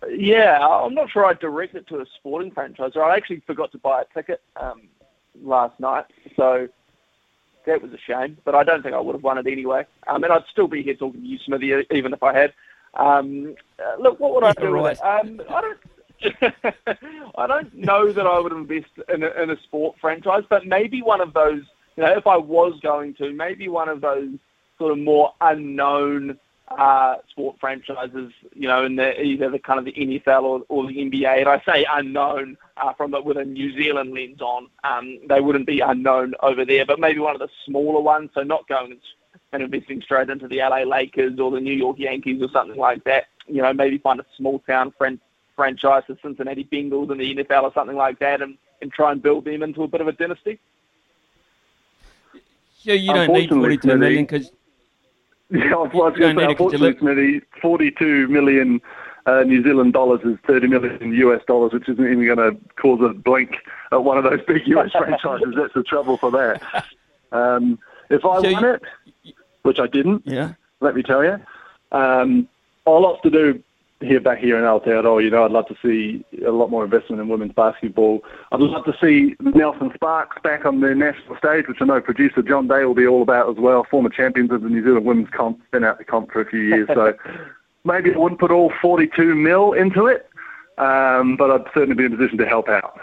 Yeah, 0.09 0.65
I'm 0.65 0.95
not 0.95 1.11
sure 1.11 1.27
I'd 1.27 1.41
direct 1.41 1.75
it 1.75 1.89
to 1.89 1.97
a 1.97 2.07
sporting 2.15 2.53
franchise. 2.53 2.93
I 2.95 3.17
actually 3.17 3.41
forgot 3.41 3.73
to 3.73 3.79
buy 3.79 4.03
a 4.03 4.05
ticket 4.15 4.41
um, 4.55 4.83
last 5.43 5.81
night, 5.81 6.05
so 6.37 6.69
that 7.67 7.83
was 7.83 7.93
a 7.93 7.99
shame. 7.99 8.39
But 8.45 8.55
I 8.55 8.65
don't 8.65 8.83
think 8.83 8.95
I 8.95 9.01
would 9.01 9.15
have 9.15 9.23
won 9.23 9.39
it 9.39 9.47
anyway. 9.47 9.87
Um, 10.07 10.25
and 10.25 10.33
I'd 10.33 10.45
still 10.51 10.69
be 10.69 10.83
here 10.83 10.95
talking 10.95 11.21
to 11.21 11.27
you, 11.27 11.39
Smithy, 11.39 11.73
even 11.91 12.13
if 12.13 12.23
I 12.23 12.33
had. 12.33 12.53
Um, 12.95 13.55
uh, 13.79 14.01
look, 14.01 14.19
what 14.19 14.35
would 14.35 14.45
I 14.45 14.53
do 14.55 14.77
with 14.77 14.99
it? 14.99 15.05
Um, 15.05 15.41
I 15.51 15.61
don't. 15.61 15.79
I 17.37 17.47
don't 17.47 17.75
know 17.75 18.11
that 18.11 18.27
I 18.27 18.39
would 18.39 18.53
invest 18.53 18.89
in 19.13 19.23
a, 19.23 19.29
in 19.43 19.51
a 19.51 19.61
sport 19.65 19.97
franchise, 20.01 20.45
but 20.49 20.67
maybe 20.67 21.03
one 21.03 21.21
of 21.21 21.35
those. 21.35 21.63
You 21.97 22.05
know, 22.05 22.17
if 22.17 22.27
I 22.27 22.37
was 22.37 22.79
going 22.83 23.15
to, 23.15 23.33
maybe 23.33 23.69
one 23.69 23.89
of 23.89 24.01
those 24.01 24.31
sort 24.79 24.93
of 24.93 24.99
more 24.99 25.33
unknown 25.41 26.39
uh, 26.69 27.17
sport 27.31 27.57
franchises, 27.61 28.33
you 28.55 28.69
know, 28.69 28.85
in 28.85 28.97
the 28.97 29.21
either 29.21 29.51
the 29.51 29.59
kind 29.59 29.79
of 29.79 29.85
the 29.85 29.93
NFL 29.93 30.43
or, 30.43 30.63
or 30.69 30.87
the 30.87 30.97
NBA. 30.97 31.41
And 31.41 31.49
I 31.49 31.63
say 31.65 31.87
unknown 31.91 32.57
uh, 32.77 32.93
from 32.93 33.13
the, 33.13 33.21
with 33.21 33.37
a 33.37 33.45
New 33.45 33.73
Zealand 33.73 34.15
lens 34.15 34.41
on. 34.41 34.69
Um, 34.85 35.19
they 35.29 35.41
wouldn't 35.41 35.67
be 35.67 35.81
unknown 35.81 36.35
over 36.43 36.65
there, 36.65 36.85
but 36.85 36.99
maybe 36.99 37.21
one 37.21 37.35
of 37.35 37.41
the 37.41 37.49
smaller 37.65 38.01
ones. 38.01 38.31
So 38.35 38.43
not 38.43 38.67
going 38.69 38.93
and, 38.93 39.01
and 39.53 39.63
investing 39.63 40.03
straight 40.03 40.29
into 40.29 40.49
the 40.49 40.59
LA 40.59 40.83
Lakers 40.83 41.39
or 41.39 41.51
the 41.51 41.61
New 41.61 41.75
York 41.75 41.99
Yankees 41.99 42.43
or 42.43 42.49
something 42.51 42.79
like 42.79 43.05
that. 43.05 43.27
You 43.47 43.63
know, 43.63 43.73
maybe 43.73 43.99
find 43.99 44.19
a 44.19 44.27
small 44.37 44.59
town 44.61 44.93
fran- 44.99 45.21
franchise, 45.55 46.03
the 46.09 46.19
Cincinnati 46.21 46.65
Bengals 46.65 47.13
in 47.13 47.19
the 47.19 47.37
NFL 47.37 47.63
or 47.63 47.73
something 47.73 47.97
like 47.97 48.19
that, 48.19 48.43
and, 48.43 48.59
and 48.83 48.93
try 48.93 49.13
and 49.13 49.23
build 49.23 49.45
them 49.45 49.63
into 49.63 49.85
a 49.85 49.89
bit 49.89 50.01
of 50.01 50.09
a 50.09 50.13
dynasty. 50.13 50.59
Yeah, 52.81 52.95
you 52.95 53.13
don't 53.13 53.33
need 53.33 53.51
42 53.51 53.97
million 53.97 54.25
because 54.25 54.53
Yeah, 55.51 55.75
I 55.75 55.77
was 55.77 55.93
going 56.19 56.35
to 56.37 56.41
say, 56.41 56.47
need 56.47 56.53
it 56.53 56.59
'cause 56.59 56.73
you 56.73 56.87
unfortunately, 56.87 56.99
Smithy, 56.99 57.41
42 57.63 58.29
million 58.29 58.81
uh, 59.27 59.43
New 59.43 59.63
Zealand 59.63 59.93
dollars 59.93 60.21
is 60.25 60.37
30 60.47 60.69
million 60.69 61.13
US 61.13 61.43
dollars, 61.47 61.73
which 61.73 61.89
isn't 61.89 62.05
even 62.05 62.25
going 62.27 62.39
to 62.39 62.57
cause 62.81 63.01
a 63.03 63.13
blink 63.13 63.57
at 63.93 64.03
one 64.05 64.19
of 64.19 64.25
those 64.25 64.41
big 64.47 64.67
US 64.69 64.93
franchises. 64.93 65.55
That's 65.57 65.75
the 65.75 65.83
trouble 65.83 66.17
for 66.17 66.31
that. 66.33 66.85
Um, 67.33 67.79
if 68.11 68.25
I 68.25 68.41
So 68.41 68.53
won 68.53 68.63
you- 68.63 68.69
it, 68.71 68.83
which 69.63 69.81
I 69.81 69.87
didn't, 69.89 70.23
yeah. 70.27 70.53
let 70.81 70.95
me 70.95 71.03
tell 71.03 71.25
you, 71.25 71.41
um, 71.93 72.49
a 72.87 72.91
lot 72.91 73.21
to 73.25 73.31
do 73.31 73.61
here 74.01 74.21
back 74.21 74.39
here 74.39 74.59
in 74.59 74.65
Aotearoa. 74.65 75.23
You 75.23 75.31
know, 75.31 75.45
I'd 75.45 75.51
love 75.51 75.67
to 75.69 75.77
see 75.83 76.25
a 76.45 76.51
lot 76.51 76.71
more 76.71 76.85
investment 76.85 77.21
in 77.21 77.29
women's 77.29 77.53
basketball. 77.53 78.23
I'd 78.53 78.61
love 78.61 78.85
to 78.85 78.95
see 79.01 79.35
Nelson 79.41 79.91
Sparks 79.95 80.37
back 80.43 80.67
on 80.67 80.81
the 80.81 80.95
national 80.95 81.37
stage, 81.39 81.67
which 81.69 81.79
I 81.81 81.87
know 81.87 82.01
producer 82.01 82.43
John 82.43 82.69
Day 82.69 82.85
will 82.85 82.95
be 82.95 83.07
all 83.07 83.23
about 83.23 83.49
as 83.49 83.57
well. 83.57 83.87
Former 83.91 84.11
champions 84.11 84.51
of 84.51 84.63
the 84.63 84.69
New 84.69 84.83
Zealand 84.85 85.07
women's 85.07 85.31
comp, 85.31 85.61
been 85.71 85.85
out 85.85 85.99
the 85.99 86.05
comp 86.05 86.31
for 86.31 86.41
a 86.41 86.47
few 86.47 86.61
years, 86.61 86.89
so 86.89 87.15
maybe 87.85 88.13
I 88.15 88.19
wouldn't 88.19 88.41
put 88.41 88.51
all 88.51 88.73
42 88.83 89.35
mil 89.35 89.73
into 89.73 90.07
it, 90.07 90.29
um, 90.79 91.37
but 91.37 91.51
I'd 91.51 91.65
certainly 91.73 91.95
be 91.95 92.05
in 92.05 92.13
a 92.13 92.17
position 92.17 92.39
to 92.39 92.47
help 92.47 92.69
out. 92.69 93.01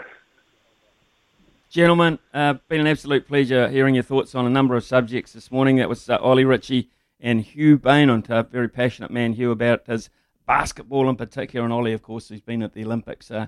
Gentlemen, 1.70 2.20
uh, 2.32 2.54
been 2.68 2.80
an 2.80 2.86
absolute 2.86 3.26
pleasure 3.26 3.68
hearing 3.68 3.96
your 3.96 4.04
thoughts 4.04 4.36
on 4.36 4.46
a 4.46 4.50
number 4.50 4.76
of 4.76 4.84
subjects 4.84 5.32
this 5.32 5.50
morning. 5.50 5.74
That 5.76 5.88
was 5.88 6.08
uh, 6.08 6.18
Ollie 6.18 6.44
Ritchie 6.44 6.88
and 7.18 7.40
Hugh 7.40 7.78
Bain 7.78 8.10
on 8.10 8.22
top. 8.22 8.52
Very 8.52 8.68
passionate 8.68 9.10
man, 9.10 9.32
Hugh, 9.32 9.50
about 9.50 9.84
his 9.88 10.08
basketball 10.46 11.08
in 11.08 11.16
particular, 11.16 11.64
and 11.64 11.72
Ollie, 11.72 11.92
of 11.92 12.02
course, 12.02 12.28
who's 12.28 12.40
been 12.40 12.62
at 12.62 12.74
the 12.74 12.84
Olympics. 12.84 13.30
Uh, 13.30 13.46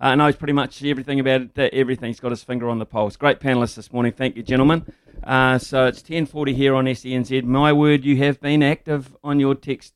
uh, 0.00 0.14
knows 0.14 0.36
pretty 0.36 0.52
much 0.52 0.84
everything 0.84 1.18
about 1.20 1.42
it, 1.56 1.74
everything. 1.74 2.08
He's 2.08 2.20
got 2.20 2.30
his 2.30 2.42
finger 2.42 2.68
on 2.68 2.78
the 2.78 2.86
pulse. 2.86 3.16
Great 3.16 3.40
panelists 3.40 3.74
this 3.74 3.92
morning. 3.92 4.12
Thank 4.12 4.36
you, 4.36 4.42
gentlemen. 4.42 4.86
Uh, 5.24 5.58
so 5.58 5.86
it's 5.86 6.02
10.40 6.02 6.54
here 6.54 6.74
on 6.74 6.84
SENZ. 6.84 7.42
My 7.44 7.72
word, 7.72 8.04
you 8.04 8.16
have 8.18 8.40
been 8.40 8.62
active 8.62 9.16
on 9.24 9.40
your 9.40 9.54
text, 9.54 9.94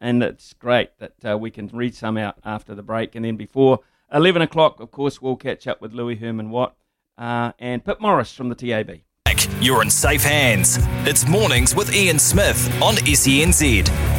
and 0.00 0.22
it's 0.22 0.54
great 0.54 0.98
that 0.98 1.24
uh, 1.24 1.36
we 1.36 1.50
can 1.50 1.68
read 1.68 1.94
some 1.94 2.16
out 2.16 2.36
after 2.44 2.74
the 2.74 2.82
break. 2.82 3.14
And 3.14 3.24
then 3.24 3.36
before 3.36 3.80
11 4.12 4.42
o'clock, 4.42 4.80
of 4.80 4.90
course, 4.90 5.20
we'll 5.20 5.36
catch 5.36 5.66
up 5.66 5.80
with 5.80 5.92
Louis 5.92 6.16
Herman 6.16 6.50
Watt 6.50 6.74
uh, 7.18 7.52
and 7.58 7.84
Pip 7.84 8.00
Morris 8.00 8.32
from 8.32 8.48
the 8.48 8.54
TAB. 8.54 9.00
You're 9.60 9.82
in 9.82 9.90
safe 9.90 10.22
hands. 10.22 10.78
It's 11.06 11.26
mornings 11.28 11.74
with 11.74 11.94
Ian 11.94 12.18
Smith 12.18 12.66
on 12.82 12.94
SENZ. 12.94 14.13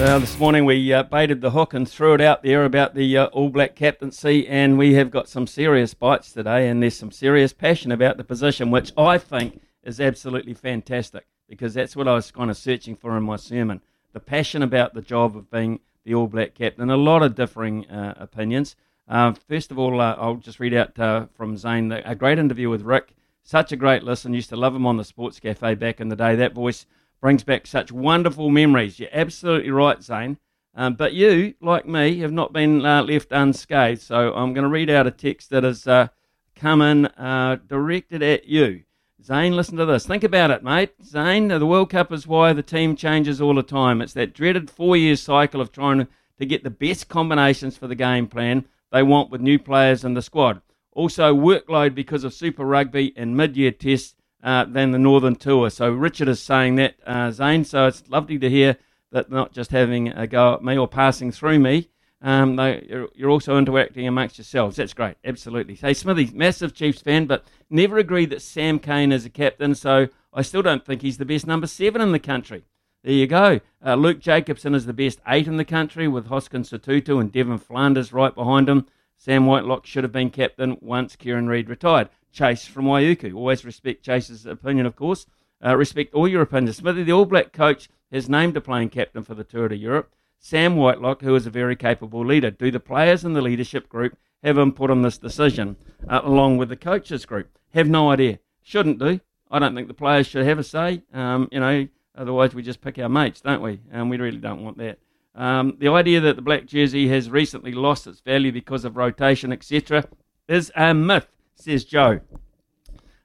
Uh, 0.00 0.18
this 0.18 0.38
morning 0.38 0.64
we 0.64 0.94
uh, 0.94 1.02
baited 1.02 1.42
the 1.42 1.50
hook 1.50 1.74
and 1.74 1.86
threw 1.86 2.14
it 2.14 2.22
out 2.22 2.42
there 2.42 2.64
about 2.64 2.94
the 2.94 3.18
uh, 3.18 3.26
All 3.26 3.50
Black 3.50 3.76
captaincy, 3.76 4.48
and 4.48 4.78
we 4.78 4.94
have 4.94 5.10
got 5.10 5.28
some 5.28 5.46
serious 5.46 5.92
bites 5.92 6.32
today, 6.32 6.68
and 6.68 6.82
there's 6.82 6.96
some 6.96 7.10
serious 7.12 7.52
passion 7.52 7.92
about 7.92 8.16
the 8.16 8.24
position, 8.24 8.70
which 8.70 8.92
I 8.96 9.18
think 9.18 9.60
is 9.84 10.00
absolutely 10.00 10.54
fantastic 10.54 11.26
because 11.46 11.74
that's 11.74 11.94
what 11.94 12.08
I 12.08 12.14
was 12.14 12.30
kind 12.30 12.50
of 12.50 12.56
searching 12.56 12.96
for 12.96 13.14
in 13.14 13.24
my 13.24 13.36
sermon. 13.36 13.82
The 14.14 14.20
passion 14.20 14.62
about 14.62 14.94
the 14.94 15.02
job 15.02 15.36
of 15.36 15.50
being 15.50 15.80
the 16.04 16.14
All 16.14 16.28
Black 16.28 16.54
captain. 16.54 16.88
A 16.88 16.96
lot 16.96 17.22
of 17.22 17.34
differing 17.34 17.86
uh, 17.90 18.14
opinions. 18.16 18.76
Uh, 19.06 19.34
first 19.50 19.70
of 19.70 19.78
all, 19.78 20.00
uh, 20.00 20.16
I'll 20.18 20.36
just 20.36 20.60
read 20.60 20.72
out 20.72 20.94
from 21.34 21.58
Zane 21.58 21.92
a 21.92 22.14
great 22.14 22.38
interview 22.38 22.70
with 22.70 22.82
Rick. 22.82 23.14
Such 23.42 23.70
a 23.70 23.76
great 23.76 24.02
listen. 24.02 24.32
Used 24.32 24.48
to 24.48 24.56
love 24.56 24.74
him 24.74 24.86
on 24.86 24.96
the 24.96 25.04
Sports 25.04 25.40
Cafe 25.40 25.74
back 25.74 26.00
in 26.00 26.08
the 26.08 26.16
day. 26.16 26.36
That 26.36 26.54
voice 26.54 26.86
brings 27.20 27.44
back 27.44 27.66
such 27.66 27.92
wonderful 27.92 28.50
memories. 28.50 28.98
You're 28.98 29.10
absolutely 29.12 29.70
right, 29.70 30.02
Zane. 30.02 30.38
Um, 30.74 30.94
but 30.94 31.12
you, 31.12 31.54
like 31.60 31.86
me, 31.86 32.20
have 32.20 32.32
not 32.32 32.52
been 32.52 32.84
uh, 32.86 33.02
left 33.02 33.32
unscathed. 33.32 34.00
So 34.00 34.32
I'm 34.34 34.54
going 34.54 34.64
to 34.64 34.70
read 34.70 34.88
out 34.88 35.06
a 35.06 35.10
text 35.10 35.50
that 35.50 35.64
has 35.64 35.86
uh, 35.86 36.08
come 36.54 36.80
in 36.80 37.06
uh, 37.06 37.58
directed 37.66 38.22
at 38.22 38.46
you. 38.46 38.84
Zane, 39.22 39.54
listen 39.54 39.76
to 39.76 39.84
this. 39.84 40.06
Think 40.06 40.24
about 40.24 40.50
it, 40.50 40.64
mate. 40.64 40.92
Zane, 41.04 41.48
the 41.48 41.66
World 41.66 41.90
Cup 41.90 42.10
is 42.12 42.26
why 42.26 42.52
the 42.52 42.62
team 42.62 42.96
changes 42.96 43.40
all 43.40 43.54
the 43.54 43.62
time. 43.62 44.00
It's 44.00 44.14
that 44.14 44.32
dreaded 44.32 44.70
four 44.70 44.96
year 44.96 45.16
cycle 45.16 45.60
of 45.60 45.72
trying 45.72 45.98
to, 45.98 46.08
get 46.46 46.64
the 46.64 46.70
best 46.70 47.10
combinations 47.10 47.76
for 47.76 47.86
the 47.86 47.94
game 47.94 48.26
plan 48.26 48.64
they 48.90 49.02
want 49.02 49.30
with 49.30 49.42
new 49.42 49.58
players 49.58 50.06
in 50.06 50.14
the 50.14 50.22
squad. 50.22 50.62
Also, 50.92 51.34
workload 51.34 51.94
because 51.94 52.24
of 52.24 52.32
Super 52.32 52.64
Rugby 52.64 53.12
and 53.14 53.36
mid 53.36 53.58
year 53.58 53.72
tests 53.72 54.14
uh, 54.42 54.64
than 54.64 54.90
the 54.90 54.98
Northern 54.98 55.36
Tour. 55.36 55.70
So, 55.70 55.90
Richard 55.90 56.28
is 56.28 56.40
saying 56.40 56.76
that, 56.76 56.96
uh, 57.06 57.30
Zane. 57.30 57.64
So, 57.64 57.86
it's 57.86 58.02
lovely 58.08 58.38
to 58.38 58.50
hear 58.50 58.76
that 59.12 59.30
not 59.30 59.52
just 59.52 59.70
having 59.70 60.08
a 60.08 60.26
go 60.26 60.54
at 60.54 60.64
me 60.64 60.78
or 60.78 60.88
passing 60.88 61.32
through 61.32 61.58
me. 61.58 61.88
Um, 62.22 62.56
they, 62.56 62.86
you're, 62.88 63.08
you're 63.14 63.30
also 63.30 63.56
interacting 63.56 64.06
amongst 64.06 64.36
yourselves. 64.36 64.76
That's 64.76 64.92
great, 64.92 65.16
absolutely. 65.24 65.74
Hey, 65.74 65.94
Smithy, 65.94 66.30
massive 66.34 66.74
Chiefs 66.74 67.00
fan, 67.00 67.26
but 67.26 67.44
never 67.70 67.98
agreed 67.98 68.30
that 68.30 68.42
Sam 68.42 68.78
Cane 68.78 69.10
is 69.10 69.24
a 69.24 69.30
captain, 69.30 69.74
so 69.74 70.08
I 70.32 70.42
still 70.42 70.62
don't 70.62 70.84
think 70.84 71.02
he's 71.02 71.18
the 71.18 71.24
best 71.24 71.46
number 71.46 71.66
seven 71.66 72.02
in 72.02 72.12
the 72.12 72.18
country. 72.18 72.64
There 73.02 73.14
you 73.14 73.26
go. 73.26 73.60
Uh, 73.84 73.94
Luke 73.94 74.20
Jacobson 74.20 74.74
is 74.74 74.84
the 74.84 74.92
best 74.92 75.20
eight 75.26 75.46
in 75.46 75.56
the 75.56 75.64
country 75.64 76.06
with 76.06 76.26
Hoskins 76.26 76.70
Sotutu 76.70 77.18
and 77.18 77.32
Devan 77.32 77.58
Flanders 77.58 78.12
right 78.12 78.34
behind 78.34 78.68
him. 78.68 78.86
Sam 79.16 79.46
Whitelock 79.46 79.86
should 79.86 80.04
have 80.04 80.12
been 80.12 80.28
captain 80.30 80.76
once 80.82 81.16
Kieran 81.16 81.48
Read 81.48 81.70
retired. 81.70 82.10
Chase 82.32 82.66
from 82.66 82.86
Waiuku. 82.86 83.34
Always 83.34 83.64
respect 83.64 84.04
Chase's 84.04 84.46
opinion, 84.46 84.86
of 84.86 84.96
course. 84.96 85.26
Uh, 85.64 85.76
respect 85.76 86.14
all 86.14 86.28
your 86.28 86.42
opinions. 86.42 86.76
Smithy, 86.76 87.02
the 87.02 87.12
All 87.12 87.24
Black 87.24 87.52
coach, 87.52 87.88
has 88.12 88.28
named 88.28 88.56
a 88.56 88.60
playing 88.60 88.88
captain 88.88 89.22
for 89.22 89.34
the 89.34 89.44
Tour 89.44 89.68
to 89.68 89.76
Europe. 89.76 90.12
Sam 90.38 90.76
Whitelock, 90.76 91.20
who 91.20 91.34
is 91.34 91.46
a 91.46 91.50
very 91.50 91.76
capable 91.76 92.24
leader. 92.24 92.50
Do 92.50 92.70
the 92.70 92.80
players 92.80 93.24
in 93.24 93.34
the 93.34 93.42
leadership 93.42 93.88
group 93.88 94.16
have 94.42 94.58
input 94.58 94.90
on 94.90 95.02
this 95.02 95.18
decision, 95.18 95.76
uh, 96.08 96.20
along 96.24 96.56
with 96.56 96.70
the 96.70 96.76
coaches 96.76 97.26
group? 97.26 97.48
Have 97.74 97.88
no 97.88 98.10
idea. 98.10 98.38
Shouldn't 98.62 98.98
do. 98.98 99.20
I 99.50 99.58
don't 99.58 99.74
think 99.74 99.88
the 99.88 99.94
players 99.94 100.26
should 100.26 100.46
have 100.46 100.58
a 100.58 100.64
say. 100.64 101.02
Um, 101.12 101.48
you 101.52 101.60
know, 101.60 101.88
otherwise 102.16 102.54
we 102.54 102.62
just 102.62 102.80
pick 102.80 102.98
our 102.98 103.08
mates, 103.08 103.42
don't 103.42 103.62
we? 103.62 103.80
And 103.92 104.08
we 104.08 104.16
really 104.16 104.38
don't 104.38 104.64
want 104.64 104.78
that. 104.78 104.98
Um, 105.34 105.76
the 105.78 105.88
idea 105.88 106.20
that 106.20 106.36
the 106.36 106.42
black 106.42 106.66
jersey 106.66 107.08
has 107.08 107.30
recently 107.30 107.72
lost 107.72 108.06
its 108.06 108.20
value 108.20 108.50
because 108.50 108.84
of 108.84 108.96
rotation, 108.96 109.52
etc., 109.52 110.06
is 110.48 110.72
a 110.74 110.94
myth, 110.94 111.28
says 111.60 111.84
Joe. 111.84 112.20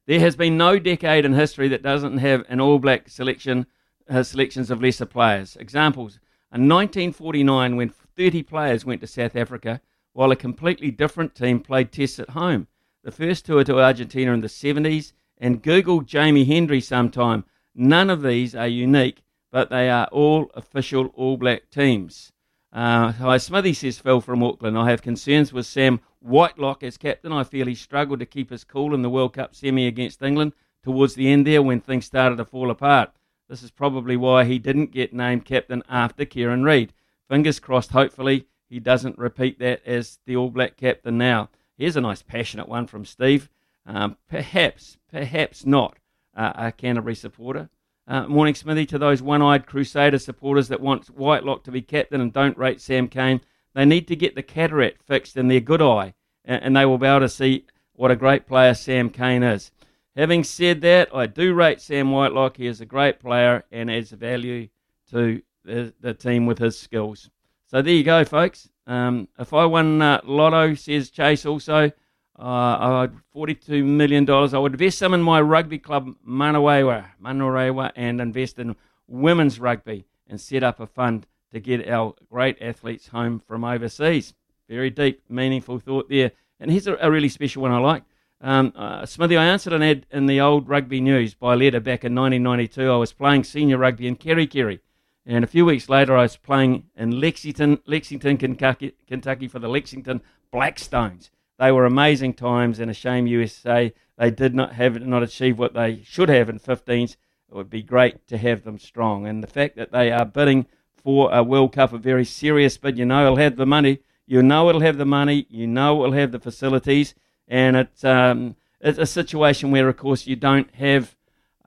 There 0.06 0.20
has 0.20 0.36
been 0.36 0.58
no 0.58 0.78
decade 0.78 1.26
in 1.26 1.34
history 1.34 1.68
that 1.70 1.82
doesn't 1.82 2.18
have 2.18 2.44
an 2.48 2.60
all 2.60 2.80
black 2.80 3.10
selection, 3.10 3.66
uh, 4.10 4.24
selections 4.24 4.70
of 4.70 4.82
lesser 4.82 5.06
players. 5.06 5.56
Examples 5.56 6.20
in 6.54 6.70
1949, 6.70 7.76
when 7.76 7.90
30 7.90 8.44
players 8.44 8.86
went 8.86 9.02
to 9.02 9.08
South 9.08 9.36
Africa, 9.36 9.82
while 10.14 10.32
a 10.32 10.36
completely 10.36 10.92
different 10.92 11.36
team 11.36 11.60
played 11.60 11.92
tests 11.92 12.20
at 12.20 12.30
home. 12.30 12.68
The 13.04 13.12
first 13.12 13.46
tour 13.46 13.64
to 13.64 13.82
Argentina 13.82 14.32
in 14.32 14.42
the 14.42 14.48
70s, 14.48 15.12
and 15.38 15.62
Google 15.62 16.02
Jamie 16.02 16.46
Hendry 16.46 16.80
sometime. 16.82 17.44
None 17.74 18.10
of 18.10 18.22
these 18.22 18.56
are 18.56 18.68
unique, 18.68 19.24
but 19.52 19.70
they 19.70 19.90
are 19.90 20.08
all 20.08 20.50
official 20.54 21.08
All 21.16 21.38
Black 21.38 21.70
teams. 21.70 22.32
Uh, 22.76 23.14
hi, 23.14 23.38
Smithy 23.38 23.74
says 23.74 24.00
Phil 24.00 24.20
from 24.20 24.44
Auckland. 24.44 24.78
I 24.78 24.90
have 24.90 25.02
concerns 25.02 25.54
with 25.54 25.66
Sam 25.66 26.02
Whitelock 26.20 26.84
as 26.84 26.98
captain. 26.98 27.32
I 27.32 27.46
feel 27.46 27.68
he 27.68 27.74
struggled 27.74 28.20
to 28.20 28.26
keep 28.26 28.50
his 28.50 28.66
cool 28.66 28.94
in 28.94 29.02
the 29.02 29.10
World 29.10 29.32
Cup 29.32 29.56
semi 29.56 29.88
against 29.88 30.22
England 30.22 30.52
towards 30.84 31.16
the 31.16 31.32
end 31.32 31.48
there 31.48 31.62
when 31.62 31.80
things 31.80 32.06
started 32.06 32.36
to 32.36 32.44
fall 32.44 32.70
apart. 32.70 33.14
This 33.48 33.64
is 33.64 33.72
probably 33.72 34.18
why 34.18 34.44
he 34.44 34.60
didn't 34.60 34.92
get 34.92 35.14
named 35.14 35.46
captain 35.46 35.84
after 35.88 36.26
Kieran 36.26 36.66
Read. 36.66 36.92
Fingers 37.30 37.62
crossed, 37.62 37.92
hopefully, 37.92 38.46
he 38.68 38.82
doesn't 38.82 39.18
repeat 39.18 39.58
that 39.60 39.82
as 39.86 40.20
the 40.26 40.36
All 40.36 40.50
Black 40.50 40.76
captain 40.76 41.18
now. 41.18 41.48
Here's 41.78 41.96
a 41.96 42.02
nice 42.02 42.24
passionate 42.24 42.68
one 42.68 42.88
from 42.88 43.06
Steve. 43.06 43.48
Um, 43.86 44.18
perhaps, 44.28 44.98
perhaps 45.10 45.66
not 45.66 45.96
uh, 46.36 46.52
a 46.58 46.72
Canterbury 46.74 47.16
supporter. 47.16 47.70
Uh, 48.08 48.28
morning, 48.28 48.54
Smithy, 48.54 48.86
to 48.86 49.00
those 49.00 49.24
one 49.24 49.42
eyed 49.42 49.66
Crusader 49.66 50.20
supporters 50.20 50.68
that 50.68 50.80
want 50.80 51.08
Whitelock 51.08 51.64
to 51.64 51.72
be 51.72 51.82
captain 51.82 52.22
and 52.22 52.32
don't 52.32 52.58
rate 52.58 52.80
Sam 52.80 53.08
Cane. 53.08 53.42
They 53.74 53.84
need 53.84 54.08
to 54.10 54.16
get 54.16 54.36
the 54.36 54.44
cataract 54.44 55.02
fixed 55.02 55.38
in 55.38 55.48
their 55.48 55.60
good 55.60 55.82
eye, 55.82 56.14
and, 56.44 56.64
and 56.64 56.78
they 56.78 56.86
will 56.86 57.00
be 57.00 57.08
able 57.08 57.22
to 57.22 57.30
see 57.30 57.66
what 57.94 58.12
a 58.12 58.16
great 58.16 58.46
player 58.46 58.76
Sam 58.76 59.10
Cane 59.10 59.42
is. 59.42 59.72
Having 60.16 60.44
said 60.44 60.82
that, 60.82 61.14
I 61.16 61.26
do 61.26 61.56
rate 61.56 61.82
Sam 61.82 62.12
Whitelock. 62.12 62.58
He 62.58 62.68
is 62.68 62.80
a 62.80 62.86
great 62.86 63.20
player 63.20 63.64
and 63.72 63.90
adds 63.90 64.12
value 64.12 64.70
to 65.10 65.42
the, 65.64 65.94
the 66.00 66.14
team 66.14 66.46
with 66.46 66.60
his 66.60 66.80
skills. 66.80 67.30
So 67.66 67.82
there 67.82 67.94
you 67.94 68.04
go, 68.04 68.24
folks. 68.24 68.70
Um, 68.86 69.28
if 69.40 69.52
I 69.52 69.66
won 69.66 70.02
uh, 70.02 70.22
Lotto, 70.24 70.76
says 70.76 71.10
Chase 71.10 71.46
also, 71.46 71.92
uh, 72.38 73.08
$42 73.36 73.84
million. 73.86 74.30
I 74.30 74.58
would 74.58 74.74
invest 74.74 74.98
some 74.98 75.14
in 75.14 75.22
my 75.22 75.42
rugby 75.42 75.80
club, 75.80 76.16
Manurewa, 76.28 77.06
Manurewa, 77.22 77.92
and 77.96 78.20
invest 78.20 78.60
in 78.60 78.76
women's 79.08 79.60
rugby 79.60 80.06
and 80.28 80.40
set 80.40 80.64
up 80.64 80.80
a 80.80 80.88
fund 80.88 81.28
to 81.54 81.60
get 81.60 81.88
our 81.88 82.14
great 82.30 82.62
athletes 82.62 83.08
home 83.08 83.42
from 83.48 83.64
overseas. 83.64 84.34
Very 84.68 84.90
deep, 84.90 85.22
meaningful 85.30 85.80
thought 85.80 86.10
there. 86.10 86.32
And 86.60 86.72
here's 86.72 86.88
a, 86.88 86.98
a 87.00 87.12
really 87.12 87.30
special 87.30 87.62
one 87.62 87.72
I 87.72 87.78
like. 87.78 88.04
Um, 88.42 88.74
uh, 88.76 89.06
Smithy, 89.06 89.38
I 89.38 89.46
answered 89.46 89.74
an 89.74 89.82
ad 89.82 90.06
in 90.12 90.26
the 90.26 90.42
old 90.42 90.68
Rugby 90.68 91.00
News 91.00 91.34
by 91.34 91.56
letter 91.56 91.80
back 91.80 92.04
in 92.04 92.14
1992. 92.14 92.92
I 92.92 92.98
was 92.98 93.14
playing 93.14 93.44
senior 93.44 93.78
rugby 93.78 94.08
in 94.08 94.18
Kerikeri. 94.18 94.80
And 95.26 95.44
a 95.44 95.48
few 95.48 95.66
weeks 95.66 95.90
later, 95.90 96.16
I 96.16 96.24
was 96.24 96.38
playing 96.38 96.86
in 96.96 97.20
Lexington, 97.20 97.80
Lexington, 97.88 98.38
Kentucky, 98.38 98.94
Kentucky 99.08 99.48
for 99.48 99.60
the 99.60 99.70
Lexington 99.70 100.22
Blackstones. 100.54 101.30
They 101.58 101.72
were 101.72 101.86
amazing 101.86 102.34
times, 102.34 102.80
and 102.80 102.92
a 102.92 102.94
shame 102.94 103.28
USA 103.28 103.94
they 104.18 104.32
did 104.32 104.56
not 104.56 104.74
have 104.74 105.02
not 105.06 105.24
achieve 105.24 105.60
what 105.60 105.74
they 105.74 106.02
should 106.04 106.30
have 106.30 106.50
in 106.50 106.60
15s. 106.60 107.12
It 107.12 107.56
would 107.56 107.70
be 107.70 107.84
great 107.84 108.28
to 108.28 108.38
have 108.38 108.64
them 108.64 108.80
strong, 108.80 109.28
and 109.28 109.44
the 109.44 109.48
fact 109.48 109.76
that 109.76 109.92
they 109.92 110.12
are 110.12 110.26
bidding 110.26 110.66
for 110.96 111.32
a 111.32 111.44
World 111.44 111.74
Cup, 111.74 111.94
a 111.94 111.98
very 111.98 112.26
serious 112.26 112.78
bid. 112.78 112.98
You 112.98 113.06
know, 113.06 113.26
it'll 113.26 113.36
have 113.38 113.56
the 113.56 113.66
money. 113.66 114.00
You 114.26 114.42
know, 114.42 114.70
it'll 114.70 114.82
have 114.82 114.98
the 114.98 115.06
money. 115.06 115.46
You 115.50 115.68
know, 115.68 116.04
it'll 116.04 116.14
have 116.14 116.32
the 116.32 116.40
facilities, 116.40 117.14
and 117.48 117.76
it's 117.76 118.04
um, 118.04 118.56
it's 118.82 118.98
a 118.98 119.06
situation 119.06 119.72
where, 119.72 119.88
of 119.88 119.98
course, 119.98 120.26
you 120.26 120.36
don't 120.36 120.74
have 120.76 121.16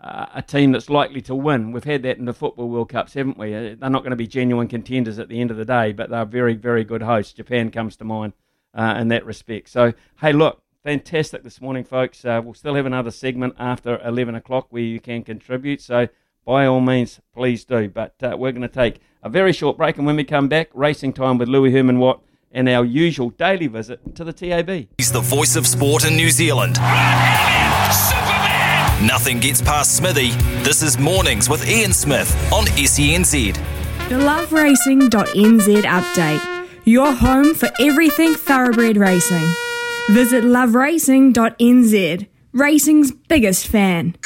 uh, 0.02 0.27
a 0.35 0.43
team 0.43 0.73
that's 0.73 0.90
likely 0.90 1.20
to 1.23 1.35
win. 1.35 1.73
We've 1.73 1.85
had 1.85 2.02
that 2.02 2.19
in 2.19 2.24
the 2.24 2.35
Football 2.35 2.69
World 2.69 2.89
Cups, 2.89 3.15
haven't 3.15 3.39
we? 3.39 3.55
Uh, 3.55 3.77
they're 3.78 3.90
not 3.90 4.02
going 4.02 4.10
to 4.10 4.16
be 4.16 4.27
genuine 4.27 4.69
contenders 4.69 5.19
at 5.19 5.28
the 5.28 5.40
end 5.40 5.51
of 5.51 5.56
the 5.56 5.65
day, 5.65 5.93
but 5.93 6.10
they're 6.10 6.24
very, 6.24 6.55
very 6.55 6.85
good 6.85 7.02
hosts. 7.02 7.32
Japan 7.32 7.70
comes 7.70 7.97
to 7.97 8.05
mind 8.05 8.32
uh, 8.79 8.95
in 8.99 9.09
that 9.09 9.27
respect. 9.27 9.69
So, 9.69 9.93
hey, 10.21 10.33
look, 10.33 10.63
fantastic 10.85 11.43
this 11.43 11.61
morning, 11.61 11.85
folks. 11.85 12.25
Uh, 12.25 12.41
we'll 12.43 12.55
still 12.55 12.77
have 12.77 12.87
another 12.87 13.11
segment 13.11 13.55
after 13.59 14.01
11 14.05 14.37
o'clock 14.37 14.69
where 14.71 14.83
you 14.83 15.01
can 15.01 15.25
contribute. 15.25 15.83
So, 15.83 16.09
by 16.47 16.65
all 16.65 16.81
means, 16.81 17.21
please 17.35 17.65
do. 17.65 17.89
But 17.89 18.15
uh, 18.23 18.37
we're 18.39 18.53
going 18.53 18.63
to 18.63 18.69
take 18.69 19.01
a 19.23 19.29
very 19.29 19.53
short 19.53 19.77
break, 19.77 19.99
and 19.99 20.07
when 20.07 20.17
we 20.17 20.25
come 20.25 20.49
back, 20.49 20.71
racing 20.73 21.13
time 21.13 21.37
with 21.37 21.49
Louis 21.49 21.73
Herman 21.73 21.99
Watt 21.99 22.23
and 22.51 22.69
our 22.69 22.85
usual 22.85 23.29
daily 23.31 23.67
visit 23.67 24.15
to 24.15 24.25
the 24.25 24.33
TAB. 24.33 24.89
He's 24.97 25.13
the 25.13 25.21
voice 25.21 25.57
of 25.57 25.67
sport 25.67 26.07
in 26.07 26.17
New 26.17 26.31
Zealand. 26.31 26.77
Nothing 29.07 29.41
gets 29.41 29.61
past 29.61 29.97
Smithy. 29.97 30.31
This 30.63 30.83
is 30.83 30.99
Mornings 30.99 31.51
with 31.51 31.69
Ian 31.69 31.93
Smith 31.93 32.31
on 32.53 32.65
SENZ. 32.67 33.55
The 34.09 34.15
loveracing.nz 34.15 35.83
update. 35.83 36.57
Your 36.89 37.12
home 37.12 37.52
for 37.52 37.69
everything 37.78 38.32
thoroughbred 38.32 38.97
racing. 38.97 39.47
Visit 40.09 40.43
loveracing.nz. 40.43 42.27
Racing's 42.55 43.12
biggest 43.12 43.66
fan. 43.66 44.16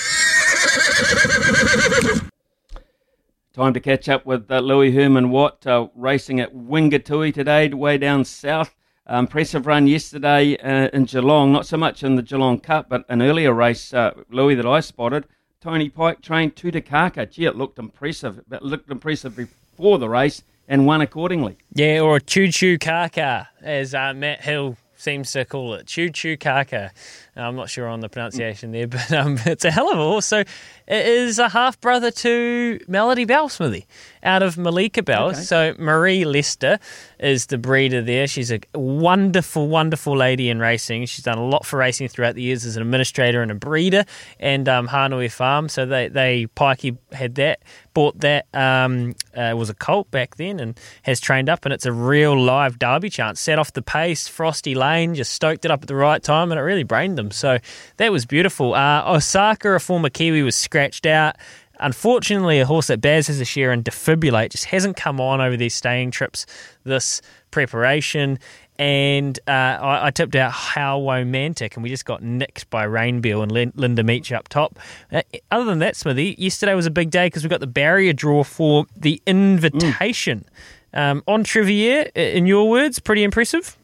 Time 3.52 3.74
to 3.74 3.80
catch 3.80 4.08
up 4.08 4.24
with 4.24 4.48
uh, 4.48 4.60
Louis 4.60 4.92
Herman 4.92 5.30
Watt, 5.30 5.66
uh, 5.66 5.88
racing 5.96 6.38
at 6.38 6.54
Wingatui 6.54 7.34
today, 7.34 7.68
way 7.70 7.98
down 7.98 8.24
south. 8.24 8.76
Uh, 9.10 9.16
impressive 9.16 9.66
run 9.66 9.88
yesterday 9.88 10.56
uh, 10.58 10.88
in 10.92 11.06
Geelong, 11.06 11.50
not 11.50 11.66
so 11.66 11.76
much 11.76 12.04
in 12.04 12.14
the 12.14 12.22
Geelong 12.22 12.60
Cup, 12.60 12.88
but 12.88 13.04
an 13.08 13.22
earlier 13.22 13.52
race, 13.52 13.92
uh, 13.92 14.12
Louis, 14.30 14.54
that 14.54 14.66
I 14.66 14.78
spotted. 14.78 15.26
Tony 15.60 15.88
Pike 15.88 16.22
trained 16.22 16.54
Tutukaka. 16.54 17.28
Gee, 17.28 17.44
it 17.44 17.56
looked 17.56 17.80
impressive. 17.80 18.38
It 18.52 18.62
looked 18.62 18.88
impressive 18.88 19.34
before 19.34 19.98
the 19.98 20.08
race 20.08 20.44
and 20.68 20.86
won 20.86 21.00
accordingly. 21.00 21.56
Yeah, 21.74 22.00
or 22.00 22.16
a 22.16 22.20
choo 22.20 22.50
choo 22.50 22.78
kaka, 22.78 23.48
as 23.60 23.94
uh, 23.94 24.12
Matt 24.14 24.42
Hill 24.42 24.76
seems 24.96 25.32
to 25.32 25.44
call 25.44 25.74
it. 25.74 25.86
Choo 25.86 26.10
choo 26.10 26.36
kaka. 26.36 26.92
I'm 27.34 27.56
not 27.56 27.70
sure 27.70 27.88
on 27.88 28.00
the 28.00 28.08
pronunciation 28.08 28.72
there, 28.72 28.86
but 28.88 29.10
um, 29.12 29.38
it's 29.46 29.64
a 29.64 29.70
hell 29.70 29.90
of 29.90 29.98
a 29.98 30.02
horse. 30.02 30.26
So 30.26 30.40
it 30.40 31.06
is 31.06 31.38
a 31.38 31.48
half 31.48 31.80
brother 31.80 32.10
to 32.10 32.78
Melody 32.88 33.24
Bellsmithy 33.24 33.86
out 34.22 34.42
of 34.42 34.58
Malika 34.58 35.02
Bells. 35.02 35.34
Okay. 35.34 35.42
So 35.42 35.74
Marie 35.78 36.24
Lester 36.24 36.78
is 37.18 37.46
the 37.46 37.56
breeder 37.56 38.02
there. 38.02 38.26
She's 38.26 38.52
a 38.52 38.60
wonderful, 38.74 39.68
wonderful 39.68 40.16
lady 40.16 40.50
in 40.50 40.58
racing. 40.58 41.06
She's 41.06 41.24
done 41.24 41.38
a 41.38 41.44
lot 41.44 41.64
for 41.64 41.78
racing 41.78 42.08
throughout 42.08 42.34
the 42.34 42.42
years 42.42 42.64
as 42.64 42.76
an 42.76 42.82
administrator 42.82 43.42
and 43.42 43.50
a 43.50 43.54
breeder 43.54 44.04
and 44.38 44.68
um, 44.68 44.88
Hanui 44.88 45.30
Farm. 45.30 45.68
So 45.68 45.86
they, 45.86 46.08
they 46.08 46.46
Pikey 46.54 46.98
had 47.12 47.36
that, 47.36 47.62
bought 47.94 48.20
that, 48.20 48.46
um, 48.52 49.14
uh, 49.34 49.54
was 49.56 49.70
a 49.70 49.74
colt 49.74 50.10
back 50.10 50.36
then 50.36 50.60
and 50.60 50.78
has 51.02 51.20
trained 51.20 51.48
up 51.48 51.64
and 51.64 51.72
it's 51.72 51.86
a 51.86 51.92
real 51.92 52.38
live 52.38 52.78
derby 52.78 53.08
chance. 53.08 53.40
Set 53.40 53.58
off 53.58 53.72
the 53.72 53.82
pace, 53.82 54.28
Frosty 54.28 54.74
Lane, 54.74 55.14
just 55.14 55.32
stoked 55.32 55.64
it 55.64 55.70
up 55.70 55.82
at 55.82 55.88
the 55.88 55.94
right 55.94 56.22
time 56.22 56.52
and 56.52 56.58
it 56.58 56.62
really 56.62 56.84
brained 56.84 57.16
them 57.16 57.21
them. 57.22 57.30
So 57.30 57.58
that 57.96 58.12
was 58.12 58.26
beautiful. 58.26 58.74
Uh, 58.74 59.02
Osaka, 59.06 59.72
a 59.74 59.80
former 59.80 60.10
Kiwi, 60.10 60.42
was 60.42 60.56
scratched 60.56 61.06
out. 61.06 61.36
Unfortunately, 61.80 62.60
a 62.60 62.66
horse 62.66 62.86
that 62.86 63.00
Baz 63.00 63.26
has 63.26 63.40
a 63.40 63.44
share 63.44 63.72
in 63.72 63.82
defibrillate 63.82 64.50
just 64.50 64.66
hasn't 64.66 64.96
come 64.96 65.20
on 65.20 65.40
over 65.40 65.56
these 65.56 65.74
staying 65.74 66.12
trips 66.12 66.46
this 66.84 67.20
preparation. 67.50 68.38
And 68.78 69.38
uh, 69.46 69.50
I, 69.50 70.06
I, 70.06 70.10
tipped 70.10 70.34
out 70.34 70.50
how 70.50 71.00
romantic, 71.06 71.76
and 71.76 71.82
we 71.82 71.90
just 71.90 72.06
got 72.06 72.22
nicked 72.22 72.68
by 72.70 72.86
Rainbeal 72.86 73.42
and 73.42 73.76
Linda 73.76 74.02
Meech 74.02 74.32
up 74.32 74.48
top. 74.48 74.78
Uh, 75.12 75.22
other 75.50 75.66
than 75.66 75.78
that, 75.80 75.94
Smithy, 75.94 76.36
yesterday 76.38 76.74
was 76.74 76.86
a 76.86 76.90
big 76.90 77.10
day 77.10 77.26
because 77.26 77.42
we 77.42 77.48
got 77.50 77.60
the 77.60 77.66
barrier 77.66 78.12
draw 78.12 78.44
for 78.44 78.86
the 78.96 79.22
invitation. 79.26 80.46
Mm. 80.94 80.98
Um, 80.98 81.22
on 81.26 81.44
Trivier, 81.44 82.10
in 82.14 82.46
your 82.46 82.68
words, 82.68 82.98
pretty 82.98 83.22
impressive. 83.22 83.76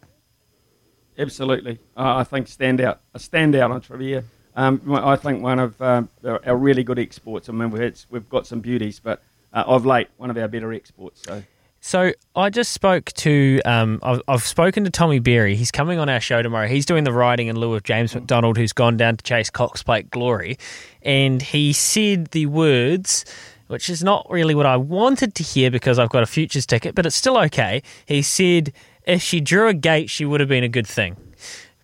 Absolutely. 1.19 1.79
Uh, 1.97 2.17
I 2.17 2.25
think 2.25 2.47
standout, 2.47 2.99
a 3.15 3.19
standout 3.19 3.75
Entriviere. 3.75 4.25
Um, 4.55 4.81
I 4.93 5.17
think 5.17 5.43
one 5.43 5.59
of 5.59 5.81
um, 5.81 6.09
our 6.25 6.57
really 6.57 6.83
good 6.83 6.99
exports. 6.99 7.49
I 7.49 7.53
mean, 7.53 7.71
we've, 7.71 8.07
we've 8.11 8.29
got 8.29 8.47
some 8.47 8.61
beauties, 8.61 9.01
but 9.01 9.23
uh, 9.53 9.65
of 9.67 9.87
late, 9.87 10.09
one 10.17 10.31
of 10.31 10.37
our 10.37 10.49
better 10.49 10.73
exports. 10.73 11.23
So. 11.23 11.43
So 11.81 12.13
I 12.35 12.51
just 12.51 12.73
spoke 12.73 13.13
to, 13.13 13.61
um, 13.65 14.01
I've, 14.03 14.21
I've, 14.27 14.43
spoken 14.43 14.83
to 14.85 14.91
Tommy 14.91 15.21
Berry. 15.21 15.55
He's 15.55 15.71
coming 15.71 16.01
on 16.01 16.09
our 16.09 16.19
show 16.19 16.43
tomorrow. 16.43 16.67
He's 16.67 16.85
doing 16.85 17.05
the 17.05 17.13
riding 17.13 17.47
in 17.47 17.57
lieu 17.57 17.75
of 17.75 17.85
James 17.85 18.15
McDonald, 18.15 18.57
who's 18.57 18.73
gone 18.73 18.97
down 18.97 19.17
to 19.17 19.23
chase 19.23 19.49
Cox 19.49 19.85
Plate 19.85 20.11
Glory, 20.11 20.59
and 21.03 21.41
he 21.41 21.73
said 21.73 22.27
the 22.33 22.47
words, 22.47 23.25
which 23.69 23.89
is 23.89 24.03
not 24.03 24.27
really 24.29 24.57
what 24.57 24.67
I 24.67 24.77
wanted 24.77 25.37
to 25.37 25.45
hear 25.45 25.71
because 25.71 26.01
I've 26.01 26.11
got 26.11 26.25
a 26.25 26.27
futures 26.27 26.67
ticket, 26.67 26.97
but 26.97 27.07
it's 27.07 27.15
still 27.15 27.39
okay. 27.39 27.85
He 28.07 28.23
said 28.23 28.73
if 29.09 29.23
she 29.23 29.41
drew 29.41 29.67
a 29.67 29.75
gate, 29.75 30.11
she 30.11 30.25
would 30.25 30.39
have 30.41 30.49
been 30.49 30.63
a 30.63 30.69
good 30.69 30.87
thing. 30.87 31.17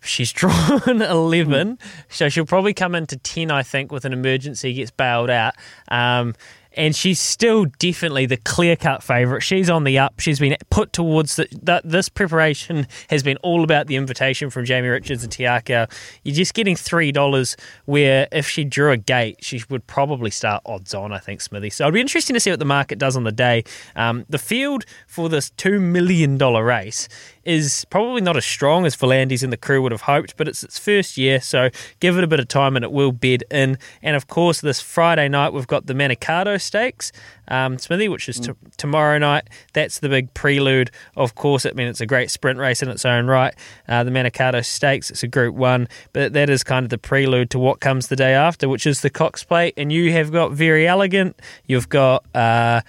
She's 0.02 0.32
drawn 0.34 1.02
11, 1.02 1.78
so 2.08 2.28
she'll 2.28 2.44
probably 2.44 2.74
come 2.74 2.94
into 2.94 3.16
10, 3.16 3.50
I 3.50 3.62
think, 3.62 3.90
with 3.90 4.04
an 4.04 4.12
emergency, 4.12 4.74
gets 4.74 4.90
bailed 4.90 5.30
out. 5.30 5.54
Um, 5.88 6.34
and 6.76 6.94
she's 6.94 7.20
still 7.20 7.66
definitely 7.78 8.26
the 8.26 8.36
clear 8.36 8.76
cut 8.76 9.02
favourite. 9.02 9.42
She's 9.42 9.70
on 9.70 9.84
the 9.84 9.98
up. 9.98 10.20
She's 10.20 10.38
been 10.38 10.56
put 10.70 10.92
towards 10.92 11.36
that. 11.36 11.82
This 11.84 12.08
preparation 12.08 12.86
has 13.10 13.22
been 13.22 13.36
all 13.38 13.64
about 13.64 13.86
the 13.86 13.96
invitation 13.96 14.50
from 14.50 14.64
Jamie 14.64 14.88
Richards 14.88 15.22
and 15.22 15.32
Te 15.32 15.44
Akau. 15.44 15.90
You're 16.22 16.34
just 16.34 16.54
getting 16.54 16.76
three 16.76 17.12
dollars. 17.12 17.56
Where 17.84 18.28
if 18.32 18.48
she 18.48 18.64
drew 18.64 18.90
a 18.90 18.96
gate, 18.96 19.38
she 19.40 19.62
would 19.68 19.86
probably 19.86 20.30
start 20.30 20.62
odds 20.66 20.94
on. 20.94 21.12
I 21.12 21.18
think 21.18 21.40
Smithy. 21.40 21.70
So 21.70 21.84
it'll 21.84 21.94
be 21.94 22.00
interesting 22.00 22.34
to 22.34 22.40
see 22.40 22.50
what 22.50 22.58
the 22.58 22.64
market 22.64 22.98
does 22.98 23.16
on 23.16 23.24
the 23.24 23.32
day. 23.32 23.64
Um, 23.96 24.24
the 24.28 24.38
field 24.38 24.84
for 25.06 25.28
this 25.28 25.50
two 25.50 25.80
million 25.80 26.38
dollar 26.38 26.64
race 26.64 27.08
is 27.46 27.84
probably 27.90 28.20
not 28.20 28.36
as 28.36 28.44
strong 28.44 28.86
as 28.86 28.96
V'landys 28.96 29.42
and 29.42 29.52
the 29.52 29.56
crew 29.56 29.82
would 29.82 29.92
have 29.92 30.02
hoped, 30.02 30.36
but 30.36 30.48
it's 30.48 30.62
its 30.62 30.78
first 30.78 31.16
year, 31.16 31.40
so 31.40 31.70
give 32.00 32.16
it 32.18 32.24
a 32.24 32.26
bit 32.26 32.40
of 32.40 32.48
time 32.48 32.76
and 32.76 32.84
it 32.84 32.92
will 32.92 33.12
bed 33.12 33.44
in. 33.50 33.78
And 34.02 34.16
of 34.16 34.26
course, 34.26 34.60
this 34.60 34.80
Friday 34.80 35.28
night 35.28 35.52
we've 35.52 35.66
got 35.66 35.86
the 35.86 35.94
Manikato 35.94 36.60
Stakes, 36.60 37.12
um, 37.48 37.78
Smithy, 37.78 38.08
which 38.08 38.28
is 38.28 38.40
t- 38.40 38.52
tomorrow 38.76 39.18
night. 39.18 39.48
That's 39.72 39.98
the 39.98 40.08
big 40.08 40.32
prelude. 40.34 40.90
Of 41.16 41.34
course, 41.34 41.66
I 41.66 41.72
mean 41.72 41.88
it's 41.88 42.00
a 42.00 42.06
great 42.06 42.30
sprint 42.30 42.58
race 42.58 42.82
in 42.82 42.88
its 42.88 43.04
own 43.04 43.26
right. 43.26 43.54
Uh, 43.88 44.04
the 44.04 44.10
Manikato 44.10 44.64
Stakes, 44.64 45.10
it's 45.10 45.22
a 45.22 45.28
Group 45.28 45.54
One, 45.54 45.88
but 46.12 46.32
that 46.32 46.50
is 46.50 46.64
kind 46.64 46.84
of 46.84 46.90
the 46.90 46.98
prelude 46.98 47.50
to 47.50 47.58
what 47.58 47.80
comes 47.80 48.08
the 48.08 48.16
day 48.16 48.34
after, 48.34 48.68
which 48.68 48.86
is 48.86 49.00
the 49.00 49.10
Cox 49.10 49.44
Plate. 49.44 49.74
And 49.76 49.92
you 49.92 50.12
have 50.12 50.32
got 50.32 50.52
Very 50.52 50.86
Elegant, 50.86 51.40
you've 51.66 51.88
got 51.88 52.24
uh, 52.34 52.80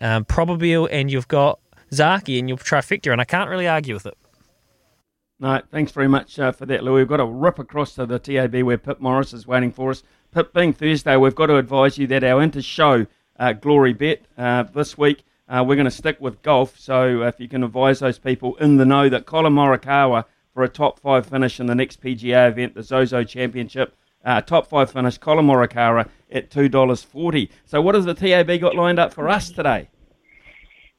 um, 0.00 0.24
Probabeel, 0.24 0.88
and 0.90 1.10
you've 1.10 1.28
got 1.28 1.58
Zaaki 1.92 2.38
in 2.38 2.48
your 2.48 2.56
trifecta, 2.56 3.12
and 3.12 3.20
I 3.20 3.24
can't 3.24 3.50
really 3.50 3.68
argue 3.68 3.94
with 3.94 4.06
it. 4.06 4.16
No, 5.38 5.60
thanks 5.70 5.90
very 5.90 6.08
much 6.08 6.38
uh, 6.38 6.52
for 6.52 6.66
that, 6.66 6.84
Lou. 6.84 6.94
We've 6.94 7.08
got 7.08 7.16
to 7.16 7.24
rip 7.24 7.58
across 7.58 7.94
to 7.96 8.06
the 8.06 8.18
TAB 8.18 8.62
where 8.62 8.78
Pip 8.78 9.00
Morris 9.00 9.32
is 9.32 9.46
waiting 9.46 9.72
for 9.72 9.90
us. 9.90 10.04
Pip, 10.30 10.54
being 10.54 10.72
Thursday, 10.72 11.16
we've 11.16 11.34
got 11.34 11.46
to 11.46 11.56
advise 11.56 11.98
you 11.98 12.06
that 12.06 12.22
our 12.22 12.40
inter-show 12.40 13.06
uh, 13.38 13.52
Glory 13.52 13.92
Bet 13.92 14.22
uh, 14.38 14.62
this 14.62 14.96
week, 14.96 15.24
uh, 15.48 15.64
we're 15.66 15.74
going 15.74 15.84
to 15.84 15.90
stick 15.90 16.20
with 16.20 16.40
golf. 16.42 16.78
So 16.78 17.22
if 17.22 17.40
you 17.40 17.48
can 17.48 17.64
advise 17.64 17.98
those 17.98 18.18
people 18.18 18.56
in 18.56 18.76
the 18.76 18.86
know 18.86 19.08
that 19.08 19.26
Collin 19.26 19.52
Morikawa 19.52 20.24
for 20.54 20.62
a 20.62 20.68
top 20.68 21.00
five 21.00 21.26
finish 21.26 21.58
in 21.58 21.66
the 21.66 21.74
next 21.74 22.00
PGA 22.00 22.48
event, 22.48 22.74
the 22.74 22.82
Zozo 22.82 23.24
Championship, 23.24 23.96
uh, 24.24 24.40
top 24.42 24.68
five 24.68 24.92
finish, 24.92 25.18
Collin 25.18 25.46
Morikawa 25.46 26.08
at 26.30 26.50
$2.40. 26.50 27.48
So 27.66 27.82
what 27.82 27.96
has 27.96 28.04
the 28.04 28.14
TAB 28.14 28.60
got 28.60 28.76
lined 28.76 29.00
up 29.00 29.12
for 29.12 29.28
us 29.28 29.50
today? 29.50 29.88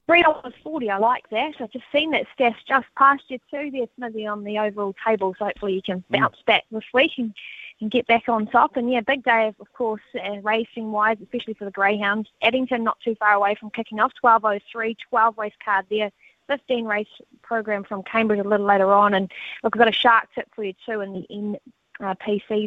Three 0.06 0.22
dollars 0.22 0.52
forty. 0.62 0.90
I 0.90 0.98
like 0.98 1.28
that. 1.30 1.54
I've 1.60 1.70
just 1.70 1.86
seen 1.90 2.10
that 2.10 2.26
Steph 2.34 2.56
just 2.68 2.86
past 2.96 3.22
you 3.28 3.38
too 3.50 3.70
there, 3.70 3.86
Smithy, 3.96 4.26
on 4.26 4.44
the 4.44 4.58
overall 4.58 4.94
table. 5.04 5.34
So 5.38 5.46
hopefully 5.46 5.74
you 5.74 5.82
can 5.82 6.04
bounce 6.10 6.36
back 6.46 6.64
this 6.70 6.84
week 6.92 7.12
and, 7.16 7.34
and 7.80 7.90
get 7.90 8.06
back 8.06 8.28
on 8.28 8.46
top. 8.46 8.76
And 8.76 8.92
yeah, 8.92 9.00
big 9.00 9.24
day 9.24 9.48
of, 9.58 9.72
course 9.72 10.02
uh, 10.14 10.40
racing 10.42 10.92
wise, 10.92 11.16
especially 11.22 11.54
for 11.54 11.64
the 11.64 11.70
greyhounds. 11.70 12.28
Addington 12.42 12.84
not 12.84 12.98
too 13.00 13.14
far 13.14 13.32
away 13.32 13.54
from 13.58 13.70
kicking 13.70 13.98
off. 13.98 14.12
12:03, 14.22 14.94
12 15.08 15.38
race 15.38 15.54
card 15.64 15.86
there. 15.88 16.10
15 16.48 16.84
race 16.84 17.08
program 17.42 17.82
from 17.84 18.02
Cambridge 18.02 18.44
a 18.44 18.48
little 18.48 18.66
later 18.66 18.92
on. 18.92 19.14
And 19.14 19.32
look, 19.62 19.74
I've 19.74 19.78
got 19.78 19.88
a 19.88 19.92
shark 19.92 20.28
tip 20.34 20.48
for 20.54 20.64
you 20.64 20.74
too 20.84 21.00
in 21.00 21.14
the 21.14 21.26
N 21.30 21.56
uh, 22.00 22.14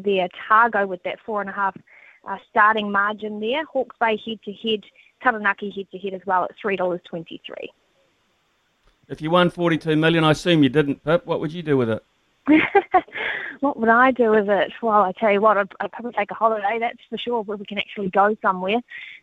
there. 0.03 0.27
Targo 0.47 0.87
with 0.87 1.03
that 1.03 1.19
four 1.23 1.41
and 1.41 1.49
a 1.51 1.53
half 1.53 1.77
uh, 2.27 2.37
starting 2.49 2.91
margin 2.91 3.39
there. 3.39 3.63
Hawke's 3.65 3.95
Bay 3.99 4.19
head 4.25 4.39
to 4.43 4.53
head. 4.53 4.83
Taranaki 5.21 5.71
head 5.71 5.87
to 5.91 5.97
head 5.97 6.13
as 6.13 6.25
well 6.25 6.43
at 6.43 6.51
three 6.61 6.75
dollars 6.75 7.01
twenty 7.09 7.41
three. 7.45 7.71
If 9.09 9.21
you 9.21 9.31
won 9.31 9.49
42 9.49 9.95
million, 9.95 10.25
I 10.25 10.31
assume 10.31 10.63
you 10.63 10.69
didn't, 10.69 11.01
Pip. 11.05 11.25
What 11.25 11.39
would 11.39 11.53
you 11.53 11.63
do 11.63 11.77
with 11.77 11.89
it? 11.89 12.03
what 13.61 13.79
would 13.79 13.89
I 13.89 14.11
do 14.11 14.31
with 14.31 14.49
it? 14.49 14.73
Well, 14.81 15.01
I 15.01 15.13
tell 15.13 15.31
you 15.31 15.39
what, 15.39 15.57
I'd, 15.57 15.71
I'd 15.79 15.91
probably 15.93 16.11
take 16.11 16.31
a 16.31 16.33
holiday. 16.33 16.77
That's 16.79 16.97
for 17.09 17.17
sure, 17.17 17.41
where 17.43 17.57
we 17.57 17.65
can 17.65 17.77
actually 17.77 18.09
go 18.09 18.35
somewhere 18.41 18.81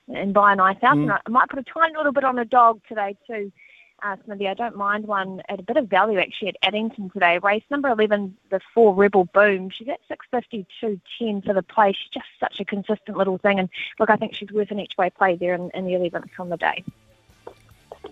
and 0.08 0.32
buy 0.32 0.52
a 0.52 0.56
nice 0.56 0.80
house. 0.80 0.96
Mm. 0.96 1.02
And 1.02 1.12
I 1.12 1.20
might 1.28 1.48
put 1.50 1.58
a 1.58 1.64
tiny 1.64 1.94
little 1.96 2.12
bit 2.12 2.24
on 2.24 2.38
a 2.38 2.44
dog 2.44 2.80
today 2.88 3.16
too. 3.26 3.52
Uh, 4.04 4.16
Smithy, 4.26 4.46
I 4.46 4.52
don't 4.52 4.76
mind 4.76 5.06
one 5.06 5.40
at 5.48 5.58
a 5.58 5.62
bit 5.62 5.78
of 5.78 5.88
value 5.88 6.18
actually 6.18 6.48
at 6.48 6.56
Addington 6.62 7.08
today. 7.08 7.38
Race 7.38 7.62
number 7.70 7.88
11, 7.88 8.36
the 8.50 8.60
four 8.74 8.94
Rebel 8.94 9.24
Boom. 9.32 9.70
She's 9.70 9.88
at 9.88 9.98
652.10 10.34 11.42
for 11.42 11.54
the 11.54 11.62
play. 11.62 11.92
She's 11.92 12.10
just 12.12 12.26
such 12.38 12.60
a 12.60 12.66
consistent 12.66 13.16
little 13.16 13.38
thing. 13.38 13.58
And 13.58 13.70
look, 13.98 14.10
I 14.10 14.16
think 14.16 14.34
she's 14.34 14.50
worth 14.50 14.70
an 14.70 14.78
each 14.78 14.92
way 14.98 15.08
play 15.08 15.36
there 15.36 15.54
in, 15.54 15.70
in 15.72 15.86
the 15.86 15.92
11th 15.92 16.28
on 16.38 16.50
the 16.50 16.58
day. 16.58 16.84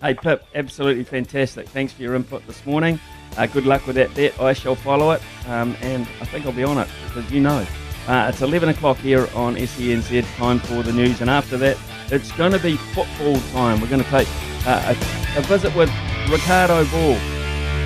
Hey, 0.00 0.14
Pip, 0.14 0.46
absolutely 0.54 1.04
fantastic. 1.04 1.68
Thanks 1.68 1.92
for 1.92 2.00
your 2.00 2.14
input 2.14 2.46
this 2.46 2.64
morning. 2.64 2.98
Uh, 3.36 3.44
good 3.44 3.66
luck 3.66 3.86
with 3.86 3.96
that 3.96 4.14
bet. 4.14 4.40
I 4.40 4.54
shall 4.54 4.74
follow 4.74 5.10
it, 5.10 5.20
um, 5.46 5.76
and 5.82 6.08
I 6.22 6.24
think 6.24 6.46
I'll 6.46 6.52
be 6.52 6.64
on 6.64 6.78
it 6.78 6.88
because 7.06 7.30
you 7.30 7.40
know. 7.40 7.66
Uh, 8.08 8.30
it's 8.32 8.40
11 8.40 8.70
o'clock 8.70 8.96
here 8.96 9.28
on 9.34 9.56
SENZ, 9.56 10.24
time 10.36 10.58
for 10.58 10.82
the 10.82 10.92
news, 10.92 11.20
and 11.20 11.28
after 11.28 11.58
that, 11.58 11.76
it's 12.10 12.32
going 12.32 12.50
to 12.50 12.58
be 12.58 12.76
football 12.76 13.38
time. 13.52 13.80
We're 13.80 13.88
going 13.88 14.02
to 14.02 14.10
take 14.10 14.26
uh, 14.66 14.94
a, 14.94 15.38
a 15.38 15.42
visit 15.42 15.74
with 15.74 15.90
Ricardo 16.30 16.84
Ball. 16.86 17.16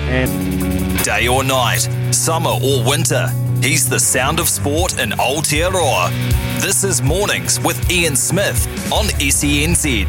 And 0.09 1.03
Day 1.03 1.27
or 1.27 1.43
night, 1.43 1.87
summer 2.11 2.49
or 2.49 2.83
winter, 2.83 3.27
he's 3.61 3.87
the 3.89 3.99
sound 3.99 4.39
of 4.39 4.49
sport 4.49 4.99
in 4.99 5.11
Aotearoa. 5.11 6.09
This 6.61 6.83
is 6.83 7.01
Mornings 7.01 7.59
with 7.61 7.89
Ian 7.91 8.15
Smith 8.15 8.67
on 8.91 9.05
SENZ. 9.19 10.07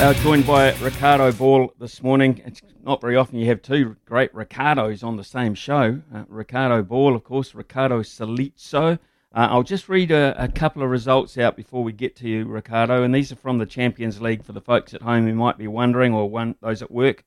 Uh, 0.00 0.14
joined 0.14 0.46
by 0.46 0.72
Ricardo 0.78 1.30
Ball 1.32 1.72
this 1.78 2.02
morning. 2.02 2.42
It's 2.44 2.60
not 2.84 3.00
very 3.00 3.16
often 3.16 3.38
you 3.38 3.46
have 3.46 3.62
two 3.62 3.96
great 4.04 4.34
Ricardos 4.34 5.02
on 5.02 5.16
the 5.16 5.24
same 5.24 5.54
show. 5.54 6.00
Uh, 6.14 6.24
Ricardo 6.28 6.82
Ball, 6.82 7.14
of 7.14 7.22
course, 7.24 7.54
Ricardo 7.54 8.02
Salizzo. 8.02 8.98
Uh, 9.34 9.48
I'll 9.50 9.62
just 9.62 9.88
read 9.88 10.10
a, 10.10 10.34
a, 10.36 10.46
couple 10.46 10.82
of 10.82 10.90
results 10.90 11.38
out 11.38 11.56
before 11.56 11.82
we 11.82 11.92
get 11.92 12.14
to 12.16 12.28
you, 12.28 12.44
Ricardo, 12.44 13.02
and 13.02 13.14
these 13.14 13.32
are 13.32 13.36
from 13.36 13.56
the 13.56 13.64
Champions 13.64 14.20
League 14.20 14.44
for 14.44 14.52
the 14.52 14.60
folks 14.60 14.92
at 14.92 15.00
home 15.00 15.26
who 15.26 15.34
might 15.34 15.56
be 15.56 15.66
wondering, 15.66 16.12
or 16.12 16.28
one, 16.28 16.54
those 16.60 16.82
at 16.82 16.90
work 16.90 17.24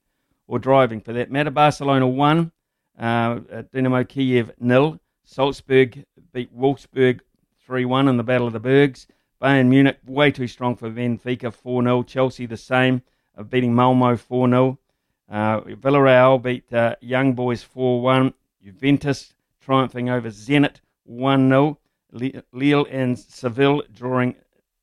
or 0.48 0.60
driving 0.60 1.02
for 1.02 1.14
that 1.14 1.32
matter. 1.32 1.50
Barcelona 1.50 2.08
1, 2.08 2.52
uh, 3.00 3.36
Dinamo 3.74 4.08
Kiev 4.08 4.52
nil. 4.60 5.00
Salzburg 5.24 6.06
beat 6.32 6.56
Wolfsburg 6.56 7.22
3 7.66 7.86
1 7.86 8.08
in 8.08 8.18
the 8.18 8.24
Battle 8.24 8.46
of 8.46 8.54
the 8.54 8.60
Bergs. 8.60 9.08
Bayern 9.42 9.68
Munich, 9.68 9.98
way 10.06 10.30
too 10.30 10.48
strong 10.48 10.76
for 10.76 10.92
Benfica, 10.92 11.52
4 11.52 11.82
0. 11.82 12.04
Chelsea, 12.04 12.46
the 12.46 12.56
same, 12.56 13.02
uh, 13.36 13.42
beating 13.42 13.74
Malmo 13.74 14.16
4 14.16 14.48
0. 14.48 14.80
Uh, 15.28 15.62
Villarreal 15.62 16.40
beat 16.40 16.72
uh, 16.72 16.96
Young 17.02 17.34
Boys 17.34 17.64
4 17.64 18.02
1. 18.04 18.34
Juventus 18.64 19.34
triumphing 19.60 20.12
over 20.12 20.30
Zenit 20.30 20.76
1 21.06 21.50
0. 21.50 21.80
Lille 22.52 22.88
and 22.90 23.18
Seville 23.18 23.84
drawing 23.94 24.36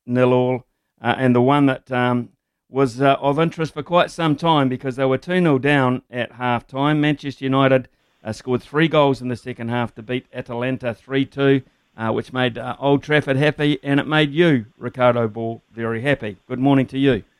nil 0.05 0.33
all. 0.33 0.65
Uh, 1.01 1.15
and 1.17 1.35
the 1.35 1.41
one 1.41 1.65
that 1.65 1.91
um, 1.91 2.29
was 2.69 3.01
uh, 3.01 3.15
of 3.19 3.39
interest 3.39 3.73
for 3.73 3.83
quite 3.83 4.09
some 4.11 4.35
time 4.35 4.69
because 4.69 4.95
they 4.95 5.05
were 5.05 5.17
2 5.17 5.41
0 5.41 5.59
down 5.59 6.01
at 6.09 6.33
half 6.33 6.65
time. 6.65 7.01
Manchester 7.01 7.43
United 7.43 7.89
uh, 8.23 8.31
scored 8.31 8.63
three 8.63 8.87
goals 8.87 9.21
in 9.21 9.27
the 9.27 9.35
second 9.35 9.69
half 9.69 9.93
to 9.95 10.01
beat 10.01 10.27
Atalanta 10.33 10.93
3 10.93 11.25
2 11.25 11.61
uh, 11.97 12.11
which 12.11 12.33
made 12.33 12.57
uh, 12.57 12.75
Old 12.79 13.03
Trafford 13.03 13.37
happy, 13.37 13.79
and 13.83 13.99
it 13.99 14.07
made 14.07 14.31
you, 14.31 14.65
Ricardo 14.77 15.27
Ball, 15.27 15.61
very 15.71 16.01
happy. 16.01 16.37
Good 16.47 16.59
morning 16.59 16.87
to 16.87 16.97
you. 16.99 17.23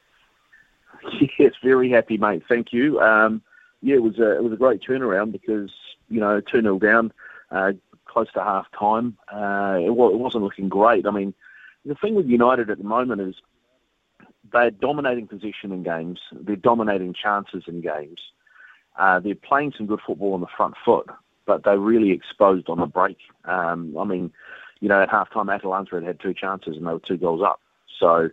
Yes, 1.37 1.51
very 1.63 1.89
happy, 1.89 2.17
mate. 2.17 2.43
Thank 2.47 2.71
you. 2.71 2.99
Um, 3.01 3.41
yeah, 3.81 3.95
it 3.95 4.03
was 4.03 4.19
a 4.19 4.37
it 4.37 4.43
was 4.43 4.53
a 4.53 4.55
great 4.55 4.81
turnaround 4.81 5.31
because 5.31 5.69
you 6.09 6.19
know 6.19 6.39
two 6.39 6.61
0 6.61 6.79
down, 6.79 7.11
uh, 7.51 7.73
close 8.13 8.31
to 8.33 8.43
half 8.43 8.67
time. 8.77 9.17
Uh, 9.33 9.77
it, 9.79 9.87
it 9.87 10.19
wasn't 10.19 10.43
looking 10.43 10.69
great. 10.69 11.05
I 11.07 11.11
mean, 11.11 11.33
the 11.85 11.95
thing 11.95 12.15
with 12.15 12.27
United 12.27 12.69
at 12.69 12.77
the 12.77 12.83
moment 12.83 13.21
is 13.21 13.35
they're 14.51 14.71
dominating 14.71 15.27
position 15.27 15.71
in 15.71 15.83
games. 15.83 16.19
They're 16.31 16.55
dominating 16.55 17.13
chances 17.13 17.63
in 17.67 17.81
games. 17.81 18.19
Uh, 18.97 19.19
they're 19.19 19.35
playing 19.35 19.73
some 19.75 19.87
good 19.87 19.99
football 20.05 20.33
on 20.33 20.41
the 20.41 20.47
front 20.55 20.75
foot, 20.85 21.07
but 21.45 21.63
they're 21.63 21.79
really 21.79 22.11
exposed 22.11 22.69
on 22.69 22.79
the 22.79 22.85
break. 22.85 23.17
Um, 23.45 23.97
I 23.97 24.03
mean, 24.03 24.31
you 24.79 24.89
know, 24.89 25.01
at 25.01 25.09
halftime, 25.09 25.53
Atalanta 25.53 25.95
had 25.95 26.03
had 26.03 26.19
two 26.19 26.33
chances 26.33 26.77
and 26.77 26.85
they 26.85 26.91
were 26.91 26.99
two 26.99 27.17
goals 27.17 27.41
up. 27.41 27.59
So, 27.99 28.29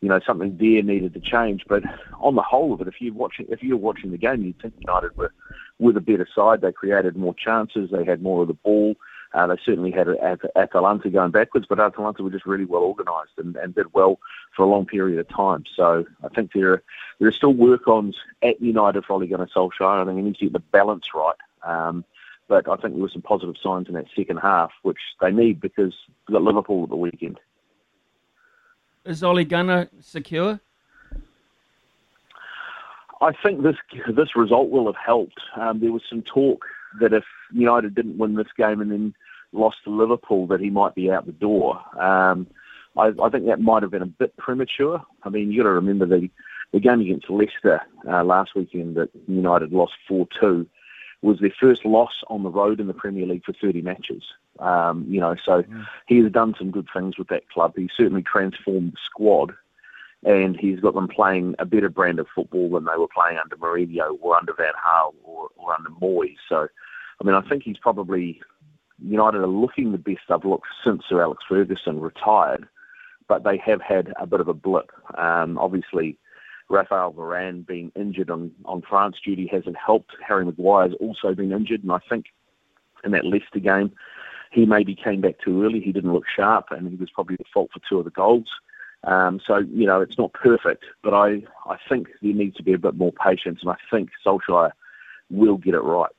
you 0.00 0.08
know, 0.08 0.20
something 0.26 0.58
there 0.58 0.82
needed 0.82 1.14
to 1.14 1.20
change. 1.20 1.62
But 1.66 1.84
on 2.20 2.34
the 2.34 2.42
whole 2.42 2.74
of 2.74 2.80
it, 2.80 2.88
if 2.88 3.00
you're 3.00 3.14
watching, 3.14 3.46
if 3.48 3.62
you're 3.62 3.76
watching 3.76 4.10
the 4.10 4.18
game, 4.18 4.42
you'd 4.42 4.60
think 4.60 4.74
United 4.80 5.16
were 5.16 5.32
were 5.78 5.92
the 5.92 6.00
better 6.00 6.28
side. 6.34 6.60
They 6.60 6.72
created 6.72 7.16
more 7.16 7.34
chances. 7.34 7.90
They 7.90 8.04
had 8.04 8.22
more 8.22 8.42
of 8.42 8.48
the 8.48 8.54
ball. 8.54 8.96
Uh, 9.34 9.46
they 9.46 9.56
certainly 9.64 9.90
had 9.90 10.08
At- 10.08 10.56
Atalanta 10.56 11.08
going 11.08 11.30
backwards, 11.30 11.66
but 11.68 11.80
Atalanta 11.80 12.22
were 12.22 12.30
just 12.30 12.46
really 12.46 12.64
well 12.64 12.82
organised 12.82 13.32
and, 13.38 13.56
and 13.56 13.74
did 13.74 13.92
well 13.94 14.18
for 14.54 14.64
a 14.64 14.68
long 14.68 14.84
period 14.84 15.18
of 15.18 15.28
time. 15.28 15.64
So 15.74 16.04
I 16.22 16.28
think 16.28 16.52
there 16.52 16.72
are, 16.72 16.82
there 17.18 17.28
are 17.28 17.32
still 17.32 17.54
work-ons 17.54 18.16
at 18.42 18.60
United 18.60 19.04
for 19.04 19.14
Ole 19.14 19.26
Gunnar 19.26 19.48
Solskjaer. 19.54 20.02
I 20.02 20.04
think 20.04 20.18
he 20.18 20.22
needs 20.22 20.38
to 20.38 20.46
get 20.46 20.52
the 20.52 20.58
balance 20.58 21.06
right. 21.14 21.36
Um, 21.62 22.04
but 22.48 22.68
I 22.68 22.76
think 22.76 22.94
there 22.94 23.02
were 23.02 23.08
some 23.08 23.22
positive 23.22 23.56
signs 23.62 23.88
in 23.88 23.94
that 23.94 24.06
second 24.14 24.38
half, 24.38 24.72
which 24.82 24.98
they 25.20 25.30
need 25.30 25.60
because 25.60 25.94
they've 26.26 26.34
got 26.34 26.42
Liverpool 26.42 26.82
at 26.84 26.90
the 26.90 26.96
weekend. 26.96 27.40
Is 29.04 29.22
Ole 29.24 29.44
Gunnar 29.44 29.88
secure? 30.00 30.60
I 33.22 33.32
think 33.42 33.62
this 33.62 33.76
this 34.08 34.34
result 34.36 34.70
will 34.70 34.86
have 34.86 34.96
helped. 35.02 35.40
Um, 35.56 35.80
there 35.80 35.92
was 35.92 36.02
some 36.10 36.22
talk 36.22 36.64
that 37.00 37.12
if 37.12 37.24
United 37.52 37.94
didn't 37.94 38.18
win 38.18 38.34
this 38.34 38.52
game 38.56 38.80
and 38.80 38.90
then 38.90 39.14
lost 39.52 39.78
to 39.84 39.90
Liverpool, 39.90 40.46
that 40.48 40.60
he 40.60 40.70
might 40.70 40.94
be 40.94 41.10
out 41.10 41.26
the 41.26 41.32
door. 41.32 41.80
Um, 42.00 42.46
I, 42.96 43.12
I 43.22 43.28
think 43.30 43.46
that 43.46 43.60
might 43.60 43.82
have 43.82 43.92
been 43.92 44.02
a 44.02 44.06
bit 44.06 44.36
premature. 44.36 45.02
I 45.22 45.28
mean, 45.28 45.50
you 45.50 45.58
got 45.58 45.68
to 45.68 45.70
remember 45.70 46.06
the 46.06 46.28
the 46.72 46.80
game 46.80 47.02
against 47.02 47.28
Leicester 47.28 47.82
uh, 48.08 48.24
last 48.24 48.54
weekend 48.56 48.96
that 48.96 49.10
United 49.28 49.72
lost 49.72 49.92
four 50.08 50.26
two 50.40 50.66
was 51.22 51.38
their 51.38 51.54
first 51.60 51.84
loss 51.84 52.12
on 52.28 52.42
the 52.42 52.50
road 52.50 52.80
in 52.80 52.88
the 52.88 52.94
Premier 52.94 53.26
League 53.26 53.44
for 53.44 53.52
30 53.52 53.80
matches. 53.82 54.22
Um, 54.58 55.06
you 55.08 55.20
know, 55.20 55.36
so 55.44 55.62
mm. 55.62 55.86
he 56.06 56.18
has 56.18 56.32
done 56.32 56.54
some 56.58 56.70
good 56.70 56.88
things 56.94 57.16
with 57.16 57.28
that 57.28 57.48
club. 57.48 57.74
He 57.76 57.88
certainly 57.96 58.22
transformed 58.22 58.92
the 58.92 58.98
squad. 59.06 59.54
And 60.24 60.56
he's 60.56 60.80
got 60.80 60.94
them 60.94 61.08
playing 61.08 61.54
a 61.58 61.64
better 61.64 61.88
brand 61.88 62.18
of 62.18 62.26
football 62.34 62.70
than 62.70 62.84
they 62.84 62.96
were 62.96 63.08
playing 63.08 63.38
under 63.38 63.56
Mourinho 63.56 64.16
or 64.20 64.36
under 64.36 64.54
Van 64.54 64.72
Gaal 64.84 65.14
or, 65.24 65.48
or 65.56 65.74
under 65.74 65.90
Moyes. 65.90 66.36
So, 66.48 66.68
I 67.20 67.24
mean, 67.24 67.34
I 67.34 67.46
think 67.48 67.64
he's 67.64 67.78
probably 67.78 68.40
United 69.04 69.38
are 69.38 69.46
looking 69.46 69.92
the 69.92 69.98
best 69.98 70.20
they've 70.28 70.44
looked 70.44 70.68
since 70.84 71.02
Sir 71.08 71.22
Alex 71.22 71.42
Ferguson 71.48 72.00
retired, 72.00 72.68
but 73.28 73.42
they 73.42 73.56
have 73.58 73.80
had 73.80 74.12
a 74.20 74.26
bit 74.26 74.40
of 74.40 74.48
a 74.48 74.54
blip. 74.54 74.92
Um, 75.18 75.58
obviously, 75.58 76.18
Rafael 76.68 77.12
Varane 77.12 77.66
being 77.66 77.90
injured 77.96 78.30
on, 78.30 78.52
on 78.64 78.82
France 78.82 79.16
duty 79.24 79.48
hasn't 79.50 79.76
helped. 79.76 80.12
Harry 80.26 80.44
Maguire's 80.44 80.94
also 81.00 81.34
been 81.34 81.52
injured, 81.52 81.82
and 81.82 81.92
I 81.92 81.98
think 82.08 82.26
in 83.04 83.10
that 83.12 83.26
Leicester 83.26 83.58
game, 83.58 83.92
he 84.52 84.66
maybe 84.66 84.94
came 84.94 85.20
back 85.20 85.40
too 85.44 85.64
early. 85.64 85.80
He 85.80 85.92
didn't 85.92 86.12
look 86.12 86.24
sharp, 86.34 86.66
and 86.70 86.88
he 86.88 86.96
was 86.96 87.10
probably 87.10 87.36
the 87.36 87.44
fault 87.52 87.70
for 87.72 87.80
two 87.88 87.98
of 87.98 88.04
the 88.04 88.10
goals. 88.10 88.48
Um, 89.04 89.40
so, 89.44 89.58
you 89.58 89.86
know, 89.86 90.00
it's 90.00 90.16
not 90.16 90.32
perfect, 90.32 90.84
but 91.02 91.12
I, 91.12 91.42
I 91.66 91.76
think 91.88 92.08
there 92.22 92.32
needs 92.32 92.56
to 92.56 92.62
be 92.62 92.72
a 92.72 92.78
bit 92.78 92.94
more 92.94 93.12
patience, 93.12 93.60
and 93.62 93.70
I 93.70 93.76
think 93.90 94.10
Solskjaer 94.24 94.72
will 95.30 95.56
get 95.56 95.74
it 95.74 95.80
right. 95.80 96.12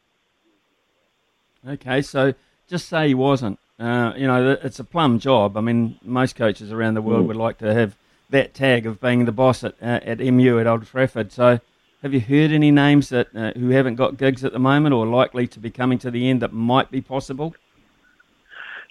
Okay, 1.67 2.01
so 2.01 2.33
just 2.67 2.89
say 2.89 3.07
he 3.07 3.13
wasn't. 3.13 3.57
Uh, 3.79 4.13
you 4.17 4.27
know, 4.27 4.57
it's 4.61 4.79
a 4.79 4.83
plum 4.83 5.17
job. 5.19 5.55
I 5.57 5.61
mean, 5.61 5.97
most 6.03 6.35
coaches 6.35 6.71
around 6.71 6.95
the 6.95 7.01
world 7.01 7.23
Mm. 7.23 7.27
would 7.27 7.37
like 7.37 7.57
to 7.59 7.73
have 7.73 7.95
that 8.29 8.53
tag 8.53 8.85
of 8.85 8.99
being 8.99 9.25
the 9.25 9.31
boss 9.31 9.63
at, 9.63 9.75
uh, 9.81 9.99
at 10.03 10.19
MU 10.19 10.59
at 10.59 10.67
Old 10.67 10.85
Trafford. 10.85 11.31
So, 11.31 11.59
have 12.01 12.13
you 12.13 12.19
heard 12.19 12.51
any 12.51 12.69
names 12.69 13.09
that 13.09 13.33
uh, 13.33 13.53
who 13.53 13.69
haven't 13.69 13.95
got 13.95 14.17
gigs 14.17 14.43
at 14.43 14.51
the 14.51 14.59
moment 14.59 14.93
or 14.93 15.05
likely 15.05 15.47
to 15.47 15.59
be 15.59 15.69
coming 15.69 15.97
to 15.99 16.11
the 16.11 16.29
end 16.29 16.41
that 16.41 16.51
might 16.51 16.91
be 16.91 16.99
possible? 16.99 17.55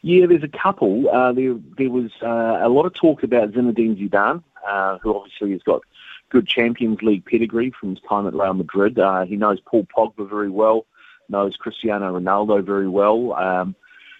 Yeah, 0.02 0.26
there's 0.26 0.42
a 0.42 0.48
couple. 0.48 1.08
Uh, 1.08 1.32
there, 1.32 1.54
there 1.78 1.90
was 1.90 2.10
uh, 2.22 2.58
a 2.60 2.68
lot 2.68 2.86
of 2.86 2.94
talk 2.94 3.22
about 3.22 3.52
Zinedine 3.52 3.96
Zidane, 3.96 4.42
uh, 4.68 4.98
who 4.98 5.16
obviously 5.16 5.52
has 5.52 5.62
got 5.62 5.82
good 6.30 6.48
Champions 6.48 7.02
League 7.02 7.24
pedigree 7.24 7.72
from 7.78 7.90
his 7.90 8.00
time 8.08 8.26
at 8.26 8.34
Real 8.34 8.54
Madrid. 8.54 8.98
Uh, 8.98 9.24
he 9.24 9.36
knows 9.36 9.60
Paul 9.60 9.86
Pogba 9.96 10.28
very 10.28 10.50
well, 10.50 10.86
knows 11.28 11.56
Cristiano 11.56 12.18
Ronaldo 12.18 12.64
very 12.64 12.88
well. 12.88 13.34
Um, 13.34 13.76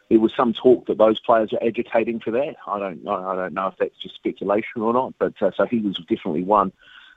there 0.09 0.20
was 0.20 0.32
some 0.36 0.52
talk 0.52 0.86
that 0.86 0.98
those 0.98 1.18
players 1.18 1.52
are 1.52 1.66
agitating 1.66 2.20
for 2.20 2.30
that. 2.32 2.54
I 2.66 2.78
don't, 2.78 3.09
I 3.09 3.34
don't 3.34 3.54
know 3.54 3.68
if 3.68 3.74
that's 3.78 3.96
just 4.02 4.14
speculation 4.14 4.82
or 4.82 4.92
not, 4.92 5.14
but 5.18 5.32
uh, 5.40 5.50
so 5.56 5.66
he 5.66 5.78
was 5.78 5.96
definitely 6.09 6.44
one. 6.44 6.70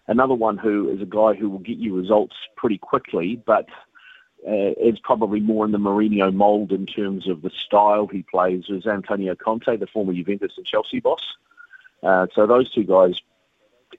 Another 0.07 0.33
one 0.33 0.57
who 0.57 0.89
is 0.89 1.01
a 1.01 1.05
guy 1.05 1.33
who 1.33 1.49
will 1.49 1.59
get 1.59 1.77
you 1.77 1.95
results 1.95 2.35
pretty 2.55 2.77
quickly, 2.77 3.41
but 3.45 3.67
uh, 4.47 4.73
is 4.77 4.99
probably 4.99 5.39
more 5.39 5.65
in 5.65 5.71
the 5.71 5.77
Mourinho 5.77 6.33
mould 6.33 6.71
in 6.71 6.85
terms 6.85 7.27
of 7.27 7.41
the 7.41 7.49
style 7.49 8.07
he 8.07 8.23
plays 8.23 8.65
is 8.69 8.85
Antonio 8.85 9.35
Conte, 9.35 9.77
the 9.77 9.87
former 9.87 10.13
Juventus 10.13 10.53
and 10.57 10.65
Chelsea 10.65 10.99
boss. 10.99 11.35
Uh, 12.03 12.27
so 12.33 12.45
those 12.45 12.71
two 12.71 12.83
guys 12.83 13.21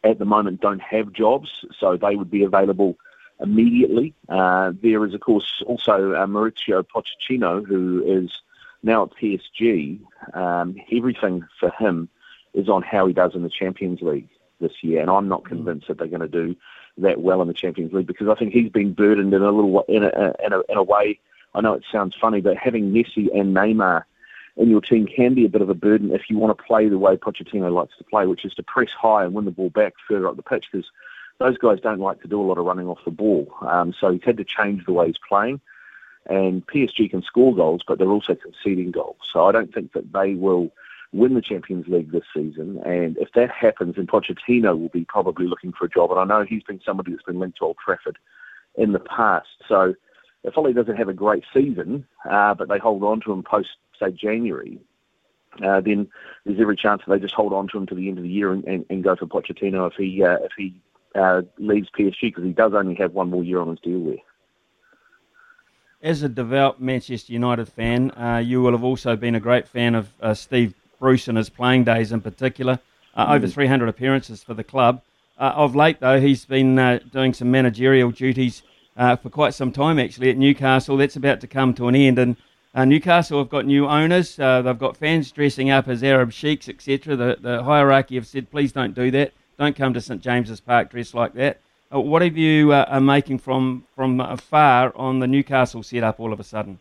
at 0.05 0.19
the 0.19 0.25
moment 0.25 0.61
don't 0.61 0.83
have 0.83 1.13
jobs, 1.13 1.65
so 1.79 1.97
they 1.97 2.15
would 2.15 2.31
be 2.31 2.45
available 2.45 2.97
immediately. 3.41 4.15
Uh, 4.29 4.73
there 4.83 5.05
is, 5.05 5.15
of 5.15 5.21
course, 5.21 5.63
also 5.67 6.13
uh, 6.13 6.27
Mauricio 6.27 6.85
Pochettino, 6.85 7.67
who 7.67 8.03
is 8.07 8.31
now 8.83 9.05
at 9.05 9.11
PSG. 9.21 10.01
Um, 10.35 10.77
everything 10.93 11.45
for 11.59 11.71
him 11.71 12.09
is 12.55 12.69
on 12.69 12.83
how 12.83 13.07
he 13.07 13.13
does 13.13 13.35
in 13.35 13.43
the 13.43 13.51
Champions 13.51 14.01
League 14.01 14.29
this 14.61 14.73
year, 14.83 15.01
and 15.01 15.11
I'm 15.11 15.29
not 15.29 15.45
convinced 15.45 15.89
that 15.89 15.99
they're 15.99 16.07
going 16.07 16.21
to 16.21 16.29
do 16.29 16.57
that 16.99 17.21
well 17.21 17.43
in 17.43 17.49
the 17.49 17.55
Champions 17.55 17.93
League 17.93 18.07
because 18.07 18.29
I 18.29 18.35
think 18.35 18.53
he's 18.53 18.71
been 18.71 18.93
burdened 18.93 19.35
in 19.35 19.43
a 19.43 19.51
little 19.51 19.85
in 19.89 20.05
a, 20.05 20.35
in 20.45 20.53
a, 20.53 20.61
in 20.69 20.77
a 20.77 20.83
way. 20.83 21.19
I 21.55 21.61
know 21.61 21.75
it 21.75 21.85
sounds 21.91 22.15
funny, 22.21 22.41
but 22.41 22.57
having 22.57 22.93
Messi 22.93 23.29
and 23.39 23.55
Neymar 23.55 24.05
in 24.57 24.71
your 24.71 24.81
team 24.81 25.07
can 25.07 25.35
be 25.35 25.45
a 25.45 25.51
bit 25.51 25.63
of 25.63 25.69
a 25.69 25.75
burden 25.75 26.13
if 26.13 26.29
you 26.29 26.39
want 26.39 26.57
to 26.57 26.65
play 26.65 26.89
the 26.89 26.99
way 26.99 27.17
Pochettino 27.17 27.73
likes 27.73 27.97
to 27.99 28.05
play, 28.05 28.27
which 28.27 28.45
is 28.45 28.55
to 28.55 28.63
press 28.63 28.91
high 28.91 29.25
and 29.25 29.35
win 29.35 29.45
the 29.45 29.51
ball 29.51 29.71
back 29.71 29.95
further 30.09 30.29
up 30.29 30.37
the 30.37 30.43
pitch 30.43 30.67
because 30.71 30.91
those 31.39 31.59
guys 31.59 31.81
don't 31.81 32.01
like 32.01 32.21
to 32.23 32.29
do 32.29 32.41
a 32.41 32.45
lot 32.45 32.59
of 32.59 32.65
running 32.65 32.89
off 32.89 33.05
the 33.05 33.11
ball. 33.11 33.53
Um, 33.61 33.95
so 33.99 34.11
he's 34.13 34.25
had 34.25 34.39
to 34.39 34.45
change 34.45 34.87
the 34.87 34.93
way 34.93 35.07
he's 35.07 35.19
playing. 35.29 35.61
And 36.29 36.67
PSG 36.67 37.11
can 37.11 37.23
score 37.23 37.55
goals, 37.55 37.83
but 37.87 37.99
they're 37.99 38.09
also 38.09 38.35
conceding 38.35 38.91
goals. 38.91 39.17
So 39.33 39.47
I 39.47 39.53
don't 39.53 39.73
think 39.73 39.93
that 39.93 40.13
they 40.13 40.35
will 40.35 40.73
win 41.13 41.35
the 41.35 41.43
Champions 41.43 41.87
League 41.89 42.13
this 42.13 42.25
season. 42.35 42.81
And 42.85 43.17
if 43.19 43.29
that 43.35 43.51
happens, 43.51 43.97
then 43.97 44.07
Pochettino 44.07 44.79
will 44.79 44.89
be 44.89 45.05
probably 45.05 45.47
looking 45.47 45.73
for 45.73 45.87
a 45.87 45.91
job. 45.91 46.11
And 46.11 46.21
I 46.21 46.25
know 46.25 46.45
he's 46.45 46.63
been 46.63 46.81
somebody 46.85 47.13
that's 47.13 47.23
been 47.23 47.39
linked 47.39 47.59
to 47.59 47.65
Old 47.65 47.77
Trafford 47.85 48.19
in 48.77 48.93
the 48.93 49.01
past. 49.01 49.49
So 49.69 49.95
if 50.45 50.57
Ollie 50.57 50.73
doesn't 50.73 50.97
have 50.97 51.09
a 51.09 51.15
great 51.15 51.45
season, 51.53 52.07
uh, 52.29 52.55
but 52.55 52.69
they 52.69 52.79
hold 52.79 53.03
on 53.03 53.21
to 53.23 53.33
him 53.33 53.43
post, 53.43 53.71
say, 53.99 54.11
January, 54.11 54.79
uh, 55.65 55.81
then 55.81 56.09
there's 56.45 56.61
every 56.61 56.77
chance 56.77 57.03
that 57.07 57.13
they 57.13 57.21
just 57.21 57.35
hold 57.35 57.53
on 57.53 57.69
to 57.69 57.79
him 57.79 57.87
to 57.87 57.95
the 57.95 58.09
end 58.09 58.19
of 58.19 58.25
the 58.25 58.31
year 58.31 58.53
and, 58.53 58.65
and, 58.65 58.85
and 58.91 59.03
go 59.03 59.17
for 59.17 59.27
Pochettino 59.27 59.91
if 59.91 59.95
he 59.97 60.23
uh, 60.23 60.37
if 60.43 60.53
he 60.57 60.75
uh, 61.15 61.43
leaves 61.59 61.89
PSG 61.99 62.21
because 62.23 62.45
he 62.45 62.53
does 62.53 62.73
only 62.75 62.95
have 62.95 63.13
one 63.13 63.31
more 63.31 63.43
year 63.43 63.61
on 63.61 63.69
his 63.69 63.81
deal 63.81 64.05
there. 64.05 64.17
As 66.03 66.23
a 66.23 66.29
devout 66.29 66.81
Manchester 66.81 67.33
United 67.33 67.69
fan, 67.69 68.11
uh, 68.13 68.37
you 68.45 68.61
will 68.61 68.73
have 68.73 68.85
also 68.85 69.17
been 69.17 69.35
a 69.35 69.41
great 69.41 69.67
fan 69.67 69.95
of 69.95 70.13
uh, 70.21 70.35
Steve 70.35 70.75
Bruce 70.99 71.29
in 71.29 71.37
his 71.37 71.49
playing 71.51 71.85
days 71.85 72.13
in 72.13 72.21
particular. 72.21 72.79
Uh, 73.17 73.27
Over 73.31 73.47
Mm. 73.47 73.53
300 73.53 73.89
appearances 73.89 74.43
for 74.43 74.55
the 74.55 74.65
club. 74.65 75.03
Uh, 75.39 75.53
of 75.55 75.75
late, 75.77 76.01
though, 76.01 76.21
he's 76.21 76.45
been 76.45 76.79
uh, 76.79 76.99
doing 77.13 77.33
some 77.35 77.51
managerial 77.51 78.11
duties 78.11 78.63
uh, 78.97 79.17
for 79.17 79.29
quite 79.31 79.55
some 79.55 79.73
time, 79.73 79.99
actually, 79.99 80.31
at 80.31 80.37
Newcastle. 80.37 80.97
That's 80.97 81.17
about 81.17 81.41
to 81.43 81.47
come 81.47 81.75
to 81.75 81.89
an 81.89 81.95
end. 81.95 82.19
And 82.19 82.37
uh, 82.75 82.85
Newcastle 82.85 83.39
have 83.39 83.49
got 83.51 83.65
new 83.67 83.87
owners. 83.87 84.39
Uh, 84.39 84.63
they've 84.63 84.79
got 84.79 84.97
fans 84.97 85.31
dressing 85.31 85.71
up 85.71 85.89
as 85.89 86.03
Arab 86.03 86.33
sheiks, 86.33 86.69
etc. 86.69 87.17
The, 87.17 87.37
the 87.41 87.63
hierarchy 87.63 88.15
have 88.17 88.27
said, 88.27 88.51
please 88.51 88.73
don't 88.73 88.95
do 88.95 89.11
that. 89.13 89.33
Don't 89.59 89.77
come 89.77 89.95
to 89.95 90.01
St 90.01 90.21
James's 90.23 90.61
Park 90.61 90.91
dressed 90.91 91.15
like 91.15 91.33
that. 91.35 91.61
Uh, 91.95 92.01
what 92.01 92.21
have 92.21 92.37
you 92.37 92.73
uh, 92.73 92.85
are 92.89 93.01
making 93.01 93.39
from 93.39 93.85
from 93.95 94.21
afar 94.21 94.93
on 94.97 95.21
the 95.21 95.27
Newcastle 95.27 95.83
setup 95.83 96.19
all 96.21 96.33
of 96.33 96.41
a 96.41 96.45
sudden? 96.45 96.79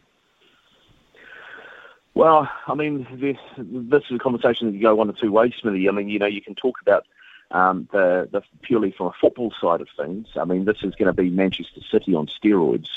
Well, 2.15 2.49
I 2.65 2.75
mean, 2.75 3.05
this, 3.11 3.37
this 3.57 4.03
is 4.09 4.15
a 4.15 4.19
conversation 4.19 4.67
that 4.67 4.71
can 4.71 4.81
go 4.81 4.95
one 4.95 5.09
or 5.09 5.13
two 5.13 5.33
ways, 5.33 5.53
Smithy. 5.59 5.89
I 5.89 5.91
mean, 5.91 6.07
you 6.07 6.17
know, 6.17 6.25
you 6.25 6.41
can 6.41 6.55
talk 6.55 6.77
about 6.81 7.05
um, 7.51 7.89
the, 7.91 8.29
the 8.31 8.41
purely 8.61 8.91
from 8.91 9.07
a 9.07 9.13
football 9.19 9.53
side 9.59 9.81
of 9.81 9.89
things. 9.97 10.27
I 10.39 10.45
mean, 10.45 10.63
this 10.63 10.77
is 10.81 10.95
going 10.95 11.07
to 11.07 11.13
be 11.13 11.29
Manchester 11.29 11.81
City 11.91 12.15
on 12.15 12.27
steroids. 12.27 12.87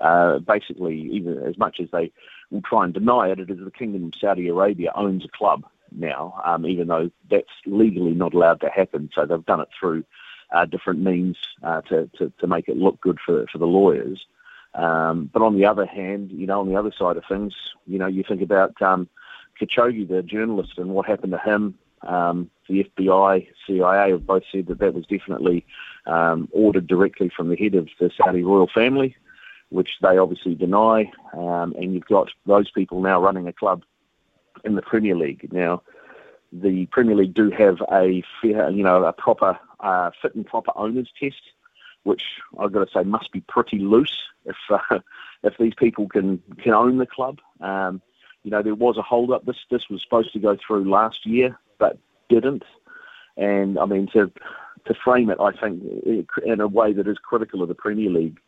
Uh, 0.00 0.38
basically, 0.38 0.98
even 1.12 1.38
as 1.42 1.58
much 1.58 1.80
as 1.80 1.90
they 1.92 2.10
will 2.50 2.62
try 2.62 2.84
and 2.84 2.94
deny 2.94 3.28
it, 3.28 3.38
it 3.38 3.50
is 3.50 3.58
the 3.62 3.70
Kingdom 3.70 4.06
of 4.06 4.14
Saudi 4.18 4.48
Arabia 4.48 4.90
owns 4.94 5.24
a 5.24 5.28
club 5.28 5.64
now, 5.92 6.40
um, 6.42 6.66
even 6.66 6.88
though 6.88 7.10
that's 7.30 7.52
legally 7.66 8.14
not 8.14 8.32
allowed 8.32 8.62
to 8.62 8.70
happen. 8.70 9.10
So 9.14 9.26
they've 9.26 9.44
done 9.44 9.60
it 9.60 9.68
through 9.78 10.04
uh, 10.50 10.64
different 10.64 11.00
means 11.00 11.36
uh, 11.62 11.82
to, 11.82 12.10
to, 12.16 12.32
to 12.40 12.46
make 12.46 12.68
it 12.68 12.78
look 12.78 13.00
good 13.02 13.18
for, 13.24 13.46
for 13.52 13.58
the 13.58 13.66
lawyers. 13.66 14.24
Um, 14.74 15.30
but 15.32 15.42
on 15.42 15.56
the 15.56 15.66
other 15.66 15.86
hand, 15.86 16.30
you 16.32 16.46
know, 16.46 16.60
on 16.60 16.68
the 16.68 16.76
other 16.76 16.92
side 16.96 17.16
of 17.16 17.24
things, 17.28 17.54
you 17.86 17.98
know, 17.98 18.06
you 18.06 18.24
think 18.26 18.42
about 18.42 18.80
um, 18.80 19.08
Khashoggi, 19.60 20.08
the 20.08 20.22
journalist, 20.22 20.78
and 20.78 20.90
what 20.90 21.06
happened 21.06 21.32
to 21.32 21.38
him. 21.38 21.74
Um, 22.02 22.50
the 22.68 22.84
FBI, 22.98 23.46
CIA 23.66 24.10
have 24.10 24.26
both 24.26 24.42
said 24.50 24.66
that 24.66 24.78
that 24.80 24.94
was 24.94 25.06
definitely 25.06 25.64
um, 26.06 26.48
ordered 26.50 26.86
directly 26.86 27.30
from 27.34 27.48
the 27.48 27.56
head 27.56 27.74
of 27.74 27.88
the 28.00 28.10
Saudi 28.16 28.42
royal 28.42 28.68
family, 28.72 29.14
which 29.68 29.90
they 30.00 30.18
obviously 30.18 30.54
deny. 30.54 31.10
Um, 31.34 31.74
and 31.76 31.94
you've 31.94 32.06
got 32.06 32.30
those 32.46 32.70
people 32.70 33.00
now 33.00 33.20
running 33.20 33.46
a 33.46 33.52
club 33.52 33.84
in 34.64 34.74
the 34.74 34.82
Premier 34.82 35.14
League. 35.14 35.52
Now, 35.52 35.82
the 36.52 36.86
Premier 36.86 37.14
League 37.14 37.34
do 37.34 37.50
have 37.50 37.78
a 37.90 38.22
fair, 38.40 38.70
you 38.70 38.82
know, 38.82 39.04
a 39.04 39.12
proper 39.12 39.58
uh, 39.80 40.10
fit 40.20 40.34
and 40.34 40.46
proper 40.46 40.72
owners 40.76 41.10
test, 41.18 41.40
which 42.04 42.22
I've 42.58 42.72
got 42.72 42.86
to 42.86 42.92
say 42.92 43.04
must 43.04 43.32
be 43.32 43.40
pretty 43.40 43.78
loose 43.78 44.16
if 44.44 44.56
uh, 44.70 44.98
if 45.42 45.56
these 45.58 45.74
people 45.74 46.08
can 46.08 46.42
can 46.58 46.74
own 46.74 46.98
the 46.98 47.06
club. 47.06 47.40
Um, 47.60 48.00
you 48.42 48.50
know, 48.50 48.62
there 48.62 48.74
was 48.74 48.96
a 48.96 49.02
hold 49.02 49.30
up. 49.30 49.44
This 49.44 49.56
this 49.70 49.88
was 49.88 50.02
supposed 50.02 50.32
to 50.32 50.38
go 50.38 50.56
through 50.56 50.90
last 50.90 51.24
year, 51.26 51.58
but 51.78 51.98
didn't. 52.28 52.64
And 53.36 53.78
I 53.78 53.86
mean, 53.86 54.08
to 54.14 54.30
to 54.86 54.94
frame 54.94 55.30
it, 55.30 55.38
I 55.40 55.52
think 55.52 55.82
in 56.44 56.60
a 56.60 56.66
way 56.66 56.92
that 56.92 57.06
is 57.06 57.18
critical 57.18 57.62
of 57.62 57.68
the 57.68 57.74
Premier 57.74 58.10
League 58.10 58.40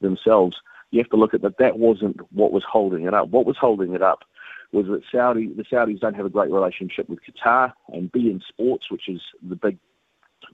themselves, 0.00 0.56
you 0.90 1.00
have 1.00 1.10
to 1.10 1.16
look 1.16 1.34
at 1.34 1.42
that. 1.42 1.58
That 1.58 1.78
wasn't 1.78 2.20
what 2.32 2.52
was 2.52 2.64
holding 2.64 3.04
it 3.04 3.14
up. 3.14 3.28
What 3.28 3.46
was 3.46 3.56
holding 3.56 3.94
it 3.94 4.02
up 4.02 4.24
was 4.72 4.86
that 4.86 5.02
Saudi 5.10 5.48
the 5.48 5.64
Saudis 5.64 6.00
don't 6.00 6.14
have 6.14 6.26
a 6.26 6.30
great 6.30 6.50
relationship 6.50 7.08
with 7.08 7.18
Qatar 7.22 7.72
and 7.88 8.10
beIN 8.12 8.40
Sports, 8.46 8.90
which 8.90 9.08
is 9.08 9.20
the 9.42 9.56
big 9.56 9.78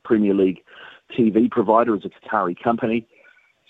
Premier 0.05 0.35
League 0.35 0.63
TV 1.13 1.51
provider, 1.51 1.95
is 1.95 2.05
a 2.05 2.09
Qatari 2.09 2.61
company. 2.63 3.07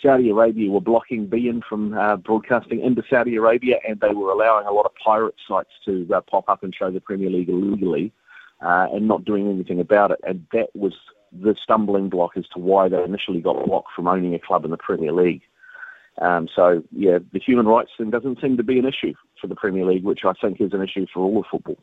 Saudi 0.02 0.30
Arabia 0.30 0.70
were 0.70 0.80
blocking 0.80 1.26
beIN 1.26 1.62
from 1.64 1.94
uh, 1.94 2.16
broadcasting 2.16 2.80
into 2.80 3.02
Saudi 3.08 3.36
Arabia, 3.36 3.76
and 3.88 3.98
they 4.00 4.12
were 4.12 4.30
allowing 4.30 4.66
a 4.66 4.72
lot 4.72 4.84
of 4.84 4.92
pirate 5.02 5.34
sites 5.48 5.70
to 5.84 6.06
uh, 6.14 6.20
pop 6.20 6.48
up 6.48 6.62
and 6.62 6.74
show 6.74 6.90
the 6.90 7.00
Premier 7.00 7.30
League 7.30 7.48
illegally, 7.48 8.12
uh, 8.60 8.86
and 8.92 9.08
not 9.08 9.24
doing 9.24 9.48
anything 9.48 9.80
about 9.80 10.10
it. 10.10 10.20
And 10.22 10.46
that 10.52 10.68
was 10.74 10.92
the 11.32 11.56
stumbling 11.62 12.08
block 12.08 12.36
as 12.36 12.46
to 12.48 12.58
why 12.58 12.88
they 12.88 13.02
initially 13.02 13.40
got 13.40 13.64
blocked 13.64 13.88
from 13.94 14.06
owning 14.06 14.34
a 14.34 14.38
club 14.38 14.64
in 14.64 14.70
the 14.70 14.76
Premier 14.76 15.12
League. 15.12 15.42
Um, 16.20 16.48
so, 16.54 16.82
yeah, 16.92 17.18
the 17.32 17.38
human 17.38 17.66
rights 17.66 17.90
thing 17.96 18.10
doesn't 18.10 18.40
seem 18.40 18.56
to 18.56 18.62
be 18.62 18.78
an 18.78 18.86
issue 18.86 19.14
for 19.40 19.48
the 19.48 19.54
Premier 19.54 19.84
League, 19.84 20.04
which 20.04 20.20
I 20.24 20.32
think 20.32 20.60
is 20.60 20.72
an 20.72 20.82
issue 20.82 21.06
for 21.12 21.20
all 21.20 21.40
of 21.40 21.46
football. 21.50 21.76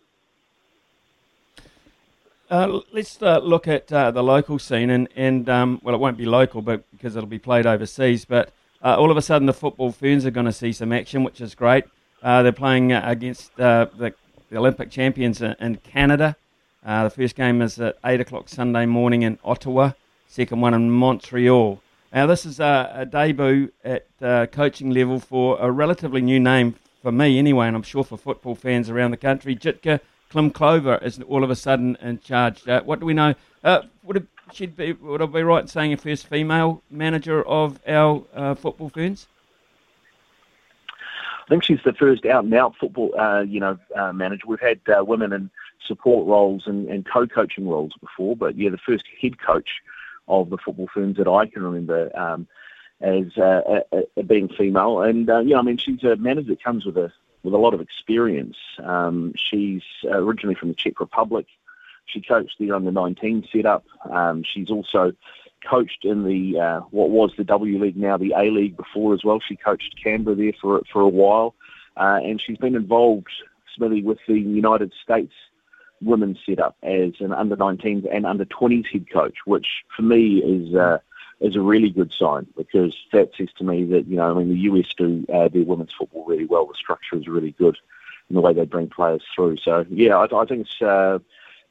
Uh, 2.54 2.82
let's 2.92 3.20
uh, 3.20 3.40
look 3.40 3.68
at 3.68 3.92
uh, 3.92 4.12
the 4.12 4.22
local 4.22 4.60
scene, 4.60 4.92
and, 4.92 5.10
and 5.16 5.50
um, 5.50 5.82
well, 5.82 5.96
it 5.96 5.98
won't 5.98 6.18
be 6.18 6.26
local, 6.28 6.62
but 6.62 6.84
because 6.92 7.16
it'll 7.16 7.26
be 7.26 7.40
played 7.40 7.66
overseas. 7.66 8.26
But 8.26 8.54
uh, 8.84 8.96
all 8.96 9.10
of 9.10 9.18
a 9.18 9.24
sudden, 9.24 9.48
the 9.48 9.54
football 9.54 9.92
ferns 9.92 10.24
are 10.24 10.30
going 10.30 10.46
to 10.46 10.54
see 10.54 10.72
some 10.72 10.94
action, 10.94 11.24
which 11.24 11.42
is 11.42 11.56
great. 11.56 11.84
Uh, 12.22 12.44
they're 12.44 12.52
playing 12.52 12.92
against 12.92 13.56
the, 13.56 13.90
the, 13.98 14.14
Olympic 14.56 14.92
champions 14.92 15.42
in 15.42 15.78
Canada. 15.78 16.36
the 16.84 17.10
first 17.10 17.36
game 17.36 17.60
is 17.60 17.80
at 17.80 17.98
eight 18.06 18.22
o'clock 18.22 18.48
Sunday 18.48 18.86
morning 18.86 19.24
in 19.24 19.40
Ottawa. 19.44 19.94
Second 20.28 20.62
one 20.62 20.76
in 20.76 20.92
Montreal. 20.92 21.82
Now, 22.14 22.28
this 22.28 22.46
is 22.46 22.60
a 22.60 23.08
debut 23.10 23.72
at 23.84 24.06
coaching 24.52 24.92
level 24.92 25.20
for 25.20 25.58
a 25.60 25.72
relatively 25.72 26.22
new 26.22 26.40
name 26.40 26.76
for 27.02 27.12
me, 27.12 27.40
anyway, 27.40 27.66
and 27.66 27.76
I'm 27.76 27.82
sure 27.82 28.04
for 28.04 28.16
football 28.16 28.54
fans 28.54 28.92
around 28.92 29.10
the 29.10 29.18
country. 29.18 29.56
Jitka 29.56 30.02
Klimkova 30.34 31.04
is 31.04 31.20
all 31.22 31.44
of 31.44 31.52
a 31.52 31.56
sudden 31.56 31.96
in 32.02 32.20
charge. 32.20 32.68
Uh, 32.68 32.82
what 32.82 33.00
do 33.00 33.06
we 33.06 33.14
know? 33.14 33.36
Uh, 33.64 33.84
would 34.02 34.18
it 34.18 34.28
she'd 34.52 34.76
be 34.76 34.94
would 34.94 35.22
I 35.22 35.26
be 35.28 35.44
right 35.44 35.62
in 35.62 35.68
saying 35.68 35.94
a 35.94 35.98
first 35.98 36.28
female 36.28 36.82
manager 36.90 37.48
of 37.48 37.80
our 37.88 38.26
uh, 38.34 38.56
football 38.56 38.90
ferns? 38.90 39.28
I 41.46 41.50
think 41.50 41.64
she's 41.64 41.84
the 41.86 41.94
first 41.94 42.26
out 42.26 42.46
and 42.46 42.54
out 42.54 42.76
football, 42.80 43.14
uh, 43.20 43.42
you 43.42 43.60
know, 43.60 43.78
uh, 43.96 44.14
manager. 44.14 44.46
We've 44.48 44.60
had 44.60 44.80
uh, 44.88 45.04
women 45.04 45.34
in 45.34 45.52
support 45.86 46.26
roles 46.26 46.64
and, 46.66 46.88
and 46.88 47.06
co-coaching 47.06 47.68
roles 47.68 47.92
before, 48.00 48.36
but 48.36 48.58
yeah, 48.58 48.70
the 48.70 48.78
first 48.78 49.04
head 49.22 49.40
coach 49.40 49.70
of 50.30 50.50
the 50.50 50.58
football 50.58 50.88
ferns 50.94 51.18
that 51.18 51.28
I 51.28 51.46
can 51.46 51.62
remember 51.62 52.18
um, 52.18 52.48
as 53.02 53.38
uh, 53.38 53.82
being 54.26 54.48
female. 54.48 55.02
And 55.02 55.30
uh, 55.30 55.40
yeah, 55.40 55.60
I 55.60 55.62
mean, 55.62 55.78
she's 55.78 56.04
a 56.04 56.16
manager 56.16 56.52
that 56.52 56.64
comes 56.64 56.86
with 56.86 56.98
a 56.98 57.12
with 57.44 57.53
a 57.53 57.57
lot 57.57 57.74
of 57.74 57.82
experience. 57.82 58.57
Um, 58.84 59.34
she's 59.36 59.84
originally 60.10 60.56
from 60.56 60.70
the 60.70 60.76
Czech 60.76 60.99
Republic. 60.99 61.45
She 62.06 62.22
coached 62.22 62.56
the 62.60 62.72
under 62.72 62.91
19 62.91 63.48
setup. 63.52 63.86
Um, 64.10 64.44
she's 64.44 64.70
also 64.70 65.14
coached 65.70 66.03
in 66.03 66.24
the 66.24 66.60
uh, 66.60 66.80
what 66.91 67.10
was 67.10 67.32
the 67.38 67.44
W 67.44 67.80
League, 67.80 67.98
now 67.98 68.18
the 68.18 68.34
A 68.38 68.52
League 68.52 68.78
before 68.78 69.14
as 69.14 69.24
well. 69.24 69.40
She 69.40 69.56
coached 69.56 69.95
Canberra 70.02 70.36
there 70.36 70.53
for 70.61 70.82
for 70.91 71.02
a 71.02 71.07
while, 71.07 71.56
uh, 71.98 72.20
and 72.24 72.41
she's 72.41 72.57
been 72.57 72.76
involved, 72.76 73.30
Smithy, 73.76 74.03
with 74.03 74.20
the 74.28 74.40
United 74.40 74.94
States 75.02 75.34
women's 76.02 76.38
setup 76.45 76.76
as 76.84 77.14
an 77.20 77.32
under 77.32 77.56
19s 77.56 78.06
and 78.14 78.26
under 78.26 78.44
20s 78.44 78.86
head 78.91 79.10
coach, 79.11 79.38
which 79.45 79.68
for 79.95 80.02
me 80.02 80.38
is. 80.40 80.76
Uh, 80.76 80.98
is 81.40 81.56
a 81.56 81.62
really 81.62 81.90
good 81.90 82.14
sign 82.14 82.48
because 82.56 82.96
that 83.12 83.32
says 83.36 83.50
to 83.58 83.64
me 83.64 83.84
that 83.86 84.08
you 84.08 84.16
know 84.16 84.32
I 84.32 84.34
mean 84.34 84.50
the 84.50 84.60
US 84.72 84.94
do 84.98 85.26
uh, 85.34 85.48
their 85.48 85.64
women's 85.64 85.94
football 85.94 86.26
really 86.26 86.46
well. 86.46 86.66
The 86.66 86.76
structure 86.76 87.18
is 87.18 87.28
really 87.28 87.52
good 87.52 87.78
in 88.30 88.36
the 88.36 88.42
way 88.42 88.54
they 88.54 88.66
bring 88.66 88.90
players 88.90 89.24
through. 89.36 89.58
So 89.58 89.86
yeah, 89.90 90.18
I, 90.18 90.42
I 90.42 90.46
think 90.46 90.68
it's. 90.68 90.82
Uh, 90.82 91.20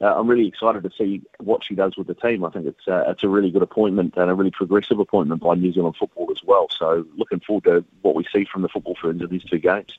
uh, 0.01 0.19
I'm 0.19 0.27
really 0.27 0.47
excited 0.47 0.83
to 0.83 0.91
see 0.97 1.21
what 1.39 1.63
she 1.63 1.75
does 1.75 1.95
with 1.95 2.07
the 2.07 2.13
team. 2.13 2.43
I 2.43 2.49
think 2.49 2.65
it's 2.65 2.87
uh, 2.87 3.05
it's 3.07 3.23
a 3.23 3.29
really 3.29 3.51
good 3.51 3.61
appointment 3.61 4.15
and 4.17 4.29
a 4.29 4.33
really 4.33 4.51
progressive 4.51 4.99
appointment 4.99 5.41
by 5.41 5.55
New 5.55 5.71
Zealand 5.71 5.95
football 5.97 6.29
as 6.29 6.43
well. 6.43 6.67
So 6.77 7.05
looking 7.15 7.39
forward 7.39 7.63
to 7.65 7.85
what 8.01 8.13
we 8.15 8.25
see 8.33 8.45
from 8.51 8.63
the 8.63 8.69
football 8.69 8.97
ferns 9.01 9.21
in 9.21 9.29
these 9.29 9.45
two 9.45 9.59
games. 9.59 9.97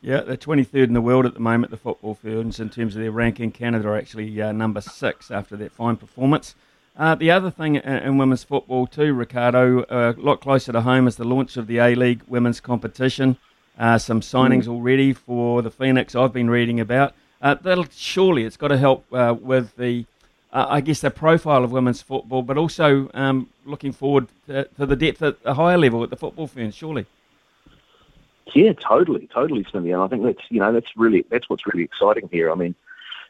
Yeah, 0.00 0.22
they're 0.22 0.36
23rd 0.36 0.88
in 0.88 0.94
the 0.94 1.00
world 1.00 1.26
at 1.26 1.34
the 1.34 1.40
moment, 1.40 1.70
the 1.70 1.76
football 1.76 2.14
ferns, 2.14 2.58
in 2.58 2.70
terms 2.70 2.96
of 2.96 3.02
their 3.02 3.12
ranking. 3.12 3.52
Canada 3.52 3.86
are 3.88 3.96
actually 3.96 4.42
uh, 4.42 4.50
number 4.50 4.80
six 4.80 5.30
after 5.30 5.56
that 5.58 5.70
fine 5.70 5.96
performance. 5.96 6.56
Uh, 6.96 7.14
the 7.14 7.30
other 7.30 7.50
thing 7.50 7.76
in, 7.76 7.82
in, 7.82 8.18
women's 8.18 8.44
football 8.44 8.86
too, 8.86 9.14
Ricardo, 9.14 9.82
uh, 9.84 10.12
a 10.16 10.20
lot 10.20 10.40
closer 10.40 10.72
to 10.72 10.82
home 10.82 11.08
is 11.08 11.16
the 11.16 11.24
launch 11.24 11.56
of 11.56 11.66
the 11.66 11.78
A 11.78 11.94
League 11.94 12.22
women's 12.28 12.60
competition. 12.60 13.36
Uh, 13.78 13.96
some 13.96 14.20
signings 14.20 14.64
mm. 14.64 14.68
already 14.68 15.14
for 15.14 15.62
the 15.62 15.70
Phoenix 15.70 16.14
I've 16.14 16.32
been 16.32 16.50
reading 16.50 16.80
about. 16.80 17.14
Uh, 17.40 17.54
that'll 17.54 17.86
surely 17.90 18.44
it's 18.44 18.58
got 18.58 18.68
to 18.68 18.76
help 18.76 19.06
uh, 19.12 19.34
with 19.40 19.74
the, 19.76 20.04
I 20.52 20.82
guess, 20.82 21.00
the 21.00 21.10
profile 21.10 21.64
of 21.64 21.72
women's 21.72 22.02
football, 22.02 22.42
but 22.42 22.58
also 22.58 23.10
um, 23.14 23.48
looking 23.64 23.92
forward 23.92 24.28
to, 24.46 24.64
to, 24.76 24.84
the 24.84 24.94
depth 24.94 25.22
at 25.22 25.38
a 25.44 25.54
higher 25.54 25.78
level 25.78 26.04
at 26.04 26.10
the 26.10 26.16
football 26.16 26.46
ferns. 26.46 26.74
Surely. 26.74 27.06
Yeah, 28.54 28.74
totally, 28.74 29.28
totally, 29.32 29.64
Smithy, 29.70 29.92
and 29.92 30.02
I 30.02 30.08
think 30.08 30.24
that's 30.24 30.42
you 30.50 30.60
know 30.60 30.72
that's 30.72 30.94
really 30.94 31.24
that's 31.30 31.48
what's 31.48 31.66
really 31.66 31.84
exciting 31.84 32.28
here. 32.30 32.52
I 32.52 32.54
mean, 32.54 32.74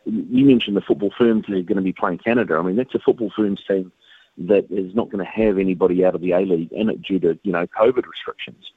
you 0.04 0.44
mentioned 0.44 0.76
the 0.76 0.80
football 0.80 1.12
that 1.18 1.30
are 1.30 1.62
going 1.62 1.76
to 1.76 1.82
be 1.82 1.92
playing 1.92 2.18
Canada. 2.18 2.56
I 2.56 2.62
mean, 2.62 2.76
that's 2.76 2.94
a 2.94 2.98
football 2.98 3.32
ferns 3.34 3.62
team 3.66 3.92
that 4.38 4.66
is 4.70 4.94
not 4.94 5.10
going 5.10 5.24
to 5.24 5.30
have 5.30 5.58
anybody 5.58 6.04
out 6.04 6.14
of 6.14 6.20
the 6.20 6.32
A 6.32 6.40
League 6.40 6.72
in 6.72 6.88
it 6.88 7.02
due 7.02 7.18
to 7.20 7.38
you 7.42 7.52
know 7.52 7.66
COVID 7.66 8.06
restrictions. 8.06 8.72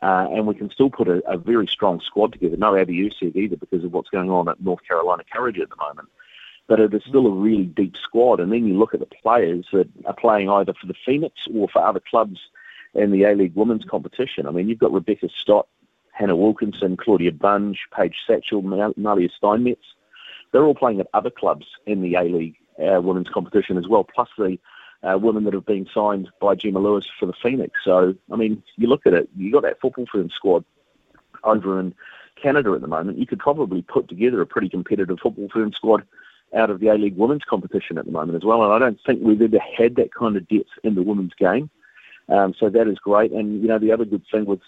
Uh, 0.00 0.28
and 0.30 0.46
we 0.46 0.54
can 0.54 0.70
still 0.70 0.90
put 0.90 1.08
a, 1.08 1.20
a, 1.28 1.36
very 1.36 1.66
strong 1.66 2.00
squad 2.00 2.32
together. 2.32 2.56
No 2.56 2.76
Abby 2.76 2.98
Erceg 2.98 3.34
either 3.34 3.56
because 3.56 3.82
of 3.82 3.92
what's 3.92 4.10
going 4.10 4.30
on 4.30 4.48
at 4.48 4.60
North 4.60 4.86
Carolina 4.86 5.24
Courage 5.32 5.58
at 5.58 5.70
the 5.70 5.76
moment. 5.76 6.08
But 6.68 6.78
it 6.78 6.94
is 6.94 7.02
still 7.04 7.26
a 7.26 7.34
really 7.34 7.64
deep 7.64 7.96
squad. 7.96 8.38
And 8.38 8.52
then 8.52 8.64
you 8.64 8.78
look 8.78 8.94
at 8.94 9.00
the 9.00 9.06
players 9.06 9.66
that 9.72 9.88
are 10.06 10.14
playing 10.14 10.50
either 10.50 10.72
for 10.72 10.86
the 10.86 10.94
Phoenix 11.04 11.34
or 11.52 11.68
for 11.68 11.82
other 11.84 11.98
clubs 11.98 12.38
in 12.94 13.10
the 13.10 13.24
A 13.24 13.34
League 13.34 13.56
women's 13.56 13.84
competition. 13.84 14.46
I 14.46 14.52
mean, 14.52 14.68
you've 14.68 14.78
got 14.78 14.92
Rebecca 14.92 15.28
Stott, 15.30 15.66
Hannah 16.12 16.36
Wilkinson, 16.36 16.96
Claudia 16.96 17.32
Bunge, 17.32 17.78
Paige 17.92 18.18
Satchell, 18.28 18.62
Malia 18.96 19.28
Steinmetz 19.36 19.84
they're 20.52 20.64
all 20.64 20.74
playing 20.74 21.00
at 21.00 21.08
other 21.14 21.30
clubs 21.30 21.66
in 21.86 22.02
the 22.02 22.14
A 22.14 22.22
League 22.22 22.56
uh, 22.78 23.00
women's 23.00 23.28
competition 23.28 23.76
as 23.76 23.88
well, 23.88 24.04
plus 24.04 24.28
the 24.38 24.58
uh, 25.02 25.18
women 25.18 25.44
that 25.44 25.54
have 25.54 25.66
been 25.66 25.88
signed 25.92 26.28
by 26.40 26.54
Gemma 26.54 26.78
Lewis 26.78 27.06
for 27.18 27.26
the 27.26 27.32
Phoenix. 27.42 27.80
So, 27.84 28.14
I 28.32 28.36
mean, 28.36 28.62
you 28.76 28.88
look 28.88 29.06
at 29.06 29.14
it, 29.14 29.28
you've 29.36 29.52
got 29.52 29.62
that 29.62 29.80
football 29.80 30.06
firm 30.10 30.30
squad 30.30 30.64
over 31.44 31.78
in 31.78 31.94
Canada 32.40 32.72
at 32.72 32.80
the 32.80 32.88
moment. 32.88 33.18
You 33.18 33.26
could 33.26 33.38
probably 33.38 33.82
put 33.82 34.08
together 34.08 34.40
a 34.40 34.46
pretty 34.46 34.68
competitive 34.68 35.18
football 35.20 35.48
firm 35.52 35.72
squad 35.72 36.04
out 36.54 36.70
of 36.70 36.80
the 36.80 36.88
A 36.88 36.94
League 36.94 37.16
women's 37.16 37.44
competition 37.44 37.98
at 37.98 38.06
the 38.06 38.10
moment 38.10 38.36
as 38.36 38.44
well. 38.44 38.62
And 38.64 38.72
I 38.72 38.78
don't 38.78 38.98
think 39.04 39.20
we've 39.22 39.42
ever 39.42 39.58
had 39.58 39.96
that 39.96 40.14
kind 40.14 40.36
of 40.36 40.48
depth 40.48 40.70
in 40.82 40.94
the 40.94 41.02
women's 41.02 41.34
game. 41.34 41.70
Um, 42.28 42.54
so 42.58 42.68
that 42.68 42.88
is 42.88 42.98
great. 42.98 43.32
And, 43.32 43.62
you 43.62 43.68
know, 43.68 43.78
the 43.78 43.92
other 43.92 44.04
good 44.04 44.24
thing 44.30 44.44
was, 44.46 44.60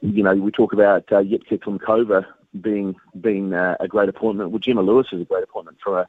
you 0.00 0.22
know, 0.22 0.34
we 0.34 0.50
talk 0.50 0.72
about 0.72 1.12
uh, 1.12 1.22
Jitka 1.22 1.58
Klimkova 1.58 2.26
being 2.60 2.96
being 3.20 3.54
uh, 3.54 3.76
a 3.80 3.88
great 3.88 4.08
appointment. 4.08 4.50
Well, 4.50 4.58
Gemma 4.58 4.82
Lewis 4.82 5.08
is 5.12 5.20
a 5.20 5.24
great 5.24 5.44
appointment 5.44 5.78
for 5.82 6.00
a, 6.00 6.08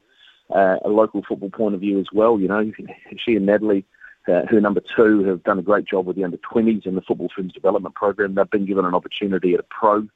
uh, 0.54 0.80
a 0.84 0.90
local 0.90 1.24
football 1.24 1.50
point 1.50 1.76
of 1.76 1.82
view 1.82 2.00
as 2.00 2.08
well. 2.14 2.40
You 2.40 2.48
know, 2.48 2.72
she 3.18 3.36
and 3.36 3.46
Natalie, 3.46 3.86
uh, 4.28 4.46
her 4.48 4.62
number 4.62 4.82
two, 4.96 5.24
have 5.26 5.44
done 5.44 5.60
a 5.60 5.64
great 5.64 5.86
job 5.86 6.06
with 6.06 6.16
the 6.16 6.24
under 6.24 6.38
20s 6.38 6.86
in 6.86 6.96
the 6.96 7.02
football 7.02 7.30
ferns 7.36 7.54
development 7.54 7.96
program. 7.96 8.36
They've 8.36 8.50
been 8.50 8.66
given 8.66 8.86
an 8.86 8.96
opportunity 8.96 9.54
at 9.54 9.60
a 9.60 9.64
pro 9.64 10.08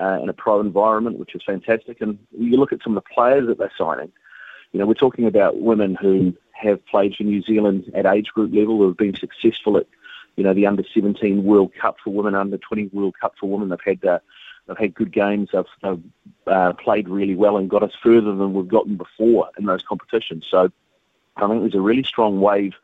uh, 0.00 0.20
in 0.22 0.28
a 0.28 0.32
pro 0.32 0.60
environment, 0.60 1.18
which 1.18 1.34
is 1.34 1.42
fantastic. 1.44 2.00
And 2.00 2.18
you 2.36 2.56
look 2.56 2.72
at 2.72 2.82
some 2.82 2.96
of 2.96 3.02
the 3.02 3.14
players 3.14 3.46
that 3.48 3.58
they're 3.58 3.72
signing. 3.76 4.12
You 4.72 4.80
know, 4.80 4.86
we're 4.86 4.94
talking 4.94 5.26
about 5.26 5.60
women 5.60 5.94
who 5.94 6.34
have 6.52 6.84
played 6.86 7.14
for 7.14 7.22
New 7.22 7.42
Zealand 7.42 7.90
at 7.94 8.06
age 8.06 8.28
group 8.28 8.52
level, 8.52 8.78
who 8.78 8.88
have 8.88 8.96
been 8.96 9.14
successful 9.14 9.76
at, 9.76 9.86
you 10.36 10.44
know, 10.44 10.52
the 10.52 10.66
under 10.66 10.84
17 10.94 11.42
World 11.42 11.72
Cup 11.80 11.96
for 12.02 12.10
women, 12.10 12.34
under 12.34 12.58
20 12.58 12.90
World 12.92 13.14
Cup 13.20 13.34
for 13.40 13.48
women. 13.48 13.70
They've 13.70 13.78
had 13.84 14.04
uh, 14.04 14.18
They've 14.68 14.78
had 14.78 14.94
good 14.94 15.12
games. 15.12 15.48
They've, 15.52 15.64
they've 15.82 16.02
uh, 16.46 16.74
played 16.74 17.08
really 17.08 17.34
well 17.34 17.56
and 17.56 17.70
got 17.70 17.82
us 17.82 17.92
further 18.02 18.34
than 18.34 18.52
we've 18.52 18.68
gotten 18.68 18.96
before 18.96 19.50
in 19.58 19.64
those 19.64 19.82
competitions. 19.82 20.46
So 20.48 20.70
I 21.36 21.48
think 21.48 21.62
there's 21.62 21.74
a 21.74 21.80
really 21.80 22.04
strong 22.04 22.40
wave 22.40 22.74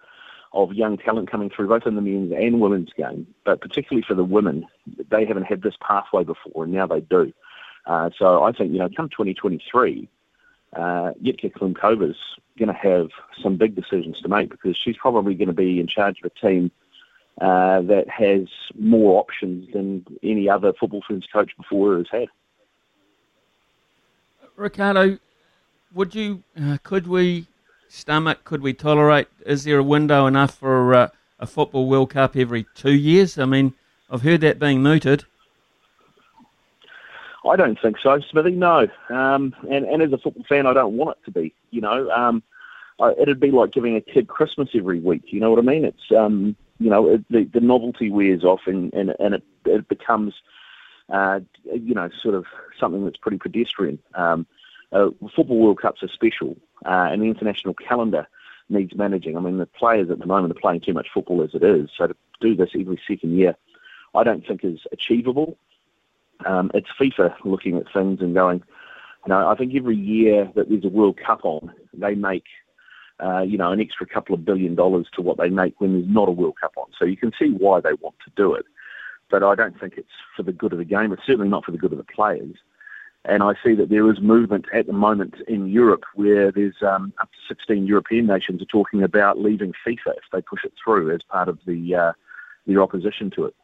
of 0.53 0.73
young 0.73 0.97
talent 0.97 1.31
coming 1.31 1.51
through, 1.51 1.69
both 1.69 1.87
in 1.87 1.95
the 1.95 2.01
men's 2.01 2.33
and 2.33 2.61
women's 2.61 2.93
game. 2.95 3.27
But 3.45 3.61
particularly 3.61 4.05
for 4.07 4.15
the 4.15 4.25
women, 4.25 4.67
they 5.11 5.27
haven't 5.27 5.45
had 5.45 5.63
this 5.63 5.77
pathway 5.81 6.25
before, 6.25 6.65
and 6.65 6.73
now 6.73 6.87
they 6.87 7.01
do. 7.01 7.33
Uh, 7.87 8.11
so 8.19 8.43
I 8.43 8.53
think, 8.53 8.73
you 8.73 8.79
know, 8.79 8.89
come 8.97 9.11
2023, 9.11 10.09
uh, 10.75 10.81
Jitka 11.23 11.53
Klimkova's 11.53 12.17
going 12.59 12.69
to 12.69 12.73
have 12.73 13.11
some 13.43 13.57
big 13.57 13.75
decisions 13.75 14.21
to 14.21 14.29
make 14.29 14.49
because 14.49 14.77
she's 14.77 14.97
probably 14.97 15.35
going 15.35 15.49
to 15.49 15.55
be 15.55 15.81
in 15.81 15.87
charge 15.87 16.19
of 16.23 16.31
a 16.35 16.41
team– 16.41 16.71
uh, 17.41 17.83
that 17.83 18.05
has 18.09 18.47
more 18.79 19.21
options 19.21 19.73
than 19.73 20.05
any 20.23 20.49
other 20.49 20.73
football 20.79 21.03
ferns 21.07 21.27
coach 21.33 21.51
before 21.57 21.97
has 21.97 22.07
had. 22.11 22.29
Ricardo, 24.57 25.19
would 25.93 26.15
you, 26.15 26.45
uh, 26.61 26.79
could 26.83 27.07
we 27.07 27.47
stomach, 27.89 28.45
could 28.45 28.63
we 28.63 28.73
tolerate, 28.73 29.29
is 29.47 29.65
there 29.65 29.79
a 29.79 29.83
window 29.83 30.27
enough 30.27 30.55
for 30.55 30.95
uh, 30.95 31.09
a 31.41 31.47
football 31.47 31.89
World 31.89 32.11
Cup 32.11 32.37
every 32.37 32.67
two 32.75 32.95
years? 32.95 33.37
I 33.39 33.47
mean, 33.47 33.75
I've 34.11 34.23
heard 34.23 34.41
that 34.43 34.59
being 34.59 34.83
mooted. 34.83 35.25
I 37.49 37.57
don't 37.57 37.79
think 37.81 37.97
so, 38.03 38.21
Smithy. 38.31 38.53
No, 38.53 38.89
um, 39.11 39.55
and 39.71 39.85
and 39.85 40.03
as 40.03 40.13
a 40.13 40.19
football 40.19 40.45
fan, 40.49 40.67
I 40.67 40.73
don't 40.73 40.97
want 40.97 41.19
it 41.19 41.25
to 41.27 41.31
be. 41.31 41.55
You 41.71 41.83
know, 41.83 42.11
um, 42.11 42.43
it'd 43.21 43.41
be 43.41 43.51
like 43.51 43.73
giving 43.73 43.97
a 43.97 44.01
kid 44.01 44.29
Christmas 44.29 44.71
every 44.75 44.99
week. 44.99 45.25
You 45.27 45.41
know 45.41 45.51
what 45.51 45.59
I 45.59 45.63
mean? 45.63 45.85
It's 45.85 46.11
um, 46.17 46.57
you 46.79 46.91
know, 46.91 47.09
it, 47.09 47.25
the, 47.31 47.45
the 47.45 47.61
novelty 47.61 48.11
wears 48.11 48.45
off 48.45 48.61
and, 48.67 48.93
and, 48.95 49.15
and 49.19 49.35
it, 49.35 49.43
it 49.65 49.89
becomes, 49.89 50.35
uh, 51.11 51.41
you 51.65 51.95
know, 51.95 52.09
sort 52.23 52.35
of 52.35 52.45
something 52.79 53.05
that's 53.05 53.17
pretty 53.17 53.39
pedestrian. 53.39 53.99
Um, 54.15 54.47
uh, 54.93 55.11
football 55.35 55.59
World 55.59 55.81
Cups 55.81 56.03
are 56.03 56.09
special, 56.09 56.57
uh, 56.85 57.09
and 57.11 57.23
the 57.23 57.27
international 57.27 57.75
calendar 57.75 58.27
needs 58.69 58.95
managing. 58.95 59.37
I 59.37 59.41
mean, 59.41 59.59
the 59.59 59.67
players 59.67 60.11
at 60.11 60.19
the 60.19 60.27
moment 60.27 60.57
are 60.57 60.61
playing 60.61 60.81
too 60.81 60.93
much 60.93 61.09
football 61.13 61.43
as 61.43 61.55
it 61.55 61.63
is, 61.63 61.91
so 61.97 62.07
to 62.07 62.17
do 62.41 62.55
this 62.55 62.71
every 62.79 63.01
second 63.07 63.37
year, 63.37 63.57
I 64.15 64.23
don't 64.23 64.47
think 64.47 64.65
is 64.65 64.81
achievable. 64.93 65.59
Um, 66.47 66.71
it's 66.75 66.89
FIFA 66.99 67.35
looking 67.45 67.77
at 67.77 67.93
things 67.93 68.21
and 68.21 68.35
going, 68.35 68.63
You 69.27 69.31
know, 69.31 69.49
I 69.49 69.55
think 69.57 69.75
every 69.75 69.97
year 69.97 70.51
that 70.55 70.69
there's 70.69 70.85
a 70.85 70.89
World 70.89 71.19
Cup 71.25 71.41
on, 71.45 71.73
they 71.93 72.15
make 72.15 72.45
uh, 73.23 73.43
you 73.43 73.57
know, 73.57 73.71
an 73.71 73.81
extra 73.81 74.07
couple 74.07 74.35
of 74.35 74.45
billion 74.45 74.75
dollars 74.75 75.07
to 75.15 75.23
what 75.23 75.39
they 75.39 75.49
make 75.49 75.81
when 75.81 75.93
there's 75.93 76.09
not 76.09 76.29
a 76.29 76.33
World 76.33 76.57
Cup 76.61 76.73
on. 76.77 76.87
So 76.99 77.05
you 77.05 77.17
can 77.17 77.33
see 77.39 77.51
why 77.51 77.81
they 77.81 77.93
want 78.01 78.17
to 78.25 78.33
do 78.37 78.55
it. 78.55 78.67
But 79.31 79.43
I 79.43 79.55
don't 79.55 79.79
think 79.79 79.95
it's 79.97 80.09
for 80.37 80.43
the 80.43 80.53
good 80.53 80.73
of 80.73 80.79
the 80.79 80.85
game. 80.85 81.13
It's 81.13 81.23
certainly 81.27 81.49
not 81.49 81.65
for 81.65 81.73
the 81.73 81.79
good 81.79 81.93
of 81.93 81.99
the 81.99 82.05
players. 82.05 82.57
And 83.27 83.43
I 83.43 83.55
see 83.65 83.75
that 83.77 83.89
there 83.89 84.11
is 84.11 84.21
movement 84.21 84.67
at 84.75 84.87
the 84.87 84.93
moment 84.93 85.37
in 85.49 85.69
Europe 85.69 86.05
where 86.15 86.53
there's 86.53 86.75
um, 86.83 87.13
up 87.19 87.31
to 87.33 87.39
16 87.49 87.87
European 87.87 88.27
nations 88.27 88.61
are 88.61 88.67
talking 88.67 89.03
about 89.03 89.39
leaving 89.39 89.73
FIFA 89.87 90.17
if 90.17 90.25
they 90.31 90.43
push 90.43 90.65
it 90.65 90.73
through 90.83 91.15
as 91.15 91.23
part 91.23 91.49
of 91.49 91.59
the 91.67 91.95
uh, 91.95 92.13
their 92.67 92.83
opposition 92.83 93.31
to 93.31 93.47
it. 93.47 93.55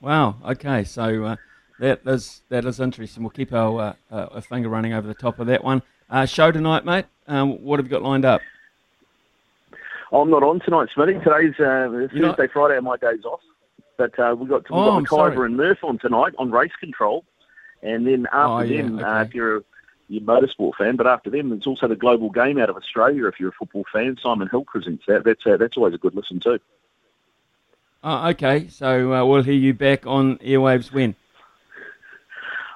Wow. 0.00 0.36
Okay. 0.44 0.84
So 0.84 1.24
uh, 1.24 1.36
that 1.78 2.00
is 2.06 2.42
that 2.50 2.66
is 2.66 2.78
interesting. 2.78 3.22
We'll 3.22 3.30
keep 3.30 3.52
our 3.52 3.96
uh, 4.10 4.14
uh, 4.14 4.40
finger 4.42 4.68
running 4.68 4.92
over 4.92 5.06
the 5.06 5.14
top 5.14 5.38
of 5.38 5.46
that 5.46 5.64
one. 5.64 5.82
Uh, 6.10 6.26
show 6.26 6.50
tonight, 6.50 6.84
mate. 6.84 7.06
Um, 7.26 7.62
what 7.62 7.78
have 7.78 7.86
you 7.86 7.90
got 7.90 8.02
lined 8.02 8.24
up? 8.24 8.40
I'm 10.10 10.30
not 10.30 10.42
on 10.42 10.60
tonight, 10.60 10.88
Smitty. 10.96 11.22
Today's 11.22 11.54
uh, 11.60 11.88
Thursday, 11.90 12.18
not- 12.20 12.38
Friday 12.52 12.80
my 12.80 12.96
days 12.96 13.24
off. 13.24 13.40
But 13.98 14.16
uh, 14.18 14.34
we've 14.38 14.48
got, 14.48 14.62
we've 14.70 14.78
Oh, 14.78 15.00
got 15.00 15.04
McIver 15.34 15.44
and 15.44 15.56
Murph 15.56 15.82
on 15.82 15.98
tonight 15.98 16.32
on 16.38 16.50
race 16.52 16.72
control. 16.80 17.24
And 17.82 18.06
then 18.06 18.26
after 18.32 18.38
Oh, 18.52 18.60
yeah, 18.60 18.82
them, 18.82 18.98
uh, 19.04 19.22
if 19.22 19.34
you're 19.34 19.56
a 19.58 19.62
you're 20.08 20.22
a 20.22 20.24
motorsport 20.24 20.76
fan, 20.78 20.96
but 20.96 21.06
after 21.06 21.28
them, 21.30 21.52
it's 21.52 21.66
also 21.66 21.86
the 21.86 21.94
global 21.96 22.30
game 22.30 22.58
out 22.58 22.70
of 22.70 22.76
Australia. 22.76 23.26
If 23.26 23.38
you're 23.38 23.50
a 23.50 23.52
football 23.52 23.84
fan, 23.92 24.16
Simon 24.22 24.48
Hill 24.50 24.64
presents 24.64 25.04
that. 25.08 25.24
That's 25.24 25.44
uh, 25.46 25.56
that's 25.58 25.76
always 25.76 25.94
a 25.94 25.98
good 25.98 26.14
listen 26.14 26.40
too. 26.40 26.58
Oh, 28.02 28.28
okay. 28.30 28.68
So 28.68 29.12
uh, 29.12 29.24
we'll 29.26 29.42
hear 29.42 29.54
you 29.54 29.74
back 29.74 30.06
on 30.06 30.38
airwaves 30.38 30.92
when? 30.92 31.14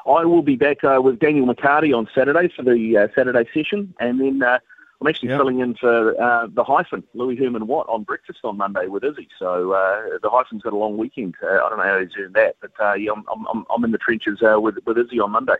I 0.07 0.25
will 0.25 0.43
be 0.43 0.57
back 0.57 0.83
uh, 0.85 1.01
with 1.03 1.19
Daniel 1.21 1.47
McCarty 1.47 1.97
on 1.97 2.09
Saturday 2.15 2.53
for 2.55 2.63
the 2.63 2.97
uh, 2.97 3.09
Saturday 3.15 3.49
session, 3.55 3.95
and 4.01 4.21
then 4.21 4.43
uh, 4.43 4.59
I'm 5.01 5.09
actually 5.09 5.31
filling 5.31 5.61
in 5.61 5.75
for 5.75 6.21
uh, 6.21 6.47
the 6.47 6.63
hyphen, 6.63 7.03
Louis 7.15 7.37
Herman 7.37 7.67
Watt, 7.67 7.89
on 7.89 8.05
breakfast 8.05 8.39
on 8.45 8.57
Monday 8.57 8.87
with 8.87 9.03
Izzy. 9.03 9.29
So 9.39 9.73
uh, 9.73 10.19
the 10.23 10.31
hyphen's 10.31 10.63
got 10.63 10.73
a 10.73 10.77
long 10.77 10.97
weekend. 10.97 11.35
Uh, 11.43 11.47
I 11.49 11.69
don't 11.69 11.79
know 11.79 11.85
how 11.85 12.01
he's 12.01 12.13
doing 12.13 12.33
that, 12.35 12.57
but 12.61 12.71
uh, 12.81 12.95
yeah, 12.95 13.11
I'm, 13.11 13.25
I'm, 13.53 13.65
I'm 13.75 13.85
in 13.85 13.91
the 13.91 13.99
trenches 13.99 14.41
uh, 14.43 14.61
with, 14.61 14.77
with 14.87 14.99
Izzy 14.99 15.19
on 15.19 15.33
Monday. 15.33 15.57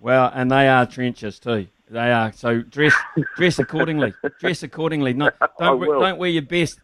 Well, 0.00 0.30
and 0.34 0.50
they 0.50 0.66
are 0.68 0.86
trenches 0.86 1.38
too. 1.38 1.68
They 1.88 2.10
are. 2.12 2.32
So 2.32 2.62
dress 2.62 2.94
dress 3.36 3.58
accordingly. 3.58 4.14
Dress 4.38 4.62
accordingly. 4.62 5.12
Not 5.12 5.34
don't 5.58 5.80
don't 5.80 6.18
wear 6.18 6.30
your 6.30 6.42
best. 6.42 6.80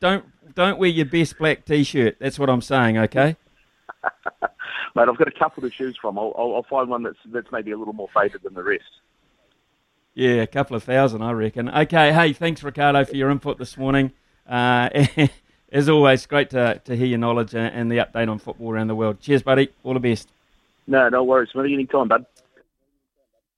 Don't 0.00 0.24
don't 0.54 0.78
wear 0.78 0.88
your 0.88 1.06
best 1.06 1.38
black 1.38 1.64
t-shirt. 1.64 2.16
That's 2.20 2.38
what 2.38 2.48
I'm 2.48 2.62
saying. 2.62 2.98
Okay. 2.98 3.36
Mate, 4.94 5.08
I've 5.08 5.16
got 5.16 5.28
a 5.28 5.32
couple 5.32 5.62
to 5.62 5.70
choose 5.70 5.96
from. 6.00 6.18
I'll, 6.18 6.32
I'll, 6.38 6.54
I'll 6.56 6.62
find 6.62 6.88
one 6.88 7.02
that's 7.02 7.18
that's 7.26 7.50
maybe 7.50 7.72
a 7.72 7.76
little 7.76 7.94
more 7.94 8.08
favoured 8.14 8.42
than 8.42 8.54
the 8.54 8.62
rest. 8.62 8.84
Yeah, 10.14 10.42
a 10.42 10.46
couple 10.46 10.76
of 10.76 10.84
thousand, 10.84 11.22
I 11.22 11.32
reckon. 11.32 11.68
Okay, 11.68 12.12
hey, 12.12 12.32
thanks, 12.32 12.62
Ricardo, 12.62 13.04
for 13.04 13.16
your 13.16 13.30
input 13.30 13.58
this 13.58 13.76
morning. 13.76 14.12
Uh, 14.48 14.88
as 15.72 15.88
always, 15.88 16.24
great 16.26 16.50
to, 16.50 16.80
to 16.84 16.96
hear 16.96 17.06
your 17.06 17.18
knowledge 17.18 17.52
and, 17.54 17.74
and 17.74 17.90
the 17.90 17.96
update 17.96 18.30
on 18.30 18.38
football 18.38 18.70
around 18.70 18.86
the 18.86 18.94
world. 18.94 19.18
Cheers, 19.18 19.42
buddy. 19.42 19.70
All 19.82 19.94
the 19.94 20.00
best. 20.00 20.28
No, 20.86 21.08
no 21.08 21.24
worries, 21.24 21.50
Smithy. 21.50 21.74
Anytime, 21.74 22.06
bud. 22.06 22.26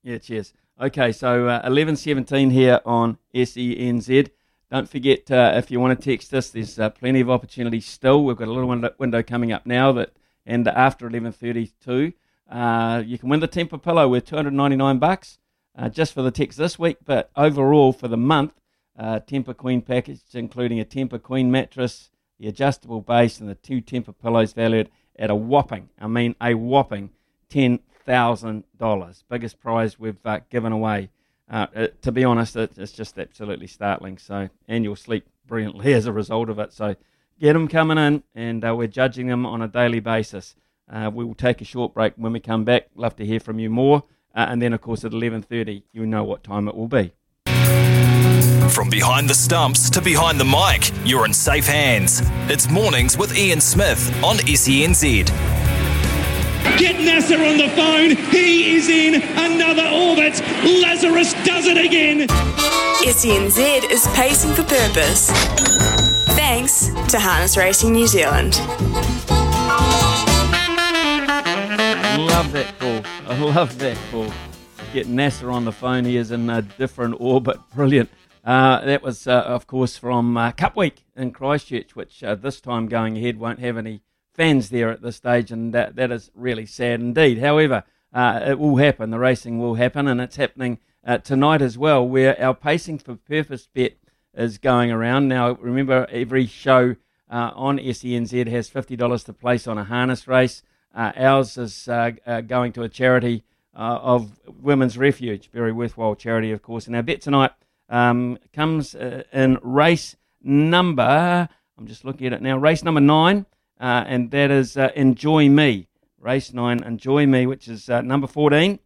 Yeah, 0.03 0.17
cheers. 0.19 0.55
Okay, 0.81 1.13
so 1.13 1.49
uh, 1.49 1.69
11.17 1.69 2.53
here 2.53 2.81
on 2.87 3.19
SENZ. 3.35 4.31
Don't 4.71 4.89
forget, 4.89 5.31
uh, 5.31 5.53
if 5.57 5.71
you 5.71 5.79
want 5.79 6.01
to 6.01 6.11
text 6.11 6.33
us, 6.33 6.51
there's 6.51 6.79
uh, 6.79 6.89
plenty 6.91 7.21
of 7.21 7.29
opportunities 7.29 7.87
still. 7.87 8.25
We've 8.25 8.37
got 8.37 8.49
a 8.49 8.53
little 8.53 8.69
window, 8.69 8.91
window 8.99 9.23
coming 9.23 9.53
up 9.53 9.67
now 9.67 9.93
that, 9.93 10.13
and 10.47 10.66
after 10.68 11.09
11.32, 11.09 12.14
uh, 12.48 13.02
you 13.05 13.18
can 13.18 13.28
win 13.28 13.40
the 13.40 13.48
Tempur 13.48 13.82
Pillow 13.82 14.09
with 14.09 14.24
299 14.24 14.98
bucks 14.98 15.39
uh, 15.77 15.89
just 15.89 16.14
for 16.14 16.23
the 16.23 16.31
text 16.31 16.59
this 16.59 16.78
week, 16.78 16.98
but 17.05 17.31
overall 17.36 17.93
for 17.93 18.09
the 18.09 18.16
month, 18.16 18.52
uh, 18.98 19.20
Tempur 19.20 19.56
Queen 19.56 19.82
package, 19.82 20.20
including 20.32 20.81
a 20.81 20.85
Tempur 20.85 21.23
Queen 21.23 21.51
mattress, 21.51 22.10
the 22.39 22.48
adjustable 22.48 23.01
base, 23.01 23.40
and 23.40 23.48
the 23.48 23.55
two 23.55 23.81
Tempur 23.82 24.14
pillows 24.23 24.52
valued 24.52 24.90
at 25.18 25.31
a 25.31 25.35
whopping, 25.35 25.89
I 26.01 26.06
mean 26.06 26.35
a 26.40 26.55
whopping, 26.55 27.10
$10,000. 27.51 29.24
Biggest 29.28 29.60
prize 29.60 29.98
we've 29.98 30.16
uh, 30.24 30.40
given 30.51 30.73
away. 30.73 31.10
Uh, 31.48 31.66
it, 31.74 32.02
to 32.02 32.10
be 32.10 32.24
honest, 32.24 32.56
it, 32.56 32.77
it's 32.77 32.93
just 32.93 33.18
absolutely 33.18 33.66
startling. 33.66 34.18
So, 34.18 34.48
and 34.66 34.85
you'll 34.85 34.97
sleep 34.97 35.27
brilliantly 35.47 35.93
as 35.94 36.06
a 36.06 36.12
result 36.12 36.48
of 36.48 36.59
it. 36.59 36.73
So, 36.73 36.97
get 37.39 37.53
them 37.53 37.69
coming 37.69 37.99
in, 37.99 38.23
and 38.35 38.65
uh, 38.65 38.75
we're 38.75 38.89
judging 38.89 39.27
them 39.27 39.47
on 39.47 39.63
a 39.63 39.69
daily 39.69 40.01
basis. 40.01 40.55
Uh, 40.91 41.11
we 41.13 41.25
will 41.25 41.35
take 41.35 41.61
a 41.61 41.65
short 41.65 41.95
break 41.95 42.15
when 42.17 42.33
we 42.33 42.41
come 42.41 42.65
back. 42.65 42.89
Love 42.95 43.17
to 43.17 43.27
hear 43.27 43.41
from 43.41 43.59
you 43.59 43.71
more. 43.71 44.05
Uh, 44.35 44.47
and 44.49 44.61
then, 44.61 44.73
of 44.73 44.81
course, 44.81 45.05
at 45.05 45.13
11.30, 45.13 45.83
you 45.93 46.07
know 46.07 46.23
what 46.23 46.45
time 46.45 46.69
it 46.69 46.75
will 46.75 46.89
be. 46.89 47.13
From 48.71 48.91
behind 48.91 49.31
the 49.31 49.35
stumps 49.35 49.89
to 49.91 50.03
behind 50.03 50.39
the 50.39 50.45
mic, 50.45 50.91
you're 51.05 51.25
in 51.25 51.33
safe 51.33 51.67
hands. 51.67 52.21
It's 52.51 52.69
mornings 52.69 53.17
with 53.17 53.37
Ian 53.37 53.61
Smith 53.61 54.13
on 54.23 54.37
SENZ. 54.37 55.27
Get 56.77 56.97
NASA 56.97 57.39
on 57.51 57.57
the 57.57 57.69
phone. 57.75 58.17
He 58.31 58.77
is 58.77 58.89
in 58.89 59.23
another 59.23 59.85
orbit. 59.85 60.41
Lazarus 60.63 61.33
does 61.45 61.67
it 61.67 61.79
again. 61.79 62.29
SENZ 62.29 63.91
is 63.91 64.07
pacing 64.09 64.53
for 64.53 64.65
purpose. 64.65 66.16
Thanks 66.48 66.90
to 67.10 67.18
Harness 67.18 67.56
Racing 67.56 67.90
New 67.93 68.06
Zealand. 68.06 68.56
Love 72.16 72.52
that 72.52 72.73
call. 72.78 73.02
I 73.27 73.36
love 73.36 73.77
that 73.81 73.98
call. 74.12 74.32
Get 74.93 75.09
NASA 75.09 75.52
on 75.52 75.64
the 75.64 75.73
phone. 75.73 76.05
He 76.05 76.16
is 76.16 76.31
in 76.31 76.48
a 76.48 76.62
different 76.62 77.16
orbit. 77.18 77.59
Brilliant. 77.74 78.10
Uh, 78.44 78.85
that 78.85 79.02
was, 79.02 79.27
uh, 79.27 79.40
of 79.40 79.66
course, 79.66 79.97
from 79.97 80.36
uh, 80.36 80.52
Cup 80.52 80.77
Week 80.77 81.05
in 81.16 81.32
Christchurch, 81.32 81.97
which 81.97 82.23
uh, 82.23 82.36
this 82.36 82.60
time 82.60 82.86
going 82.86 83.18
ahead 83.18 83.40
won't 83.40 83.59
have 83.59 83.77
any 83.77 84.02
fans 84.32 84.70
there 84.70 84.93
at 84.93 85.02
this 85.02 85.16
stage, 85.16 85.51
and 85.51 85.74
that, 85.74 85.97
that 85.97 86.12
is 86.12 86.31
really 86.32 86.64
sad 86.64 87.01
indeed. 87.01 87.39
However, 87.39 87.82
uh, 88.12 88.40
it 88.47 88.60
will 88.60 88.77
happen. 88.77 89.10
The 89.10 89.18
racing 89.18 89.59
will 89.59 89.74
happen, 89.74 90.06
and 90.06 90.20
it's 90.20 90.36
happening 90.36 90.78
uh, 91.05 91.18
tonight 91.18 91.60
as 91.60 91.77
well, 91.77 92.06
where 92.06 92.40
our 92.40 92.55
Pacing 92.55 92.98
for 92.98 93.16
Purpose 93.16 93.66
bet 93.66 93.97
is 94.37 94.59
going 94.59 94.91
around. 94.91 95.29
Now, 95.29 95.53
remember, 95.53 96.07
every 96.11 96.47
show 96.47 96.97
uh, 97.31 97.51
on 97.55 97.79
SENZ 97.79 98.47
has 98.49 98.71
$50 98.71 99.25
to 99.25 99.33
place 99.33 99.67
on 99.67 99.79
a 99.79 99.85
harness 99.85 100.29
race. 100.29 100.63
Uh, 100.95 101.13
ours 101.17 101.59
is 101.59 101.89
uh, 101.89 102.13
uh, 102.27 102.41
going 102.43 102.73
to 102.73 102.83
a 102.83 102.89
charity 102.89 103.45
uh, 103.75 103.99
of 104.01 104.39
Women's 104.63 104.97
Refuge, 104.97 105.51
very 105.53 105.73
worthwhile 105.73 106.15
charity, 106.15 106.53
of 106.53 106.63
course. 106.63 106.87
And 106.87 106.97
our 106.97 107.03
bet 107.03 107.21
tonight 107.21 107.51
um, 107.89 108.39
comes 108.53 108.95
uh, 108.95 109.25
in 109.33 109.59
race 109.63 110.17
number, 110.43 111.49
I'm 111.79 111.87
just 111.87 112.05
looking 112.05 112.29
at 112.29 112.33
it 112.33 112.43
now, 112.43 112.57
race 112.57 112.83
number 112.83 113.01
nine, 113.01 113.47
and 113.79 114.31
that 114.31 114.51
is 114.51 114.77
Enjoy 114.77 115.49
Me. 115.49 115.89
Race 116.19 116.53
nine, 116.53 116.83
Enjoy 116.83 117.27
Me, 117.27 117.47
which 117.47 117.69
is 117.69 117.89
number 117.89 118.27
14. 118.27 118.79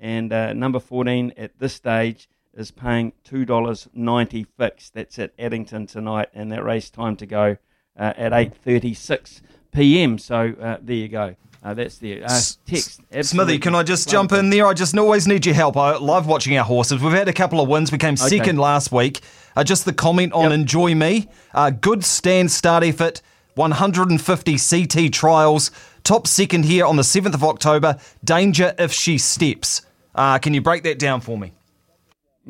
And 0.00 0.30
number 0.58 0.78
14 0.78 1.34
at 1.36 1.58
this 1.58 1.74
stage 1.74 2.28
is 2.58 2.70
paying 2.70 3.12
$2.90 3.24 4.46
fixed. 4.58 4.94
That's 4.94 5.18
at 5.18 5.32
Addington 5.38 5.86
tonight, 5.86 6.28
and 6.34 6.50
that 6.52 6.64
race 6.64 6.90
time 6.90 7.16
to 7.16 7.26
go 7.26 7.56
uh, 7.98 8.12
at 8.16 8.32
8.36 8.32 9.40
p.m. 9.72 10.18
So 10.18 10.54
uh, 10.60 10.78
there 10.82 10.96
you 10.96 11.08
go. 11.08 11.36
Uh, 11.62 11.74
that's 11.74 11.98
the 11.98 12.22
uh, 12.22 12.28
text. 12.66 13.00
Smithy, 13.22 13.58
can 13.58 13.74
I 13.74 13.82
just 13.82 14.08
jump 14.08 14.32
in 14.32 14.50
there? 14.50 14.66
I 14.66 14.74
just 14.74 14.96
always 14.96 15.26
need 15.26 15.44
your 15.44 15.56
help. 15.56 15.76
I 15.76 15.96
love 15.96 16.26
watching 16.26 16.56
our 16.56 16.64
horses. 16.64 17.02
We've 17.02 17.12
had 17.12 17.28
a 17.28 17.32
couple 17.32 17.60
of 17.60 17.68
wins. 17.68 17.90
We 17.90 17.98
came 17.98 18.14
Okay. 18.14 18.38
second 18.38 18.58
last 18.58 18.92
week. 18.92 19.20
Uh, 19.56 19.64
just 19.64 19.84
the 19.84 19.92
comment 19.92 20.32
on 20.32 20.52
Enjoy 20.52 20.94
Me. 20.94 21.28
Uh, 21.52 21.70
good 21.70 22.04
stand 22.04 22.50
start 22.52 22.84
effort. 22.84 23.22
150 23.56 24.56
CT 24.56 25.12
trials. 25.12 25.72
Top 26.04 26.28
second 26.28 26.64
here 26.64 26.86
on 26.86 26.94
the 26.94 27.02
7th 27.02 27.34
of 27.34 27.42
October. 27.42 27.98
Danger 28.22 28.72
if 28.78 28.92
she 28.92 29.18
steps. 29.18 29.82
Uh, 30.14 30.38
can 30.38 30.54
you 30.54 30.60
break 30.60 30.84
that 30.84 31.00
down 31.00 31.20
for 31.20 31.36
me? 31.36 31.52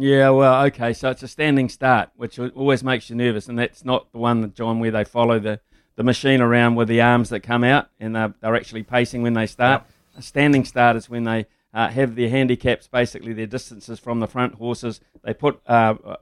Yeah, 0.00 0.30
well, 0.30 0.64
okay. 0.66 0.92
So 0.92 1.10
it's 1.10 1.24
a 1.24 1.28
standing 1.28 1.68
start, 1.68 2.10
which 2.14 2.38
always 2.38 2.84
makes 2.84 3.10
you 3.10 3.16
nervous, 3.16 3.48
and 3.48 3.58
that's 3.58 3.84
not 3.84 4.10
the 4.12 4.18
one 4.18 4.42
that 4.42 4.54
John 4.54 4.78
where 4.78 4.92
they 4.92 5.02
follow 5.02 5.40
the, 5.40 5.58
the 5.96 6.04
machine 6.04 6.40
around 6.40 6.76
with 6.76 6.86
the 6.86 7.00
arms 7.00 7.30
that 7.30 7.40
come 7.40 7.64
out, 7.64 7.88
and 7.98 8.14
they're, 8.14 8.32
they're 8.40 8.54
actually 8.54 8.84
pacing 8.84 9.22
when 9.22 9.34
they 9.34 9.46
start. 9.46 9.82
A 10.16 10.22
standing 10.22 10.64
start 10.64 10.94
is 10.94 11.10
when 11.10 11.24
they 11.24 11.46
uh, 11.74 11.88
have 11.88 12.14
their 12.14 12.28
handicaps, 12.28 12.86
basically 12.86 13.32
their 13.32 13.48
distances 13.48 13.98
from 13.98 14.20
the 14.20 14.28
front 14.28 14.54
horses. 14.54 15.00
They 15.24 15.34
put 15.34 15.60
uh, 15.66 15.96
uh, 16.04 16.16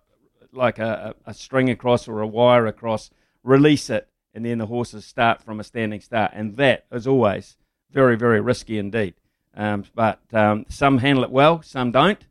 like 0.52 0.78
a, 0.78 1.14
a 1.26 1.30
a 1.30 1.34
string 1.34 1.68
across 1.68 2.08
or 2.08 2.22
a 2.22 2.26
wire 2.26 2.66
across, 2.66 3.10
release 3.42 3.90
it, 3.90 4.08
and 4.32 4.46
then 4.46 4.56
the 4.56 4.66
horses 4.66 5.04
start 5.04 5.42
from 5.42 5.60
a 5.60 5.64
standing 5.64 6.00
start, 6.00 6.30
and 6.34 6.56
that 6.56 6.86
is 6.90 7.06
always 7.06 7.56
very, 7.90 8.16
very 8.16 8.40
risky 8.40 8.78
indeed. 8.78 9.14
Um, 9.54 9.84
but 9.94 10.20
um, 10.32 10.64
some 10.70 10.98
handle 10.98 11.24
it 11.24 11.30
well, 11.30 11.60
some 11.60 11.90
don't. 11.90 12.24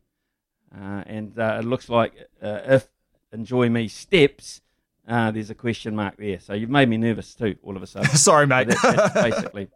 Uh, 0.78 1.02
and 1.06 1.38
uh, 1.38 1.58
it 1.60 1.64
looks 1.64 1.88
like 1.88 2.12
uh, 2.42 2.60
if 2.66 2.88
Enjoy 3.32 3.68
Me 3.68 3.88
steps, 3.88 4.60
uh, 5.08 5.30
there's 5.30 5.50
a 5.50 5.54
question 5.54 5.96
mark 5.96 6.16
there. 6.16 6.38
So 6.40 6.52
you've 6.52 6.70
made 6.70 6.88
me 6.88 6.96
nervous 6.96 7.34
too, 7.34 7.56
all 7.62 7.76
of 7.76 7.82
a 7.82 7.86
sudden. 7.86 8.10
Sorry, 8.16 8.46
mate. 8.46 8.70
So 8.72 8.92
that- 8.92 9.14
that's 9.14 9.30
basically. 9.36 9.68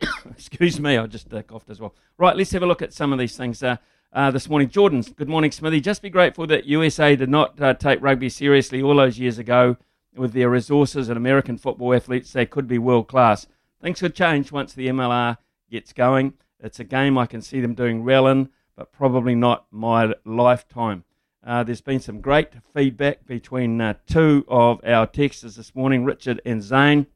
Excuse 0.30 0.78
me, 0.80 0.96
I 0.98 1.06
just 1.06 1.32
uh, 1.32 1.42
coughed 1.42 1.70
as 1.70 1.80
well. 1.80 1.94
Right, 2.18 2.36
let's 2.36 2.50
have 2.52 2.62
a 2.62 2.66
look 2.66 2.82
at 2.82 2.92
some 2.92 3.12
of 3.12 3.18
these 3.18 3.36
things 3.36 3.62
uh, 3.62 3.76
uh, 4.12 4.30
this 4.30 4.48
morning. 4.48 4.68
Jordan, 4.68 5.02
good 5.16 5.28
morning, 5.28 5.50
Smithy. 5.50 5.80
Just 5.80 6.02
be 6.02 6.10
grateful 6.10 6.46
that 6.48 6.64
USA 6.66 7.16
did 7.16 7.30
not 7.30 7.60
uh, 7.60 7.74
take 7.74 8.02
rugby 8.02 8.28
seriously 8.28 8.82
all 8.82 8.96
those 8.96 9.18
years 9.18 9.38
ago 9.38 9.76
with 10.16 10.32
their 10.32 10.50
resources 10.50 11.08
and 11.08 11.16
American 11.16 11.56
football 11.56 11.94
athletes. 11.94 12.32
They 12.32 12.46
could 12.46 12.68
be 12.68 12.78
world 12.78 13.08
class. 13.08 13.46
Things 13.80 14.00
could 14.00 14.14
change 14.14 14.52
once 14.52 14.72
the 14.74 14.88
MLR 14.88 15.38
gets 15.70 15.92
going. 15.92 16.34
It's 16.60 16.80
a 16.80 16.84
game 16.84 17.16
I 17.18 17.26
can 17.26 17.40
see 17.42 17.60
them 17.60 17.74
doing 17.74 18.04
well 18.04 18.26
in, 18.28 18.48
but 18.76 18.92
probably 18.92 19.34
not 19.34 19.66
my 19.70 20.14
lifetime. 20.24 21.04
Uh, 21.46 21.62
there's 21.62 21.82
been 21.82 22.00
some 22.00 22.20
great 22.20 22.48
feedback 22.72 23.26
between 23.26 23.80
uh, 23.80 23.94
two 24.06 24.44
of 24.48 24.80
our 24.84 25.06
texters 25.06 25.56
this 25.56 25.74
morning, 25.74 26.04
Richard 26.04 26.40
and 26.44 26.62
Zane. 26.62 27.06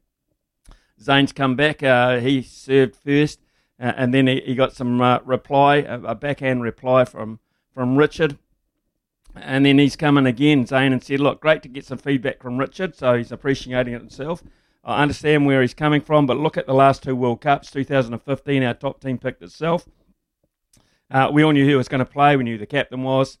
Zane's 1.01 1.31
come 1.31 1.55
back. 1.55 1.81
Uh, 1.81 2.19
he 2.19 2.41
served 2.41 2.95
first, 2.95 3.39
uh, 3.79 3.93
and 3.95 4.13
then 4.13 4.27
he, 4.27 4.41
he 4.41 4.55
got 4.55 4.73
some 4.73 5.01
uh, 5.01 5.19
reply, 5.25 5.77
a, 5.77 5.99
a, 6.01 6.15
backhand 6.15 6.61
reply 6.61 7.05
from, 7.05 7.39
from 7.73 7.97
Richard. 7.97 8.37
And 9.35 9.65
then 9.65 9.79
he's 9.79 9.95
coming 9.95 10.25
again, 10.25 10.65
Zane, 10.65 10.93
and 10.93 11.03
said, 11.03 11.19
Look, 11.19 11.39
great 11.39 11.63
to 11.63 11.69
get 11.69 11.85
some 11.85 11.97
feedback 11.97 12.41
from 12.41 12.57
Richard, 12.57 12.95
so 12.95 13.15
he's 13.17 13.31
appreciating 13.31 13.93
it 13.93 14.01
himself. 14.01 14.43
I 14.83 15.01
understand 15.01 15.45
where 15.45 15.61
he's 15.61 15.73
coming 15.73 16.01
from, 16.01 16.25
but 16.25 16.37
look 16.37 16.57
at 16.57 16.65
the 16.65 16.73
last 16.73 17.03
two 17.03 17.15
World 17.15 17.41
Cups. 17.41 17.71
2015, 17.71 18.63
our 18.63 18.73
top 18.73 19.01
team 19.01 19.17
picked 19.17 19.41
itself. 19.41 19.87
Uh, 21.11 21.29
we 21.31 21.43
all 21.43 21.51
knew 21.51 21.65
who 21.65 21.77
was 21.77 21.87
going 21.87 21.99
to 21.99 22.05
play. 22.05 22.35
We 22.35 22.43
knew 22.43 22.57
the 22.57 22.65
captain 22.65 23.03
was, 23.03 23.37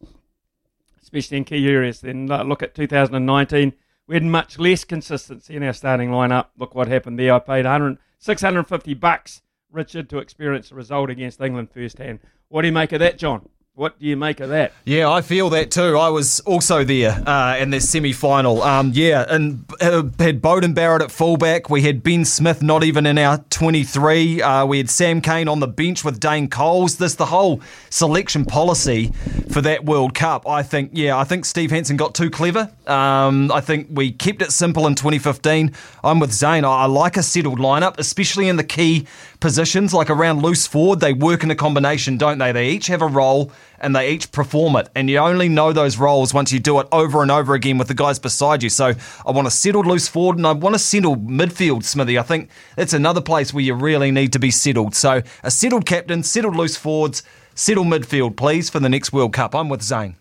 especially 1.01 1.37
in 1.37 1.45
key 1.45 1.67
areas. 1.67 2.01
Then 2.01 2.27
look 2.27 2.63
at 2.63 2.75
2019 2.75 3.73
we 4.09 4.15
had 4.15 4.23
much 4.23 4.57
less 4.57 4.83
consistency 4.83 5.55
in 5.55 5.61
our 5.61 5.71
starting 5.71 6.09
lineup. 6.09 6.47
Look 6.57 6.73
what 6.73 6.87
happened 6.87 7.19
there. 7.19 7.31
I 7.31 7.37
paid 7.37 7.65
100, 7.65 7.99
650 8.17 8.95
bucks, 8.95 9.43
Richard, 9.71 10.09
to 10.09 10.17
experience 10.17 10.69
the 10.69 10.75
result 10.75 11.11
against 11.11 11.39
England 11.39 11.69
firsthand. 11.71 12.19
What 12.47 12.63
do 12.63 12.69
you 12.69 12.73
make 12.73 12.91
of 12.91 13.01
that, 13.01 13.19
John? 13.19 13.47
What 13.79 13.97
do 13.97 14.05
you 14.05 14.17
make 14.17 14.41
of 14.41 14.49
that? 14.49 14.73
Yeah, 14.83 15.09
I 15.09 15.21
feel 15.21 15.49
that 15.51 15.71
too. 15.71 15.97
I 15.97 16.09
was 16.09 16.41
also 16.41 16.83
there 16.83 17.11
uh, 17.25 17.55
in 17.55 17.69
the 17.69 17.79
semi 17.79 18.11
final. 18.11 18.61
Um, 18.61 18.91
yeah, 18.93 19.23
and 19.29 19.63
uh, 19.79 20.03
had 20.19 20.41
Beauden 20.41 20.75
Barrett 20.75 21.01
at 21.01 21.11
fullback. 21.11 21.69
We 21.69 21.83
had 21.83 22.03
Ben 22.03 22.25
Smith 22.25 22.61
not 22.61 22.83
even 22.83 23.05
in 23.05 23.17
our 23.17 23.37
23. 23.37 24.41
Uh, 24.41 24.65
we 24.65 24.79
had 24.79 24.89
Sam 24.89 25.21
Cane 25.21 25.47
on 25.47 25.61
the 25.61 25.67
bench 25.67 26.03
with 26.03 26.19
Dane 26.19 26.49
Coles. 26.49 26.97
This, 26.97 27.15
the 27.15 27.27
whole 27.27 27.61
selection 27.89 28.43
policy 28.43 29.13
for 29.49 29.61
that 29.61 29.85
World 29.85 30.13
Cup, 30.13 30.45
I 30.45 30.61
think, 30.61 30.91
yeah, 30.93 31.17
I 31.17 31.23
think 31.23 31.45
Steve 31.45 31.71
Hansen 31.71 31.95
got 31.95 32.13
too 32.13 32.29
clever. 32.29 32.69
Um, 32.85 33.49
I 33.49 33.61
think 33.61 33.87
we 33.91 34.11
kept 34.11 34.41
it 34.41 34.51
simple 34.51 34.87
in 34.87 34.95
2015. 34.95 35.71
I'm 36.03 36.19
with 36.19 36.33
Zane. 36.33 36.65
I, 36.65 36.79
I 36.81 36.85
like 36.87 37.15
a 37.15 37.23
settled 37.23 37.59
lineup, 37.59 37.97
especially 37.97 38.49
in 38.49 38.57
the 38.57 38.63
key 38.65 39.07
positions, 39.39 39.93
like 39.93 40.09
around 40.09 40.41
loose 40.41 40.67
forward. 40.67 40.99
They 40.99 41.13
work 41.13 41.43
in 41.43 41.51
a 41.51 41.55
combination, 41.55 42.17
don't 42.17 42.37
they? 42.37 42.51
They 42.51 42.69
each 42.69 42.87
have 42.87 43.01
a 43.01 43.07
role 43.07 43.51
and 43.79 43.95
they 43.95 44.11
each 44.11 44.31
perform 44.31 44.75
it. 44.75 44.89
And 44.95 45.09
you 45.09 45.17
only 45.17 45.49
know 45.49 45.71
those 45.71 45.97
roles 45.97 46.33
once 46.33 46.51
you 46.51 46.59
do 46.59 46.79
it 46.79 46.87
over 46.91 47.21
and 47.21 47.31
over 47.31 47.53
again 47.53 47.77
with 47.77 47.87
the 47.87 47.93
guys 47.93 48.19
beside 48.19 48.63
you. 48.63 48.69
So 48.69 48.93
I 49.25 49.31
want 49.31 49.47
to 49.47 49.51
settle 49.51 49.83
loose 49.83 50.07
forward 50.07 50.37
and 50.37 50.45
I 50.45 50.51
want 50.51 50.75
to 50.75 50.79
settle 50.79 51.15
midfield, 51.15 51.83
Smithy. 51.83 52.17
I 52.17 52.23
think 52.23 52.49
that's 52.75 52.93
another 52.93 53.21
place 53.21 53.53
where 53.53 53.63
you 53.63 53.73
really 53.73 54.11
need 54.11 54.33
to 54.33 54.39
be 54.39 54.51
settled. 54.51 54.95
So 54.95 55.21
a 55.43 55.51
settled 55.51 55.85
captain, 55.85 56.23
settled 56.23 56.55
loose 56.55 56.75
forwards, 56.75 57.23
settled 57.55 57.87
midfield, 57.87 58.35
please, 58.35 58.69
for 58.69 58.79
the 58.79 58.89
next 58.89 59.13
World 59.13 59.33
Cup. 59.33 59.55
I'm 59.55 59.69
with 59.69 59.81
Zane. 59.81 60.15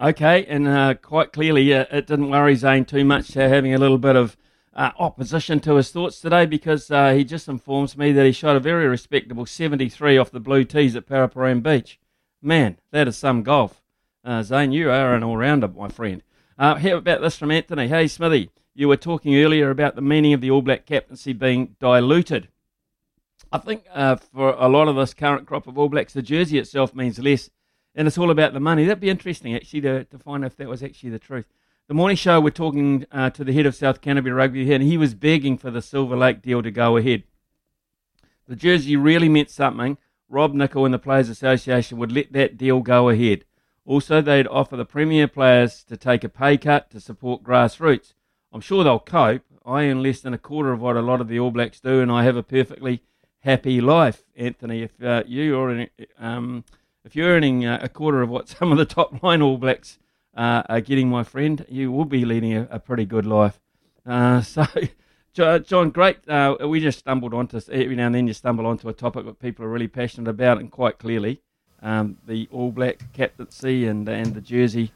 Okay, 0.00 0.46
and 0.46 0.66
uh, 0.66 0.94
quite 0.94 1.30
clearly, 1.30 1.74
uh, 1.74 1.84
it 1.92 2.06
didn't 2.06 2.30
worry 2.30 2.54
Zane 2.54 2.86
too 2.86 3.04
much 3.04 3.36
uh, 3.36 3.46
having 3.46 3.74
a 3.74 3.78
little 3.78 3.98
bit 3.98 4.16
of 4.16 4.34
uh, 4.74 4.92
opposition 4.98 5.60
to 5.60 5.76
his 5.76 5.90
thoughts 5.90 6.20
today 6.20 6.46
because 6.46 6.90
uh, 6.90 7.12
he 7.12 7.24
just 7.24 7.48
informs 7.48 7.96
me 7.96 8.12
that 8.12 8.26
he 8.26 8.32
shot 8.32 8.56
a 8.56 8.60
very 8.60 8.86
respectable 8.86 9.46
73 9.46 10.16
off 10.16 10.30
the 10.30 10.40
blue 10.40 10.64
tees 10.64 10.94
at 10.94 11.06
Paraparaumu 11.06 11.62
Beach. 11.62 11.98
Man, 12.42 12.78
that 12.90 13.08
is 13.08 13.16
some 13.16 13.42
golf. 13.42 13.82
Uh, 14.24 14.42
Zane, 14.42 14.72
you 14.72 14.90
are 14.90 15.14
an 15.14 15.22
all 15.22 15.36
rounder, 15.36 15.68
my 15.68 15.88
friend. 15.88 16.22
Uh, 16.58 16.76
how 16.76 16.96
about 16.96 17.20
this 17.20 17.38
from 17.38 17.50
Anthony? 17.50 17.88
Hey, 17.88 18.06
Smithy, 18.06 18.50
you 18.74 18.88
were 18.88 18.96
talking 18.96 19.36
earlier 19.36 19.70
about 19.70 19.94
the 19.94 20.02
meaning 20.02 20.32
of 20.32 20.40
the 20.40 20.50
All 20.50 20.62
Black 20.62 20.86
captaincy 20.86 21.32
being 21.32 21.76
diluted. 21.80 22.48
I 23.52 23.58
think 23.58 23.84
uh, 23.92 24.16
for 24.16 24.50
a 24.50 24.68
lot 24.68 24.88
of 24.88 24.96
this 24.96 25.14
current 25.14 25.46
crop 25.46 25.66
of 25.66 25.78
All 25.78 25.88
Blacks, 25.88 26.12
the 26.12 26.22
jersey 26.22 26.58
itself 26.58 26.94
means 26.94 27.18
less, 27.18 27.50
and 27.94 28.06
it's 28.06 28.18
all 28.18 28.30
about 28.30 28.52
the 28.52 28.60
money. 28.60 28.84
That'd 28.84 29.00
be 29.00 29.10
interesting, 29.10 29.54
actually, 29.54 29.80
to, 29.82 30.04
to 30.04 30.18
find 30.18 30.44
if 30.44 30.56
that 30.56 30.68
was 30.68 30.82
actually 30.82 31.10
the 31.10 31.18
truth. 31.18 31.46
The 31.90 31.94
morning 31.94 32.16
show, 32.16 32.40
we're 32.40 32.50
talking 32.50 33.04
uh, 33.10 33.30
to 33.30 33.42
the 33.42 33.52
head 33.52 33.66
of 33.66 33.74
South 33.74 34.00
Canterbury 34.00 34.32
Rugby 34.32 34.64
here, 34.64 34.76
and 34.76 34.84
he 34.84 34.96
was 34.96 35.12
begging 35.12 35.58
for 35.58 35.72
the 35.72 35.82
Silver 35.82 36.16
Lake 36.16 36.40
deal 36.40 36.62
to 36.62 36.70
go 36.70 36.96
ahead. 36.96 37.24
The 38.46 38.54
jersey 38.54 38.94
really 38.94 39.28
meant 39.28 39.50
something 39.50 39.98
Rob 40.28 40.54
Nichol 40.54 40.84
and 40.84 40.94
the 40.94 41.00
Players 41.00 41.28
Association 41.28 41.98
would 41.98 42.12
let 42.12 42.32
that 42.32 42.56
deal 42.56 42.78
go 42.78 43.08
ahead. 43.08 43.44
Also, 43.84 44.20
they'd 44.20 44.46
offer 44.46 44.76
the 44.76 44.84
premier 44.84 45.26
players 45.26 45.82
to 45.82 45.96
take 45.96 46.22
a 46.22 46.28
pay 46.28 46.56
cut 46.56 46.90
to 46.90 47.00
support 47.00 47.42
grassroots. 47.42 48.14
I'm 48.52 48.60
sure 48.60 48.84
they'll 48.84 49.00
cope. 49.00 49.42
I 49.66 49.86
earn 49.86 50.00
less 50.00 50.20
than 50.20 50.32
a 50.32 50.38
quarter 50.38 50.70
of 50.70 50.80
what 50.80 50.94
a 50.94 51.02
lot 51.02 51.20
of 51.20 51.26
the 51.26 51.40
All 51.40 51.50
Blacks 51.50 51.80
do, 51.80 52.00
and 52.00 52.12
I 52.12 52.22
have 52.22 52.36
a 52.36 52.44
perfectly 52.44 53.02
happy 53.40 53.80
life. 53.80 54.22
Anthony, 54.36 54.82
if 54.82 55.02
uh, 55.02 55.24
you 55.26 55.58
are 55.58 55.86
um, 56.20 56.62
if 57.04 57.16
you're 57.16 57.30
earning 57.30 57.66
uh, 57.66 57.80
a 57.82 57.88
quarter 57.88 58.22
of 58.22 58.28
what 58.28 58.48
some 58.60 58.70
of 58.70 58.78
the 58.78 58.84
top 58.84 59.24
line 59.24 59.42
All 59.42 59.58
Blacks 59.58 59.98
uh, 60.40 60.62
are 60.70 60.80
getting, 60.80 61.10
my 61.10 61.22
friend, 61.22 61.66
you 61.68 61.92
will 61.92 62.06
be 62.06 62.24
leading 62.24 62.56
a, 62.56 62.66
a 62.70 62.78
pretty 62.78 63.04
good 63.04 63.26
life. 63.26 63.60
Uh, 64.06 64.40
so 64.40 64.66
John, 65.34 65.90
great. 65.90 66.26
Uh, 66.26 66.56
we 66.66 66.80
just 66.80 67.00
stumbled 67.00 67.34
onto 67.34 67.60
every 67.70 67.94
now 67.94 68.06
and 68.06 68.14
then 68.14 68.26
you 68.26 68.32
stumble 68.32 68.66
onto 68.66 68.88
a 68.88 68.94
topic 68.94 69.26
that 69.26 69.38
people 69.38 69.66
are 69.66 69.68
really 69.68 69.86
passionate 69.86 70.30
about, 70.30 70.58
and 70.58 70.70
quite 70.70 70.98
clearly, 70.98 71.42
um, 71.82 72.16
the 72.26 72.48
All 72.50 72.72
Black 72.72 73.12
captaincy 73.12 73.86
and 73.86 74.08
and 74.08 74.34
the 74.34 74.40
jersey. 74.40 74.92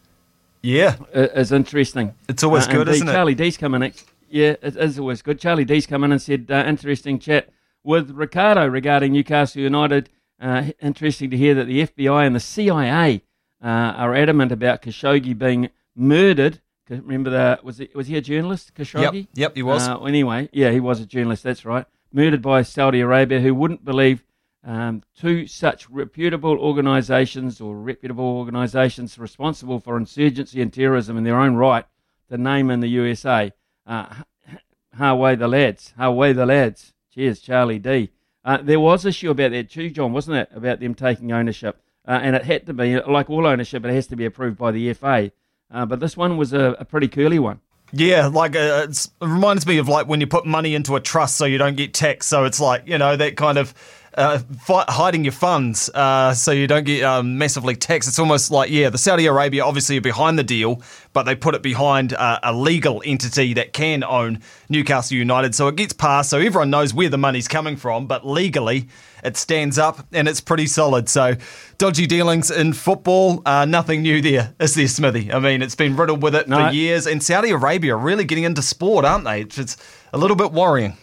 Yeah, 0.62 0.97
is 1.12 1.53
interesting. 1.53 2.15
It's 2.27 2.43
always 2.43 2.66
uh, 2.66 2.73
good, 2.73 2.89
isn't 2.89 3.07
it? 3.07 3.12
Charlie 3.12 3.35
D's 3.35 3.59
come 3.59 3.75
in. 3.75 3.93
Yeah, 4.31 4.57
it 4.62 4.77
is 4.77 4.99
always 4.99 5.21
good. 5.21 5.39
Charlie 5.39 5.66
D's 5.66 5.87
come 5.87 6.05
in 6.05 6.12
and 6.12 6.23
said, 6.23 6.47
uh, 6.51 6.65
interesting 6.66 7.19
chat 7.19 7.51
with 7.85 8.11
Ricardo 8.11 8.66
regarding 8.66 9.12
Newcastle 9.12 9.61
United. 9.61 10.09
Uh, 10.41 10.71
interesting 10.81 11.31
to 11.31 11.37
hear 11.37 11.55
that 11.55 11.66
the 11.66 11.87
FBI 11.87 12.27
and 12.27 12.35
the 12.35 12.41
CIA 12.41 13.23
uh, 13.65 13.95
are 13.97 14.15
adamant 14.15 14.53
about 14.53 14.82
Khashoggi 14.82 15.36
being 15.36 15.70
murdered 15.97 16.61
Remember 16.89 17.31
that? 17.31 17.65
Was 17.65 17.78
he 17.78 17.89
was 17.95 18.09
he 18.09 18.16
a 18.16 18.20
journalist, 18.20 18.74
Khashoggi? 18.74 19.15
Yep, 19.15 19.28
yep, 19.35 19.57
he 19.57 19.62
was. 19.62 19.89
Uh, 19.89 20.03
anyway, 20.03 20.51
yeah, 20.53 20.70
he 20.70 20.81
was 20.81 21.01
a 21.01 21.07
journalist. 21.07 21.43
That's 21.43 21.65
right. 21.65 21.86
Murdered 22.12 22.43
by 22.43 22.62
Saudi 22.62 23.01
Arabia, 23.01 23.41
who 23.41 23.55
wouldn't 23.55 23.85
believe 23.85 24.23
um, 24.62 25.03
two 25.19 25.47
such 25.47 25.89
reputable 25.89 26.59
organisations 26.59 27.61
or 27.61 27.77
reputable 27.77 28.24
organisations 28.24 29.19
responsible 29.19 29.81
for 29.81 29.97
insurgency 29.97 30.61
and 30.61 30.73
terrorism 30.73 31.16
in 31.16 31.24
their 31.24 31.41
own 31.41 31.55
right 31.55 31.86
to 32.28 32.36
name 32.36 32.70
in 32.70 32.81
the 32.81 32.89
USA. 32.89 33.53
Uh, 33.86 34.15
away 35.01 35.36
the 35.36 35.49
lads, 35.49 35.95
How 35.97 36.11
away 36.11 36.35
the 36.35 36.47
lads. 36.47 36.93
Cheers, 37.15 37.41
Charlie 37.41 37.78
D. 37.78 38.11
Uh, 38.45 38.59
there 38.61 38.81
was 38.81 39.07
a 39.07 39.09
issue 39.09 39.31
about 39.31 39.53
that 39.53 39.70
too, 39.70 39.89
John, 39.89 40.12
wasn't 40.12 40.36
it? 40.36 40.51
About 40.55 40.81
them 40.81 40.95
taking 40.95 41.32
ownership, 41.32 41.81
uh, 42.07 42.21
and 42.23 42.37
it 42.37 42.45
had 42.45 42.67
to 42.67 42.75
be 42.75 43.01
like 43.01 43.31
all 43.31 43.47
ownership. 43.47 43.85
It 43.85 43.93
has 43.93 44.07
to 44.09 44.17
be 44.17 44.25
approved 44.25 44.59
by 44.59 44.71
the 44.71 44.93
FA. 44.95 45.33
Uh, 45.71 45.87
but 45.87 46.01
this 46.01 46.17
one 46.17 46.37
was 46.37 46.53
a, 46.53 46.77
a 46.79 46.85
pretty 46.85 47.09
curly 47.09 47.39
one. 47.39 47.61
Yeah, 47.93 48.27
like 48.27 48.57
uh, 48.57 48.87
it 48.89 49.09
reminds 49.21 49.67
me 49.67 49.79
of 49.79 49.89
like 49.89 50.09
when 50.09 50.21
you 50.21 50.27
put 50.27 50.47
money 50.47 50.75
into 50.75 50.97
a 50.97 51.01
trust 51.01 51.37
so 51.37 51.45
you 51.45 51.59
don't 51.59 51.77
get 51.77 51.95
taxed. 51.95 52.29
So 52.29 52.45
it's 52.45 52.59
like 52.59 52.87
you 52.87 52.99
know 52.99 53.17
that 53.17 53.37
kind 53.37 53.57
of 53.57 53.73
uh, 54.16 54.39
hiding 54.69 55.24
your 55.24 55.32
funds 55.32 55.91
uh, 55.91 56.32
so 56.35 56.51
you 56.53 56.66
don't 56.66 56.85
get 56.85 57.03
um, 57.03 57.39
massively 57.39 57.74
taxed. 57.74 58.09
It's 58.09 58.19
almost 58.19 58.51
like, 58.51 58.70
yeah, 58.70 58.91
the 58.91 58.99
Saudi 58.99 59.27
Arabia 59.27 59.65
obviously 59.65 59.99
are 59.99 60.03
behind 60.03 60.39
the 60.39 60.45
deal, 60.45 60.82
but 61.12 61.24
they 61.24 61.35
put 61.35 61.55
it 61.55 61.62
behind 61.62 62.12
uh, 62.12 62.39
a 62.43 62.53
legal 62.53 63.03
entity 63.05 63.55
that 63.55 63.73
can 63.73 64.05
own 64.05 64.41
Newcastle 64.69 65.16
United. 65.16 65.55
So 65.55 65.69
it 65.69 65.77
gets 65.77 65.93
passed, 65.93 66.31
so 66.31 66.39
everyone 66.39 66.70
knows 66.70 66.95
where 66.95 67.09
the 67.09 67.19
money's 67.19 67.49
coming 67.49 67.77
from, 67.77 68.07
but 68.07 68.27
legally 68.27 68.89
it 69.24 69.36
stands 69.36 69.78
up 69.78 70.07
and 70.12 70.28
it's 70.28 70.41
pretty 70.41 70.66
solid. 70.66 71.09
So 71.09 71.35
dodgy 71.78 72.07
dealings 72.07 72.51
in 72.51 72.73
football, 72.73 73.43
uh, 73.47 73.65
nothing 73.65 74.03
new 74.03 74.20
there, 74.20 74.55
is 74.61 74.74
there, 74.74 74.86
Smithy? 74.86 75.32
I 75.32 75.39
mean, 75.39 75.62
it's 75.62 75.74
been 75.74 75.97
riddled 75.97 76.23
with 76.23 76.35
it 76.35 76.49
no. 76.49 76.69
for 76.69 76.73
years, 76.73 77.07
and 77.07 77.23
Saudi 77.23 77.51
Arabia 77.51 77.95
are 77.95 77.99
really 77.99 78.24
getting 78.24 78.45
into 78.45 78.62
sport, 78.62 79.05
aren't 79.05 79.24
they? 79.24 79.41
It's 79.41 79.77
a 80.12 80.19
little 80.19 80.36
bit 80.36 80.53
worrying. 80.53 80.97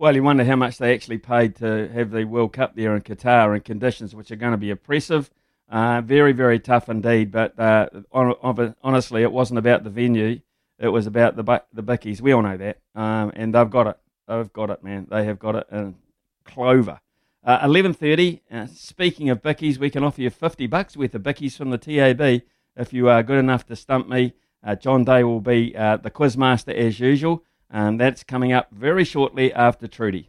Well, 0.00 0.16
you 0.16 0.22
wonder 0.22 0.46
how 0.46 0.56
much 0.56 0.78
they 0.78 0.94
actually 0.94 1.18
paid 1.18 1.56
to 1.56 1.86
have 1.88 2.10
the 2.10 2.24
World 2.24 2.54
Cup 2.54 2.74
there 2.74 2.96
in 2.96 3.02
Qatar 3.02 3.54
in 3.54 3.60
conditions 3.60 4.14
which 4.14 4.30
are 4.30 4.36
going 4.36 4.52
to 4.52 4.56
be 4.56 4.70
oppressive. 4.70 5.28
Uh, 5.68 6.00
very, 6.00 6.32
very 6.32 6.58
tough 6.58 6.88
indeed. 6.88 7.30
But 7.30 7.60
uh, 7.60 7.86
on, 8.10 8.74
honestly, 8.82 9.22
it 9.22 9.30
wasn't 9.30 9.58
about 9.58 9.84
the 9.84 9.90
venue. 9.90 10.40
It 10.78 10.88
was 10.88 11.06
about 11.06 11.36
the 11.36 11.62
the 11.74 11.82
bickies. 11.82 12.22
We 12.22 12.32
all 12.32 12.40
know 12.40 12.56
that, 12.56 12.78
um, 12.94 13.30
and 13.36 13.54
they've 13.54 13.68
got 13.68 13.88
it. 13.88 13.98
They've 14.26 14.50
got 14.50 14.70
it, 14.70 14.82
man. 14.82 15.06
They 15.10 15.26
have 15.26 15.38
got 15.38 15.56
it 15.56 15.66
in 15.70 15.96
Clover. 16.44 17.00
Uh, 17.44 17.58
Eleven 17.62 17.92
thirty. 17.92 18.40
Uh, 18.50 18.68
speaking 18.68 19.28
of 19.28 19.42
bickies, 19.42 19.76
we 19.76 19.90
can 19.90 20.02
offer 20.02 20.22
you 20.22 20.30
fifty 20.30 20.66
bucks 20.66 20.96
worth 20.96 21.14
of 21.14 21.22
bickies 21.22 21.58
from 21.58 21.68
the 21.68 21.76
TAB 21.76 22.40
if 22.74 22.94
you 22.94 23.10
are 23.10 23.22
good 23.22 23.38
enough 23.38 23.66
to 23.66 23.76
stump 23.76 24.08
me. 24.08 24.32
Uh, 24.64 24.76
John 24.76 25.04
Day 25.04 25.24
will 25.24 25.42
be 25.42 25.76
uh, 25.76 25.98
the 25.98 26.10
quizmaster 26.10 26.74
as 26.74 27.00
usual. 27.00 27.44
Um, 27.72 27.98
that's 27.98 28.24
coming 28.24 28.52
up 28.52 28.68
very 28.72 29.04
shortly 29.04 29.52
after 29.52 29.86
Trudy. 29.86 30.28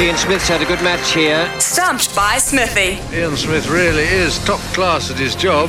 Ian 0.00 0.16
Smith's 0.16 0.46
had 0.46 0.62
a 0.62 0.64
good 0.64 0.80
match 0.82 1.12
here. 1.12 1.52
Stumped 1.58 2.14
by 2.14 2.38
Smithy. 2.38 3.00
Ian 3.16 3.36
Smith 3.36 3.68
really 3.68 4.04
is 4.04 4.38
top 4.44 4.60
class 4.72 5.10
at 5.10 5.16
his 5.16 5.34
job. 5.34 5.68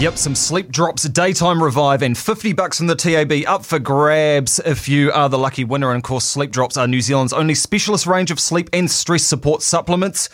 Yep, 0.00 0.18
some 0.18 0.34
sleep 0.34 0.72
drops, 0.72 1.04
daytime 1.04 1.62
revive, 1.62 2.02
and 2.02 2.18
50 2.18 2.54
bucks 2.54 2.78
from 2.78 2.88
the 2.88 2.96
TAB 2.96 3.44
up 3.46 3.64
for 3.64 3.78
grabs 3.78 4.58
if 4.58 4.88
you 4.88 5.12
are 5.12 5.28
the 5.28 5.38
lucky 5.38 5.62
winner. 5.62 5.90
And 5.92 5.98
of 5.98 6.02
course, 6.02 6.24
sleep 6.24 6.50
drops 6.50 6.76
are 6.76 6.88
New 6.88 7.00
Zealand's 7.00 7.32
only 7.32 7.54
specialist 7.54 8.08
range 8.08 8.32
of 8.32 8.40
sleep 8.40 8.68
and 8.72 8.90
stress 8.90 9.22
support 9.22 9.62
supplements. 9.62 10.28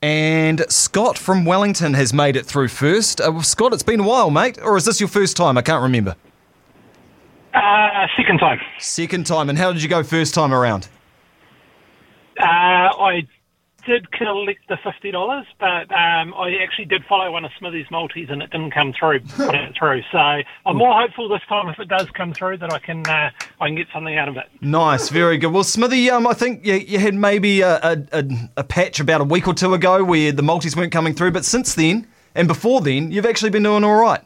And 0.00 0.64
Scott 0.70 1.18
from 1.18 1.44
Wellington 1.44 1.92
has 1.92 2.14
made 2.14 2.36
it 2.36 2.46
through 2.46 2.68
first. 2.68 3.20
Uh, 3.20 3.42
Scott, 3.42 3.74
it's 3.74 3.82
been 3.82 4.00
a 4.00 4.04
while, 4.08 4.30
mate, 4.30 4.58
or 4.62 4.78
is 4.78 4.86
this 4.86 4.98
your 4.98 5.10
first 5.10 5.36
time? 5.36 5.58
I 5.58 5.62
can't 5.62 5.82
remember. 5.82 6.16
Uh, 7.54 8.06
second 8.16 8.38
time. 8.38 8.60
Second 8.78 9.26
time. 9.26 9.48
And 9.48 9.58
how 9.58 9.72
did 9.72 9.82
you 9.82 9.88
go 9.88 10.02
first 10.02 10.34
time 10.34 10.52
around? 10.52 10.88
Uh, 12.38 12.44
I 12.44 13.26
did 13.86 14.10
collect 14.12 14.68
the 14.68 14.78
fifty 14.82 15.10
dollars, 15.10 15.44
but 15.58 15.90
um, 15.90 16.32
I 16.34 16.56
actually 16.62 16.84
did 16.84 17.04
follow 17.04 17.30
one 17.30 17.44
of 17.44 17.50
Smithy's 17.58 17.90
multis, 17.90 18.28
and 18.30 18.42
it 18.42 18.50
didn't 18.50 18.70
come 18.70 18.92
through. 18.92 19.20
Through. 19.78 20.02
So 20.12 20.18
I'm 20.18 20.76
more 20.76 20.98
hopeful 20.98 21.28
this 21.28 21.40
time 21.48 21.68
if 21.68 21.78
it 21.78 21.88
does 21.88 22.08
come 22.10 22.32
through 22.32 22.58
that 22.58 22.72
I 22.72 22.78
can 22.78 23.06
uh, 23.06 23.30
I 23.60 23.66
can 23.66 23.74
get 23.74 23.88
something 23.92 24.16
out 24.16 24.28
of 24.28 24.36
it. 24.36 24.48
Nice, 24.60 25.08
very 25.08 25.38
good. 25.38 25.52
Well, 25.52 25.64
Smithy, 25.64 26.10
um, 26.10 26.26
I 26.26 26.34
think 26.34 26.64
you, 26.64 26.74
you 26.74 26.98
had 26.98 27.14
maybe 27.14 27.62
a, 27.62 27.76
a, 27.78 27.96
a, 28.12 28.24
a 28.58 28.64
patch 28.64 29.00
about 29.00 29.20
a 29.20 29.24
week 29.24 29.48
or 29.48 29.54
two 29.54 29.74
ago 29.74 30.04
where 30.04 30.30
the 30.30 30.42
multis 30.42 30.76
weren't 30.76 30.92
coming 30.92 31.14
through, 31.14 31.32
but 31.32 31.44
since 31.44 31.74
then 31.74 32.06
and 32.34 32.48
before 32.48 32.80
then, 32.80 33.10
you've 33.10 33.26
actually 33.26 33.50
been 33.50 33.64
doing 33.64 33.84
all 33.84 34.00
right. 34.00 34.22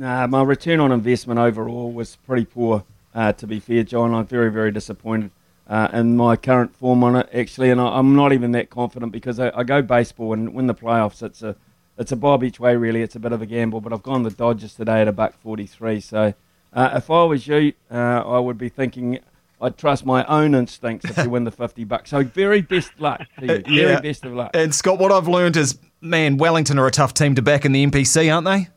Nah, 0.00 0.26
my 0.28 0.42
return 0.42 0.80
on 0.80 0.92
investment 0.92 1.38
overall 1.38 1.92
was 1.92 2.16
pretty 2.26 2.46
poor, 2.46 2.84
uh, 3.14 3.34
to 3.34 3.46
be 3.46 3.60
fair, 3.60 3.82
John. 3.82 4.14
I'm 4.14 4.24
very, 4.24 4.50
very 4.50 4.72
disappointed 4.72 5.30
uh, 5.68 5.88
in 5.92 6.16
my 6.16 6.36
current 6.36 6.74
form 6.74 7.04
on 7.04 7.16
it, 7.16 7.28
actually, 7.34 7.68
and 7.68 7.78
I, 7.78 7.98
I'm 7.98 8.16
not 8.16 8.32
even 8.32 8.52
that 8.52 8.70
confident 8.70 9.12
because 9.12 9.38
I, 9.38 9.52
I 9.54 9.62
go 9.62 9.82
baseball 9.82 10.32
and 10.32 10.54
win 10.54 10.68
the 10.68 10.74
playoffs. 10.74 11.22
It's 11.22 11.42
a 11.42 11.54
it's 11.98 12.12
a 12.12 12.16
bob 12.16 12.42
each 12.42 12.58
way, 12.58 12.76
really. 12.76 13.02
It's 13.02 13.14
a 13.14 13.18
bit 13.18 13.32
of 13.32 13.42
a 13.42 13.46
gamble, 13.46 13.82
but 13.82 13.92
I've 13.92 14.02
gone 14.02 14.22
the 14.22 14.30
Dodgers 14.30 14.74
today 14.74 15.02
at 15.02 15.08
a 15.08 15.12
buck 15.12 15.34
43. 15.34 16.00
So 16.00 16.32
uh, 16.72 16.90
if 16.94 17.10
I 17.10 17.24
was 17.24 17.46
you, 17.46 17.74
uh, 17.90 17.94
I 17.94 18.38
would 18.38 18.56
be 18.56 18.70
thinking 18.70 19.18
I'd 19.60 19.76
trust 19.76 20.06
my 20.06 20.24
own 20.24 20.54
instincts 20.54 21.10
if 21.10 21.22
you 21.22 21.28
win 21.28 21.44
the 21.44 21.50
50 21.50 21.84
bucks. 21.84 22.08
So 22.08 22.24
very 22.24 22.62
best 22.62 22.98
luck 22.98 23.20
to 23.38 23.44
you. 23.44 23.52
Uh, 23.52 23.58
Very 23.66 23.90
yeah. 23.90 24.00
best 24.00 24.24
of 24.24 24.32
luck. 24.32 24.52
And 24.54 24.74
Scott, 24.74 24.98
what 24.98 25.12
I've 25.12 25.28
learned 25.28 25.58
is, 25.58 25.78
man, 26.00 26.38
Wellington 26.38 26.78
are 26.78 26.86
a 26.86 26.90
tough 26.90 27.12
team 27.12 27.34
to 27.34 27.42
back 27.42 27.66
in 27.66 27.72
the 27.72 27.84
NPC, 27.84 28.34
aren't 28.34 28.46
they? 28.46 28.70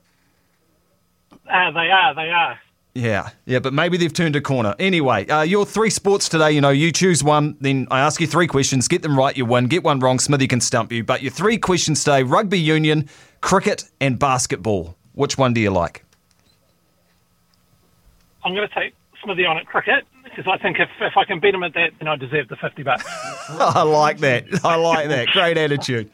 Uh, 1.49 1.71
they 1.71 1.89
are, 1.89 2.15
they 2.15 2.29
are. 2.29 2.59
Yeah, 2.95 3.29
yeah, 3.45 3.57
but 3.57 3.73
maybe 3.73 3.97
they've 3.97 4.13
turned 4.13 4.35
a 4.35 4.41
corner. 4.41 4.75
Anyway, 4.77 5.27
uh, 5.27 5.41
your 5.41 5.65
three 5.65 5.89
sports 5.89 6.29
today, 6.29 6.51
you 6.51 6.61
know, 6.61 6.69
you 6.69 6.91
choose 6.91 7.23
one, 7.23 7.57
then 7.59 7.87
I 7.89 8.01
ask 8.01 8.21
you 8.21 8.27
three 8.27 8.45
questions, 8.45 8.87
get 8.87 9.01
them 9.01 9.17
right, 9.17 9.35
you 9.35 9.45
win. 9.45 9.65
Get 9.65 9.83
one 9.83 9.99
wrong, 9.99 10.19
Smithy 10.19 10.47
can 10.47 10.61
stump 10.61 10.91
you. 10.91 11.03
But 11.03 11.23
your 11.23 11.31
three 11.31 11.57
questions 11.57 12.03
today 12.03 12.21
rugby 12.21 12.59
union, 12.59 13.09
cricket, 13.41 13.85
and 13.99 14.19
basketball. 14.19 14.95
Which 15.13 15.39
one 15.39 15.53
do 15.53 15.61
you 15.61 15.71
like? 15.71 16.05
I'm 18.45 18.53
going 18.53 18.67
to 18.67 18.75
take 18.75 18.93
Smithy 19.23 19.45
on 19.45 19.57
at 19.57 19.65
cricket 19.65 20.05
because 20.23 20.45
I 20.47 20.57
think 20.57 20.77
if, 20.79 20.89
if 21.01 21.17
I 21.17 21.25
can 21.25 21.39
beat 21.39 21.55
him 21.55 21.63
at 21.63 21.73
that, 21.73 21.91
then 21.97 22.07
I 22.07 22.15
deserve 22.15 22.47
the 22.47 22.57
fifty 22.57 22.83
bucks. 22.83 23.05
I 23.49 23.81
like 23.83 24.19
that. 24.19 24.45
I 24.63 24.75
like 24.75 25.07
that. 25.09 25.27
Great 25.29 25.57
attitude. 25.57 26.11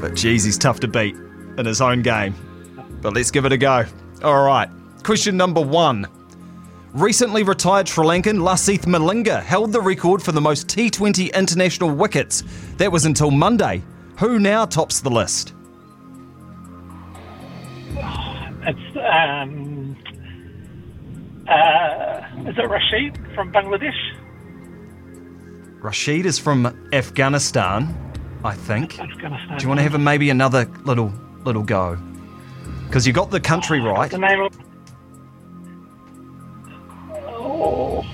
But 0.00 0.14
geez, 0.14 0.44
he's 0.44 0.58
tough 0.58 0.80
to 0.80 0.88
beat 0.88 1.16
in 1.58 1.66
his 1.66 1.80
own 1.80 2.02
game. 2.02 2.34
But 3.06 3.14
let's 3.14 3.30
give 3.30 3.44
it 3.44 3.52
a 3.52 3.56
go. 3.56 3.84
All 4.24 4.42
right. 4.42 4.68
Question 5.04 5.36
number 5.36 5.60
one. 5.60 6.08
Recently 6.92 7.44
retired 7.44 7.86
Sri 7.86 8.04
Lankan 8.04 8.40
Lasith 8.40 8.80
Malinga 8.80 9.40
held 9.40 9.70
the 9.70 9.80
record 9.80 10.20
for 10.20 10.32
the 10.32 10.40
most 10.40 10.66
T20 10.66 11.32
international 11.32 11.90
wickets. 11.90 12.42
That 12.78 12.90
was 12.90 13.04
until 13.04 13.30
Monday. 13.30 13.84
Who 14.18 14.40
now 14.40 14.64
tops 14.64 14.98
the 14.98 15.10
list? 15.10 15.54
It's 17.94 18.96
um, 18.96 19.96
uh, 21.48 22.48
is 22.48 22.58
it 22.58 22.68
Rashid 22.68 23.20
from 23.36 23.52
Bangladesh? 23.52 23.94
Rashid 25.80 26.26
is 26.26 26.40
from 26.40 26.88
Afghanistan, 26.92 27.94
I 28.42 28.54
think. 28.54 28.98
Afghanistan. 28.98 29.58
Do 29.58 29.62
you 29.62 29.68
want 29.68 29.78
to 29.78 29.84
have 29.84 29.94
a, 29.94 29.98
maybe 29.98 30.28
another 30.28 30.64
little 30.84 31.12
little 31.44 31.62
go? 31.62 31.96
Because 32.86 33.06
you 33.06 33.12
got 33.12 33.30
the 33.30 33.40
country 33.40 33.80
right. 33.80 34.10
The 34.10 34.18
name 34.18 34.40
of. 34.40 34.58
Oh, 37.28 38.04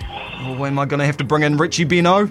Or 0.58 0.66
am 0.66 0.78
I 0.78 0.84
going 0.86 1.00
to 1.00 1.06
have 1.06 1.16
to 1.18 1.24
bring 1.24 1.42
in 1.42 1.56
Richie 1.56 1.84
Benaud? 1.84 2.30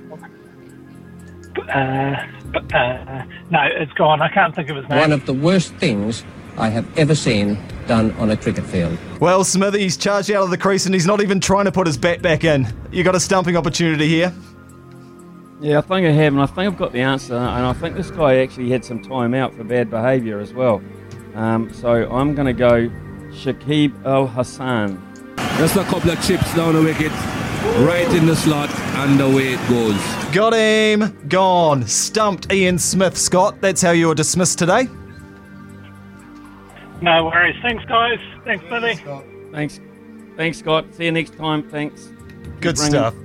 uh, 1.70 2.28
uh, 2.74 3.24
no, 3.50 3.60
it's 3.64 3.94
gone. 3.94 4.22
I 4.22 4.30
can't 4.30 4.54
think 4.56 4.70
of 4.70 4.78
his 4.78 4.88
name. 4.90 5.00
One 5.00 5.12
of 5.12 5.26
the 5.26 5.34
worst 5.34 5.74
things 5.76 6.24
I 6.58 6.70
have 6.70 6.86
ever 6.98 7.16
seen 7.16 7.58
done 7.88 8.12
on 8.14 8.30
a 8.32 8.38
cricket 8.38 8.66
field. 8.66 8.98
Well, 9.20 9.44
Smithy's 9.44 9.98
charged 9.98 10.32
out 10.32 10.44
of 10.44 10.50
the 10.50 10.58
crease 10.58 10.86
and 10.86 10.94
he's 10.94 11.08
not 11.08 11.22
even 11.22 11.40
trying 11.40 11.66
to 11.66 11.72
put 11.72 11.88
his 11.88 11.98
bat 11.98 12.22
back 12.22 12.44
in. 12.44 12.68
You 12.92 13.04
got 13.04 13.16
a 13.16 13.20
stumping 13.20 13.56
opportunity 13.56 14.08
here. 14.08 14.34
Yeah, 15.62 15.78
I 15.78 15.82
think 15.82 16.08
I 16.08 16.12
have, 16.12 16.34
and 16.34 16.42
I 16.42 16.48
think 16.48 16.74
I've 16.74 16.78
got 16.78 16.92
the 16.92 17.02
answer. 17.02 17.36
And 17.36 17.66
I 17.66 17.74
think 17.74 17.96
this 17.96 18.10
guy 18.10 18.38
actually 18.38 18.72
had 18.72 18.84
some 18.84 19.02
time 19.02 19.34
out 19.36 19.54
for 19.54 19.64
bad 19.64 19.90
behaviour 19.92 20.40
as 20.40 20.54
well. 20.54 20.82
Um, 21.36 21.72
so 21.74 22.12
I'm 22.12 22.36
going 22.36 22.48
to 22.48 22.54
go 22.54 22.90
Shakib 23.32 24.06
Al 24.06 24.28
Hasan. 24.28 25.02
Just 25.58 25.76
a 25.76 25.84
couple 25.84 26.10
of 26.12 26.22
chips 26.26 26.54
down 26.56 26.76
the 26.76 26.82
wicket, 26.82 27.12
right 27.86 28.08
in 28.16 28.26
the 28.26 28.36
slot, 28.36 28.70
and 28.70 29.20
away 29.22 29.54
it 29.54 29.70
goes. 29.70 29.96
Got 30.34 30.54
him. 30.54 31.28
Gone. 31.28 31.88
Stumped 31.88 32.52
Ian 32.52 32.78
Smith, 32.78 33.18
Scott. 33.18 33.62
That's 33.62 33.82
how 33.82 33.92
you 33.92 34.08
were 34.08 34.16
dismissed 34.16 34.60
today. 34.60 34.88
No 37.02 37.26
worries. 37.26 37.56
Thanks, 37.62 37.84
guys. 37.86 38.20
Thanks, 38.46 38.64
Billy. 38.70 38.96
Thanks, 39.52 39.80
thanks, 40.38 40.60
Scott. 40.60 40.86
See 40.94 41.06
you 41.06 41.12
next 41.12 41.36
time. 41.36 41.68
Thanks. 41.70 42.10
Good 42.60 42.78
ringing. 42.78 42.92
stuff. 42.92 43.16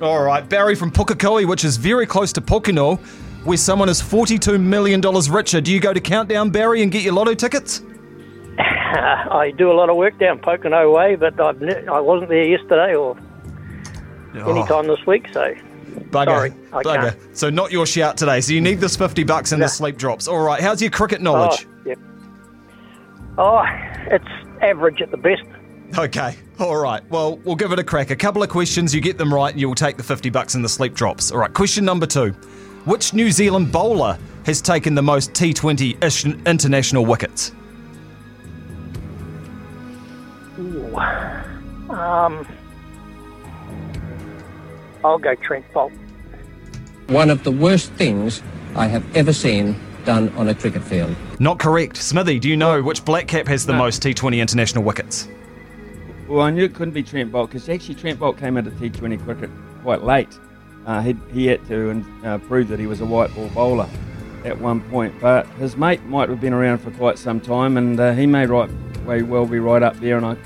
All 0.00 0.22
right, 0.22 0.46
Barry 0.46 0.74
from 0.74 0.90
Pukekohe, 0.90 1.46
which 1.46 1.64
is 1.64 1.76
very 1.76 2.06
close 2.06 2.32
to 2.34 2.40
Pokeno, 2.40 3.00
where 3.46 3.56
someone 3.56 3.88
is 3.88 4.02
$42 4.02 4.60
million 4.60 5.00
richer. 5.00 5.60
Do 5.60 5.72
you 5.72 5.80
go 5.80 5.92
to 5.92 6.00
Countdown, 6.00 6.50
Barry, 6.50 6.82
and 6.82 6.90
get 6.90 7.02
your 7.02 7.14
lotto 7.14 7.34
tickets? 7.34 7.82
I 8.58 9.52
do 9.56 9.70
a 9.70 9.74
lot 9.74 9.90
of 9.90 9.96
work 9.96 10.18
down 10.18 10.38
Pokeno 10.40 10.92
Way, 10.92 11.16
but 11.16 11.40
I've 11.40 11.60
ne- 11.60 11.86
I 11.86 12.00
wasn't 12.00 12.30
there 12.30 12.44
yesterday 12.44 12.94
or 12.94 13.16
oh. 14.34 14.50
any 14.50 14.66
time 14.66 14.86
this 14.86 15.04
week, 15.06 15.26
so 15.32 15.54
Bugger. 16.10 16.24
sorry, 16.26 16.54
I 16.72 16.82
Bugger. 16.82 17.10
can't. 17.12 17.36
So 17.36 17.50
not 17.50 17.70
your 17.70 17.86
shout 17.86 18.16
today. 18.16 18.40
So 18.40 18.52
you 18.52 18.60
need 18.60 18.80
this 18.80 18.96
50 18.96 19.24
bucks 19.24 19.52
and 19.52 19.62
the 19.62 19.68
sleep 19.68 19.96
drops. 19.96 20.28
All 20.28 20.42
right, 20.42 20.60
how's 20.60 20.80
your 20.80 20.90
cricket 20.90 21.20
oh, 21.20 21.24
knowledge? 21.24 21.66
Oh, 23.38 23.58
oh, 23.58 23.64
it's 24.10 24.62
average 24.62 25.02
at 25.02 25.10
the 25.10 25.16
best. 25.16 25.42
Okay. 25.98 26.36
All 26.58 26.76
right. 26.76 27.08
Well, 27.10 27.36
we'll 27.38 27.54
give 27.54 27.72
it 27.72 27.78
a 27.78 27.84
crack. 27.84 28.10
A 28.10 28.16
couple 28.16 28.42
of 28.42 28.48
questions. 28.48 28.94
You 28.94 29.00
get 29.00 29.18
them 29.18 29.32
right, 29.32 29.52
and 29.52 29.60
you'll 29.60 29.74
take 29.74 29.96
the 29.96 30.02
50 30.02 30.30
bucks 30.30 30.54
and 30.54 30.64
the 30.64 30.68
sleep 30.68 30.94
drops. 30.94 31.30
All 31.30 31.38
right. 31.38 31.52
Question 31.52 31.84
number 31.84 32.06
two. 32.06 32.34
Which 32.86 33.12
New 33.12 33.30
Zealand 33.32 33.72
bowler 33.72 34.16
has 34.44 34.60
taken 34.62 34.94
the 34.94 35.02
most 35.02 35.32
T20 35.32 36.02
ish- 36.04 36.24
international 36.24 37.04
wickets? 37.04 37.50
Ooh. 40.58 40.96
Um, 41.90 42.46
I'll 45.04 45.18
go 45.18 45.34
Trent 45.34 45.64
Boult. 45.72 45.92
One 47.08 47.28
of 47.28 47.42
the 47.42 47.50
worst 47.50 47.90
things 47.94 48.40
I 48.76 48.86
have 48.86 49.04
ever 49.16 49.32
seen 49.32 49.78
done 50.04 50.28
on 50.36 50.48
a 50.48 50.54
cricket 50.54 50.84
field. 50.84 51.14
Not 51.40 51.58
correct. 51.58 51.96
Smithy, 51.96 52.38
do 52.38 52.48
you 52.48 52.56
know 52.56 52.80
which 52.82 53.04
black 53.04 53.26
cap 53.26 53.48
has 53.48 53.66
the 53.66 53.72
No. 53.72 53.78
most 53.78 54.00
T20 54.00 54.38
international 54.40 54.84
wickets? 54.84 55.28
Well, 56.28 56.40
I 56.42 56.50
knew 56.50 56.64
it 56.64 56.74
couldn't 56.74 56.94
be 56.94 57.02
Trent 57.02 57.32
Boult 57.32 57.48
because 57.48 57.68
actually 57.68 57.96
Trent 57.96 58.20
Boult 58.20 58.38
came 58.38 58.56
into 58.56 58.70
T20 58.70 59.22
cricket 59.24 59.50
quite 59.82 60.02
late. 60.04 60.28
Uh, 60.86 61.02
he, 61.02 61.16
he 61.32 61.46
had 61.46 61.66
to 61.66 62.04
uh, 62.24 62.38
prove 62.38 62.68
that 62.68 62.78
he 62.78 62.86
was 62.86 63.00
a 63.00 63.04
white 63.04 63.34
ball 63.34 63.48
bowler 63.48 63.88
at 64.44 64.58
one 64.60 64.80
point, 64.88 65.12
but 65.20 65.44
his 65.58 65.76
mate 65.76 66.02
might 66.04 66.28
have 66.28 66.40
been 66.40 66.52
around 66.52 66.78
for 66.78 66.92
quite 66.92 67.18
some 67.18 67.40
time, 67.40 67.76
and 67.76 67.98
uh, 67.98 68.12
he 68.12 68.24
may 68.24 68.46
right 68.46 68.70
way 69.04 69.22
well 69.22 69.46
be 69.46 69.58
right 69.58 69.82
up 69.82 69.98
there. 69.98 70.16
And 70.16 70.24
I 70.24 70.36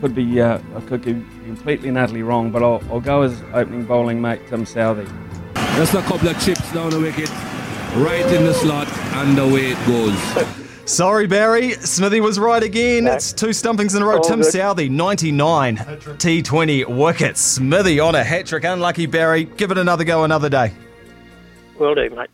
could 0.00 0.14
be 0.14 0.40
uh, 0.40 0.60
I 0.76 0.80
could 0.82 1.02
be 1.02 1.14
completely 1.44 1.88
and 1.88 1.98
utterly 1.98 2.22
wrong, 2.22 2.52
but 2.52 2.62
I'll, 2.62 2.80
I'll 2.90 3.00
go 3.00 3.22
as 3.22 3.42
opening 3.52 3.84
bowling 3.84 4.22
mate 4.22 4.40
Tim 4.48 4.64
Southee. 4.64 5.08
Just 5.76 5.94
a 5.94 6.02
couple 6.02 6.28
of 6.28 6.40
chips 6.44 6.72
down 6.72 6.90
the 6.90 7.00
wicket, 7.00 7.30
right 7.96 8.26
in 8.32 8.44
the 8.44 8.54
slot, 8.54 8.88
and 8.88 9.36
away 9.36 9.72
it 9.72 9.86
goes. 9.86 10.67
Sorry, 10.88 11.26
Barry. 11.26 11.72
Smithy 11.72 12.22
was 12.22 12.38
right 12.38 12.62
again. 12.62 13.06
It's 13.06 13.34
two 13.34 13.52
stumpings 13.52 13.94
in 13.94 14.00
a 14.00 14.06
row. 14.06 14.16
All 14.16 14.22
Tim 14.22 14.40
good. 14.40 14.54
Southee, 14.54 14.90
99 14.90 15.76
T20 15.76 16.86
wickets. 16.88 17.42
Smithy 17.42 18.00
on 18.00 18.14
a 18.14 18.24
hat 18.24 18.46
trick. 18.46 18.64
Unlucky, 18.64 19.04
Barry. 19.04 19.44
Give 19.44 19.70
it 19.70 19.76
another 19.76 20.04
go 20.04 20.24
another 20.24 20.48
day. 20.48 20.72
Will 21.78 21.94
do, 21.94 22.08
mate. 22.08 22.30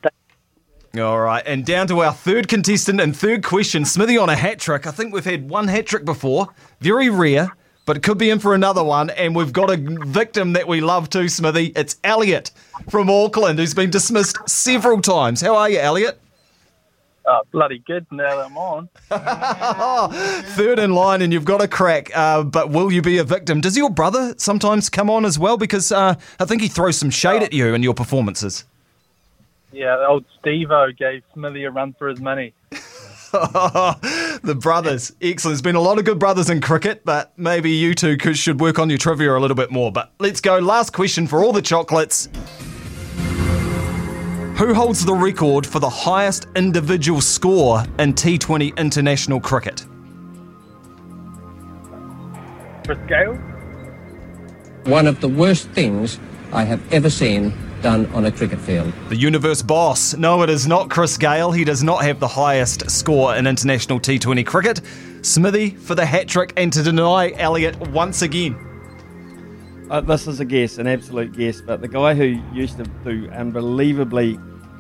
All 1.02 1.18
right, 1.18 1.42
and 1.44 1.66
down 1.66 1.88
to 1.88 2.04
our 2.04 2.12
third 2.12 2.46
contestant 2.46 3.00
and 3.00 3.14
third 3.16 3.42
question. 3.42 3.84
Smithy 3.84 4.16
on 4.16 4.28
a 4.28 4.36
hat 4.36 4.60
trick. 4.60 4.86
I 4.86 4.92
think 4.92 5.12
we've 5.12 5.24
had 5.24 5.50
one 5.50 5.66
hat 5.66 5.86
trick 5.86 6.04
before. 6.04 6.46
Very 6.78 7.10
rare, 7.10 7.48
but 7.86 7.96
it 7.96 8.04
could 8.04 8.18
be 8.18 8.30
in 8.30 8.38
for 8.38 8.54
another 8.54 8.84
one. 8.84 9.10
And 9.10 9.34
we've 9.34 9.52
got 9.52 9.68
a 9.68 9.76
victim 9.76 10.52
that 10.52 10.68
we 10.68 10.80
love 10.80 11.10
too, 11.10 11.28
Smithy. 11.28 11.72
It's 11.74 11.96
Elliot 12.04 12.52
from 12.88 13.10
Auckland, 13.10 13.58
who's 13.58 13.74
been 13.74 13.90
dismissed 13.90 14.48
several 14.48 15.00
times. 15.00 15.40
How 15.40 15.56
are 15.56 15.68
you, 15.68 15.80
Elliot? 15.80 16.20
Oh, 17.26 17.40
bloody 17.52 17.78
good 17.78 18.06
now 18.10 18.36
that 18.36 18.46
I'm 18.46 18.58
on. 18.58 18.88
Third 20.56 20.78
in 20.78 20.92
line, 20.92 21.22
and 21.22 21.32
you've 21.32 21.46
got 21.46 21.62
a 21.62 21.68
crack. 21.68 22.14
Uh, 22.14 22.42
but 22.42 22.68
will 22.68 22.92
you 22.92 23.00
be 23.00 23.16
a 23.16 23.24
victim? 23.24 23.62
Does 23.62 23.76
your 23.76 23.88
brother 23.88 24.34
sometimes 24.36 24.90
come 24.90 25.08
on 25.08 25.24
as 25.24 25.38
well? 25.38 25.56
Because 25.56 25.90
uh, 25.90 26.16
I 26.38 26.44
think 26.44 26.60
he 26.60 26.68
throws 26.68 26.98
some 26.98 27.08
shade 27.08 27.42
at 27.42 27.54
you 27.54 27.72
and 27.72 27.82
your 27.82 27.94
performances. 27.94 28.64
Yeah, 29.72 30.04
old 30.06 30.24
Steve-O 30.40 30.92
gave 30.92 31.22
Smithy 31.32 31.64
a 31.64 31.70
run 31.70 31.94
for 31.94 32.08
his 32.08 32.20
money. 32.20 32.52
the 33.32 34.56
brothers, 34.60 35.12
excellent. 35.20 35.54
There's 35.54 35.62
been 35.62 35.74
a 35.74 35.80
lot 35.80 35.98
of 35.98 36.04
good 36.04 36.18
brothers 36.18 36.50
in 36.50 36.60
cricket, 36.60 37.04
but 37.04 37.36
maybe 37.36 37.70
you 37.70 37.94
two 37.94 38.16
could, 38.16 38.36
should 38.36 38.60
work 38.60 38.78
on 38.78 38.88
your 38.88 38.98
trivia 38.98 39.36
a 39.36 39.40
little 39.40 39.56
bit 39.56 39.72
more. 39.72 39.90
But 39.90 40.12
let's 40.20 40.40
go. 40.40 40.58
Last 40.58 40.92
question 40.92 41.26
for 41.26 41.42
all 41.42 41.52
the 41.52 41.62
chocolates. 41.62 42.28
Who 44.56 44.72
holds 44.72 45.04
the 45.04 45.14
record 45.14 45.66
for 45.66 45.80
the 45.80 45.90
highest 45.90 46.46
individual 46.54 47.20
score 47.20 47.82
in 47.98 48.14
T20 48.14 48.76
international 48.76 49.40
cricket? 49.40 49.84
Chris 52.84 52.98
Gayle? 53.08 53.34
One 54.84 55.08
of 55.08 55.20
the 55.20 55.26
worst 55.26 55.68
things 55.70 56.20
I 56.52 56.62
have 56.62 56.80
ever 56.92 57.10
seen 57.10 57.52
done 57.82 58.06
on 58.14 58.26
a 58.26 58.30
cricket 58.30 58.60
field. 58.60 58.92
The 59.08 59.16
universe 59.16 59.60
boss. 59.60 60.14
No, 60.14 60.42
it 60.42 60.50
is 60.50 60.68
not 60.68 60.88
Chris 60.88 61.18
Gayle. 61.18 61.50
He 61.50 61.64
does 61.64 61.82
not 61.82 62.04
have 62.04 62.20
the 62.20 62.28
highest 62.28 62.88
score 62.88 63.34
in 63.34 63.48
international 63.48 63.98
T20 63.98 64.46
cricket. 64.46 64.82
Smithy 65.22 65.70
for 65.70 65.96
the 65.96 66.06
hat 66.06 66.28
trick 66.28 66.52
and 66.56 66.72
to 66.72 66.84
deny 66.84 67.32
Elliot 67.32 67.76
once 67.90 68.22
again. 68.22 68.73
Uh, 69.94 70.00
this 70.00 70.26
is 70.26 70.40
a 70.40 70.44
guess, 70.44 70.78
an 70.78 70.88
absolute 70.88 71.30
guess, 71.30 71.60
but 71.60 71.80
the 71.80 71.86
guy 71.86 72.14
who 72.14 72.42
used 72.52 72.76
to 72.76 72.82
do 73.04 73.30
unbelievably 73.30 74.36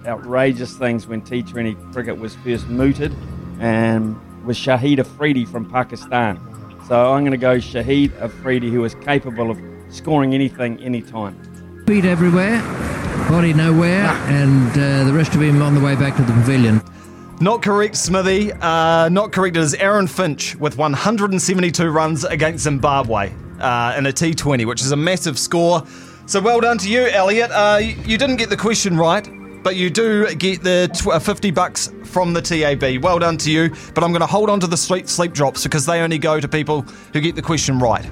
outrageous 0.06 0.76
things 0.76 1.06
when 1.06 1.22
T20 1.22 1.92
cricket 1.92 2.18
was 2.18 2.34
first 2.34 2.66
mooted 2.66 3.12
um, 3.60 4.20
was 4.44 4.58
Shahid 4.58 4.98
Afridi 4.98 5.44
from 5.44 5.70
Pakistan. 5.70 6.40
So 6.88 7.12
I'm 7.12 7.22
going 7.22 7.30
to 7.30 7.36
go 7.36 7.58
Shahid 7.58 8.10
Afridi, 8.20 8.72
who 8.72 8.82
is 8.82 8.96
capable 8.96 9.52
of 9.52 9.58
scoring 9.88 10.34
anything, 10.34 10.82
anytime. 10.82 11.38
Feet 11.86 12.06
everywhere, 12.06 12.60
body 13.28 13.52
nowhere, 13.54 14.06
and 14.26 14.68
uh, 14.72 15.04
the 15.04 15.12
rest 15.12 15.32
of 15.36 15.42
him 15.42 15.62
on 15.62 15.76
the 15.76 15.80
way 15.80 15.94
back 15.94 16.16
to 16.16 16.22
the 16.22 16.32
pavilion. 16.32 16.82
Not 17.40 17.62
correct, 17.62 17.94
Smithy. 17.94 18.50
Uh, 18.54 19.08
not 19.10 19.30
correct. 19.30 19.56
It 19.56 19.62
is 19.62 19.74
Aaron 19.74 20.08
Finch 20.08 20.56
with 20.56 20.76
172 20.76 21.88
runs 21.88 22.24
against 22.24 22.64
Zimbabwe 22.64 23.32
uh, 23.60 23.94
in 23.96 24.06
a 24.06 24.12
T20, 24.12 24.64
which 24.66 24.80
is 24.82 24.92
a 24.92 24.96
massive 24.96 25.38
score. 25.38 25.84
So 26.26 26.40
well 26.40 26.60
done 26.60 26.78
to 26.78 26.88
you, 26.90 27.06
Elliot. 27.08 27.50
Uh, 27.50 27.78
you, 27.82 27.94
you 28.06 28.18
didn't 28.18 28.36
get 28.36 28.48
the 28.50 28.56
question 28.56 28.96
right, 28.96 29.28
but 29.62 29.76
you 29.76 29.90
do 29.90 30.34
get 30.36 30.62
the 30.62 30.90
tw- 30.94 31.08
uh, 31.08 31.18
50 31.18 31.50
bucks 31.50 31.92
from 32.04 32.32
the 32.32 32.40
TAB. 32.40 33.02
Well 33.02 33.18
done 33.18 33.36
to 33.38 33.50
you. 33.50 33.70
But 33.94 34.04
I'm 34.04 34.10
going 34.10 34.20
to 34.20 34.26
hold 34.26 34.48
on 34.50 34.60
to 34.60 34.66
the 34.66 34.76
sleep, 34.76 35.08
sleep 35.08 35.32
drops 35.32 35.62
because 35.64 35.84
they 35.86 36.00
only 36.00 36.18
go 36.18 36.40
to 36.40 36.48
people 36.48 36.82
who 37.12 37.20
get 37.20 37.34
the 37.34 37.42
question 37.42 37.78
right. 37.78 38.08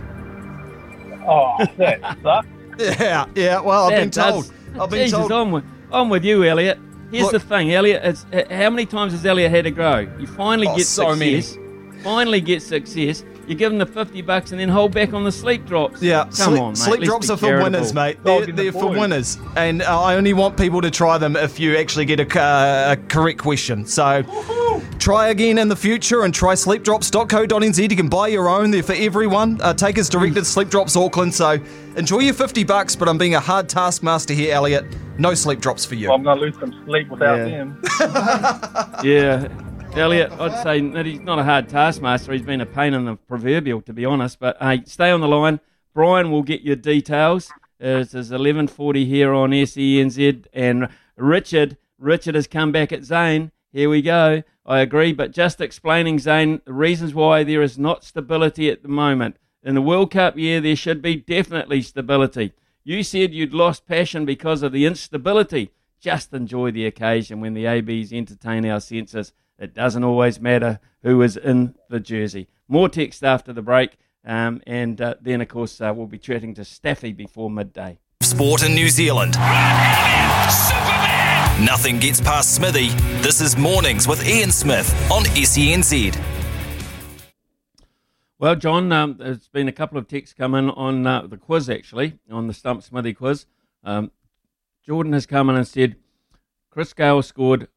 Oh, 1.27 1.64
that 1.78 2.19
sucks. 2.23 2.47
Yeah, 2.78 3.27
yeah. 3.35 3.60
Well, 3.60 3.85
I've 3.85 3.90
That 3.90 4.01
been 4.01 4.10
told. 4.10 4.44
does- 4.44 4.52
I've 4.81 4.90
been 4.90 4.98
Jesus, 5.05 5.19
told. 5.19 5.31
I'm 5.32 5.52
with, 5.52 5.64
I'm 5.93 6.09
with 6.09 6.24
you, 6.24 6.43
Elliot. 6.43 6.78
Here's 7.10 7.24
Look- 7.24 7.32
the 7.32 7.40
thing, 7.40 7.70
Elliot. 7.73 8.01
It's, 8.02 8.24
uh, 8.32 8.44
how 8.51 8.70
many 8.70 8.86
times 8.86 9.12
has 9.12 9.24
Elliot 9.24 9.51
had 9.51 9.64
to 9.64 9.70
grow? 9.70 9.98
You 10.19 10.27
finally 10.27 10.66
Oh, 10.69 10.77
get 10.77 10.86
so 10.86 11.14
many. 11.14 11.43
success. 11.43 11.62
Finally 12.02 12.40
get 12.40 12.62
success. 12.62 13.23
You 13.48 13.55
give 13.56 13.70
them 13.73 13.78
the 13.78 13.86
50 13.86 14.23
bucks 14.23 14.52
and 14.52 14.60
then 14.60 14.69
hold 14.69 14.93
back 14.94 15.12
on 15.12 15.24
the 15.24 15.32
sleep 15.32 15.66
drops. 15.66 16.01
Yeah, 16.01 16.23
Come 16.24 16.32
sleep, 16.32 16.60
on, 16.62 16.69
mate. 16.70 16.77
sleep 16.78 17.01
let's 17.01 17.09
drops 17.09 17.27
be 17.27 17.32
are 17.32 17.36
for 17.36 17.47
charitable. 17.47 17.64
winners, 17.73 17.94
mate. 17.94 18.19
They're, 18.24 18.47
they're 18.47 18.73
for 18.73 18.89
winners, 18.90 19.39
and 19.56 19.82
uh, 19.82 20.01
I 20.01 20.14
only 20.16 20.32
want 20.32 20.56
people 20.56 20.81
to 20.81 20.90
try 20.90 21.19
them 21.19 21.35
if 21.36 21.59
you 21.59 21.77
actually 21.77 22.05
get 22.05 22.20
a, 22.20 22.40
uh, 22.40 22.93
a 22.93 22.97
correct 23.09 23.39
question. 23.40 23.85
So 23.85 24.23
try 24.98 25.28
again 25.28 25.59
in 25.59 25.69
the 25.69 25.77
future 25.77 26.23
and 26.24 26.32
try 26.32 26.55
sleepdrops.co.nz. 26.55 27.90
You 27.90 27.97
can 27.97 28.09
buy 28.09 28.28
your 28.28 28.48
own. 28.48 28.70
They're 28.70 28.82
for 28.82 28.94
everyone. 28.94 29.60
Uh, 29.60 29.74
take 29.74 29.98
us 29.98 30.09
directed 30.09 30.47
Sleep 30.47 30.69
Drops 30.69 30.97
Auckland. 30.97 31.35
So 31.35 31.59
enjoy 31.97 32.20
your 32.20 32.35
50 32.35 32.64
bucks, 32.64 32.94
but 32.97 33.09
I'm 33.09 33.19
being 33.19 33.35
a 33.35 33.40
hard 33.40 33.69
taskmaster 33.69 34.35
here, 34.35 34.55
Elliot. 34.55 34.85
No 35.19 35.35
sleep 35.35 35.60
drops 35.60 35.85
for 35.85 35.94
you. 35.94 36.10
I'm 36.12 36.23
going 36.23 36.39
to 36.39 36.43
lose 36.44 36.59
some 36.59 36.73
sleep 36.86 37.09
without 37.09 37.36
Yeah. 37.36 37.47
him. 37.48 37.82
Yeah. 39.05 39.48
Elliot, 39.94 40.32
I'd 40.32 40.62
say 40.62 40.81
that 40.81 41.05
he's 41.05 41.20
not 41.20 41.39
a 41.39 41.44
hard 41.44 41.69
taskmaster. 41.69 42.32
He's 42.32 42.43
been 42.43 42.62
a 42.62 42.66
pain 42.66 42.94
in 42.94 43.05
the 43.05 43.16
proverbial, 43.16 43.82
to 43.82 43.93
be 43.93 44.06
honest. 44.06 44.40
But 44.40 44.56
hey, 44.59 44.82
stay 44.86 45.10
on 45.10 45.20
the 45.20 45.28
line. 45.28 45.60
Brian 45.94 46.31
will 46.31 46.43
get 46.43 46.62
your 46.62 46.77
details. 46.77 47.52
It 47.78 48.14
is 48.14 48.32
11:40 48.32 49.05
here 49.06 49.35
on 49.35 49.51
SENZ, 49.51 50.47
and 50.55 50.89
Richard, 51.16 51.77
Richard 51.98 52.35
has 52.35 52.47
come 52.47 52.73
back 52.73 52.90
at 52.90 53.05
Zane. 53.05 53.52
Here 53.70 53.90
we 53.90 54.01
go. 54.01 54.43
I 54.64 54.81
agree, 54.81 55.12
but 55.12 55.31
just 55.31 55.60
explaining 55.60 56.19
Zane 56.19 56.62
the 56.64 56.73
reasons 56.73 57.14
why 57.14 57.44
there 57.44 57.62
is 57.62 57.78
not 57.78 58.02
stability 58.02 58.70
at 58.70 58.82
the 58.82 58.89
moment. 58.89 59.36
In 59.62 59.74
the 59.74 59.82
World 59.82 60.10
Cup 60.10 60.39
year, 60.39 60.60
there 60.60 60.74
should 60.74 61.02
be 61.02 61.16
definitely 61.16 61.82
stability. 61.82 62.52
You 62.82 63.02
said 63.02 63.35
you'd 63.35 63.55
lost 63.55 63.86
passion 63.86 64.24
because 64.24 64.62
of 64.62 64.73
the 64.73 64.86
instability. 64.86 65.70
Just 66.01 66.32
enjoy 66.32 66.70
the 66.70 66.86
occasion 66.86 67.40
when 67.40 67.55
the 67.55 67.66
ABs 67.66 68.12
entertain 68.12 68.66
our 68.66 68.81
senses. 68.81 69.32
It 69.62 69.74
doesn't 69.74 70.02
always 70.02 70.40
matter 70.40 70.80
who 71.05 71.22
is 71.22 71.36
in 71.36 71.76
the 71.89 72.01
jersey. 72.01 72.48
More 72.66 72.89
text 72.89 73.22
after 73.22 73.52
the 73.52 73.62
break, 73.62 73.97
um, 74.24 74.60
and 74.66 75.01
uh, 75.01 75.14
then, 75.20 75.40
of 75.40 75.47
course, 75.47 75.80
uh, 75.80 75.93
we'll 75.94 76.09
be 76.09 76.18
chatting 76.18 76.52
to 76.55 76.64
Staffy 76.64 77.12
before 77.12 77.48
midday. 77.48 78.01
Sport 78.22 78.64
in 78.64 78.74
New 78.74 78.89
Zealand. 78.89 79.34
Nothing 81.64 82.01
gets 82.01 82.20
past 82.20 82.56
Smithy. 82.56 82.89
This 83.22 83.40
is 83.40 83.56
Mornings 83.56 84.09
with 84.09 84.26
Ian 84.26 84.51
Smith 84.51 84.93
on 85.12 85.22
SENZ. 85.26 86.20
Well, 88.40 88.56
John, 88.56 88.90
um, 88.90 89.14
there's 89.16 89.47
been 89.47 89.68
a 89.68 89.72
couple 89.72 89.97
of 89.97 90.09
texts 90.09 90.34
come 90.34 90.56
in 90.56 90.70
on 90.70 91.06
uh, 91.06 91.28
the 91.28 91.36
quiz, 91.36 91.70
actually, 91.70 92.18
on 92.28 92.48
the 92.48 92.52
Stump 92.52 92.82
Smithy 92.82 93.14
quiz. 93.14 93.47
Um, 93.84 94.10
Jordan 94.84 95.12
has 95.12 95.24
come 95.24 95.48
in 95.51 95.55
and 95.55 95.68
said 95.68 95.94
Chris 96.68 96.93
Gayle 96.93 97.22
scored 97.22 97.68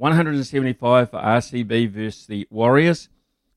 175 0.00 1.10
for 1.10 1.20
RCB 1.20 1.90
versus 1.90 2.24
the 2.24 2.48
Warriors. 2.50 3.10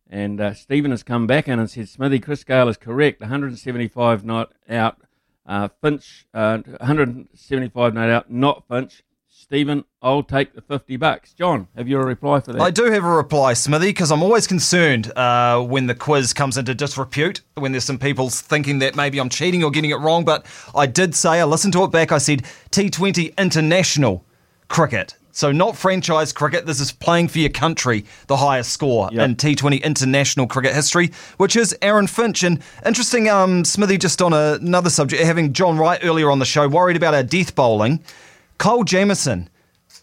And 0.10 0.42
uh, 0.42 0.54
Stephen 0.54 0.92
has 0.92 1.02
come 1.02 1.26
back 1.26 1.48
in 1.48 1.58
and 1.58 1.70
said 1.70 1.88
Smithy, 1.88 2.20
Chris 2.20 2.44
Gayle 2.44 2.68
is 2.68 2.76
correct. 2.76 3.22
175 3.22 4.26
not 4.26 4.52
out. 4.70 4.98
Uh, 5.46 5.70
Finch, 5.82 6.28
uh, 6.34 6.58
175 6.58 7.94
not 7.94 8.10
out, 8.10 8.30
not 8.30 8.68
Finch. 8.68 9.04
Stephen, 9.30 9.86
I'll 10.02 10.22
take 10.22 10.54
the 10.54 10.62
50 10.62 10.98
bucks. 10.98 11.34
John, 11.34 11.70
have 11.78 11.88
you 11.88 11.98
a 11.98 12.06
reply 12.06 12.42
for 12.42 12.52
that? 12.52 12.62
I 12.62 12.72
do 12.72 12.92
have 12.92 13.06
a 13.06 13.10
reply, 13.10 13.54
Smithy, 13.54 13.88
because 13.88 14.12
I'm 14.12 14.22
always 14.22 14.46
concerned 14.46 15.14
uh, 15.18 15.62
when 15.62 15.88
the 15.88 15.96
quiz 15.96 16.34
comes 16.34 16.58
into 16.58 16.76
disrepute, 16.76 17.40
when 17.56 17.72
there's 17.72 17.86
some 17.86 18.00
people 18.00 18.30
thinking 18.30 18.80
that 18.80 18.98
maybe 18.98 19.18
I'm 19.18 19.30
cheating 19.30 19.64
or 19.64 19.72
getting 19.72 19.92
it 19.92 20.00
wrong. 20.00 20.26
But 20.26 20.46
I 20.76 20.88
did 20.88 21.16
say, 21.16 21.40
I 21.40 21.46
listened 21.46 21.72
to 21.74 21.84
it 21.86 21.92
back, 21.92 22.12
I 22.12 22.18
said 22.18 22.44
T20 22.72 23.38
international 23.38 24.26
cricket. 24.68 25.16
So 25.36 25.52
not 25.52 25.76
franchise 25.76 26.32
cricket. 26.32 26.68
This 26.68 26.80
is 26.80 26.92
playing 26.92 27.28
for 27.28 27.40
your 27.40 27.50
country, 27.50 28.06
the 28.28 28.38
highest 28.38 28.72
score 28.72 29.10
in 29.24 29.36
T20 29.36 29.82
international 29.84 30.46
cricket 30.46 30.76
history, 30.76 31.10
which 31.38 31.56
is 31.56 31.76
Aaron 31.82 32.06
Finch. 32.06 32.44
And 32.44 32.62
interesting, 32.86 33.30
um, 33.30 33.66
Smithy, 33.66 33.98
just 33.98 34.22
on 34.22 34.32
a, 34.32 34.60
another 34.62 34.92
subject, 34.92 35.24
having 35.24 35.52
John 35.52 35.78
Wright 35.78 36.00
earlier 36.04 36.30
on 36.30 36.38
the 36.38 36.46
show, 36.46 36.68
worried 36.68 36.96
about 36.96 37.16
our 37.16 37.24
death 37.24 37.56
bowling. 37.56 38.04
Kyle 38.60 38.84
Jamieson, 38.84 39.50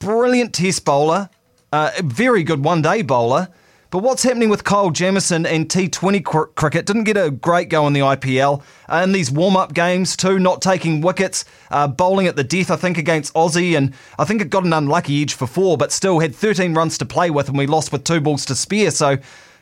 brilliant 0.00 0.52
test 0.52 0.84
bowler, 0.84 1.30
uh, 1.72 1.92
very 2.02 2.42
good 2.42 2.64
one 2.64 2.82
day 2.82 3.02
bowler. 3.02 3.48
But 3.90 4.04
what's 4.04 4.22
happening 4.22 4.50
with 4.50 4.62
Kyle 4.62 4.90
Jamieson 4.90 5.46
and 5.46 5.68
T20 5.68 6.24
cr- 6.24 6.44
cricket? 6.54 6.86
Didn't 6.86 7.04
get 7.04 7.16
a 7.16 7.28
great 7.28 7.68
go 7.68 7.88
in 7.88 7.92
the 7.92 8.00
IPL. 8.00 8.62
Uh, 8.88 9.00
in 9.02 9.10
these 9.10 9.32
warm 9.32 9.56
up 9.56 9.74
games, 9.74 10.16
too, 10.16 10.38
not 10.38 10.62
taking 10.62 11.00
wickets, 11.00 11.44
uh, 11.72 11.88
bowling 11.88 12.28
at 12.28 12.36
the 12.36 12.44
death, 12.44 12.70
I 12.70 12.76
think, 12.76 12.98
against 12.98 13.34
Aussie. 13.34 13.76
And 13.76 13.92
I 14.16 14.24
think 14.24 14.42
it 14.42 14.48
got 14.48 14.64
an 14.64 14.72
unlucky 14.72 15.20
edge 15.20 15.34
for 15.34 15.48
four, 15.48 15.76
but 15.76 15.90
still 15.90 16.20
had 16.20 16.36
13 16.36 16.72
runs 16.72 16.98
to 16.98 17.04
play 17.04 17.30
with, 17.30 17.48
and 17.48 17.58
we 17.58 17.66
lost 17.66 17.90
with 17.90 18.04
two 18.04 18.20
balls 18.20 18.44
to 18.44 18.54
spare. 18.54 18.92
So, 18.92 19.18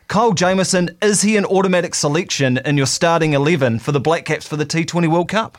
Kyle 0.09 0.35
Jamieson, 0.35 0.99
is 1.01 1.23
he 1.23 1.39
an 1.39 1.47
automatic 1.47 1.95
selection 1.95 2.59
in 2.67 2.77
your 2.77 2.87
starting 2.87 3.33
11 3.33 3.79
for 3.79 3.93
the 3.93 4.01
Black 4.01 4.27
Caps 4.27 4.47
for 4.47 4.57
the 4.57 4.67
T20 4.67 5.11
World 5.11 5.31
Cup? 5.31 5.57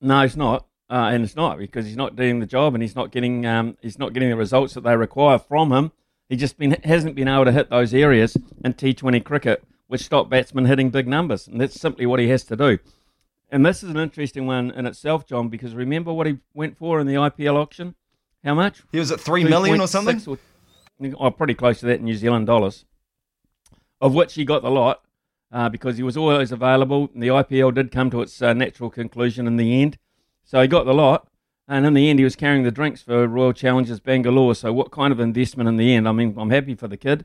No, 0.00 0.22
he's 0.22 0.36
not, 0.36 0.66
uh, 0.88 1.10
and 1.12 1.24
it's 1.24 1.34
not 1.34 1.58
because 1.58 1.86
he's 1.86 1.96
not 1.96 2.14
doing 2.14 2.38
the 2.38 2.46
job 2.46 2.74
and 2.74 2.82
he's 2.82 2.94
not 2.94 3.10
getting 3.10 3.44
um, 3.46 3.76
he's 3.80 3.98
not 3.98 4.12
getting 4.12 4.30
the 4.30 4.36
results 4.36 4.74
that 4.74 4.82
they 4.82 4.96
require 4.96 5.38
from 5.40 5.72
him. 5.72 5.90
He 6.28 6.36
just 6.36 6.58
been 6.58 6.72
hasn't 6.84 7.14
been 7.14 7.28
able 7.28 7.44
to 7.44 7.52
hit 7.52 7.70
those 7.70 7.92
areas 7.92 8.36
in 8.64 8.74
T20 8.74 9.22
cricket 9.24 9.64
which 9.92 10.02
stop 10.02 10.30
batsmen 10.30 10.64
hitting 10.64 10.88
big 10.88 11.06
numbers, 11.06 11.46
and 11.46 11.60
that's 11.60 11.78
simply 11.78 12.06
what 12.06 12.18
he 12.18 12.26
has 12.28 12.44
to 12.44 12.56
do. 12.56 12.78
And 13.50 13.66
this 13.66 13.82
is 13.82 13.90
an 13.90 13.98
interesting 13.98 14.46
one 14.46 14.70
in 14.70 14.86
itself, 14.86 15.26
John, 15.26 15.50
because 15.50 15.74
remember 15.74 16.10
what 16.14 16.26
he 16.26 16.38
went 16.54 16.78
for 16.78 16.98
in 16.98 17.06
the 17.06 17.16
IPL 17.16 17.56
auction? 17.56 17.94
How 18.42 18.54
much? 18.54 18.80
He 18.90 18.98
was 18.98 19.12
at 19.12 19.20
three 19.20 19.44
million 19.44 19.82
or 19.82 19.86
something. 19.86 20.18
Or, 20.26 21.26
oh, 21.26 21.30
pretty 21.30 21.52
close 21.52 21.80
to 21.80 21.86
that 21.86 21.98
in 21.98 22.06
New 22.06 22.14
Zealand 22.14 22.46
dollars. 22.46 22.86
Of 24.00 24.14
which 24.14 24.32
he 24.32 24.46
got 24.46 24.62
the 24.62 24.70
lot 24.70 25.02
uh, 25.52 25.68
because 25.68 25.98
he 25.98 26.02
was 26.02 26.16
always 26.16 26.52
available. 26.52 27.10
And 27.12 27.22
the 27.22 27.28
IPL 27.28 27.74
did 27.74 27.92
come 27.92 28.08
to 28.12 28.22
its 28.22 28.40
uh, 28.40 28.54
natural 28.54 28.88
conclusion 28.88 29.46
in 29.46 29.58
the 29.58 29.82
end, 29.82 29.98
so 30.42 30.62
he 30.62 30.68
got 30.68 30.86
the 30.86 30.94
lot. 30.94 31.28
And 31.72 31.86
in 31.86 31.94
the 31.94 32.10
end, 32.10 32.18
he 32.18 32.24
was 32.24 32.36
carrying 32.36 32.64
the 32.64 32.70
drinks 32.70 33.00
for 33.00 33.26
Royal 33.26 33.54
Challengers 33.54 33.98
Bangalore. 33.98 34.54
So, 34.54 34.74
what 34.74 34.90
kind 34.90 35.10
of 35.10 35.18
investment 35.18 35.70
in 35.70 35.78
the 35.78 35.94
end? 35.94 36.06
I 36.06 36.12
mean, 36.12 36.34
I'm 36.36 36.50
happy 36.50 36.74
for 36.74 36.86
the 36.86 36.98
kid, 36.98 37.24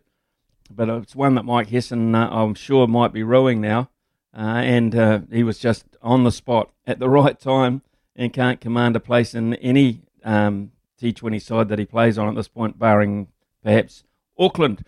but 0.74 0.88
it's 0.88 1.18
one 1.18 1.36
that 1.36 1.44
Mike 1.44 1.68
Hesson, 1.68 2.16
uh, 2.16 2.30
I'm 2.30 2.54
sure, 2.54 2.88
might 2.88 3.12
be 3.12 3.24
rowing 3.24 3.60
now. 3.60 3.90
Uh, 4.34 4.62
and 4.64 4.96
uh, 4.96 5.20
he 5.30 5.44
was 5.44 5.60
just 5.60 5.84
on 6.02 6.24
the 6.24 6.32
spot 6.32 6.72
at 6.86 6.98
the 6.98 7.10
right 7.20 7.38
time 7.38 7.82
and 8.16 8.32
can't 8.32 8.62
command 8.62 8.96
a 8.96 9.02
place 9.02 9.36
in 9.36 9.56
any 9.56 10.04
um, 10.24 10.72
T20 10.98 11.42
side 11.42 11.68
that 11.68 11.78
he 11.78 11.86
plays 11.86 12.18
on 12.18 12.30
at 12.30 12.36
this 12.36 12.48
point, 12.48 12.80
barring 12.80 13.28
perhaps 13.62 14.06
Auckland. 14.40 14.86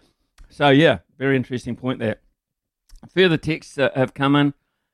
So, 0.48 0.69
yeah, 0.69 0.99
very 1.18 1.36
interesting 1.36 1.76
point 1.76 1.99
there. 1.99 2.22
Further 3.14 3.36
texts 3.36 3.77
uh, 3.77 3.90
have 3.94 4.14
come 4.14 4.38
in. 4.38 4.53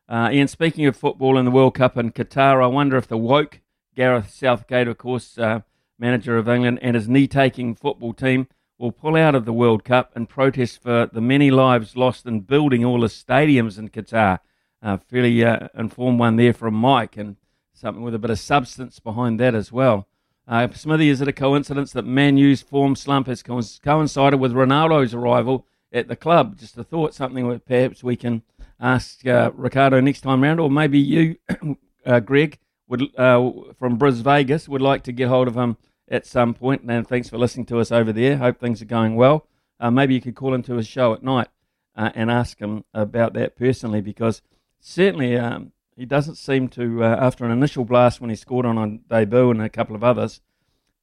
Uh, 0.10 0.32
Ian, 0.32 0.48
speaking 0.48 0.88
of 0.88 0.98
football 0.98 1.38
and 1.38 1.46
the 1.46 1.52
World 1.52 1.76
Cup 1.76 1.98
in 1.98 2.12
Qatar, 2.12 2.64
I 2.64 2.68
wonder 2.68 2.98
if 2.98 3.08
the 3.08 3.16
woke 3.16 3.62
Gareth 3.96 4.30
Southgate, 4.30 4.88
of 4.88 4.98
course, 4.98 5.38
uh, 5.38 5.62
manager 5.98 6.38
of 6.38 6.50
England, 6.50 6.80
and 6.82 6.96
his 6.96 7.08
knee 7.08 7.28
taking 7.28 7.76
football 7.76 8.14
team 8.14 8.48
will 8.78 8.92
pull 8.92 9.16
out 9.16 9.36
of 9.36 9.46
the 9.46 9.54
World 9.54 9.84
Cup 9.84 10.12
and 10.16 10.28
protest 10.28 10.82
for 10.84 11.10
the 11.12 11.22
many 11.22 11.50
lives 11.50 11.96
lost 11.96 12.26
in 12.26 12.42
building 12.42 12.84
all 12.84 13.00
the 13.00 13.08
stadiums 13.08 13.80
in 13.80 13.90
Qatar. 13.90 14.40
Uh, 14.82 14.98
fairly 14.98 15.44
uh, 15.44 15.70
informed 15.74 16.20
one 16.20 16.36
there 16.36 16.54
from 16.54 16.74
Mike, 16.74 17.18
and 17.18 17.38
something 17.74 18.04
with 18.04 18.14
a 18.14 18.20
bit 18.20 18.30
of 18.30 18.40
substance 18.40 19.00
behind 19.00 19.40
that 19.40 19.56
as 19.56 19.72
well. 19.72 20.08
Uh, 20.48 20.68
Smithy, 20.72 21.10
is 21.10 21.22
it 21.22 21.28
a 21.28 21.34
coincidence 21.34 21.92
that 21.94 22.06
Man 22.06 22.38
U's 22.38 22.62
form 22.62 22.96
slump 22.96 23.28
has 23.28 23.42
co- 23.42 23.62
coincided 23.82 24.40
with 24.40 24.54
Ronaldo's 24.54 25.14
arrival 25.14 25.66
at 25.92 26.08
the 26.08 26.16
club? 26.16 26.58
Just 26.58 26.78
a 26.78 26.84
thought, 26.84 27.16
something 27.16 27.50
that 27.50 27.66
perhaps 27.66 28.04
we 28.04 28.16
can 28.16 28.44
ask 28.80 29.26
uh, 29.26 29.52
Ricardo 29.56 30.02
next 30.02 30.22
time 30.22 30.44
round, 30.44 30.60
or 30.60 30.70
maybe 30.70 31.00
you, 31.00 31.38
uh, 32.06 32.20
Greg, 32.20 32.60
would 32.88 33.04
uh, 33.18 33.52
from 33.78 33.98
Bris 33.98 34.20
Vegas 34.20 34.70
would 34.70 34.82
like 34.82 35.04
to 35.04 35.12
get 35.12 35.28
hold 35.28 35.48
of 35.48 35.56
him 35.56 35.78
at 36.08 36.26
some 36.26 36.54
point. 36.54 36.84
And 36.88 37.08
thanks 37.08 37.30
for 37.30 37.38
listening 37.38 37.66
to 37.68 37.80
us 37.80 37.92
over 37.92 38.14
there. 38.14 38.38
Hope 38.38 38.60
things 38.60 38.82
are 38.82 38.86
going 38.86 39.16
well. 39.16 39.48
Uh, 39.80 39.92
maybe 39.92 40.14
you 40.14 40.22
could 40.22 40.36
call 40.36 40.54
into 40.54 40.76
his 40.76 40.88
show 40.88 41.14
at 41.14 41.24
night 41.24 41.48
uh, 41.96 42.12
and 42.16 42.32
ask 42.32 42.60
him 42.60 42.86
about 42.94 43.34
that 43.34 43.56
personally, 43.56 44.02
because 44.02 44.42
certainly 44.80 45.38
um, 45.38 45.72
he 45.98 46.06
doesn't 46.06 46.36
seem 46.36 46.68
to, 46.70 47.04
uh, 47.04 47.18
after 47.20 47.46
an 47.46 47.52
initial 47.52 47.86
blast 47.86 48.22
when 48.22 48.30
he 48.30 48.36
scored 48.36 48.66
on 48.66 48.78
on 48.78 49.02
debut 49.10 49.52
and 49.52 49.62
a 49.62 49.70
couple 49.70 49.96
of 49.96 50.04
others, 50.04 50.42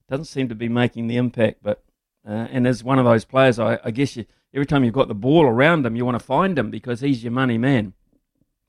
doesn't 0.09 0.27
seem 0.27 0.49
to 0.49 0.55
be 0.55 0.69
making 0.69 1.07
the 1.07 1.17
impact. 1.17 1.59
But 1.63 1.83
uh, 2.27 2.47
and 2.51 2.67
as 2.67 2.85
one 2.85 2.99
of 2.99 3.05
those 3.05 3.25
players, 3.25 3.59
I, 3.59 3.79
I 3.85 3.91
guess 3.91 4.17
you, 4.17 4.27
every 4.55 4.67
time 4.67 4.85
you've 4.85 4.95
got 4.95 5.09
the 5.09 5.15
ball 5.15 5.45
around 5.45 5.85
him, 5.85 5.97
you 5.97 6.05
want 6.05 6.19
to 6.19 6.25
find 6.25 6.59
him 6.59 6.71
because 6.71 7.01
he's 7.01 7.25
your 7.25 7.33
money 7.33 7.59
man. 7.59 7.95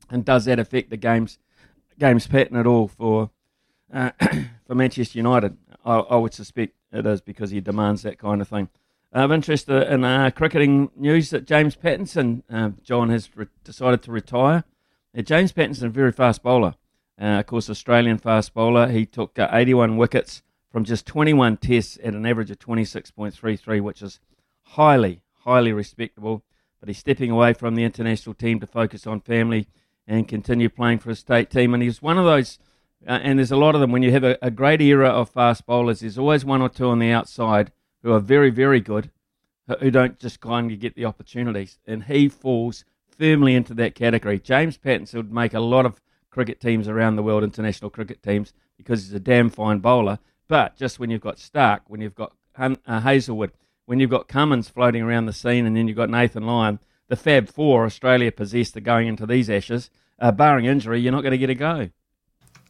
And 0.10 0.26
does 0.26 0.46
that 0.46 0.60
affect 0.60 0.90
the 0.90 0.98
game's 0.98 1.40
game's 2.00 2.28
pattern 2.28 2.58
at 2.58 2.68
all 2.68 2.88
for 2.88 3.30
uh, 3.94 4.12
for 4.68 4.76
Manchester 4.76 5.18
United? 5.18 5.58
I, 5.86 5.98
I, 5.98 6.16
would 6.16 6.34
suspect 6.34 6.76
it 6.92 7.06
is 7.06 7.22
because 7.22 7.52
he 7.52 7.62
demands 7.62 8.04
that 8.04 8.18
kind 8.18 8.42
of 8.42 8.48
thing. 8.48 8.70
Of 9.12 9.32
interest 9.32 9.70
uh, 9.70 9.86
in 9.86 10.04
uh, 10.04 10.32
cricketing 10.32 10.90
news 10.96 11.30
that 11.30 11.46
James 11.46 11.76
Pattinson, 11.76 12.42
uh, 12.50 12.72
John 12.84 13.10
has 13.10 13.30
re- 13.36 13.46
decided 13.64 14.02
to 14.04 14.12
retire. 14.12 14.64
Uh, 15.16 15.22
James 15.22 15.52
Pattinson, 15.52 15.84
a 15.84 15.90
very 15.90 16.12
fast 16.12 16.42
bowler, 16.42 16.76
uh, 17.22 17.26
of 17.26 17.46
course, 17.46 17.70
Australian 17.70 18.18
fast 18.18 18.54
bowler. 18.54 18.88
He 18.88 19.06
took 19.06 19.38
81 19.38 19.98
wickets 19.98 20.42
from 20.72 20.84
just 20.84 21.06
21 21.06 21.58
tests 21.58 22.00
at 22.04 22.16
an 22.16 22.26
average 22.26 22.50
of 22.50 22.58
26.33, 22.58 23.82
which 23.82 24.02
is 24.02 24.20
highly, 24.64 25.22
highly 25.42 25.72
respectable. 25.72 26.44
But 26.80 26.90
he's 26.90 26.98
stepping 26.98 27.30
away 27.30 27.54
from 27.54 27.76
the 27.76 27.84
international 27.84 28.34
team 28.34 28.60
to 28.60 28.68
focus 28.68 29.06
on 29.06 29.22
family 29.22 29.68
and 30.08 30.28
continue 30.28 30.70
playing 30.70 31.00
for 31.00 31.10
a 31.10 31.16
state 31.16 31.50
team. 31.50 31.74
And 31.74 31.82
he's 31.82 32.02
one 32.02 32.18
of 32.18 32.26
those, 32.26 32.60
uh, 33.08 33.20
and 33.24 33.40
there's 33.40 33.52
a 33.52 33.58
lot 33.58 33.76
of 33.76 33.82
them. 33.82 33.92
When 33.92 34.04
you 34.04 34.12
have 34.12 34.24
a, 34.24 34.38
a, 34.42 34.52
great 34.52 34.82
era 34.82 35.10
of 35.10 35.30
fast 35.30 35.66
bowlers, 35.66 36.02
there's 36.02 36.18
always 36.18 36.44
one 36.44 36.62
or 36.62 36.70
two 36.70 36.90
on 36.90 37.00
the 37.00 37.12
outside 37.12 37.72
who 38.02 38.12
are 38.12 38.20
very, 38.20 38.50
very 38.50 38.82
good, 38.82 39.12
who 39.80 39.92
don't 39.92 40.20
just 40.20 40.42
kind 40.42 40.72
of 40.72 40.80
get 40.80 40.96
the 40.96 41.06
opportunities. 41.06 41.80
And 41.86 42.04
he 42.04 42.28
falls 42.28 42.84
firmly 43.18 43.56
into 43.56 43.74
that 43.76 43.96
category. 43.96 44.40
James 44.40 44.78
Pattinson 44.78 45.16
would 45.16 45.34
make 45.34 45.54
a 45.54 45.60
lot 45.60 45.86
of 45.86 46.02
cricket 46.30 46.60
teams 46.60 46.88
around 46.88 47.16
the 47.16 47.24
world, 47.24 47.44
international 47.44 47.90
cricket 47.90 48.22
teams, 48.22 48.54
because 48.78 49.06
he's 49.06 49.14
a 49.14 49.20
damn 49.20 49.50
fine 49.50 49.80
bowler. 49.80 50.20
But 50.48 50.76
just 50.76 51.00
when 51.00 51.10
you've 51.10 51.22
got 51.22 51.40
Stark, 51.40 51.84
when 51.88 52.02
you've 52.02 52.16
got 52.16 52.34
uh, 52.58 52.76
Hazlewood, 53.00 53.52
when 53.86 54.00
you've 54.00 54.10
got 54.10 54.28
Cummins 54.28 54.70
floating 54.70 55.02
around 55.02 55.26
the 55.26 55.34
scene, 55.34 55.66
and 55.66 55.76
then 55.76 55.88
you've 55.88 55.98
got 55.98 56.10
Nathan 56.10 56.46
Lyon, 56.46 56.80
the 57.10 57.16
Fab 57.16 57.50
Four 57.50 57.86
Australia 57.86 58.32
possessed 58.32 58.78
are 58.78 58.82
going 58.82 59.08
into 59.08 59.26
these 59.26 59.50
Ashes, 59.50 59.90
uh, 60.20 60.32
barring 60.32 60.66
injury, 60.66 61.02
you're 61.02 61.12
not 61.12 61.22
going 61.22 61.32
to 61.32 61.38
get 61.38 61.50
a 61.50 61.56
go. 61.56 61.90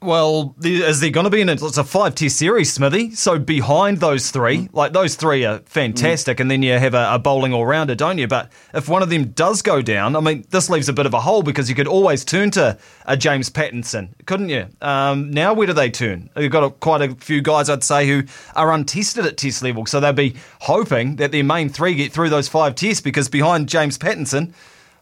Well, 0.03 0.53
is 0.61 0.99
there 0.99 1.11
going 1.11 1.23
to 1.23 1.30
be 1.30 1.39
an? 1.39 1.47
It's 1.47 1.77
a 1.77 1.84
five 1.84 2.13
tier 2.13 2.27
series, 2.27 2.73
Smithy. 2.73 3.15
So 3.15 3.39
behind 3.39 3.99
those 3.99 4.31
three, 4.31 4.67
like 4.73 4.91
those 4.91 5.15
three 5.15 5.45
are 5.45 5.59
fantastic, 5.59 6.38
mm. 6.38 6.41
and 6.41 6.51
then 6.51 6.61
you 6.61 6.73
have 6.73 6.93
a, 6.93 7.13
a 7.13 7.19
bowling 7.19 7.53
all 7.53 7.65
rounder, 7.65 7.95
don't 7.95 8.17
you? 8.17 8.27
But 8.27 8.51
if 8.73 8.89
one 8.89 9.01
of 9.01 9.09
them 9.09 9.30
does 9.30 9.61
go 9.61 9.81
down, 9.81 10.17
I 10.17 10.19
mean, 10.19 10.43
this 10.49 10.69
leaves 10.69 10.89
a 10.89 10.93
bit 10.93 11.05
of 11.05 11.13
a 11.13 11.21
hole 11.21 11.41
because 11.41 11.69
you 11.69 11.75
could 11.75 11.88
always 11.88 12.25
turn 12.25 12.51
to 12.51 12.77
a 13.05 13.15
James 13.15 13.49
Pattinson, 13.49 14.09
couldn't 14.25 14.49
you? 14.49 14.67
Um, 14.81 15.31
now 15.31 15.53
where 15.53 15.67
do 15.67 15.73
they 15.73 15.89
turn? 15.89 16.30
You've 16.35 16.51
got 16.51 16.65
a, 16.65 16.69
quite 16.69 17.01
a 17.01 17.15
few 17.15 17.41
guys, 17.41 17.69
I'd 17.69 17.84
say, 17.84 18.05
who 18.05 18.23
are 18.57 18.73
untested 18.73 19.25
at 19.25 19.38
test 19.38 19.63
level, 19.63 19.85
so 19.85 20.01
they'll 20.01 20.11
be 20.11 20.35
hoping 20.59 21.15
that 21.15 21.31
their 21.31 21.45
main 21.45 21.69
three 21.69 21.95
get 21.95 22.11
through 22.11 22.30
those 22.30 22.49
five 22.49 22.75
tests 22.75 22.99
because 22.99 23.30
behind 23.30 23.69
James 23.69 23.97
Pattinson 23.97 24.53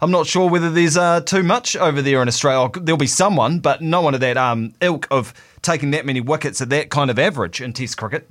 I'm 0.04 0.10
not 0.10 0.26
sure 0.26 0.50
whether 0.50 0.72
there's 0.72 0.98
uh, 0.98 1.22
too 1.22 1.44
much 1.44 1.76
over 1.76 2.02
there 2.02 2.24
in 2.24 2.28
Australia. 2.28 2.72
There'll 2.74 2.98
be 2.98 3.06
someone, 3.06 3.60
but 3.60 3.82
no 3.82 4.02
one 4.02 4.16
of 4.16 4.20
that 4.22 4.36
um, 4.36 4.74
ilk 4.82 5.08
of 5.12 5.32
taking 5.62 5.92
that 5.92 6.08
many 6.08 6.20
wickets 6.20 6.60
at 6.60 6.72
that 6.72 6.90
kind 6.90 7.12
of 7.12 7.20
average 7.20 7.62
in 7.62 7.72
Test 7.72 7.98
cricket. 7.98 8.28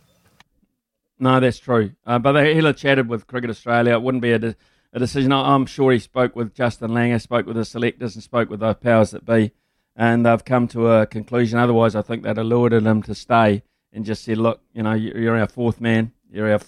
No, 1.21 1.39
that's 1.39 1.61
true. 1.61 1.93
Uh, 2.05 2.19
but 2.19 2.35
Hiller 2.35 2.73
chatted 2.73 3.09
with 3.09 3.29
Cricket 3.29 3.51
Australia. 3.51 3.93
It 3.93 4.03
wouldn't 4.03 4.23
be 4.23 4.33
a, 4.33 4.39
de- 4.41 4.57
a 4.93 4.99
decision. 4.99 5.31
I'm 5.31 5.65
sure 5.65 5.93
he 5.93 6.01
spoke 6.01 6.35
with 6.35 6.55
Justin 6.55 6.91
Langer, 6.91 7.21
spoke 7.21 7.47
with 7.47 7.55
the 7.55 7.65
selectors, 7.65 8.17
and 8.17 8.25
spoke 8.25 8.51
with 8.51 8.59
the 8.59 8.75
powers 8.75 9.13
that 9.13 9.25
be, 9.25 9.53
and 9.95 10.27
they've 10.27 10.45
come 10.45 10.67
to 10.69 10.89
a 10.89 11.07
conclusion. 11.07 11.61
Otherwise, 11.61 11.95
I 11.95 12.03
think 12.03 12.25
they'd 12.25 12.37
have 12.37 12.47
lured 12.47 12.73
him 12.73 13.03
to 13.05 13.15
stay 13.15 13.63
and 13.93 14.05
just 14.05 14.25
said, 14.25 14.39
"Look, 14.39 14.61
you 14.73 14.83
know, 14.83 14.95
you're 14.95 15.39
our 15.39 15.47
fourth 15.47 15.81
man. 15.81 16.11
You're 16.33 16.51
our, 16.51 16.61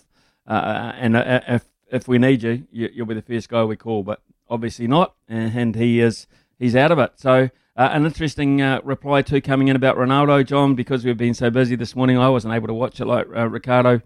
uh, 0.47 0.53
uh 0.53 0.93
and 0.97 1.17
uh, 1.17 1.41
if 1.49 1.65
if 1.91 2.07
we 2.07 2.19
need 2.19 2.45
you, 2.45 2.69
you, 2.71 2.91
will 2.99 3.07
be 3.07 3.15
the 3.15 3.23
first 3.23 3.49
guy 3.49 3.65
we 3.65 3.75
call." 3.77 4.03
But 4.03 4.21
obviously 4.53 4.87
not, 4.87 5.15
and 5.27 5.75
he 5.75 6.01
is 6.01 6.27
he's 6.59 6.77
out 6.77 6.93
of 6.93 6.99
it. 6.99 7.13
So 7.17 7.49
uh, 7.75 7.89
an 7.93 8.05
interesting 8.05 8.61
uh, 8.61 8.81
reply 8.85 9.23
to 9.23 9.41
coming 9.41 9.69
in 9.69 9.77
about 9.77 9.97
Ronaldo, 9.97 10.47
John, 10.47 10.75
because 10.75 11.05
we've 11.05 11.17
been 11.17 11.35
so 11.35 11.51
busy 11.51 11.75
this 11.75 11.97
morning. 11.97 12.19
I 12.19 12.29
wasn't 12.29 12.55
able 12.55 12.69
to 12.69 12.75
watch 12.75 13.01
it 13.01 13.07
like 13.07 13.27
uh, 13.35 13.49
Ricardo, 13.49 14.03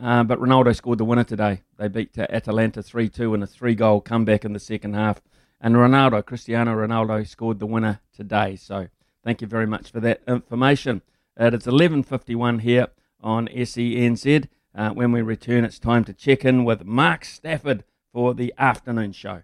uh, 0.00 0.22
but 0.22 0.38
Ronaldo 0.38 0.74
scored 0.76 0.98
the 0.98 1.04
winner 1.04 1.24
today. 1.24 1.62
They 1.78 1.88
beat 1.88 2.16
uh, 2.16 2.28
Atalanta 2.30 2.82
three 2.82 3.08
two 3.08 3.34
in 3.34 3.42
a 3.42 3.46
three 3.46 3.74
goal 3.74 4.00
comeback 4.00 4.44
in 4.44 4.52
the 4.52 4.60
second 4.60 4.94
half, 4.94 5.20
and 5.60 5.74
Ronaldo, 5.74 6.24
Cristiano 6.24 6.74
Ronaldo, 6.76 7.26
scored 7.26 7.58
the 7.58 7.66
winner 7.66 8.00
today. 8.14 8.54
So 8.54 8.86
thank 9.24 9.40
you 9.40 9.48
very 9.48 9.66
much 9.66 9.90
for 9.90 9.98
that 10.00 10.22
information. 10.28 11.02
it's 11.36 11.66
eleven 11.66 12.04
fifty 12.04 12.36
one 12.36 12.60
here 12.60 12.86
on 13.20 13.48
SENZ. 13.48 14.46
Uh, 14.74 14.90
when 14.90 15.12
we 15.12 15.20
return, 15.20 15.64
it's 15.64 15.78
time 15.78 16.04
to 16.04 16.14
check 16.14 16.46
in 16.46 16.64
with 16.64 16.84
Mark 16.84 17.24
Stafford 17.26 17.84
for 18.12 18.32
the 18.32 18.54
afternoon 18.56 19.12
show. 19.12 19.42